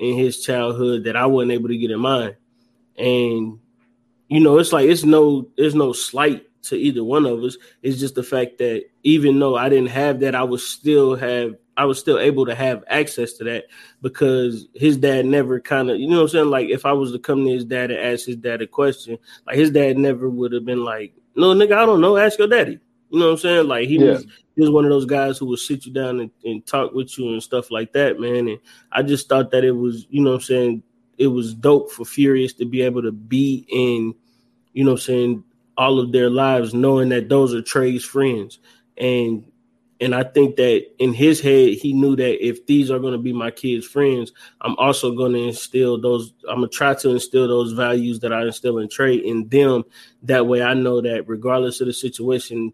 in 0.00 0.16
his 0.16 0.42
childhood 0.42 1.04
that 1.04 1.14
I 1.14 1.26
wasn't 1.26 1.52
able 1.52 1.68
to 1.68 1.78
get 1.78 1.90
in 1.90 2.00
mine. 2.00 2.34
And 2.96 3.60
you 4.28 4.40
know, 4.40 4.58
it's 4.58 4.72
like 4.72 4.88
it's 4.88 5.04
no 5.04 5.48
there's 5.56 5.74
no 5.74 5.92
slight 5.92 6.46
to 6.62 6.76
either 6.76 7.04
one 7.04 7.26
of 7.26 7.42
us. 7.44 7.56
It's 7.82 8.00
just 8.00 8.14
the 8.14 8.22
fact 8.22 8.58
that 8.58 8.86
even 9.02 9.38
though 9.38 9.56
I 9.56 9.68
didn't 9.68 9.90
have 9.90 10.20
that, 10.20 10.34
I 10.34 10.42
was 10.42 10.66
still 10.66 11.14
have 11.16 11.54
I 11.76 11.84
was 11.84 11.98
still 11.98 12.18
able 12.18 12.46
to 12.46 12.54
have 12.54 12.82
access 12.88 13.34
to 13.34 13.44
that 13.44 13.64
because 14.02 14.68
his 14.74 14.96
dad 14.96 15.24
never 15.24 15.60
kind 15.60 15.90
of, 15.90 15.98
you 15.98 16.08
know 16.08 16.16
what 16.16 16.22
I'm 16.24 16.28
saying? 16.28 16.50
Like 16.50 16.68
if 16.68 16.84
I 16.84 16.92
was 16.92 17.12
to 17.12 17.18
come 17.18 17.44
to 17.44 17.50
his 17.50 17.64
dad 17.64 17.90
and 17.90 18.00
ask 18.00 18.26
his 18.26 18.36
dad 18.36 18.60
a 18.60 18.66
question, 18.66 19.18
like 19.46 19.56
his 19.56 19.70
dad 19.70 19.96
never 19.96 20.28
would 20.28 20.52
have 20.52 20.64
been 20.64 20.84
like, 20.84 21.14
No, 21.34 21.54
nigga, 21.54 21.72
I 21.72 21.86
don't 21.86 22.00
know, 22.00 22.16
ask 22.16 22.38
your 22.38 22.48
daddy. 22.48 22.80
You 23.10 23.18
know 23.18 23.26
what 23.26 23.32
I'm 23.32 23.38
saying? 23.38 23.68
Like 23.68 23.88
he 23.88 23.98
yeah. 23.98 24.12
was 24.12 24.26
he 24.54 24.60
was 24.60 24.70
one 24.70 24.84
of 24.84 24.90
those 24.90 25.06
guys 25.06 25.38
who 25.38 25.46
would 25.46 25.58
sit 25.58 25.86
you 25.86 25.92
down 25.92 26.20
and, 26.20 26.30
and, 26.44 26.66
talk 26.66 26.92
with 26.92 27.18
you 27.18 27.32
and 27.32 27.42
stuff 27.42 27.70
like 27.70 27.92
that, 27.92 28.20
man. 28.20 28.48
And 28.48 28.58
I 28.92 29.02
just 29.02 29.28
thought 29.28 29.50
that 29.52 29.64
it 29.64 29.72
was, 29.72 30.06
you 30.10 30.22
know 30.22 30.30
what 30.30 30.36
I'm 30.36 30.42
saying, 30.42 30.82
it 31.18 31.28
was 31.28 31.54
dope 31.54 31.90
for 31.90 32.04
Furious 32.04 32.52
to 32.54 32.64
be 32.64 32.82
able 32.82 33.02
to 33.02 33.12
be 33.12 33.66
in, 33.68 34.14
you 34.72 34.84
know 34.84 34.92
what 34.92 35.00
I'm 35.00 35.04
saying, 35.04 35.44
all 35.76 35.98
of 35.98 36.12
their 36.12 36.30
lives, 36.30 36.74
knowing 36.74 37.08
that 37.08 37.28
those 37.28 37.54
are 37.54 37.62
Trey's 37.62 38.04
friends. 38.04 38.58
And 38.98 39.50
and 40.00 40.14
I 40.14 40.22
think 40.22 40.56
that 40.56 40.86
in 40.98 41.12
his 41.12 41.40
head, 41.40 41.74
he 41.74 41.92
knew 41.92 42.16
that 42.16 42.46
if 42.46 42.64
these 42.66 42.90
are 42.90 42.98
going 42.98 43.12
to 43.12 43.18
be 43.18 43.34
my 43.34 43.50
kids' 43.50 43.86
friends, 43.86 44.32
I'm 44.62 44.74
also 44.76 45.14
going 45.14 45.32
to 45.32 45.46
instill 45.48 46.00
those. 46.00 46.32
I'm 46.48 46.56
gonna 46.56 46.68
try 46.68 46.94
to 46.94 47.10
instill 47.10 47.48
those 47.48 47.72
values 47.72 48.20
that 48.20 48.32
I 48.32 48.42
instill 48.42 48.78
in 48.78 48.88
Trey 48.88 49.14
in 49.14 49.48
them. 49.48 49.84
That 50.22 50.46
way, 50.46 50.62
I 50.62 50.74
know 50.74 51.00
that 51.02 51.28
regardless 51.28 51.80
of 51.80 51.86
the 51.86 51.92
situation, 51.92 52.72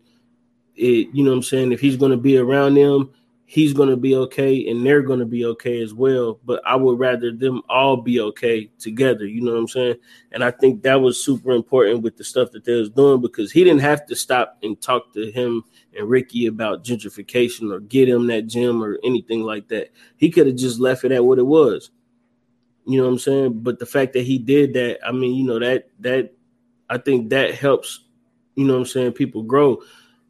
it, 0.76 1.08
you 1.12 1.24
know 1.24 1.30
what 1.30 1.38
I'm 1.38 1.42
saying? 1.42 1.72
If 1.72 1.80
he's 1.80 1.96
going 1.96 2.12
to 2.12 2.16
be 2.16 2.38
around 2.38 2.74
them, 2.74 3.10
he's 3.46 3.72
going 3.72 3.88
to 3.88 3.96
be 3.96 4.16
okay 4.16 4.68
and 4.68 4.84
they're 4.84 5.02
going 5.02 5.20
to 5.20 5.24
be 5.24 5.44
okay 5.44 5.80
as 5.80 5.94
well. 5.94 6.40
But 6.44 6.60
I 6.66 6.76
would 6.76 6.98
rather 6.98 7.32
them 7.32 7.62
all 7.68 7.96
be 7.96 8.20
okay 8.20 8.68
together. 8.78 9.24
You 9.24 9.40
know 9.40 9.52
what 9.52 9.60
I'm 9.60 9.68
saying? 9.68 9.96
And 10.32 10.44
I 10.44 10.50
think 10.50 10.82
that 10.82 11.00
was 11.00 11.22
super 11.22 11.52
important 11.52 12.02
with 12.02 12.16
the 12.16 12.24
stuff 12.24 12.50
that 12.50 12.64
they 12.64 12.74
was 12.74 12.90
doing 12.90 13.20
because 13.20 13.52
he 13.52 13.64
didn't 13.64 13.80
have 13.80 14.04
to 14.06 14.16
stop 14.16 14.58
and 14.62 14.80
talk 14.80 15.14
to 15.14 15.30
him 15.30 15.64
and 15.96 16.08
Ricky 16.08 16.46
about 16.46 16.84
gentrification 16.84 17.72
or 17.72 17.80
get 17.80 18.08
him 18.08 18.26
that 18.26 18.48
gym 18.48 18.82
or 18.82 18.98
anything 19.04 19.42
like 19.42 19.68
that. 19.68 19.90
He 20.16 20.30
could 20.30 20.48
have 20.48 20.56
just 20.56 20.80
left 20.80 21.04
it 21.04 21.12
at 21.12 21.24
what 21.24 21.38
it 21.38 21.46
was. 21.46 21.90
You 22.84 22.98
know 22.98 23.06
what 23.06 23.12
I'm 23.12 23.18
saying? 23.18 23.60
But 23.60 23.78
the 23.78 23.86
fact 23.86 24.12
that 24.12 24.22
he 24.22 24.38
did 24.38 24.74
that, 24.74 24.98
I 25.06 25.12
mean, 25.12 25.34
you 25.34 25.44
know, 25.44 25.58
that 25.58 25.88
that 26.00 26.34
I 26.88 26.98
think 26.98 27.30
that 27.30 27.54
helps, 27.54 28.00
you 28.54 28.64
know 28.64 28.74
what 28.74 28.80
I'm 28.80 28.86
saying, 28.86 29.12
people 29.12 29.42
grow 29.42 29.82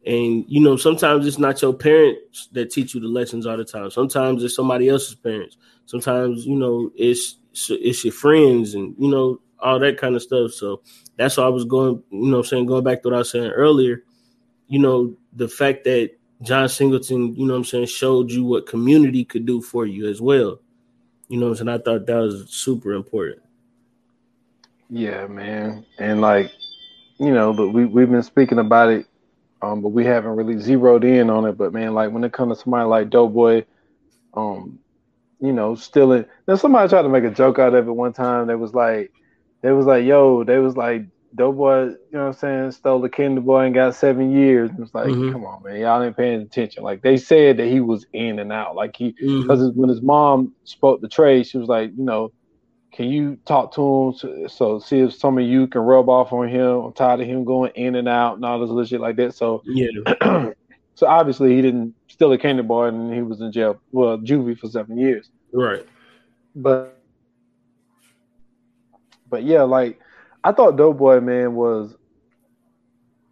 and 0.07 0.45
you 0.47 0.61
know, 0.61 0.77
sometimes 0.77 1.27
it's 1.27 1.37
not 1.37 1.61
your 1.61 1.73
parents 1.73 2.47
that 2.53 2.71
teach 2.71 2.95
you 2.95 3.01
the 3.01 3.07
lessons 3.07 3.45
all 3.45 3.57
the 3.57 3.65
time. 3.65 3.91
Sometimes 3.91 4.41
it's 4.41 4.55
somebody 4.55 4.87
else's 4.87 5.15
parents. 5.15 5.57
Sometimes 5.85 6.45
you 6.45 6.55
know 6.55 6.89
it's 6.95 7.35
it's 7.69 8.05
your 8.05 8.13
friends 8.13 8.73
and 8.73 8.95
you 8.97 9.09
know 9.09 9.41
all 9.59 9.79
that 9.79 9.97
kind 9.97 10.15
of 10.15 10.21
stuff. 10.21 10.51
So 10.53 10.81
that's 11.17 11.35
why 11.35 11.43
I 11.43 11.49
was 11.49 11.65
going. 11.65 12.01
You 12.09 12.31
know, 12.31 12.41
saying 12.41 12.67
going 12.67 12.85
back 12.85 13.01
to 13.01 13.09
what 13.09 13.15
I 13.15 13.19
was 13.19 13.31
saying 13.31 13.51
earlier. 13.51 14.03
You 14.69 14.79
know, 14.79 15.13
the 15.33 15.49
fact 15.49 15.83
that 15.83 16.11
John 16.41 16.69
Singleton, 16.69 17.35
you 17.35 17.45
know, 17.45 17.55
I'm 17.55 17.65
saying 17.65 17.87
showed 17.87 18.31
you 18.31 18.45
what 18.45 18.65
community 18.65 19.25
could 19.25 19.45
do 19.45 19.61
for 19.61 19.85
you 19.85 20.07
as 20.07 20.21
well. 20.21 20.61
You 21.27 21.37
know, 21.37 21.49
I'm 21.49 21.55
saying 21.55 21.67
I 21.67 21.79
thought 21.79 22.05
that 22.05 22.15
was 22.15 22.49
super 22.49 22.93
important. 22.93 23.41
Yeah, 24.89 25.27
man, 25.27 25.85
and 25.99 26.21
like 26.21 26.49
you 27.17 27.33
know, 27.33 27.51
but 27.51 27.69
we 27.69 27.83
we've 27.83 28.09
been 28.09 28.23
speaking 28.23 28.59
about 28.59 28.89
it 28.89 29.05
um, 29.61 29.81
but 29.81 29.89
we 29.89 30.05
haven't 30.05 30.35
really 30.35 30.59
zeroed 30.59 31.03
in 31.03 31.29
on 31.29 31.45
it. 31.45 31.53
But 31.53 31.73
man, 31.73 31.93
like 31.93 32.11
when 32.11 32.23
it 32.23 32.33
comes 32.33 32.57
to 32.57 32.63
somebody 32.63 32.87
like 32.87 33.09
Doughboy, 33.09 33.65
um, 34.33 34.79
you 35.39 35.53
know, 35.53 35.75
stealing. 35.75 36.25
Now 36.47 36.55
somebody 36.55 36.89
tried 36.89 37.03
to 37.03 37.09
make 37.09 37.23
a 37.23 37.31
joke 37.31 37.59
out 37.59 37.73
of 37.73 37.87
it 37.87 37.91
one 37.91 38.13
time. 38.13 38.47
They 38.47 38.55
was 38.55 38.73
like, 38.73 39.11
they 39.61 39.71
was 39.71 39.85
like, 39.85 40.05
yo, 40.05 40.43
they 40.43 40.57
was 40.57 40.77
like, 40.77 41.05
Doughboy, 41.35 41.83
you 41.83 41.97
know 42.13 42.19
what 42.19 42.25
I'm 42.27 42.33
saying, 42.33 42.71
stole 42.71 43.01
the 43.01 43.09
Kinder 43.09 43.41
Boy 43.41 43.65
and 43.65 43.75
got 43.75 43.95
seven 43.95 44.31
years. 44.31 44.71
It's 44.79 44.93
like, 44.95 45.07
mm-hmm. 45.07 45.31
come 45.31 45.45
on, 45.45 45.61
man, 45.61 45.79
y'all 45.79 46.01
ain't 46.01 46.17
paying 46.17 46.41
attention. 46.41 46.83
Like 46.83 47.01
they 47.01 47.17
said 47.17 47.57
that 47.57 47.67
he 47.67 47.79
was 47.79 48.05
in 48.13 48.39
and 48.39 48.51
out. 48.51 48.75
Like 48.75 48.95
he, 48.95 49.11
because 49.11 49.59
mm-hmm. 49.59 49.79
when 49.79 49.89
his 49.89 50.01
mom 50.01 50.55
spoke 50.63 51.01
the 51.01 51.09
trade, 51.09 51.45
she 51.45 51.57
was 51.57 51.67
like, 51.67 51.91
you 51.95 52.03
know, 52.03 52.31
can 52.97 53.09
you 53.09 53.37
talk 53.45 53.75
to 53.75 54.07
him 54.07 54.13
so, 54.15 54.47
so, 54.47 54.79
see 54.79 55.01
if 55.01 55.13
some 55.13 55.37
of 55.37 55.45
you 55.45 55.67
can 55.67 55.81
rub 55.81 56.09
off 56.09 56.33
on 56.33 56.49
him? 56.49 56.85
I'm 56.85 56.93
tired 56.93 57.21
of 57.21 57.27
him 57.27 57.45
going 57.45 57.71
in 57.75 57.93
and 57.93 58.07
out 58.07 58.37
and 58.37 58.43
all 58.43 58.59
this 58.59 58.69
little 58.69 58.85
shit 58.85 58.99
like 58.99 59.17
that. 59.17 59.35
So 59.35 59.61
yeah. 59.65 59.89
so 60.95 61.05
obviously 61.05 61.55
he 61.55 61.61
didn't 61.61 61.93
steal 62.07 62.33
a 62.33 62.39
candy 62.39 62.63
bar 62.63 62.87
and 62.87 63.13
he 63.13 63.21
was 63.21 63.39
in 63.39 63.51
jail, 63.51 63.79
well, 63.91 64.17
juvie 64.17 64.57
for 64.57 64.67
seven 64.67 64.97
years. 64.97 65.29
Right. 65.53 65.85
But 66.55 66.99
but 69.29 69.43
yeah, 69.43 69.61
like 69.61 69.99
I 70.43 70.51
thought 70.51 70.75
Doughboy 70.75 71.19
man 71.19 71.53
was 71.53 71.95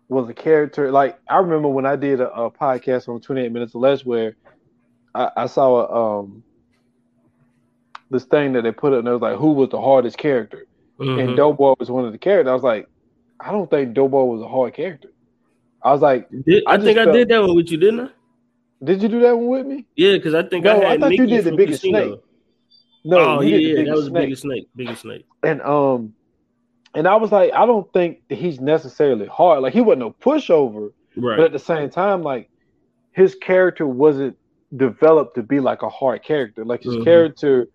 was 0.10 0.30
a 0.30 0.34
character. 0.36 0.92
Like 0.92 1.20
I 1.28 1.38
remember 1.38 1.70
when 1.70 1.88
I 1.88 1.96
did 1.96 2.22
a, 2.22 2.32
a 2.32 2.52
podcast 2.52 3.10
on 3.10 3.20
28 3.20 3.52
Minutes 3.52 3.74
or 3.74 3.82
Less 3.82 4.06
where 4.06 4.36
I, 5.16 5.32
I 5.36 5.46
saw 5.48 5.88
a 5.88 6.22
um 6.22 6.44
this 8.10 8.26
thing 8.26 8.54
that 8.54 8.64
they 8.64 8.72
put 8.72 8.94
up 8.94 9.00
and 9.00 9.08
it 9.08 9.12
was 9.12 9.22
like 9.22 9.38
who 9.38 9.52
was 9.52 9.70
the 9.70 9.82
hardest 9.82 10.18
character, 10.18 10.66
mm-hmm. 11.00 11.20
and 11.20 11.38
Doughboy 11.38 11.76
was 11.80 11.90
one 11.90 12.06
of 12.06 12.12
the 12.12 12.18
characters. 12.18 12.50
I 12.50 12.54
was 12.54 12.64
like, 12.64 12.88
I 13.40 13.52
don't 13.52 13.70
think 13.70 13.94
Doughboy 13.94 14.24
was 14.24 14.42
a 14.42 14.48
hard 14.48 14.74
character. 14.74 15.10
I 15.82 15.92
was 15.92 16.02
like, 16.02 16.28
did, 16.46 16.64
I, 16.66 16.74
I 16.74 16.78
think 16.78 16.98
felt, 16.98 17.10
I 17.10 17.12
did 17.12 17.30
that 17.30 17.42
one 17.42 17.56
with 17.56 17.70
you, 17.70 17.78
didn't 17.78 18.00
I? 18.00 18.10
Did 18.84 19.02
you 19.02 19.10
do 19.10 19.20
that 19.22 19.38
one 19.38 19.48
with 19.48 19.66
me? 19.66 19.86
Yeah, 19.96 20.14
because 20.14 20.34
I 20.34 20.44
think 20.44 20.66
no, 20.66 20.82
I, 20.82 20.94
I 20.94 20.98
thought 20.98 21.10
Mickey 21.10 21.24
you 21.24 21.28
did 21.28 21.46
the 21.46 21.56
biggest 21.56 21.82
Casino. 21.82 22.08
snake. 22.08 22.20
No, 23.04 23.18
oh 23.18 23.42
yeah, 23.42 23.58
yeah, 23.58 23.84
that 23.84 23.96
was 23.96 24.06
snake. 24.06 24.24
biggest 24.24 24.42
snake, 24.42 24.68
biggest 24.76 25.02
snake. 25.04 25.26
And 25.44 25.62
um, 25.62 26.14
and 26.96 27.08
I 27.08 27.16
was 27.16 27.32
like, 27.32 27.54
I 27.54 27.66
don't 27.66 27.92
think 27.94 28.22
he's 28.30 28.60
necessarily 28.60 29.28
hard. 29.28 29.62
Like 29.62 29.74
he 29.74 29.82
wasn't 29.82 30.00
no 30.00 30.12
pushover, 30.12 30.92
right? 31.16 31.38
But 31.38 31.46
at 31.46 31.52
the 31.52 31.60
same 31.60 31.90
time, 31.90 32.24
like 32.24 32.50
his 33.12 33.36
character 33.36 33.86
wasn't 33.86 34.38
developed 34.76 35.36
to 35.36 35.44
be 35.44 35.60
like 35.60 35.84
a 35.84 35.90
hard 35.90 36.24
character. 36.24 36.66
Like 36.66 36.84
his 36.84 36.96
mm-hmm. 36.96 37.04
character 37.04 37.68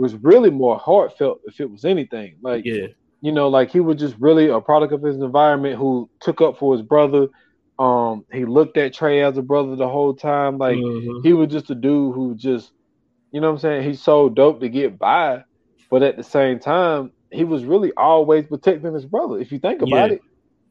was 0.00 0.14
really 0.16 0.50
more 0.50 0.78
heartfelt 0.78 1.40
if 1.46 1.60
it 1.60 1.70
was 1.70 1.84
anything. 1.84 2.36
Like, 2.40 2.64
yeah. 2.64 2.86
you 3.20 3.32
know, 3.32 3.48
like 3.48 3.70
he 3.70 3.80
was 3.80 3.96
just 3.96 4.16
really 4.18 4.48
a 4.48 4.60
product 4.60 4.92
of 4.92 5.02
his 5.02 5.16
environment 5.16 5.76
who 5.76 6.08
took 6.20 6.40
up 6.40 6.58
for 6.58 6.74
his 6.74 6.82
brother. 6.82 7.28
Um, 7.78 8.24
he 8.32 8.44
looked 8.44 8.76
at 8.76 8.94
Trey 8.94 9.22
as 9.22 9.38
a 9.38 9.42
brother 9.42 9.76
the 9.76 9.88
whole 9.88 10.14
time. 10.14 10.58
Like 10.58 10.76
mm-hmm. 10.76 11.20
he 11.22 11.32
was 11.32 11.48
just 11.48 11.70
a 11.70 11.74
dude 11.74 12.14
who 12.14 12.34
just, 12.34 12.72
you 13.30 13.40
know 13.40 13.48
what 13.48 13.54
I'm 13.54 13.60
saying? 13.60 13.88
He's 13.88 14.02
so 14.02 14.28
dope 14.28 14.60
to 14.60 14.68
get 14.68 14.98
by, 14.98 15.44
but 15.90 16.02
at 16.02 16.16
the 16.16 16.24
same 16.24 16.58
time, 16.58 17.12
he 17.30 17.44
was 17.44 17.64
really 17.64 17.92
always 17.96 18.46
protecting 18.46 18.92
his 18.92 19.06
brother. 19.06 19.38
If 19.38 19.52
you 19.52 19.58
think 19.58 19.82
about 19.82 20.10
yeah. 20.10 20.16
it, 20.16 20.22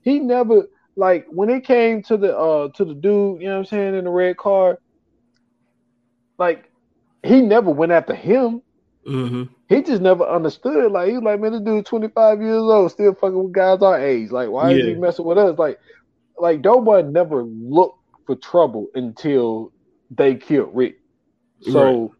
he 0.01 0.19
never 0.19 0.67
like 0.95 1.25
when 1.29 1.49
it 1.49 1.63
came 1.63 2.03
to 2.03 2.17
the 2.17 2.37
uh 2.37 2.69
to 2.69 2.85
the 2.85 2.93
dude, 2.93 3.41
you 3.41 3.47
know 3.47 3.53
what 3.53 3.59
I'm 3.59 3.65
saying, 3.65 3.95
in 3.95 4.03
the 4.03 4.09
red 4.09 4.37
car, 4.37 4.79
like 6.37 6.69
he 7.23 7.41
never 7.41 7.69
went 7.69 7.91
after 7.91 8.13
him. 8.13 8.61
Mm-hmm. 9.07 9.43
He 9.67 9.81
just 9.81 10.01
never 10.01 10.27
understood. 10.27 10.91
Like 10.91 11.07
he 11.09 11.13
was 11.13 11.23
like, 11.23 11.39
man, 11.39 11.53
this 11.53 11.61
dude 11.61 11.85
25 11.85 12.41
years 12.41 12.57
old, 12.57 12.91
still 12.91 13.13
fucking 13.13 13.43
with 13.43 13.53
guys 13.53 13.81
our 13.81 13.99
age. 13.99 14.31
Like, 14.31 14.49
why 14.49 14.71
yeah. 14.71 14.77
is 14.77 14.85
he 14.85 14.95
messing 14.95 15.25
with 15.25 15.37
us? 15.37 15.57
Like, 15.57 15.79
like 16.37 16.61
Doughboy 16.61 17.03
never 17.03 17.43
looked 17.43 17.99
for 18.25 18.35
trouble 18.35 18.87
until 18.95 19.71
they 20.11 20.35
killed 20.35 20.71
Rick. 20.73 20.99
So 21.61 22.13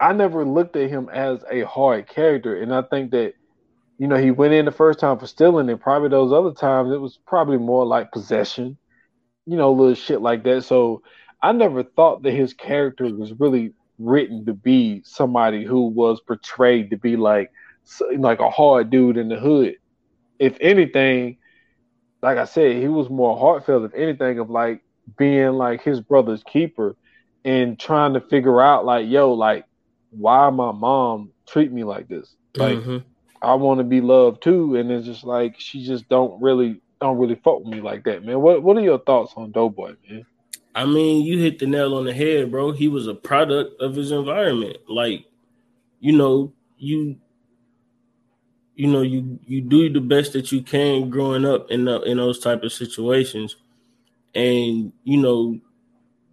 right. 0.00 0.10
I 0.10 0.12
never 0.12 0.44
looked 0.44 0.76
at 0.76 0.90
him 0.90 1.08
as 1.12 1.44
a 1.50 1.62
hard 1.62 2.08
character, 2.08 2.60
and 2.60 2.74
I 2.74 2.82
think 2.82 3.12
that 3.12 3.34
you 3.98 4.08
know 4.08 4.16
he 4.16 4.30
went 4.30 4.52
in 4.52 4.64
the 4.64 4.72
first 4.72 4.98
time 4.98 5.18
for 5.18 5.26
stealing, 5.26 5.70
and 5.70 5.80
probably 5.80 6.08
those 6.08 6.32
other 6.32 6.52
times 6.52 6.92
it 6.92 7.00
was 7.00 7.18
probably 7.26 7.58
more 7.58 7.86
like 7.86 8.12
possession, 8.12 8.76
you 9.46 9.56
know, 9.56 9.72
little 9.72 9.94
shit 9.94 10.20
like 10.20 10.42
that. 10.44 10.64
So 10.64 11.02
I 11.40 11.52
never 11.52 11.82
thought 11.82 12.22
that 12.22 12.32
his 12.32 12.52
character 12.52 13.04
was 13.14 13.32
really 13.38 13.72
written 13.98 14.44
to 14.46 14.52
be 14.52 15.02
somebody 15.04 15.64
who 15.64 15.86
was 15.86 16.20
portrayed 16.20 16.90
to 16.90 16.96
be 16.96 17.16
like 17.16 17.50
like 18.16 18.40
a 18.40 18.50
hard 18.50 18.90
dude 18.90 19.16
in 19.16 19.28
the 19.28 19.38
hood. 19.38 19.76
If 20.38 20.56
anything, 20.60 21.38
like 22.22 22.38
I 22.38 22.44
said, 22.44 22.76
he 22.76 22.88
was 22.88 23.10
more 23.10 23.36
heartfelt. 23.36 23.84
If 23.84 23.94
anything, 23.94 24.38
of 24.38 24.50
like 24.50 24.82
being 25.16 25.52
like 25.52 25.82
his 25.82 26.00
brother's 26.00 26.42
keeper 26.44 26.96
and 27.44 27.78
trying 27.78 28.14
to 28.14 28.20
figure 28.20 28.60
out 28.60 28.84
like, 28.84 29.08
yo, 29.08 29.32
like 29.32 29.64
why 30.10 30.50
my 30.50 30.72
mom 30.72 31.32
treat 31.46 31.72
me 31.72 31.84
like 31.84 32.08
this? 32.08 32.34
Like 32.56 32.78
mm-hmm. 32.78 32.98
I 33.40 33.54
want 33.54 33.78
to 33.78 33.84
be 33.84 34.00
loved 34.00 34.42
too, 34.42 34.76
and 34.76 34.90
it's 34.90 35.06
just 35.06 35.24
like 35.24 35.56
she 35.58 35.84
just 35.84 36.08
don't 36.08 36.40
really 36.40 36.80
don't 37.00 37.18
really 37.18 37.34
fuck 37.34 37.60
with 37.60 37.68
me 37.68 37.80
like 37.80 38.04
that, 38.04 38.24
man. 38.24 38.40
What 38.40 38.62
what 38.62 38.76
are 38.76 38.82
your 38.82 38.98
thoughts 38.98 39.32
on 39.36 39.50
Doughboy, 39.50 39.94
man? 40.08 40.26
I 40.74 40.86
mean, 40.86 41.24
you 41.24 41.38
hit 41.38 41.58
the 41.58 41.66
nail 41.66 41.94
on 41.94 42.04
the 42.04 42.14
head, 42.14 42.50
bro. 42.50 42.72
He 42.72 42.88
was 42.88 43.06
a 43.06 43.14
product 43.14 43.80
of 43.80 43.94
his 43.94 44.10
environment. 44.10 44.78
Like, 44.88 45.26
you 46.00 46.16
know, 46.16 46.52
you 46.78 47.16
you 48.74 48.86
know, 48.88 49.02
you 49.02 49.38
you 49.46 49.60
do 49.60 49.92
the 49.92 50.00
best 50.00 50.32
that 50.32 50.50
you 50.50 50.62
can 50.62 51.10
growing 51.10 51.44
up 51.44 51.70
in 51.70 51.84
the, 51.84 52.00
in 52.02 52.16
those 52.16 52.38
type 52.38 52.62
of 52.62 52.72
situations. 52.72 53.56
And 54.34 54.92
you 55.04 55.18
know, 55.18 55.60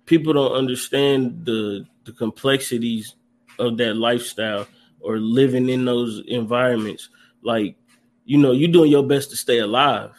people 0.06 0.34
don't 0.34 0.54
understand 0.54 1.46
the 1.46 1.86
the 2.06 2.14
complexities 2.14 3.16
of 3.60 3.78
that 3.78 3.96
lifestyle 3.96 4.68
or 5.02 5.18
living 5.18 5.68
in 5.68 5.84
those 5.84 6.24
environments. 6.28 7.10
Like, 7.44 7.76
you 8.24 8.38
know, 8.38 8.54
you're 8.54 8.72
doing 8.72 8.92
your 8.92 9.06
best 9.06 9.32
to 9.32 9.36
stay 9.36 9.60
alive 9.60 10.12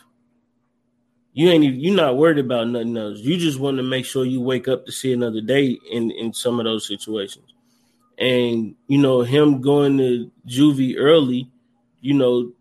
you 1.33 1.49
ain't 1.49 1.65
even, 1.65 1.81
you're 1.81 1.95
not 1.95 2.17
worried 2.17 2.39
about 2.39 2.69
nothing 2.69 2.97
else. 2.97 3.19
You 3.21 3.37
just 3.37 3.61
want 3.61 3.77
to 3.77 3.83
make 3.83 4.05
sure 4.05 4.25
you 4.25 4.41
wake 4.41 4.67
up 4.67 4.85
to 4.87 4.93
see 4.93 5.13
another 5.13 5.41
day 5.41 5.79
in 5.91 6.11
in 6.11 6.33
some 6.33 6.59
of 6.59 6.65
those 6.65 6.87
situations. 6.87 7.55
And 8.19 8.75
you 8.89 8.99
know 8.99 9.23
him 9.23 9.61
going 9.61 9.99
to 9.99 10.31
juvie 10.47 10.97
early, 10.99 11.51
you 12.01 12.15
know, 12.15 12.53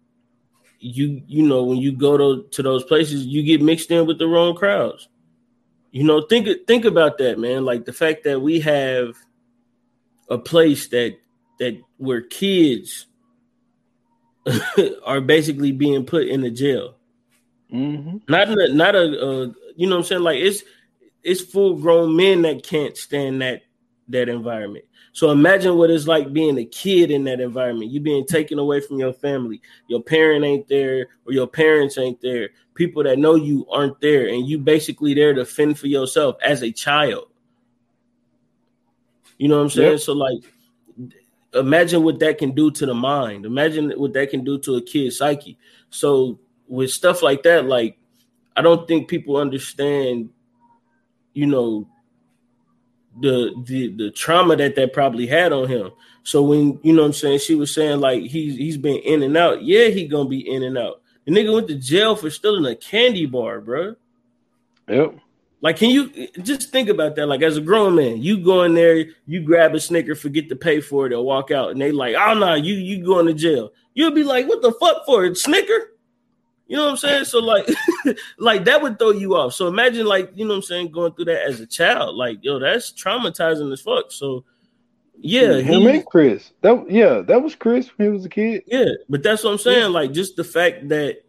you 0.79 1.21
you 1.27 1.43
know 1.43 1.63
when 1.63 1.79
you 1.79 1.91
go 1.91 2.17
to, 2.17 2.47
to 2.49 2.63
those 2.63 2.83
places, 2.83 3.25
you 3.25 3.43
get 3.43 3.61
mixed 3.61 3.91
in 3.91 4.05
with 4.05 4.19
the 4.19 4.27
wrong 4.27 4.55
crowds. 4.55 5.09
You 5.91 6.03
know, 6.03 6.21
think 6.21 6.47
think 6.67 6.85
about 6.85 7.17
that, 7.17 7.39
man. 7.39 7.65
Like 7.65 7.85
the 7.85 7.93
fact 7.93 8.23
that 8.25 8.39
we 8.39 8.59
have 8.59 9.15
a 10.29 10.37
place 10.37 10.87
that 10.89 11.17
that 11.57 11.81
where 11.97 12.21
kids 12.21 13.07
are 15.05 15.21
basically 15.21 15.71
being 15.71 16.05
put 16.05 16.27
in 16.27 16.41
the 16.41 16.51
jail 16.51 16.98
Mm-hmm. 17.73 18.17
Not 18.27 18.49
a, 18.49 18.73
not 18.73 18.95
a, 18.95 18.99
uh, 18.99 19.47
you 19.75 19.87
know 19.87 19.95
what 19.95 20.01
I'm 20.01 20.03
saying? 20.03 20.23
Like 20.23 20.39
it's 20.39 20.63
it's 21.23 21.41
full 21.41 21.75
grown 21.75 22.15
men 22.15 22.41
that 22.43 22.63
can't 22.63 22.97
stand 22.97 23.41
that 23.41 23.63
that 24.07 24.29
environment. 24.29 24.85
So 25.11 25.31
imagine 25.31 25.77
what 25.77 25.89
it's 25.89 26.07
like 26.07 26.33
being 26.33 26.57
a 26.57 26.65
kid 26.65 27.11
in 27.11 27.23
that 27.25 27.39
environment. 27.39 27.91
You 27.91 27.99
being 27.99 28.25
taken 28.25 28.59
away 28.59 28.79
from 28.81 28.99
your 28.99 29.13
family. 29.13 29.61
Your 29.87 30.01
parent 30.01 30.45
ain't 30.45 30.67
there, 30.67 31.07
or 31.25 31.33
your 31.33 31.47
parents 31.47 31.97
ain't 31.97 32.21
there. 32.21 32.49
People 32.73 33.03
that 33.03 33.19
know 33.19 33.35
you 33.35 33.67
aren't 33.71 33.99
there, 34.01 34.27
and 34.27 34.47
you 34.47 34.57
basically 34.57 35.13
there 35.13 35.33
to 35.33 35.45
fend 35.45 35.77
for 35.77 35.87
yourself 35.87 36.37
as 36.43 36.63
a 36.63 36.71
child. 36.71 37.25
You 39.37 39.47
know 39.47 39.57
what 39.57 39.63
I'm 39.63 39.69
saying? 39.69 39.91
Yep. 39.91 39.99
So 40.01 40.13
like 40.13 40.43
imagine 41.53 42.03
what 42.03 42.19
that 42.19 42.37
can 42.37 42.51
do 42.51 42.71
to 42.71 42.85
the 42.85 42.93
mind. 42.93 43.45
Imagine 43.45 43.91
what 43.91 44.13
that 44.13 44.29
can 44.29 44.43
do 44.43 44.57
to 44.59 44.75
a 44.75 44.81
kid's 44.81 45.17
psyche. 45.17 45.57
So 45.89 46.39
with 46.69 46.91
stuff 46.91 47.21
like 47.21 47.43
that, 47.43 47.65
like 47.65 47.97
I 48.55 48.61
don't 48.61 48.87
think 48.87 49.09
people 49.09 49.37
understand, 49.37 50.29
you 51.33 51.47
know, 51.47 51.87
the 53.19 53.53
the 53.65 53.95
the 53.95 54.11
trauma 54.11 54.55
that 54.55 54.75
that 54.75 54.93
probably 54.93 55.27
had 55.27 55.51
on 55.51 55.67
him. 55.67 55.91
So 56.23 56.43
when 56.43 56.79
you 56.83 56.93
know 56.93 57.03
I'm 57.03 57.13
saying, 57.13 57.39
she 57.39 57.55
was 57.55 57.73
saying 57.73 57.99
like 57.99 58.23
he's 58.23 58.55
he's 58.55 58.77
been 58.77 58.97
in 58.99 59.23
and 59.23 59.35
out. 59.35 59.63
Yeah, 59.63 59.87
he 59.87 60.07
gonna 60.07 60.29
be 60.29 60.47
in 60.47 60.63
and 60.63 60.77
out. 60.77 61.01
The 61.25 61.31
nigga 61.31 61.53
went 61.53 61.67
to 61.67 61.75
jail 61.75 62.15
for 62.15 62.29
stealing 62.29 62.65
a 62.65 62.75
candy 62.75 63.25
bar, 63.25 63.59
bro. 63.61 63.95
Yep. 64.87 65.19
Like, 65.61 65.75
can 65.75 65.89
you 65.89 66.29
just 66.41 66.71
think 66.71 66.87
about 66.87 67.15
that? 67.17 67.27
Like, 67.27 67.41
as 67.41 67.57
a 67.57 67.61
grown 67.61 67.95
man, 67.95 68.21
you 68.21 68.41
go 68.41 68.63
in 68.63 68.73
there, 68.73 69.05
you 69.27 69.41
grab 69.41 69.75
a 69.75 69.79
snicker, 69.79 70.15
forget 70.15 70.47
to 70.49 70.55
pay 70.55 70.79
for 70.79 71.05
it, 71.05 71.13
or 71.13 71.23
walk 71.23 71.51
out, 71.51 71.71
and 71.71 71.81
they 71.81 71.91
like, 71.91 72.15
oh 72.17 72.33
no, 72.33 72.55
you 72.55 72.75
you 72.75 73.03
going 73.03 73.25
to 73.25 73.33
jail. 73.33 73.71
You'll 73.93 74.11
be 74.11 74.23
like, 74.23 74.47
what 74.47 74.61
the 74.61 74.71
fuck 74.73 75.05
for 75.05 75.25
a 75.25 75.35
snicker? 75.35 75.91
You 76.69 76.77
know 76.77 76.85
what 76.85 76.91
I'm 76.91 76.97
saying? 76.97 77.25
So 77.25 77.39
like, 77.39 77.67
like 78.37 78.65
that 78.65 78.79
would 78.83 78.99
throw 78.99 79.09
you 79.09 79.35
off. 79.35 79.55
So 79.55 79.67
imagine 79.67 80.05
like, 80.05 80.31
you 80.35 80.45
know 80.45 80.51
what 80.51 80.57
I'm 80.57 80.61
saying, 80.61 80.91
going 80.91 81.13
through 81.13 81.25
that 81.25 81.47
as 81.47 81.59
a 81.59 81.65
child. 81.65 82.15
Like, 82.15 82.37
yo, 82.43 82.59
that's 82.59 82.91
traumatizing 82.91 83.73
as 83.73 83.81
fuck. 83.81 84.11
So 84.11 84.45
yeah, 85.17 85.55
him 85.55 85.87
and 85.87 86.05
Chris. 86.05 86.51
That 86.61 86.85
yeah, 86.89 87.21
that 87.21 87.41
was 87.41 87.55
Chris 87.55 87.89
when 87.97 88.07
he 88.07 88.13
was 88.13 88.23
a 88.23 88.29
kid. 88.29 88.63
Yeah, 88.67 88.85
but 89.09 89.23
that's 89.23 89.43
what 89.43 89.51
I'm 89.51 89.57
saying. 89.57 89.79
Yeah. 89.79 89.87
Like 89.87 90.11
just 90.11 90.35
the 90.35 90.43
fact 90.43 90.87
that 90.89 91.23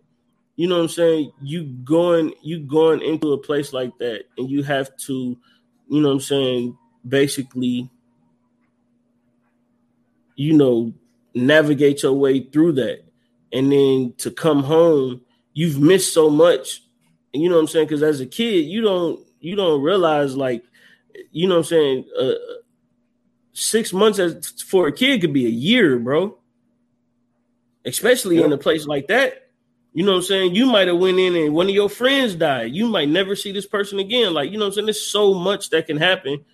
you 0.57 0.69
know 0.69 0.77
what 0.77 0.83
I'm 0.83 0.89
saying, 0.89 1.33
you 1.41 1.65
going 1.65 2.35
you 2.43 2.61
going 2.61 3.01
into 3.01 3.33
a 3.33 3.39
place 3.39 3.73
like 3.73 3.97
that 3.99 4.25
and 4.37 4.51
you 4.51 4.63
have 4.63 4.95
to, 4.99 5.39
you 5.89 6.01
know 6.03 6.09
what 6.09 6.15
I'm 6.15 6.21
saying, 6.21 6.77
basically, 7.09 7.89
you 10.37 10.53
know, 10.53 10.93
navigate 11.35 12.03
your 12.03 12.13
way 12.13 12.41
through 12.41 12.73
that. 12.73 13.05
And 13.55 13.73
then 13.73 14.13
to 14.19 14.31
come 14.31 14.63
home 14.63 15.23
you've 15.53 15.81
missed 15.81 16.15
so 16.15 16.31
much. 16.31 16.83
You 17.33 17.49
know 17.49 17.57
what 17.57 17.63
I'm 17.63 17.69
saying? 17.69 17.87
Because 17.87 18.03
as 18.03 18.21
a 18.21 18.27
kid, 18.27 18.67
you 18.67 18.83
don't 18.83 19.21
you 19.41 19.57
don't 19.57 19.83
realize 19.83 20.37
like, 20.37 20.65
you 21.33 21.49
know 21.49 21.57
what 21.57 21.61
I'm 21.61 21.65
saying. 21.65 22.05
Uh, 22.19 22.33
six 23.53 23.93
months 23.93 24.19
as 24.19 24.51
for 24.63 24.87
a 24.89 24.93
kid 24.93 25.21
could 25.21 25.33
be 25.33 25.47
a 25.47 25.51
year, 25.51 25.99
bro. 25.99 26.39
especially 27.85 28.37
yep. 28.37 28.47
in 28.47 28.53
a 28.53 28.59
place 28.59 28.87
like 28.87 29.09
that. 29.09 29.49
You 29.93 30.05
know 30.05 30.13
what 30.13 30.19
I'm 30.19 30.25
saying? 30.25 30.55
You 30.55 30.67
might 30.67 30.87
have 30.89 30.99
went 30.99 31.19
in 31.19 31.35
and 31.35 31.55
one 31.55 31.69
of 31.69 31.75
your 31.75 31.89
friends 31.89 32.37
died. 32.37 32.73
You 32.73 32.87
might 32.87 33.09
never 33.09 33.35
see 33.35 33.53
this 33.53 33.67
person 33.67 33.99
again. 33.99 34.33
Like, 34.33 34.51
you 34.51 34.59
know 34.59 34.67
what 34.67 34.69
I'm 34.69 34.75
saying? 34.75 34.87
There's 34.87 35.11
so 35.11 35.35
much 35.35 35.71
that 35.71 35.87
can 35.87 35.97
happen 35.97 36.45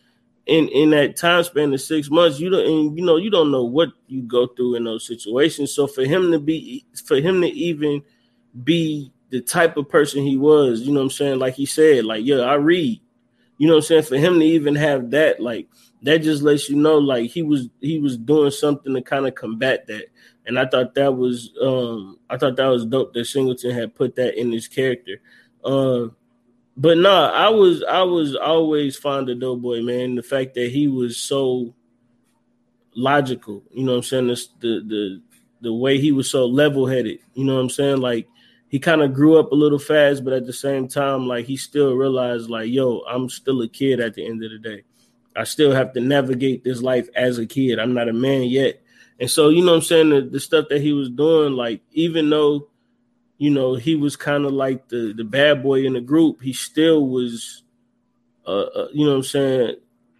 in 0.47 0.68
in 0.68 0.90
that 0.90 1.16
time 1.16 1.44
span 1.44 1.74
of 1.74 1.81
six 1.81 2.10
months. 2.10 2.40
You 2.40 2.51
don't 2.51 2.66
and 2.66 2.98
you 2.98 3.05
know, 3.05 3.16
you 3.16 3.31
don't 3.31 3.51
know 3.51 3.64
what 3.64 3.90
you 4.06 4.23
go 4.23 4.47
through 4.47 4.77
in 4.77 4.85
those 4.85 5.06
situations. 5.06 5.74
So 5.74 5.86
for 5.86 6.05
him 6.05 6.32
to 6.32 6.39
be 6.39 6.86
for 7.05 7.16
him 7.16 7.43
to 7.43 7.48
even 7.48 8.02
be 8.65 9.12
the 9.31 9.41
type 9.41 9.77
of 9.77 9.89
person 9.89 10.23
he 10.23 10.37
was, 10.37 10.83
you 10.83 10.93
know 10.93 11.01
what 11.01 11.07
I'm 11.07 11.11
saying? 11.11 11.39
Like 11.39 11.55
he 11.55 11.66
said, 11.66 12.05
like, 12.05 12.24
yeah, 12.24 12.41
I 12.41 12.55
read. 12.55 13.01
You 13.59 13.66
know 13.66 13.74
what 13.74 13.85
I'm 13.85 13.87
saying? 13.87 14.03
For 14.03 14.16
him 14.16 14.39
to 14.39 14.45
even 14.45 14.74
have 14.74 15.11
that, 15.12 15.41
like 15.41 15.69
that 16.03 16.19
just 16.19 16.43
lets 16.43 16.69
you 16.69 16.77
know 16.77 16.99
like 16.99 17.31
he 17.31 17.43
was 17.43 17.69
he 17.81 17.99
was 17.99 18.19
doing 18.19 18.51
something 18.51 18.93
to 18.95 19.01
kind 19.03 19.27
of 19.27 19.35
combat 19.35 19.87
that 19.87 20.07
and 20.47 20.59
I 20.59 20.66
thought 20.66 20.95
that 20.95 21.15
was 21.15 21.53
um 21.61 22.19
I 22.31 22.39
thought 22.39 22.57
that 22.57 22.69
was 22.69 22.87
dope 22.87 23.12
that 23.15 23.27
Singleton 23.27 23.73
had 23.73 23.95
put 23.95 24.15
that 24.16 24.41
in 24.41 24.53
his 24.53 24.69
character. 24.69 25.20
Uh, 25.65 26.07
but 26.77 26.99
nah, 26.99 27.31
I 27.31 27.49
was 27.51 27.83
I 27.83 28.03
was 28.03 28.37
always 28.37 28.97
fond 28.97 29.28
of 29.28 29.41
Doughboy, 29.41 29.83
man. 29.83 30.15
The 30.15 30.23
fact 30.23 30.55
that 30.55 30.70
he 30.70 30.89
was 30.89 31.16
so 31.16 31.74
logical, 32.95 33.65
you 33.73 33.85
know 33.85 33.93
what 33.93 33.99
I'm 33.99 34.03
saying? 34.05 34.28
This, 34.28 34.49
the 34.61 34.83
the 34.87 35.23
the 35.62 35.74
way 35.74 35.99
he 35.99 36.12
was 36.12 36.31
so 36.31 36.47
level 36.47 36.87
headed, 36.87 37.19
you 37.35 37.45
know 37.45 37.57
what 37.57 37.62
I'm 37.62 37.70
saying? 37.70 37.99
Like 37.99 38.28
he 38.68 38.78
kind 38.78 39.02
of 39.02 39.14
grew 39.14 39.38
up 39.38 39.52
a 39.52 39.55
little 39.55 39.78
fast, 39.78 40.24
but 40.24 40.32
at 40.32 40.47
the 40.47 40.52
same 40.52 40.88
time, 40.88 41.26
like 41.26 41.47
he 41.47 41.56
still 41.56 41.94
realized, 41.94 42.51
like, 42.51 42.68
yo, 42.70 43.01
I'm 43.09 43.28
still 43.28 43.62
a 43.62 43.68
kid 43.68 44.01
at 44.01 44.14
the 44.14 44.26
end 44.26 44.43
of 44.43 44.51
the 44.51 44.59
day. 44.59 44.82
I 45.36 45.44
still 45.44 45.72
have 45.72 45.93
to 45.93 46.01
navigate 46.01 46.64
this 46.64 46.82
life 46.82 47.09
as 47.14 47.38
a 47.38 47.47
kid. 47.47 47.78
I'm 47.78 47.94
not 47.94 48.09
a 48.09 48.12
man 48.12 48.44
yet. 48.44 48.80
And 49.20 49.30
so, 49.30 49.51
you 49.51 49.64
know 49.64 49.74
I'm 49.74 49.82
saying? 49.82 50.10
The, 50.10 50.22
the 50.22 50.40
stuff 50.40 50.66
that 50.70 50.80
he 50.80 50.93
was 50.93 51.10
doing, 51.10 51.52
like, 51.52 51.80
even 51.93 52.28
though, 52.28 52.68
you 53.38 53.51
know, 53.51 53.74
he 53.74 53.94
was 53.94 54.16
kind 54.16 54.44
of 54.44 54.52
like 54.52 54.88
the, 54.88 55.12
the 55.16 55.24
bad 55.24 55.62
boy 55.62 55.84
in 55.84 55.93
the 55.93 56.01
group, 56.01 56.43
he 56.43 56.52
still 56.52 57.06
was, 57.06 57.62
uh, 58.47 58.62
uh, 58.62 58.88
you 58.93 59.06
know 59.06 59.16
I'm 59.16 59.22
saying? 59.22 59.76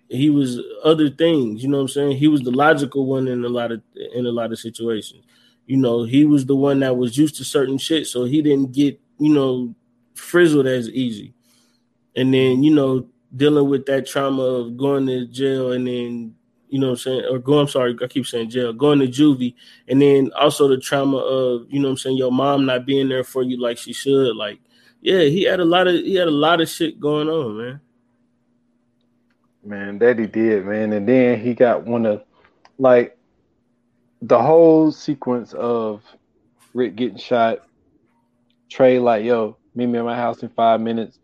He 0.09 0.31
was 0.31 0.61
other 0.85 1.11
things, 1.11 1.63
you 1.63 1.69
know 1.69 1.81
I'm 1.81 1.89
saying? 1.89 2.19
He 2.19 2.29
was 2.29 2.43
the 2.43 2.53
logical 2.53 3.07
one 3.07 3.27
in 3.27 3.45
a 3.45 3.49
lot 3.49 3.73
of 3.73 3.83
in 4.15 4.25
a 4.25 4.31
lot 4.31 4.53
of 4.53 4.59
situations. 4.59 5.25
You 5.67 5.77
know, 5.77 6.05
he 6.05 6.25
was 6.25 6.47
the 6.47 6.57
one 6.57 6.81
that 6.81 6.97
was 6.97 7.19
used 7.19 7.37
to 7.37 7.45
certain 7.45 7.79
shit, 7.79 8.07
so 8.07 8.25
he 8.25 8.41
didn't 8.43 8.73
get, 8.73 9.01
you 9.19 9.33
know, 9.33 9.75
frizzled 10.15 10.67
as 10.67 10.89
easy. 10.89 11.35
And 12.15 12.33
then, 12.33 12.63
you 12.63 12.73
know, 12.75 13.09
dealing 13.35 13.69
with 13.69 13.87
that 13.87 14.07
trauma 14.07 14.43
of 14.43 14.77
going 14.77 15.07
to 15.07 15.27
jail 15.27 15.73
and 15.73 15.87
then 15.87 16.35
you 16.69 16.81
know 16.81 16.91
I'm 16.91 16.97
saying, 16.97 17.25
or 17.31 17.39
go, 17.39 17.59
I'm 17.59 17.69
sorry, 17.69 17.97
I 18.03 18.07
keep 18.07 18.27
saying 18.27 18.51
jail, 18.51 18.73
going 18.73 18.99
to 18.99 19.07
juvie, 19.07 19.55
and 19.89 20.01
then 20.03 20.31
also 20.39 20.69
the 20.69 20.79
trauma 20.79 21.19
of, 21.19 21.67
you 21.71 21.81
know 21.81 21.91
I'm 21.91 21.97
saying, 21.97 22.17
your 22.17 22.33
mom 22.33 22.67
not 22.67 22.87
being 22.87 23.09
there 23.09 23.25
for 23.25 23.43
you 23.43 23.61
like 23.61 23.79
she 23.79 23.93
should. 23.93 24.37
Like, 24.37 24.59
yeah, 25.01 25.21
he 25.21 25.45
had 25.45 25.61
a 25.61 25.65
lot 25.65 25.87
of 25.87 25.95
he 25.95 26.15
had 26.15 26.29
a 26.29 26.33
lot 26.33 26.61
of 26.61 26.69
shit 26.69 26.99
going 26.99 27.29
on, 27.29 27.59
man. 27.59 27.81
Man, 29.65 29.99
that 29.99 30.19
he 30.19 30.27
did, 30.27 30.65
man. 30.65 30.93
And 30.93 31.09
then 31.09 31.41
he 31.41 31.55
got 31.55 31.85
one 31.85 32.07
of 32.07 32.25
like 32.79 33.16
the 34.23 34.41
whole 34.41 34.91
sequence 34.93 35.53
of 35.53 36.03
Rick 36.75 36.97
getting 36.97 37.19
shot, 37.19 37.59
Trey 38.71 38.99
like, 38.99 39.25
yo, 39.25 39.57
meet 39.75 39.87
me 39.87 39.99
at 39.99 40.05
my 40.05 40.17
house 40.17 40.43
in 40.43 40.49
five 40.51 40.81
minutes. 40.81 41.19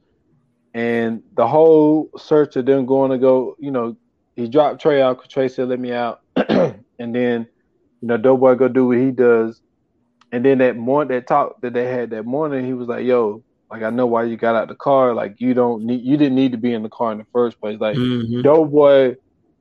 And 0.74 1.22
the 1.34 1.46
whole 1.46 2.10
search 2.16 2.56
of 2.56 2.66
them 2.66 2.86
going 2.86 3.10
to 3.10 3.18
go, 3.18 3.56
you 3.58 3.70
know, 3.70 3.96
he 4.36 4.48
dropped 4.48 4.80
Trey 4.80 5.02
out 5.02 5.18
because 5.18 5.30
Trey 5.30 5.48
said, 5.48 5.68
"Let 5.68 5.78
me 5.78 5.92
out," 5.92 6.22
and 6.36 6.74
then 6.98 7.46
you 8.00 8.08
know 8.08 8.16
Doughboy 8.16 8.54
go 8.54 8.68
do 8.68 8.86
what 8.86 8.96
he 8.96 9.10
does, 9.10 9.60
and 10.32 10.42
then 10.42 10.58
that 10.58 10.76
morning 10.76 11.14
that 11.14 11.26
talk 11.26 11.60
that 11.60 11.74
they 11.74 11.84
had 11.84 12.08
that 12.10 12.24
morning, 12.24 12.64
he 12.64 12.72
was 12.72 12.88
like, 12.88 13.04
"Yo, 13.04 13.42
like 13.70 13.82
I 13.82 13.90
know 13.90 14.06
why 14.06 14.24
you 14.24 14.36
got 14.36 14.54
out 14.54 14.68
the 14.68 14.74
car. 14.74 15.14
Like 15.14 15.40
you 15.40 15.54
don't 15.54 15.84
need, 15.84 16.02
you 16.02 16.16
didn't 16.16 16.34
need 16.34 16.52
to 16.52 16.58
be 16.58 16.72
in 16.72 16.82
the 16.82 16.88
car 16.88 17.12
in 17.12 17.18
the 17.18 17.26
first 17.32 17.60
place. 17.60 17.80
Like 17.80 17.96
mm-hmm. 17.96 18.42
Doughboy 18.42 19.16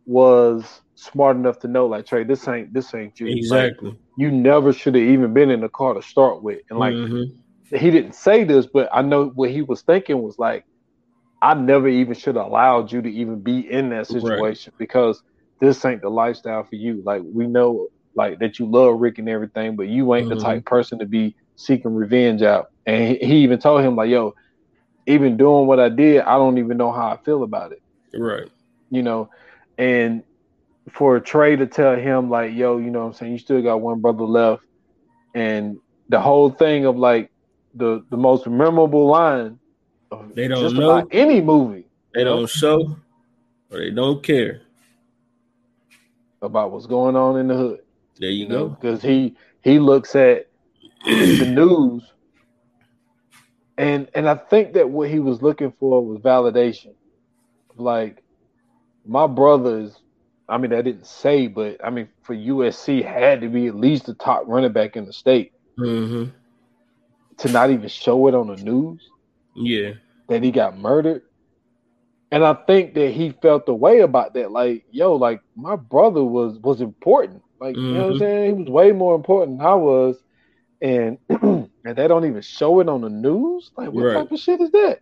was 0.06 0.82
smart 1.02 1.36
enough 1.36 1.60
to 1.60 1.68
know, 1.68 1.88
like 1.88 2.06
Trey, 2.06 2.24
this 2.24 2.48
ain't 2.48 2.74
this 2.74 2.94
ain't 2.94 3.20
you. 3.20 3.28
Exactly. 3.28 3.90
Like, 3.90 3.98
you 4.18 4.32
never 4.32 4.72
should 4.72 4.96
have 4.96 5.04
even 5.04 5.34
been 5.34 5.50
in 5.50 5.62
the 5.62 5.70
car 5.70 5.94
to 5.94 6.02
start 6.02 6.44
with, 6.44 6.60
and 6.70 6.80
like." 6.80 6.94
Mm-hmm. 6.94 7.38
He 7.74 7.90
didn't 7.90 8.16
say 8.16 8.44
this, 8.44 8.66
but 8.66 8.90
I 8.92 9.02
know 9.02 9.28
what 9.28 9.50
he 9.50 9.62
was 9.62 9.82
thinking 9.82 10.22
was 10.22 10.38
like, 10.38 10.66
I 11.42 11.54
never 11.56 11.88
even 11.88 12.14
should 12.14 12.36
have 12.36 12.46
allowed 12.46 12.92
you 12.92 13.02
to 13.02 13.10
even 13.10 13.40
be 13.40 13.60
in 13.72 13.90
that 13.90 14.08
situation 14.08 14.74
right. 14.74 14.78
because 14.78 15.24
this 15.60 15.84
ain't 15.86 16.02
the 16.02 16.10
lifestyle 16.10 16.64
for 16.64 16.76
you. 16.76 17.02
Like 17.04 17.24
we 17.26 17.48
know 17.48 17.88
like 18.14 18.40
that 18.40 18.60
you 18.60 18.66
love 18.66 19.00
Rick 19.00 19.18
and 19.18 19.30
everything, 19.30 19.76
but 19.76 19.88
you 19.88 20.14
ain't 20.14 20.28
mm-hmm. 20.28 20.38
the 20.38 20.44
type 20.44 20.66
person 20.66 21.00
to 21.00 21.06
be 21.06 21.36
seeking 21.56 21.96
revenge 21.96 22.42
out. 22.42 22.72
And 22.86 23.18
he, 23.18 23.26
he, 23.26 23.38
even 23.38 23.60
told 23.60 23.82
him 23.82 23.96
like, 23.96 24.10
yo, 24.10 24.36
even 25.08 25.38
doing 25.38 25.66
what 25.66 25.80
I 25.80 25.90
did, 25.90 26.22
I 26.22 26.34
don't 26.34 26.58
even 26.58 26.78
know 26.78 26.92
how 26.92 27.08
I 27.10 27.18
feel 27.24 27.44
about 27.44 27.72
it. 27.72 27.82
Right. 28.14 28.50
You 28.90 29.02
know, 29.02 29.30
and 29.78 30.24
for 30.90 31.20
Trey 31.20 31.56
to 31.56 31.68
tell 31.68 31.96
him 31.96 32.30
like, 32.30 32.54
yo, 32.54 32.78
you 32.78 32.90
know 32.90 33.02
what 33.02 33.06
I'm 33.08 33.14
saying, 33.14 33.32
you 33.34 33.38
still 33.38 33.62
got 33.62 33.82
one 33.82 34.02
brother 34.02 34.24
left. 34.24 34.64
And 35.36 35.78
the 36.10 36.20
whole 36.20 36.50
thing 36.50 36.86
of 36.86 36.98
like 36.98 37.32
the 37.74 38.04
the 38.10 38.18
most 38.18 38.48
memorable 38.48 39.08
line 39.08 39.58
they 40.34 40.48
don't 40.48 40.76
know 40.76 41.08
any 41.12 41.40
movie. 41.40 41.88
They 42.14 42.26
don't 42.26 42.50
show 42.50 42.98
or 43.72 43.80
they 43.80 43.92
don't 43.92 44.22
care 44.22 44.62
about 46.42 46.72
what's 46.72 46.86
going 46.86 47.16
on 47.16 47.40
in 47.40 47.48
the 47.48 47.56
hood. 47.56 47.80
There 48.18 48.30
you, 48.30 48.44
you 48.44 48.50
go. 48.50 48.70
Because 48.70 49.02
he 49.02 49.36
he 49.62 49.80
looks 49.80 50.16
at 50.16 50.48
the 51.06 51.46
news 51.56 52.12
and 53.78 54.10
and 54.14 54.30
I 54.30 54.36
think 54.36 54.74
that 54.74 54.90
what 54.90 55.10
he 55.10 55.20
was 55.20 55.42
looking 55.42 55.74
for 55.80 56.06
was 56.06 56.20
validation. 56.20 56.94
Like 57.76 58.24
my 59.06 59.28
brothers, 59.28 59.98
I 60.52 60.58
mean, 60.58 60.74
I 60.74 60.82
didn't 60.82 61.08
say, 61.08 61.48
but 61.48 61.78
I 61.82 61.90
mean, 61.90 62.10
for 62.24 62.36
USC 62.36 63.04
had 63.06 63.40
to 63.40 63.48
be 63.48 63.68
at 63.68 63.76
least 63.76 64.06
the 64.06 64.14
top 64.14 64.44
running 64.48 64.74
back 64.74 64.98
in 64.98 65.06
the 65.06 65.14
state. 65.14 65.54
Mm-hmm. 65.80 66.30
To 67.38 67.50
not 67.50 67.72
even 67.72 67.88
show 67.88 68.28
it 68.28 68.36
on 68.36 68.48
the 68.48 68.58
news. 68.58 69.10
Yeah. 69.56 69.94
That 70.28 70.44
he 70.44 70.52
got 70.52 70.78
murdered. 70.78 71.24
And 72.32 72.44
I 72.44 72.54
think 72.54 72.94
that 72.96 73.12
he 73.12 73.32
felt 73.42 73.66
the 73.66 73.74
way 73.74 74.02
about 74.02 74.34
that. 74.34 74.52
Like, 74.52 74.84
yo, 74.92 75.16
like 75.16 75.42
my 75.56 75.78
brother 75.78 76.24
was 76.24 76.58
was 76.60 76.82
important. 76.82 77.42
Like, 77.62 77.76
mm-hmm. 77.76 77.86
you 77.86 77.94
know 77.94 78.00
what 78.00 78.06
I'm 78.08 78.12
mm-hmm. 78.12 78.20
saying? 78.20 78.56
He 78.58 78.64
was 78.64 78.70
way 78.70 78.92
more 78.92 79.16
important 79.16 79.58
than 79.58 79.66
I 79.66 79.76
was. 79.76 80.18
And 80.82 81.18
and 81.30 81.96
they 81.96 82.08
don't 82.10 82.26
even 82.26 82.42
show 82.42 82.82
it 82.82 82.90
on 82.90 83.02
the 83.02 83.10
news. 83.10 83.72
Like, 83.78 83.92
what 83.92 84.04
right. 84.04 84.14
type 84.16 84.32
of 84.32 84.40
shit 84.40 84.60
is 84.60 84.72
that? 84.72 85.00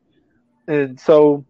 And 0.68 1.00
so, 1.00 1.44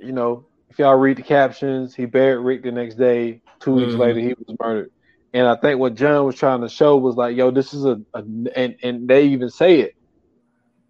you 0.00 0.10
know, 0.10 0.44
if 0.70 0.78
y'all 0.78 0.96
read 0.96 1.18
the 1.18 1.22
captions, 1.22 1.94
he 1.94 2.06
buried 2.06 2.44
Rick 2.44 2.62
the 2.62 2.72
next 2.72 2.94
day. 2.94 3.42
2 3.60 3.74
weeks 3.74 3.92
mm-hmm. 3.92 4.00
later, 4.00 4.20
he 4.20 4.28
was 4.28 4.56
murdered. 4.58 4.90
And 5.34 5.46
I 5.46 5.54
think 5.56 5.78
what 5.78 5.94
John 5.94 6.24
was 6.24 6.36
trying 6.36 6.62
to 6.62 6.68
show 6.68 6.96
was 6.96 7.16
like, 7.16 7.36
yo, 7.36 7.50
this 7.50 7.74
is 7.74 7.84
a, 7.84 8.00
a 8.14 8.24
and 8.56 8.76
and 8.82 9.06
they 9.06 9.26
even 9.26 9.50
say 9.50 9.80
it 9.80 9.94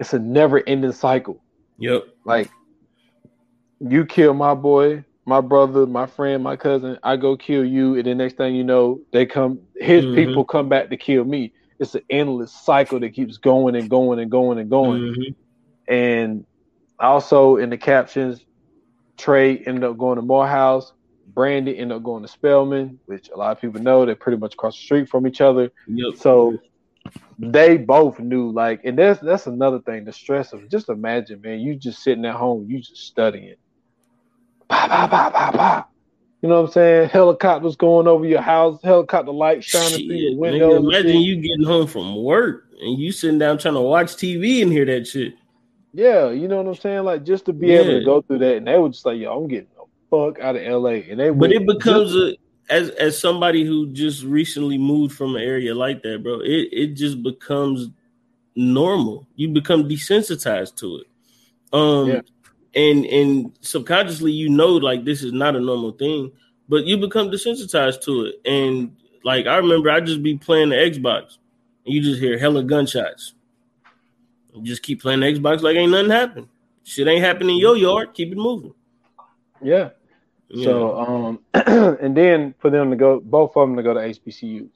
it's 0.01 0.15
a 0.15 0.19
never 0.19 0.67
ending 0.67 0.93
cycle. 0.93 1.45
Yep. 1.79 2.05
Like 2.25 2.51
you 3.81 4.07
kill 4.07 4.35
my 4.35 4.55
boy, 4.55 5.05
my 5.27 5.41
brother, 5.41 5.87
my 5.87 6.07
friend, 6.07 6.43
my 6.43 6.57
cousin, 6.57 6.99
I 7.03 7.17
go 7.17 7.37
kill 7.37 7.65
you, 7.65 7.95
and 7.97 8.05
the 8.05 8.15
next 8.15 8.37
thing 8.37 8.57
you 8.57 8.65
know, 8.65 9.01
they 9.13 9.27
come 9.27 9.61
his 9.77 10.05
mm-hmm. 10.05 10.15
people 10.17 10.45
come 10.45 10.69
back 10.69 10.89
to 10.91 10.97
kill 10.97 11.25
me. 11.25 11.53
It's 11.79 11.95
an 11.95 12.03
endless 12.11 12.53
cycle 12.53 12.99
that 13.01 13.11
keeps 13.11 13.37
going 13.37 13.77
and 13.77 13.89
going 13.89 14.19
and 14.19 14.31
going 14.31 14.59
and 14.59 14.69
going. 14.69 15.01
Mm-hmm. 15.03 15.93
And 15.93 16.47
also 16.99 17.57
in 17.57 17.71
the 17.71 17.79
captions, 17.79 18.45
Trey 19.21 19.59
ended 19.59 19.85
up 19.85 19.99
going 19.99 20.17
to 20.17 20.23
Morehouse. 20.23 20.93
Brandi 21.33 21.79
ended 21.79 21.93
up 21.93 22.03
going 22.03 22.23
to 22.23 22.29
Spelman, 22.29 22.99
which 23.07 23.31
a 23.31 23.37
lot 23.37 23.53
of 23.53 23.61
people 23.61 23.81
know 23.81 24.05
they're 24.05 24.17
pretty 24.17 24.39
much 24.39 24.55
across 24.55 24.75
the 24.77 24.83
street 24.83 25.09
from 25.09 25.27
each 25.27 25.41
other. 25.41 25.71
Yep. 25.87 26.17
So 26.17 26.59
they 27.39 27.79
both 27.79 28.19
knew 28.21 28.51
like 28.51 28.85
and 28.85 28.99
that's 28.99 29.21
that's 29.21 29.47
another 29.47 29.81
thing 29.81 30.05
the 30.05 30.13
stress 30.13 30.53
of 30.53 30.69
just 30.69 30.89
imagine 30.91 31.41
man 31.41 31.59
you 31.59 31.75
just 31.75 32.03
sitting 32.03 32.25
at 32.27 32.35
home 32.35 32.67
you 32.69 32.79
just 32.79 32.99
studying 32.99 33.55
bah, 34.69 34.87
bah, 34.87 35.09
bah, 35.09 35.31
bah, 35.31 35.51
bah. 35.53 35.85
you 36.43 36.49
know 36.49 36.61
what 36.61 36.67
i'm 36.67 36.73
saying 36.73 37.09
helicopters 37.09 37.77
going 37.77 38.07
over 38.07 38.27
your 38.27 38.43
house 38.43 38.79
helicopter 38.83 39.33
lights 39.33 39.65
shining 39.65 39.89
Shit, 39.89 40.07
through 40.07 40.17
your 40.17 40.37
window 40.37 40.77
imagine 40.77 41.23
you 41.23 41.37
getting 41.37 41.65
home 41.65 41.87
from 41.87 42.23
work 42.23 42.67
and 42.79 42.99
you 42.99 43.11
sitting 43.11 43.39
down 43.39 43.57
trying 43.57 43.75
to 43.75 43.81
watch 43.81 44.09
tv 44.17 44.61
and 44.61 44.71
hear 44.71 44.85
that 44.85 45.07
shit 45.07 45.35
yeah 45.93 46.31
you 46.31 46.49
know 46.49 46.59
what 46.59 46.69
i'm 46.69 46.75
saying 46.75 47.05
like 47.05 47.25
just 47.25 47.45
to 47.45 47.53
be 47.53 47.69
yeah. 47.69 47.81
able 47.81 47.99
to 47.99 48.05
go 48.05 48.23
through 48.23 48.39
that 48.39 48.57
and 48.57 48.67
they 48.67 48.79
would 48.79 48.93
just 48.93 49.05
like 49.05 49.19
yo 49.19 49.37
i'm 49.37 49.49
getting 49.49 49.69
the 49.77 49.85
fuck 50.11 50.41
out 50.41 50.57
of 50.57 50.83
la 50.83 50.91
and 50.91 51.19
they 51.19 51.31
but 51.31 51.53
it 51.53 51.67
becomes 51.67 52.13
just, 52.13 52.37
a 52.37 52.39
as 52.71 52.91
as 52.91 53.19
somebody 53.19 53.65
who 53.65 53.89
just 53.89 54.23
recently 54.23 54.79
moved 54.79 55.15
from 55.15 55.35
an 55.35 55.43
area 55.43 55.75
like 55.75 56.03
that, 56.03 56.23
bro, 56.23 56.41
it, 56.41 56.69
it 56.73 56.95
just 56.95 57.23
becomes 57.23 57.89
normal. 58.55 59.27
You 59.35 59.49
become 59.49 59.89
desensitized 59.89 60.77
to 60.77 60.97
it. 60.97 61.07
Um 61.73 62.09
yeah. 62.09 62.21
and 62.75 63.05
and 63.07 63.53
subconsciously 63.61 64.33
you 64.33 64.49
know 64.49 64.69
like 64.69 65.05
this 65.05 65.23
is 65.23 65.33
not 65.33 65.57
a 65.57 65.61
normal 65.61 65.93
thing, 65.93 66.33
but 66.69 66.87
you 66.87 66.97
become 66.97 67.31
desensitized 67.31 68.03
to 68.05 68.27
it. 68.27 68.41
And 68.45 68.97
like 69.25 69.47
I 69.47 69.57
remember 69.57 69.91
I 69.91 70.01
just 70.01 70.23
be 70.23 70.39
playing 70.39 70.71
the 70.71 70.77
Xbox 70.77 71.39
and 71.85 71.95
you 71.95 72.01
just 72.01 72.21
hear 72.21 72.39
hella 72.39 72.63
gunshots. 72.63 73.35
Just 74.63 74.83
keep 74.83 75.03
playing 75.03 75.21
Xbox 75.21 75.63
like 75.63 75.77
ain't 75.77 75.93
nothing 75.93 76.11
happened. 76.11 76.49
Shit 76.85 77.09
ain't 77.09 77.25
happening 77.25 77.57
in 77.57 77.61
your 77.61 77.77
yard. 77.77 78.15
Keep 78.15 78.33
it 78.33 78.39
moving. 78.39 78.75
Yeah. 79.63 79.91
Yeah. 80.49 80.65
So 80.65 80.99
um, 80.99 81.39
and 81.55 82.17
then 82.17 82.55
for 82.59 82.71
them 82.71 82.91
to 82.91 82.97
go, 82.97 83.21
both 83.21 83.57
of 83.57 83.69
them 83.69 83.77
to 83.77 83.83
go 83.83 83.95
to 83.95 84.01
HBCUs. 84.01 84.69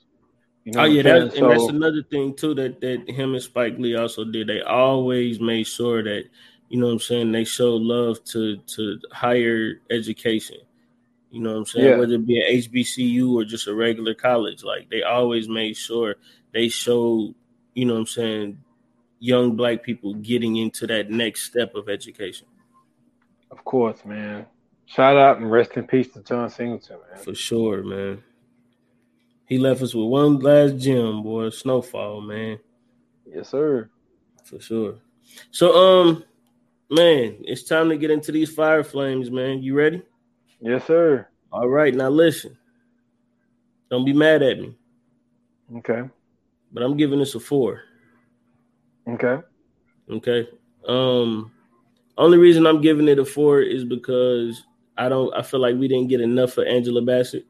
You 0.65 0.73
know 0.73 0.81
oh 0.81 0.85
yeah, 0.85 1.03
that, 1.03 1.33
saying? 1.33 1.45
and 1.45 1.53
that's 1.53 1.69
another 1.69 2.03
thing 2.03 2.35
too 2.35 2.55
that 2.55 2.81
that 2.81 3.11
him 3.11 3.35
and 3.35 3.43
Spike 3.43 3.79
Lee 3.79 3.97
also 3.97 4.25
did. 4.25 4.47
They 4.47 4.63
always 4.63 5.39
made 5.39 5.67
sure 5.67 6.03
that 6.03 6.25
you 6.69 6.79
know 6.79 6.87
what 6.87 6.93
I'm 6.93 6.99
saying 7.01 7.33
they 7.33 7.45
showed 7.45 7.83
love 7.83 8.25
to 8.27 8.57
to 8.57 8.99
higher 9.13 9.81
education. 9.91 10.57
You 11.31 11.41
know 11.41 11.51
what 11.53 11.59
I'm 11.59 11.67
saying? 11.67 11.87
Yeah. 11.87 11.97
Whether 11.97 12.15
it 12.15 12.27
be 12.27 12.41
an 12.41 12.63
HBCU 12.63 13.35
or 13.35 13.45
just 13.45 13.67
a 13.67 13.75
regular 13.75 14.15
college, 14.15 14.63
like 14.63 14.89
they 14.89 15.03
always 15.03 15.49
made 15.49 15.77
sure 15.77 16.15
they 16.53 16.69
showed, 16.69 17.35
you 17.75 17.85
know 17.85 17.95
what 17.95 18.01
I'm 18.01 18.07
saying, 18.07 18.59
young 19.25 19.57
black 19.57 19.83
people 19.83 20.13
getting 20.15 20.57
into 20.57 20.87
that 20.87 21.11
next 21.11 21.45
step 21.45 21.75
of 21.75 21.89
education. 21.89 22.47
Of 23.51 23.65
course, 23.65 24.05
man. 24.05 24.45
Shout 24.85 25.17
out 25.17 25.39
and 25.39 25.51
rest 25.51 25.73
in 25.77 25.87
peace 25.87 26.09
to 26.13 26.23
John 26.23 26.51
Singleton, 26.51 26.99
man. 27.11 27.25
For 27.25 27.35
sure, 27.35 27.83
man. 27.83 28.23
He 29.47 29.59
left 29.59 29.81
us 29.81 29.95
with 29.95 30.07
one 30.09 30.41
last 30.41 30.77
gem, 30.77 31.23
boy. 31.23 31.49
Snowfall, 31.49 32.21
man. 32.21 32.59
Yes, 33.27 33.49
sir. 33.49 33.89
For 34.45 34.61
sure. 34.61 34.97
So, 35.51 35.73
um, 35.75 36.25
man, 36.91 37.37
it's 37.45 37.63
time 37.63 37.89
to 37.89 37.97
get 37.97 38.11
into 38.11 38.31
these 38.31 38.53
fire 38.55 38.85
flames, 38.85 39.31
man. 39.31 39.63
You 39.63 39.75
ready? 39.75 40.03
Yes, 40.61 40.87
sir. 40.87 41.27
All 41.51 41.69
right, 41.69 41.95
now 41.95 42.11
listen. 42.11 42.59
Don't 43.91 44.05
be 44.05 44.13
mad 44.13 44.43
at 44.43 44.59
me, 44.59 44.75
Okay. 45.79 46.03
but 46.73 46.83
I'm 46.83 46.97
giving 46.97 47.21
this 47.21 47.35
a 47.35 47.41
four. 47.41 47.83
Okay. 49.09 49.39
Okay. 50.11 50.49
Um, 50.87 51.53
only 52.17 52.39
reason 52.39 52.67
I'm 52.67 52.81
giving 52.81 53.09
it 53.09 53.19
a 53.19 53.25
four 53.25 53.61
is 53.61 53.85
because 53.85 54.63
I 54.97 55.09
don't. 55.09 55.35
I 55.35 55.43
feel 55.43 55.61
like 55.61 55.77
we 55.77 55.89
didn't 55.89 56.09
get 56.09 56.21
enough 56.21 56.59
of 56.59 56.67
Angela 56.67 57.03
Bassett. 57.03 57.47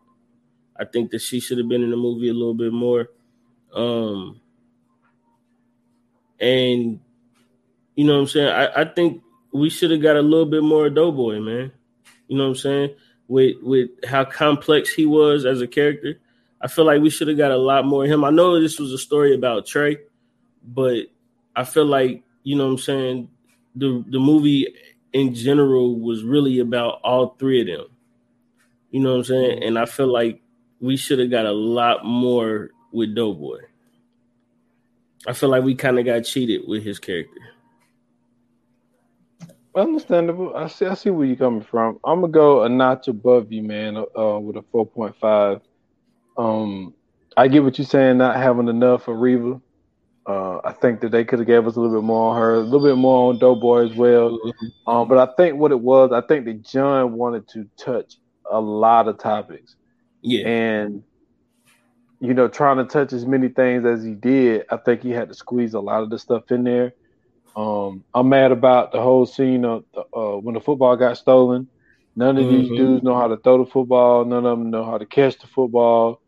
I 0.79 0.85
think 0.85 1.11
that 1.11 1.21
she 1.21 1.41
should 1.41 1.59
have 1.59 1.69
been 1.69 1.83
in 1.83 1.91
the 1.91 1.97
movie 1.97 2.29
a 2.29 2.35
little 2.35 2.55
bit 2.55 2.73
more. 2.73 3.09
Um, 3.73 4.41
and 6.41 7.01
you 7.95 8.05
know 8.05 8.15
what 8.15 8.21
I'm 8.21 8.27
saying. 8.29 8.49
I, 8.49 8.83
I 8.83 8.85
think 8.85 9.23
we 9.53 9.71
should 9.71 9.91
have 9.91 10.03
got 10.03 10.17
a 10.17 10.23
little 10.23 10.47
bit 10.47 10.63
more 10.63 10.87
of 10.87 10.95
Doughboy, 10.95 11.41
man. 11.41 11.73
You 12.29 12.39
know 12.39 12.45
what 12.45 12.51
I'm 12.51 12.57
saying? 12.57 12.95
With 13.29 13.57
with 13.63 13.91
how 14.07 14.25
complex 14.25 14.93
he 14.93 15.07
was 15.07 15.45
as 15.45 15.61
a 15.61 15.67
character, 15.67 16.19
I 16.61 16.69
feel 16.69 16.85
like 16.85 17.03
we 17.03 17.11
should 17.11 17.29
have 17.29 17.39
got 17.39 17.53
a 17.53 17.57
lot 17.57 17.85
more 17.85 18.05
of 18.05 18.11
him. 18.11 18.25
I 18.25 18.31
know 18.31 18.61
this 18.61 18.79
was 18.79 18.93
a 18.93 18.99
story 18.99 19.35
about 19.35 19.67
Trey, 19.67 19.99
but 20.63 21.07
I 21.57 21.65
feel 21.65 21.87
like 21.87 22.23
you 22.43 22.57
know 22.57 22.67
what 22.67 22.73
I'm 22.73 22.79
saying. 22.79 23.29
The 23.77 24.05
the 24.09 24.21
movie 24.21 24.69
in 25.13 25.35
general 25.35 25.99
was 25.99 26.23
really 26.23 26.59
about 26.59 27.01
all 27.03 27.37
three 27.39 27.61
of 27.61 27.67
them. 27.67 27.87
You 28.91 29.01
know 29.01 29.11
what 29.13 29.19
I'm 29.19 29.25
saying? 29.25 29.63
And 29.65 29.79
I 29.79 29.87
feel 29.87 30.13
like 30.13 30.41
we 30.81 30.97
should 30.97 31.19
have 31.19 31.31
got 31.31 31.47
a 31.47 31.53
lot 31.53 32.05
more 32.05 32.71
with 32.93 33.15
Doughboy. 33.15 33.61
I 35.27 35.33
feel 35.33 35.49
like 35.49 35.65
we 35.65 35.75
kind 35.75 35.99
of 35.99 36.05
got 36.05 36.21
cheated 36.21 36.63
with 36.69 36.83
his 36.83 36.99
character. 36.99 37.41
Understandable. 39.75 40.55
I 40.55 40.69
see. 40.69 40.87
I 40.87 40.95
see 40.95 41.11
where 41.11 41.27
you're 41.27 41.37
coming 41.37 41.63
from. 41.63 41.99
I'm 42.05 42.21
gonna 42.21 42.33
go 42.33 42.63
a 42.63 42.69
notch 42.69 43.09
above 43.09 43.51
you, 43.51 43.63
man. 43.63 43.97
Uh, 43.97 44.39
with 44.39 44.57
a 44.57 44.65
4.5. 44.73 45.61
Um, 46.37 46.95
I 47.37 47.49
get 47.49 47.65
what 47.65 47.79
you're 47.79 47.87
saying. 47.87 48.19
Not 48.19 48.37
having 48.37 48.69
enough 48.69 49.09
of 49.09 49.17
Reva. 49.17 49.61
Uh, 50.27 50.59
I 50.65 50.73
think 50.73 51.01
that 51.01 51.11
they 51.11 51.25
could 51.25 51.39
have 51.41 51.47
gave 51.49 51.67
us 51.67 51.77
a 51.77 51.81
little 51.81 52.01
bit 52.01 52.05
more 52.07 52.31
on 52.31 52.39
her, 52.41 52.55
a 52.55 52.61
little 52.61 52.87
bit 52.87 52.97
more 52.97 53.31
on 53.31 53.39
Doughboy 53.39 53.85
as 53.91 53.95
well. 53.95 54.39
Um, 54.87 55.09
but 55.09 55.19
I 55.19 55.33
think 55.35 55.59
what 55.59 55.73
it 55.73 55.81
was, 55.81 56.13
I 56.13 56.23
think 56.23 56.47
that 56.47 56.63
John 56.63 57.13
wanted 57.15 57.49
to 57.49 57.69
touch 57.79 58.19
a 58.51 58.61
lot 58.61 59.09
of 59.09 59.19
topics, 59.19 59.77
Yeah, 60.23 60.47
and 60.49 61.05
you 62.21 62.33
know, 62.33 62.49
trying 62.49 62.79
to 62.79 62.85
touch 62.85 63.13
as 63.13 63.27
many 63.27 63.49
things 63.49 63.85
as 63.85 64.03
he 64.03 64.15
did, 64.15 64.65
I 64.71 64.79
think 64.79 65.03
he 65.03 65.11
had 65.11 65.29
to 65.29 65.35
squeeze 65.35 65.75
a 65.75 65.81
lot 65.81 66.03
of 66.03 66.11
the 66.11 66.19
stuff 66.19 66.51
in 66.51 66.65
there. 66.65 66.95
Um, 67.57 68.05
I'm 68.15 68.29
mad 68.31 68.53
about 68.53 68.93
the 68.93 69.01
whole 69.01 69.27
scene 69.27 69.65
of 69.65 69.85
the, 69.95 70.05
uh, 70.17 70.37
when 70.39 70.55
the 70.55 70.61
football 70.61 70.97
got 70.97 71.19
stolen. 71.19 71.69
None 72.17 72.39
of 72.39 72.49
these 72.49 72.71
Mhm. 72.71 72.77
dudes 72.77 73.03
know 73.03 73.15
how 73.15 73.29
to 73.29 73.37
throw 73.37 73.59
the 73.65 73.71
football. 73.71 74.25
None 74.25 74.47
of 74.47 74.59
them 74.59 74.71
know 74.71 74.85
how 74.85 74.99
to 74.99 75.07
catch 75.07 75.39
the 75.39 75.49
football. 75.49 76.21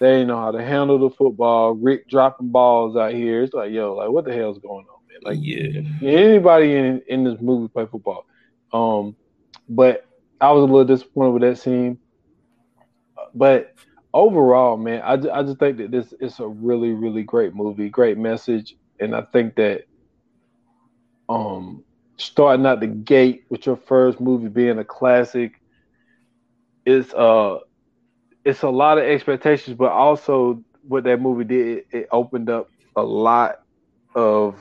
They 0.00 0.16
ain't 0.16 0.28
know 0.28 0.38
how 0.38 0.50
to 0.50 0.64
handle 0.64 0.98
the 0.98 1.10
football. 1.10 1.72
Rick 1.74 2.08
dropping 2.08 2.50
balls 2.50 2.96
out 2.96 3.12
here. 3.12 3.42
It's 3.42 3.52
like, 3.54 3.70
yo, 3.70 3.94
like 3.94 4.10
what 4.10 4.24
the 4.24 4.34
hell's 4.34 4.58
going 4.58 4.86
on, 4.86 5.00
man? 5.08 5.18
Like 5.22 5.38
yeah, 5.40 5.82
anybody 6.02 6.74
in 6.74 7.02
in 7.06 7.24
this 7.24 7.40
movie 7.40 7.68
play 7.68 7.86
football. 7.86 8.24
Um, 8.72 9.14
but 9.68 10.06
I 10.40 10.52
was 10.52 10.62
a 10.62 10.66
little 10.66 10.84
disappointed 10.84 11.32
with 11.32 11.42
that 11.42 11.58
scene. 11.58 11.98
But 13.34 13.74
overall, 14.14 14.78
man, 14.78 15.02
I, 15.02 15.12
I 15.12 15.42
just 15.42 15.58
think 15.58 15.76
that 15.78 15.90
this 15.90 16.14
is 16.18 16.40
a 16.40 16.48
really 16.48 16.92
really 16.92 17.22
great 17.22 17.54
movie, 17.54 17.90
great 17.90 18.16
message, 18.16 18.76
and 19.00 19.14
I 19.14 19.22
think 19.22 19.56
that 19.56 19.82
um 21.28 21.84
starting 22.16 22.66
out 22.66 22.80
the 22.80 22.86
gate 22.86 23.44
with 23.50 23.66
your 23.66 23.76
first 23.76 24.20
movie 24.20 24.48
being 24.48 24.78
a 24.78 24.84
classic 24.84 25.60
is 26.86 27.12
uh 27.14 27.58
it's 28.44 28.62
a 28.62 28.68
lot 28.68 28.98
of 28.98 29.04
expectations, 29.04 29.76
but 29.76 29.92
also 29.92 30.62
what 30.86 31.04
that 31.04 31.20
movie 31.20 31.44
did, 31.44 31.84
it, 31.90 32.08
opened 32.10 32.48
up 32.48 32.70
a 32.96 33.02
lot 33.02 33.60
of 34.14 34.56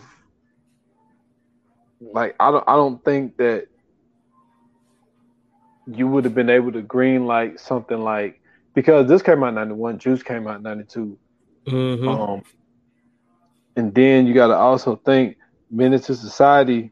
like 2.02 2.36
I 2.40 2.52
don't 2.52 2.64
I 2.68 2.76
don't 2.76 3.04
think 3.04 3.38
that 3.38 3.68
you 5.88 6.08
would 6.08 6.24
have 6.26 6.36
been 6.36 6.50
able 6.50 6.72
to 6.72 6.82
green 6.82 7.26
light 7.26 7.60
something 7.60 8.00
like 8.00 8.40
because 8.76 9.08
this 9.08 9.22
came 9.22 9.44
out 9.44 9.50
in 9.50 9.56
91, 9.56 10.00
Juice 10.00 10.24
came 10.24 10.48
out 10.48 10.58
in 10.58 10.64
92. 10.64 11.18
Mhm. 11.68 12.08
Um 12.08 12.44
and 13.76 13.94
then 13.94 14.28
you 14.28 14.34
gotta 14.34 14.56
also 14.56 14.96
think 14.96 15.38
Menace 15.72 16.10
II 16.10 16.16
Society 16.16 16.92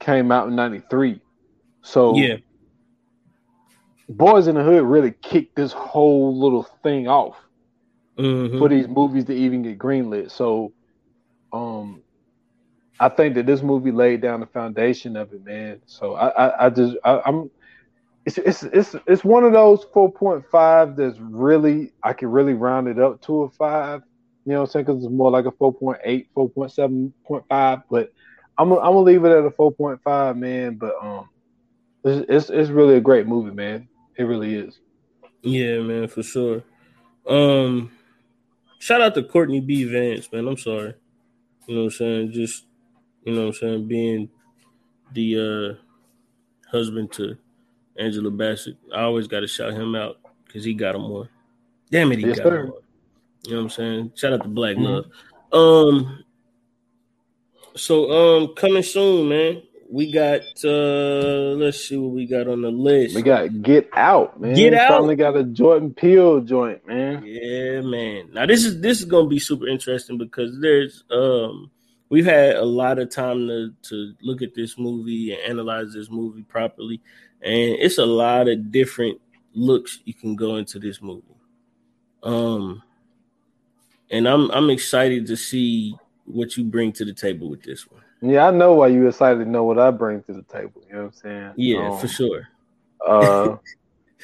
came 0.00 0.30
out 0.30 0.48
in 0.48 0.56
93. 0.56 1.20
So 1.82 2.16
yeah, 2.16 2.36
Boyz 4.10 4.48
N 4.48 4.54
the 4.56 4.62
Hood 4.62 4.84
really 4.84 5.12
kicked 5.22 5.56
this 5.56 5.72
whole 5.72 6.38
little 6.38 6.64
thing 6.82 7.08
off. 7.08 7.36
Mhm. 8.18 8.58
for 8.58 8.68
these 8.68 8.88
movies 8.88 9.24
to 9.26 9.34
even 9.34 9.62
get 9.62 9.78
greenlit. 9.78 10.30
So, 10.30 10.72
um, 11.52 12.02
I 13.00 13.08
think 13.08 13.34
that 13.34 13.46
this 13.46 13.62
movie 13.62 13.90
laid 13.92 14.20
down 14.22 14.40
the 14.40 14.46
foundation 14.46 15.16
of 15.16 15.32
it, 15.32 15.44
man. 15.44 15.80
So 15.86 16.14
I, 16.14 16.28
I, 16.28 16.66
I 16.66 16.70
just, 16.70 16.96
I, 17.04 17.20
I'm, 17.26 17.50
it's, 18.24 18.38
it's, 18.38 18.62
it's, 18.64 18.94
it's 19.06 19.24
one 19.24 19.44
of 19.44 19.52
those 19.52 19.84
four 19.92 20.12
point 20.12 20.44
five 20.50 20.96
that's 20.96 21.18
really, 21.20 21.92
I 22.02 22.12
can 22.12 22.30
really 22.30 22.54
round 22.54 22.88
it 22.88 22.98
up 22.98 23.20
to 23.22 23.42
a 23.44 23.50
five. 23.50 24.02
You 24.44 24.52
know 24.52 24.60
what 24.60 24.66
I'm 24.66 24.70
saying? 24.72 24.84
Because 24.86 25.04
it's 25.04 25.12
more 25.12 25.30
like 25.30 25.46
a 25.46 25.52
4.8, 25.52 26.26
4.7.5. 26.36 27.82
But 27.90 28.10
I'm, 28.58 28.68
gonna- 28.68 28.80
I'm 28.80 28.88
gonna 28.92 29.00
leave 29.00 29.24
it 29.24 29.30
at 29.32 29.44
a 29.44 29.50
4.5, 29.50 30.36
man. 30.38 30.76
But 30.76 30.94
um, 31.02 31.28
it's, 32.04 32.26
it's, 32.28 32.50
it's 32.50 32.70
really 32.70 32.96
a 32.96 33.00
great 33.00 33.26
movie, 33.26 33.52
man. 33.54 33.88
It 34.16 34.22
really 34.24 34.54
is. 34.54 34.78
yeah, 35.42 35.78
man, 35.80 36.08
for 36.08 36.22
sure. 36.22 36.62
Um, 37.26 37.90
shout 38.78 39.00
out 39.00 39.14
to 39.14 39.22
Courtney 39.22 39.60
B. 39.60 39.84
Vance, 39.84 40.30
man. 40.32 40.46
I'm 40.46 40.56
sorry. 40.56 40.94
You 41.66 41.74
know 41.74 41.80
what 41.82 41.86
I'm 41.86 41.90
saying? 41.92 42.32
Just 42.32 42.66
you 43.24 43.32
know 43.34 43.40
what 43.42 43.46
I'm 43.48 43.52
saying, 43.54 43.88
being 43.88 44.28
the 45.12 45.78
uh 45.78 46.70
husband 46.70 47.12
to 47.12 47.36
Angela 47.98 48.30
Bassett. 48.30 48.76
I 48.94 49.02
always 49.02 49.26
gotta 49.26 49.46
shout 49.46 49.72
him 49.72 49.94
out 49.94 50.18
because 50.46 50.64
he 50.64 50.74
got 50.74 50.94
him 50.94 51.08
one. 51.08 51.28
Damn 51.90 52.12
it, 52.12 52.18
he 52.18 52.26
Yes, 52.26 52.36
got 52.38 52.48
sir. 52.48 52.60
him 52.60 52.70
one. 52.70 52.82
You 53.44 53.50
know 53.52 53.56
what 53.58 53.62
I'm 53.64 53.70
saying? 53.70 54.12
Shout 54.14 54.32
out 54.34 54.42
to 54.42 54.48
Black 54.48 54.76
Mhm. 54.76 55.04
Love. 55.52 55.92
Um 55.96 56.24
so 57.76 58.10
um 58.10 58.54
coming 58.54 58.82
soon, 58.82 59.28
man. 59.28 59.62
We 59.94 60.10
got 60.10 60.40
uh 60.64 61.54
let's 61.54 61.88
see 61.88 61.96
what 61.96 62.10
we 62.10 62.26
got 62.26 62.48
on 62.48 62.62
the 62.62 62.70
list. 62.72 63.14
We 63.14 63.22
got 63.22 63.62
Get 63.62 63.88
Out, 63.92 64.40
man. 64.40 64.56
Get 64.56 64.74
Out. 64.74 64.88
Finally 64.88 65.14
got 65.14 65.36
a 65.36 65.44
Jordan 65.44 65.94
Peele 65.94 66.40
joint, 66.40 66.84
man. 66.84 67.22
Yeah, 67.24 67.80
man. 67.80 68.30
Now 68.32 68.44
this 68.44 68.64
is 68.64 68.80
this 68.80 68.98
is 68.98 69.04
gonna 69.04 69.28
be 69.28 69.38
super 69.38 69.68
interesting 69.68 70.18
because 70.18 70.58
there's 70.60 71.04
um 71.12 71.70
we've 72.08 72.24
had 72.24 72.56
a 72.56 72.64
lot 72.64 72.98
of 72.98 73.08
time 73.08 73.46
to 73.46 73.72
to 73.82 74.14
look 74.20 74.42
at 74.42 74.56
this 74.56 74.76
movie 74.76 75.32
and 75.32 75.40
analyze 75.42 75.92
this 75.94 76.10
movie 76.10 76.42
properly, 76.42 77.00
and 77.40 77.76
it's 77.78 77.98
a 77.98 78.04
lot 78.04 78.48
of 78.48 78.72
different 78.72 79.20
looks 79.52 80.00
you 80.04 80.14
can 80.14 80.34
go 80.34 80.56
into 80.56 80.80
this 80.80 81.00
movie. 81.00 81.22
Um, 82.24 82.82
and 84.10 84.26
I'm 84.26 84.50
I'm 84.50 84.70
excited 84.70 85.28
to 85.28 85.36
see 85.36 85.94
what 86.24 86.56
you 86.56 86.64
bring 86.64 86.90
to 86.94 87.04
the 87.04 87.14
table 87.14 87.48
with 87.48 87.62
this 87.62 87.88
one. 87.88 88.03
Yeah, 88.24 88.46
I 88.46 88.50
know 88.50 88.74
why 88.74 88.88
you 88.88 89.06
excited 89.06 89.44
to 89.44 89.50
know 89.50 89.64
what 89.64 89.78
I 89.78 89.90
bring 89.90 90.22
to 90.24 90.32
the 90.32 90.42
table. 90.44 90.82
You 90.88 90.94
know 90.94 90.98
what 91.00 91.06
I'm 91.06 91.12
saying? 91.12 91.52
Yeah, 91.56 91.90
Um, 91.90 91.98
for 91.98 92.08
sure. 92.08 92.48
Uh, 93.06 93.56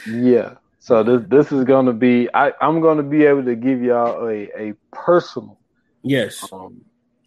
yeah. 0.06 0.54
So 0.78 1.02
this 1.02 1.22
this 1.28 1.52
is 1.52 1.64
gonna 1.64 1.92
be 1.92 2.28
I 2.32 2.52
I'm 2.60 2.80
gonna 2.80 3.02
be 3.02 3.24
able 3.24 3.44
to 3.44 3.54
give 3.54 3.82
y'all 3.82 4.26
a 4.26 4.48
a 4.56 4.74
personal 4.92 5.58
Yes. 6.02 6.48
Um, 6.50 6.80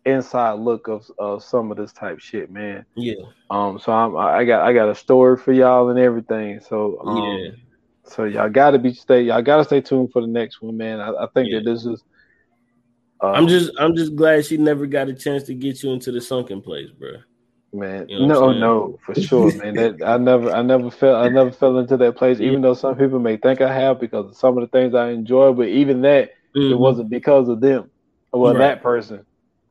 inside 0.06 0.54
look 0.54 0.88
of 0.88 1.06
of 1.20 1.44
some 1.44 1.70
of 1.72 1.78
this 1.78 1.94
type 1.94 2.20
shit, 2.20 2.50
man. 2.50 2.86
Yeah. 2.95 3.14
Um, 3.52 3.78
so 3.78 3.91
I'm 3.91 4.18
I 4.18 4.44
got 4.45 4.66
I 4.66 4.74
got 4.74 4.90
a 4.90 4.95
story 4.95 5.38
for 5.38 5.52
y'all 5.52 5.90
and 5.90 6.00
everything. 6.00 6.60
So 6.60 7.00
um, 7.00 7.18
Yeah. 7.18 7.52
so 8.06 8.24
y'all 8.24 8.50
gotta 8.50 8.80
be 8.80 8.94
stay 8.94 9.22
y'all 9.22 9.44
gotta 9.44 9.64
stay 9.64 9.82
tuned 9.82 10.12
for 10.12 10.22
the 10.22 10.28
next 10.28 10.62
one, 10.62 10.76
man. 10.76 11.00
I, 11.00 11.12
I 11.12 11.28
think 11.36 11.50
Yeah. 11.52 11.60
that 11.60 11.66
this 11.66 11.86
is. 11.86 12.02
Uh, 13.24 13.32
I'm 13.32 13.48
just 13.48 13.72
I'm 13.80 13.95
just 13.95 14.16
glad 14.18 14.45
she 14.45 14.58
never 14.58 14.86
got 14.86 15.08
a 15.08 15.14
chance 15.14 15.44
to 15.44 15.54
get 15.54 15.82
you 15.82 15.91
into 15.91 16.12
the 16.12 16.20
sunken 16.20 16.62
place, 16.62 16.90
bro. 16.91 17.12
man. 17.72 18.08
you 18.10 18.20
know 18.20 18.52
no, 18.52 18.52
no, 18.52 19.00
for 19.06 19.16
sure, 19.16 19.54
man. 19.56 19.76
That 19.76 20.02
I 20.06 20.18
never 20.18 20.52
I 20.52 20.62
never 20.62 20.91
felt 20.91 21.16
I 21.26 21.30
never 21.30 21.52
fell 21.52 21.78
into 21.80 21.95
that 21.98 22.18
place, 22.18 22.41
even 22.41 22.62
though 22.62 22.74
some 22.74 22.98
people 22.98 23.20
may 23.20 23.38
think 23.38 23.62
I 23.62 23.74
have 23.74 24.00
because 24.02 24.26
of 24.32 24.36
some 24.36 24.58
of 24.58 24.62
the 24.62 24.78
things 24.78 24.94
I 24.94 25.12
enjoy. 25.12 25.54
But 25.54 25.70
even 25.70 26.02
that, 26.02 26.32
it 26.54 26.60
Mhm. 26.60 26.78
wasn't 26.78 27.10
because 27.10 27.48
of 27.48 27.62
them. 27.62 27.90
Well, 28.34 28.54
Right. 28.54 28.60
that 28.60 28.84
person. 28.84 29.26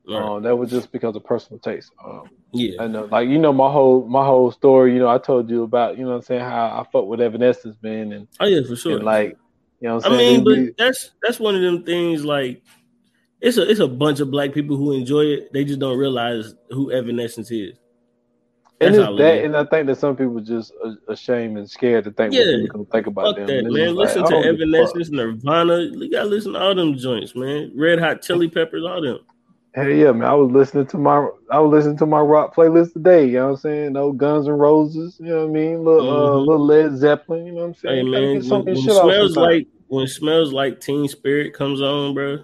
Right. 0.08 0.18
Um, 0.18 0.42
that 0.44 0.56
was 0.56 0.70
just 0.70 0.90
because 0.90 1.14
of 1.14 1.24
personal 1.24 1.60
taste. 1.60 1.90
Um, 2.04 2.22
yeah. 2.54 2.82
I 2.82 2.86
know, 2.86 3.04
like 3.04 3.28
you 3.28 3.38
know, 3.38 3.52
my 3.52 3.70
whole 3.70 4.06
my 4.08 4.24
whole 4.24 4.50
story. 4.50 4.94
You 4.94 4.98
know, 5.00 5.08
I 5.08 5.18
told 5.18 5.50
you 5.50 5.62
about. 5.62 5.98
You 5.98 6.04
know, 6.04 6.10
what 6.10 6.16
I'm 6.16 6.22
saying 6.22 6.40
how 6.40 6.66
I 6.80 6.86
fuck 6.90 7.06
with 7.06 7.20
Evanescence, 7.20 7.76
man, 7.82 8.12
and, 8.12 8.28
Oh 8.40 8.46
yeah, 8.46 8.66
for 8.66 8.76
sure. 8.76 8.96
and 8.96 9.04
like, 9.04 9.36
you 9.80 9.88
know, 9.88 9.96
what 9.96 10.06
I 10.06 10.08
I'm 10.08 10.16
saying. 10.18 10.44
mean, 10.44 10.44
but 10.44 10.76
that's 10.78 11.10
that's 11.22 11.38
one 11.38 11.54
of 11.54 11.60
them 11.60 11.84
things. 11.84 12.24
Like, 12.24 12.62
it's 13.42 13.58
a 13.58 13.68
it's 13.70 13.80
a 13.80 13.88
bunch 13.88 14.20
of 14.20 14.30
black 14.30 14.52
people 14.54 14.76
who 14.76 14.92
enjoy 14.92 15.22
it. 15.26 15.52
They 15.52 15.64
just 15.64 15.78
don't 15.80 15.98
realize 15.98 16.54
who 16.70 16.90
Evanescence 16.92 17.50
is. 17.50 17.76
and 18.80 18.94
That's 18.94 18.96
it's 18.98 19.06
all 19.06 19.14
it 19.14 19.22
that, 19.22 19.44
and 19.44 19.56
I 19.56 19.64
think 19.64 19.86
that 19.88 19.98
some 19.98 20.16
people 20.16 20.40
just 20.40 20.72
ashamed 21.08 21.58
and 21.58 21.68
scared 21.70 22.04
to 22.04 22.10
think 22.12 22.32
Yeah. 22.34 22.66
what 22.72 22.90
think 22.90 23.06
about 23.06 23.36
them. 23.36 23.46
that, 23.46 23.64
man. 23.64 23.72
just 23.72 23.76
like, 23.76 24.06
Listen 24.06 24.24
to 24.24 24.30
don't 24.30 24.42
give 24.42 24.54
a 24.54 24.58
fuck. 24.58 24.62
Evanescence, 24.96 25.10
Nirvana. 25.10 25.78
You 25.92 26.10
gotta 26.10 26.28
listen 26.28 26.52
to 26.54 26.60
all 26.60 26.74
them 26.74 26.96
joints, 26.96 27.34
man. 27.36 27.72
Red 27.76 27.98
Hot 28.00 28.22
Chili 28.22 28.48
Peppers, 28.48 28.84
all 28.84 29.02
them. 29.02 29.18
Hell 29.74 29.88
yeah, 29.88 30.12
man! 30.12 30.28
I 30.28 30.34
was 30.34 30.50
listening 30.52 30.86
to 30.88 30.98
my 30.98 31.26
I 31.50 31.58
was 31.58 31.70
listening 31.72 31.96
to 31.98 32.06
my 32.06 32.20
rock 32.20 32.54
playlist 32.54 32.92
today. 32.92 33.24
You 33.26 33.32
know 33.34 33.44
what 33.46 33.50
I'm 33.52 33.56
saying? 33.56 33.92
No 33.94 34.12
Guns 34.12 34.46
and 34.46 34.60
Roses. 34.60 35.16
You 35.18 35.26
know 35.28 35.46
what 35.46 35.50
I 35.50 35.52
mean? 35.52 35.82
Little 35.82 36.10
uh, 36.10 36.30
Mhm. 36.32 36.46
little 36.46 36.66
Led 36.66 36.96
Zeppelin. 36.98 37.46
You 37.46 37.52
know 37.52 37.60
what 37.62 37.66
I'm 37.68 37.74
saying? 37.76 38.04
Hey 38.06 38.10
man, 38.10 38.48
when, 38.48 38.64
when 38.66 38.76
smells 38.76 39.36
like 39.36 39.66
when 39.88 40.06
smells 40.06 40.52
like 40.52 40.80
Teen 40.80 41.08
Spirit 41.08 41.54
comes 41.54 41.80
on, 41.80 42.12
bro. 42.12 42.38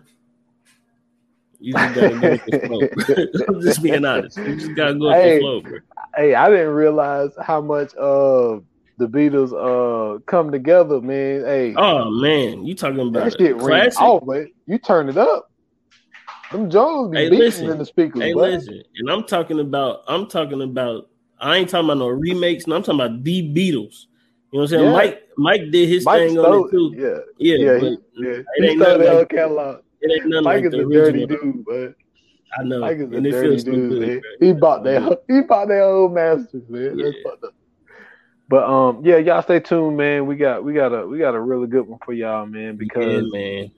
You 1.61 1.73
just 1.75 1.95
gotta 1.95 2.17
go 2.17 2.31
with 2.31 2.45
the 2.45 2.61
flow. 2.67 3.47
I'm 3.49 3.61
just 3.61 3.83
being 3.83 4.05
honest. 4.05 4.39
You 4.39 4.55
just 4.57 4.75
gotta 4.75 4.95
go 4.95 5.09
with 5.09 5.17
Hey. 5.17 5.35
the 5.35 5.41
flow, 5.41 5.61
bro. 5.61 5.79
Hey, 6.17 6.35
I 6.35 6.49
didn't 6.49 6.75
realize 6.75 7.31
how 7.43 7.61
much 7.61 7.95
uh 7.97 8.59
the 8.99 9.07
Beatles 9.07 9.53
uh 9.53 10.21
come 10.27 10.51
together, 10.51 11.01
man. 11.01 11.45
Hey, 11.45 11.75
Oh 11.77 12.11
man, 12.11 12.65
you 12.65 12.75
talking 12.75 13.01
about 13.01 13.31
that 13.31 13.37
shit 13.39 13.59
classic? 13.59 14.01
off, 14.01 14.23
man. 14.27 14.51
You 14.67 14.79
turn 14.79 15.09
it 15.09 15.17
up. 15.17 15.47
Them 16.53 16.71
Jones 16.71 17.11
be 17.11 17.19
Hey, 17.19 17.25
beating 17.25 17.41
listen. 17.41 17.71
in 17.71 17.79
the 17.79 17.85
speakers, 17.85 18.23
Hey, 18.23 18.33
boy. 18.33 18.51
listen, 18.53 18.83
and 18.97 19.11
I'm 19.11 19.25
talking 19.25 19.61
about, 19.61 20.01
I'm 20.09 20.27
talking 20.27 20.63
about, 20.63 21.09
I 21.41 21.57
ain't 21.57 21.69
talking 21.69 21.87
about 21.87 21.99
no 21.99 22.09
remakes. 22.09 22.67
No, 22.67 22.77
I'm 22.77 22.83
talking 22.83 23.01
about 23.01 23.23
the 23.23 23.43
Beatles. 23.55 24.07
You 24.51 24.61
know 24.61 24.61
what 24.61 24.63
I'm 24.63 24.67
saying? 24.69 24.85
Yeah. 24.87 24.93
Mike, 24.93 25.23
Mike 25.37 25.71
did 25.71 25.89
his 25.89 26.05
Mike 26.05 26.23
thing 26.23 26.39
on 26.39 26.67
it 26.67 26.71
too. 26.71 26.95
Yeah, 26.97 27.19
Yeah, 27.39 27.57
yeah, 27.57 27.79
but 27.79 27.83
he, 27.83 27.99
yeah. 28.17 28.31
it 28.31 28.45
He 28.57 28.65
ain't 28.67 28.79
nothing 28.79 29.07
like, 29.07 29.29
catalog. 29.29 29.81
It 30.01 30.13
ain't 30.13 30.27
nothing 30.27 30.45
Mike 30.45 30.57
like 30.57 30.65
is 30.67 30.73
the 30.73 30.87
a 30.87 30.93
dirty 30.93 31.27
dude, 31.27 31.65
but 31.65 31.95
I 32.59 32.65
know, 32.65 32.81
Mike 32.81 32.99
is 32.99 33.13
a 33.13 33.17
it 33.17 33.23
dirty 33.23 33.49
feels 33.49 33.65
dude, 33.65 34.01
man. 34.01 34.21
He 34.41 34.53
bought 34.53 34.85
that. 34.85 35.23
He 35.29 35.41
bought 35.43 35.69
their 35.69 35.83
old 35.83 36.15
masters, 36.15 36.69
man. 36.69 36.99
Yeah. 36.99 37.11
But 38.49 38.65
um, 38.65 39.05
yeah, 39.05 39.19
y'all 39.19 39.43
stay 39.43 39.61
tuned, 39.61 39.97
man. 39.99 40.27
We 40.27 40.37
got 40.37 40.65
we 40.65 40.73
got 40.73 40.93
a 40.95 41.07
we 41.07 41.19
got 41.19 41.35
a 41.35 41.41
really 41.41 41.67
good 41.67 41.87
one 41.87 41.99
for 42.05 42.15
y'all, 42.15 42.47
man, 42.47 42.63
Yeah, 42.63 42.73
because 42.73 43.25
man, 43.31 43.71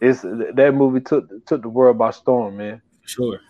it's 0.00 0.22
that 0.22 0.72
movie 0.74 1.00
took 1.00 1.44
took 1.44 1.62
the 1.62 1.68
world 1.68 1.98
by 1.98 2.12
storm, 2.12 2.56
man. 2.56 2.80
for 3.02 3.08
sure, 3.08 3.40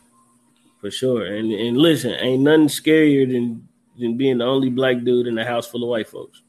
for 0.80 0.90
sure. 0.90 1.26
And 1.26 1.52
and 1.52 1.76
listen, 1.76 2.12
ain't 2.12 2.42
nothing 2.42 2.68
scarier 2.68 3.30
than 3.30 3.68
than 3.98 4.16
being 4.16 4.38
the 4.38 4.46
only 4.46 4.70
black 4.70 5.04
dude 5.04 5.26
in 5.26 5.36
a 5.36 5.44
house 5.44 5.66
full 5.66 5.82
of 5.82 5.90
white 5.90 6.08
folks. 6.08 6.40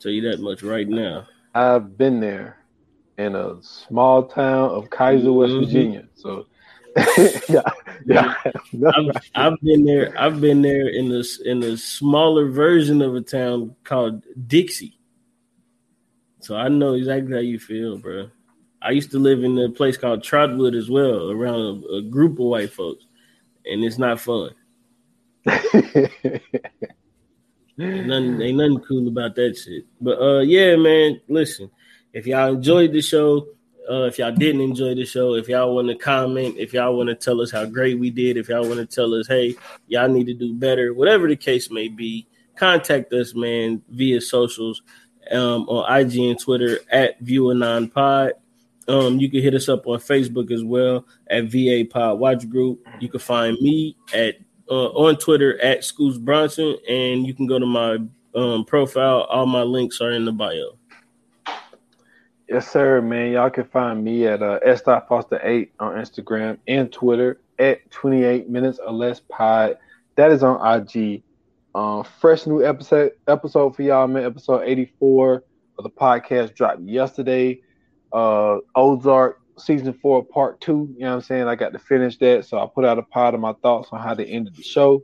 tell 0.00 0.10
you 0.10 0.28
that 0.28 0.40
much 0.40 0.64
right 0.64 0.88
now. 0.88 1.28
I've 1.54 1.96
been 1.96 2.18
there 2.18 2.58
in 3.18 3.34
a 3.36 3.62
small 3.62 4.24
town 4.24 4.70
of 4.70 4.90
Keyser, 4.90 5.34
West 5.34 5.52
Mhm. 5.52 5.60
Virginia. 5.66 6.08
So 6.14 6.46
yeah, 7.48 7.62
yeah. 8.04 8.34
I've, 8.94 9.16
I've 9.34 9.60
been 9.62 9.84
there. 9.84 10.14
I've 10.18 10.40
been 10.42 10.60
there 10.60 10.88
in 10.88 11.08
this 11.08 11.40
in 11.40 11.62
a 11.62 11.76
smaller 11.76 12.48
version 12.50 13.00
of 13.00 13.14
a 13.14 13.22
town 13.22 13.74
called 13.84 14.24
Dixie. 14.46 14.98
So 16.40 16.54
I 16.56 16.68
know 16.68 16.92
exactly 16.94 17.32
how 17.32 17.38
you 17.38 17.58
feel, 17.58 17.96
bro. 17.98 18.28
I 18.82 18.90
used 18.90 19.10
to 19.12 19.18
live 19.18 19.42
in 19.44 19.56
a 19.58 19.70
place 19.70 19.96
called 19.96 20.22
Trotwood 20.22 20.74
as 20.74 20.90
well, 20.90 21.30
around 21.30 21.84
a, 21.84 21.96
a 21.98 22.02
group 22.02 22.32
of 22.32 22.46
white 22.46 22.72
folks, 22.72 23.06
and 23.64 23.84
it's 23.84 23.96
not 23.98 24.20
fun. 24.20 24.50
Ain't 27.80 28.06
nothing, 28.06 28.40
ain't 28.42 28.58
nothing 28.58 28.80
cool 28.86 29.08
about 29.08 29.34
that 29.36 29.56
shit. 29.56 29.86
But 30.00 30.20
uh, 30.20 30.40
yeah, 30.40 30.76
man. 30.76 31.20
Listen, 31.28 31.70
if 32.12 32.26
y'all 32.26 32.54
enjoyed 32.54 32.92
the 32.92 33.00
show, 33.00 33.46
uh, 33.90 34.04
if 34.04 34.18
y'all 34.18 34.32
didn't 34.32 34.60
enjoy 34.60 34.94
the 34.94 35.04
show, 35.04 35.34
if 35.34 35.48
y'all 35.48 35.74
want 35.74 35.88
to 35.88 35.94
comment, 35.94 36.56
if 36.58 36.72
y'all 36.72 36.96
want 36.96 37.08
to 37.08 37.14
tell 37.14 37.40
us 37.40 37.50
how 37.50 37.64
great 37.64 37.98
we 37.98 38.10
did, 38.10 38.36
if 38.36 38.48
y'all 38.48 38.66
want 38.66 38.76
to 38.76 38.86
tell 38.86 39.14
us, 39.14 39.26
hey, 39.26 39.54
y'all 39.88 40.08
need 40.08 40.26
to 40.26 40.34
do 40.34 40.54
better, 40.54 40.94
whatever 40.94 41.26
the 41.28 41.36
case 41.36 41.70
may 41.70 41.88
be, 41.88 42.26
contact 42.56 43.12
us, 43.12 43.34
man, 43.34 43.82
via 43.88 44.20
socials, 44.20 44.82
um, 45.30 45.68
on 45.68 46.00
IG 46.00 46.18
and 46.18 46.38
Twitter 46.38 46.78
at 46.90 47.22
ViewAnon 47.22 47.92
Pod. 47.92 48.32
Um, 48.88 49.18
you 49.18 49.30
can 49.30 49.42
hit 49.42 49.54
us 49.54 49.68
up 49.68 49.86
on 49.86 50.00
Facebook 50.00 50.50
as 50.50 50.64
well 50.64 51.06
at 51.28 51.44
VA 51.44 51.84
Pod 51.88 52.18
Watch 52.18 52.48
Group. 52.48 52.86
You 53.00 53.08
can 53.08 53.20
find 53.20 53.56
me 53.60 53.96
at 54.12 54.36
uh, 54.68 54.88
on 54.88 55.16
Twitter 55.16 55.60
at 55.62 55.84
Scoots 55.84 56.18
Bronson, 56.18 56.76
and 56.88 57.26
you 57.26 57.34
can 57.34 57.46
go 57.46 57.58
to 57.58 57.66
my 57.66 57.98
um, 58.34 58.64
profile. 58.64 59.22
All 59.22 59.46
my 59.46 59.62
links 59.62 60.00
are 60.00 60.10
in 60.10 60.24
the 60.24 60.32
bio. 60.32 60.78
Yes, 62.52 62.70
sir, 62.70 63.00
man. 63.00 63.32
Y'all 63.32 63.48
can 63.48 63.64
find 63.64 64.04
me 64.04 64.26
at 64.26 64.42
uh. 64.42 64.58
Foster 65.08 65.40
eight 65.42 65.72
on 65.80 65.94
Instagram 65.94 66.58
and 66.68 66.92
Twitter 66.92 67.40
at 67.58 67.90
twenty 67.90 68.24
eight 68.24 68.50
minutes 68.50 68.78
or 68.78 68.92
less 68.92 69.20
pod. 69.20 69.78
That 70.16 70.30
is 70.30 70.42
on 70.42 70.60
IG. 70.60 71.22
Um, 71.74 72.04
fresh 72.04 72.46
new 72.46 72.62
episode 72.62 73.12
episode 73.26 73.74
for 73.74 73.80
y'all, 73.80 74.06
man. 74.06 74.26
Episode 74.26 74.64
eighty 74.64 74.92
four 74.98 75.44
of 75.78 75.84
the 75.84 75.88
podcast 75.88 76.54
dropped 76.54 76.82
yesterday. 76.82 77.62
Uh, 78.12 78.58
Ozark 78.76 79.40
season 79.56 79.94
four 79.94 80.22
part 80.22 80.60
two. 80.60 80.90
You 80.92 81.04
know 81.04 81.08
what 81.08 81.14
I'm 81.14 81.20
saying? 81.22 81.48
I 81.48 81.54
got 81.54 81.72
to 81.72 81.78
finish 81.78 82.18
that, 82.18 82.44
so 82.44 82.58
I 82.58 82.66
put 82.66 82.84
out 82.84 82.98
a 82.98 83.02
pod 83.02 83.32
of 83.32 83.40
my 83.40 83.54
thoughts 83.62 83.88
on 83.92 84.00
how 84.02 84.12
they 84.12 84.26
ended 84.26 84.56
the 84.56 84.62
show. 84.62 85.02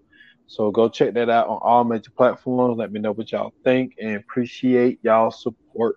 So 0.49 0.71
go 0.71 0.91
check 0.91 1.15
that 1.15 1.31
out 1.31 1.49
on 1.49 1.61
all 1.63 1.85
major 1.85 2.11
platforms. 2.11 2.77
Let 2.77 2.93
me 2.93 3.01
know 3.01 3.13
what 3.13 3.33
y'all 3.33 3.55
think 3.65 3.95
and 3.99 4.17
appreciate 4.17 4.99
y'all 5.03 5.31
support. 5.31 5.97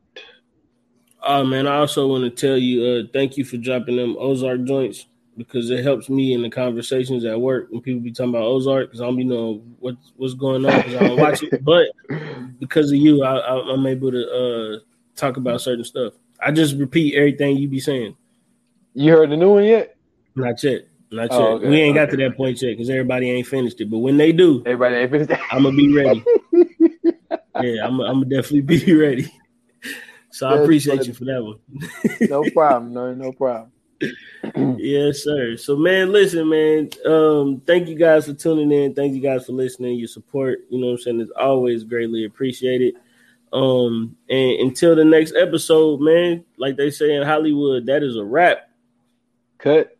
Oh 1.23 1.43
man, 1.43 1.68
I 1.68 1.77
also 1.77 2.07
want 2.07 2.23
to 2.23 2.30
tell 2.30 2.57
you, 2.57 2.84
uh, 2.84 3.03
thank 3.14 3.38
you 3.38 3.45
for 3.45 3.57
dropping 3.57 3.95
them 3.95 4.15
Ozark 4.18 4.64
joints 4.64 5.06
because 5.38 5.69
it 5.69 5.84
helps 5.84 6.10
me 6.10 6.34
in 6.34 6.41
the 6.41 6.49
conversations 6.49 7.26
at 7.26 7.39
work 7.39 7.68
when 7.69 7.81
people 7.81 8.02
be 8.02 8.11
talking 8.11 8.30
about 8.30 8.43
Ozark 8.43 8.88
because 8.88 9.02
I 9.02 9.06
don't 9.06 9.18
be 9.18 9.23
knowing 9.23 9.76
what 9.80 9.95
what's 10.18 10.34
going 10.34 10.65
on 10.65 10.77
because 10.77 10.95
I 10.95 11.07
don't 11.07 11.19
watch 11.19 11.43
it. 11.43 11.64
But 11.64 11.89
because 12.60 12.91
of 12.91 12.98
you, 12.98 13.23
I, 13.23 13.38
I, 13.38 13.73
I'm 13.73 13.85
able 13.85 14.11
to 14.11 14.30
uh, 14.30 14.80
talk 15.15 15.38
about 15.38 15.61
certain 15.61 15.84
stuff. 15.84 16.14
I 16.39 16.52
just 16.52 16.76
repeat 16.77 17.15
everything 17.15 17.57
you 17.57 17.68
be 17.68 17.80
saying. 17.80 18.15
You 18.93 19.11
heard 19.11 19.30
the 19.30 19.38
new 19.38 19.53
one 19.53 19.64
yet? 19.64 19.95
Not 20.35 20.64
yet, 20.64 20.88
not 21.11 21.31
yet. 21.31 21.39
Oh, 21.39 21.56
okay, 21.56 21.69
we 21.69 21.81
ain't 21.81 21.95
got 21.95 22.10
okay. 22.10 22.18
to 22.18 22.30
that 22.30 22.38
point 22.38 22.61
yet 22.61 22.72
because 22.72 22.89
everybody 22.89 23.30
ain't 23.30 23.48
finished 23.48 23.80
it. 23.80 23.89
But 23.89 23.99
when 23.99 24.18
they 24.18 24.31
do, 24.31 24.64
Everybody 24.65 24.95
ain't 24.95 25.11
finished. 25.11 25.41
I'm 25.52 25.64
gonna 25.64 25.77
be 25.77 25.93
ready. 25.93 26.23
yeah, 27.61 27.85
I'm, 27.85 27.99
I'm 28.02 28.23
gonna 28.23 28.26
definitely 28.26 28.61
be 28.61 28.93
ready. 28.99 29.31
So 30.32 30.48
I 30.48 30.58
appreciate 30.62 31.06
you 31.06 31.14
for 31.14 31.26
that 31.26 31.44
one. 31.44 31.60
no 32.22 32.44
problem. 32.53 32.94
No, 32.94 33.14
no 33.14 33.32
problem. 33.32 33.72
Yes, 34.78 35.24
sir. 35.24 35.56
So, 35.58 35.76
man, 35.76 36.12
listen, 36.12 36.49
man. 36.49 36.90
Um, 37.06 37.62
thank 37.68 37.88
you 37.88 37.95
guys 37.95 38.26
for 38.26 38.34
tuning 38.34 38.72
in. 38.72 38.95
Thank 38.95 39.14
you 39.14 39.22
guys 39.22 39.45
for 39.45 39.52
listening. 39.52 39.99
Your 39.99 40.08
support, 40.08 40.62
you 40.70 40.80
know 40.80 40.88
what 40.88 40.94
I'm 40.94 40.99
saying, 40.99 41.22
is 41.22 41.32
always 41.40 41.84
greatly 41.84 42.26
appreciated. 42.26 42.95
Um, 43.53 44.16
and 44.28 44.60
until 44.60 44.95
the 44.95 45.06
next 45.06 45.36
episode, 45.36 46.02
man, 46.02 46.44
like 46.58 46.78
they 46.78 46.90
say 46.90 47.14
in 47.16 47.24
Hollywood, 47.24 47.86
that 47.86 48.02
is 48.02 48.16
a 48.16 48.24
wrap. 48.24 48.70
Cut. 49.60 49.95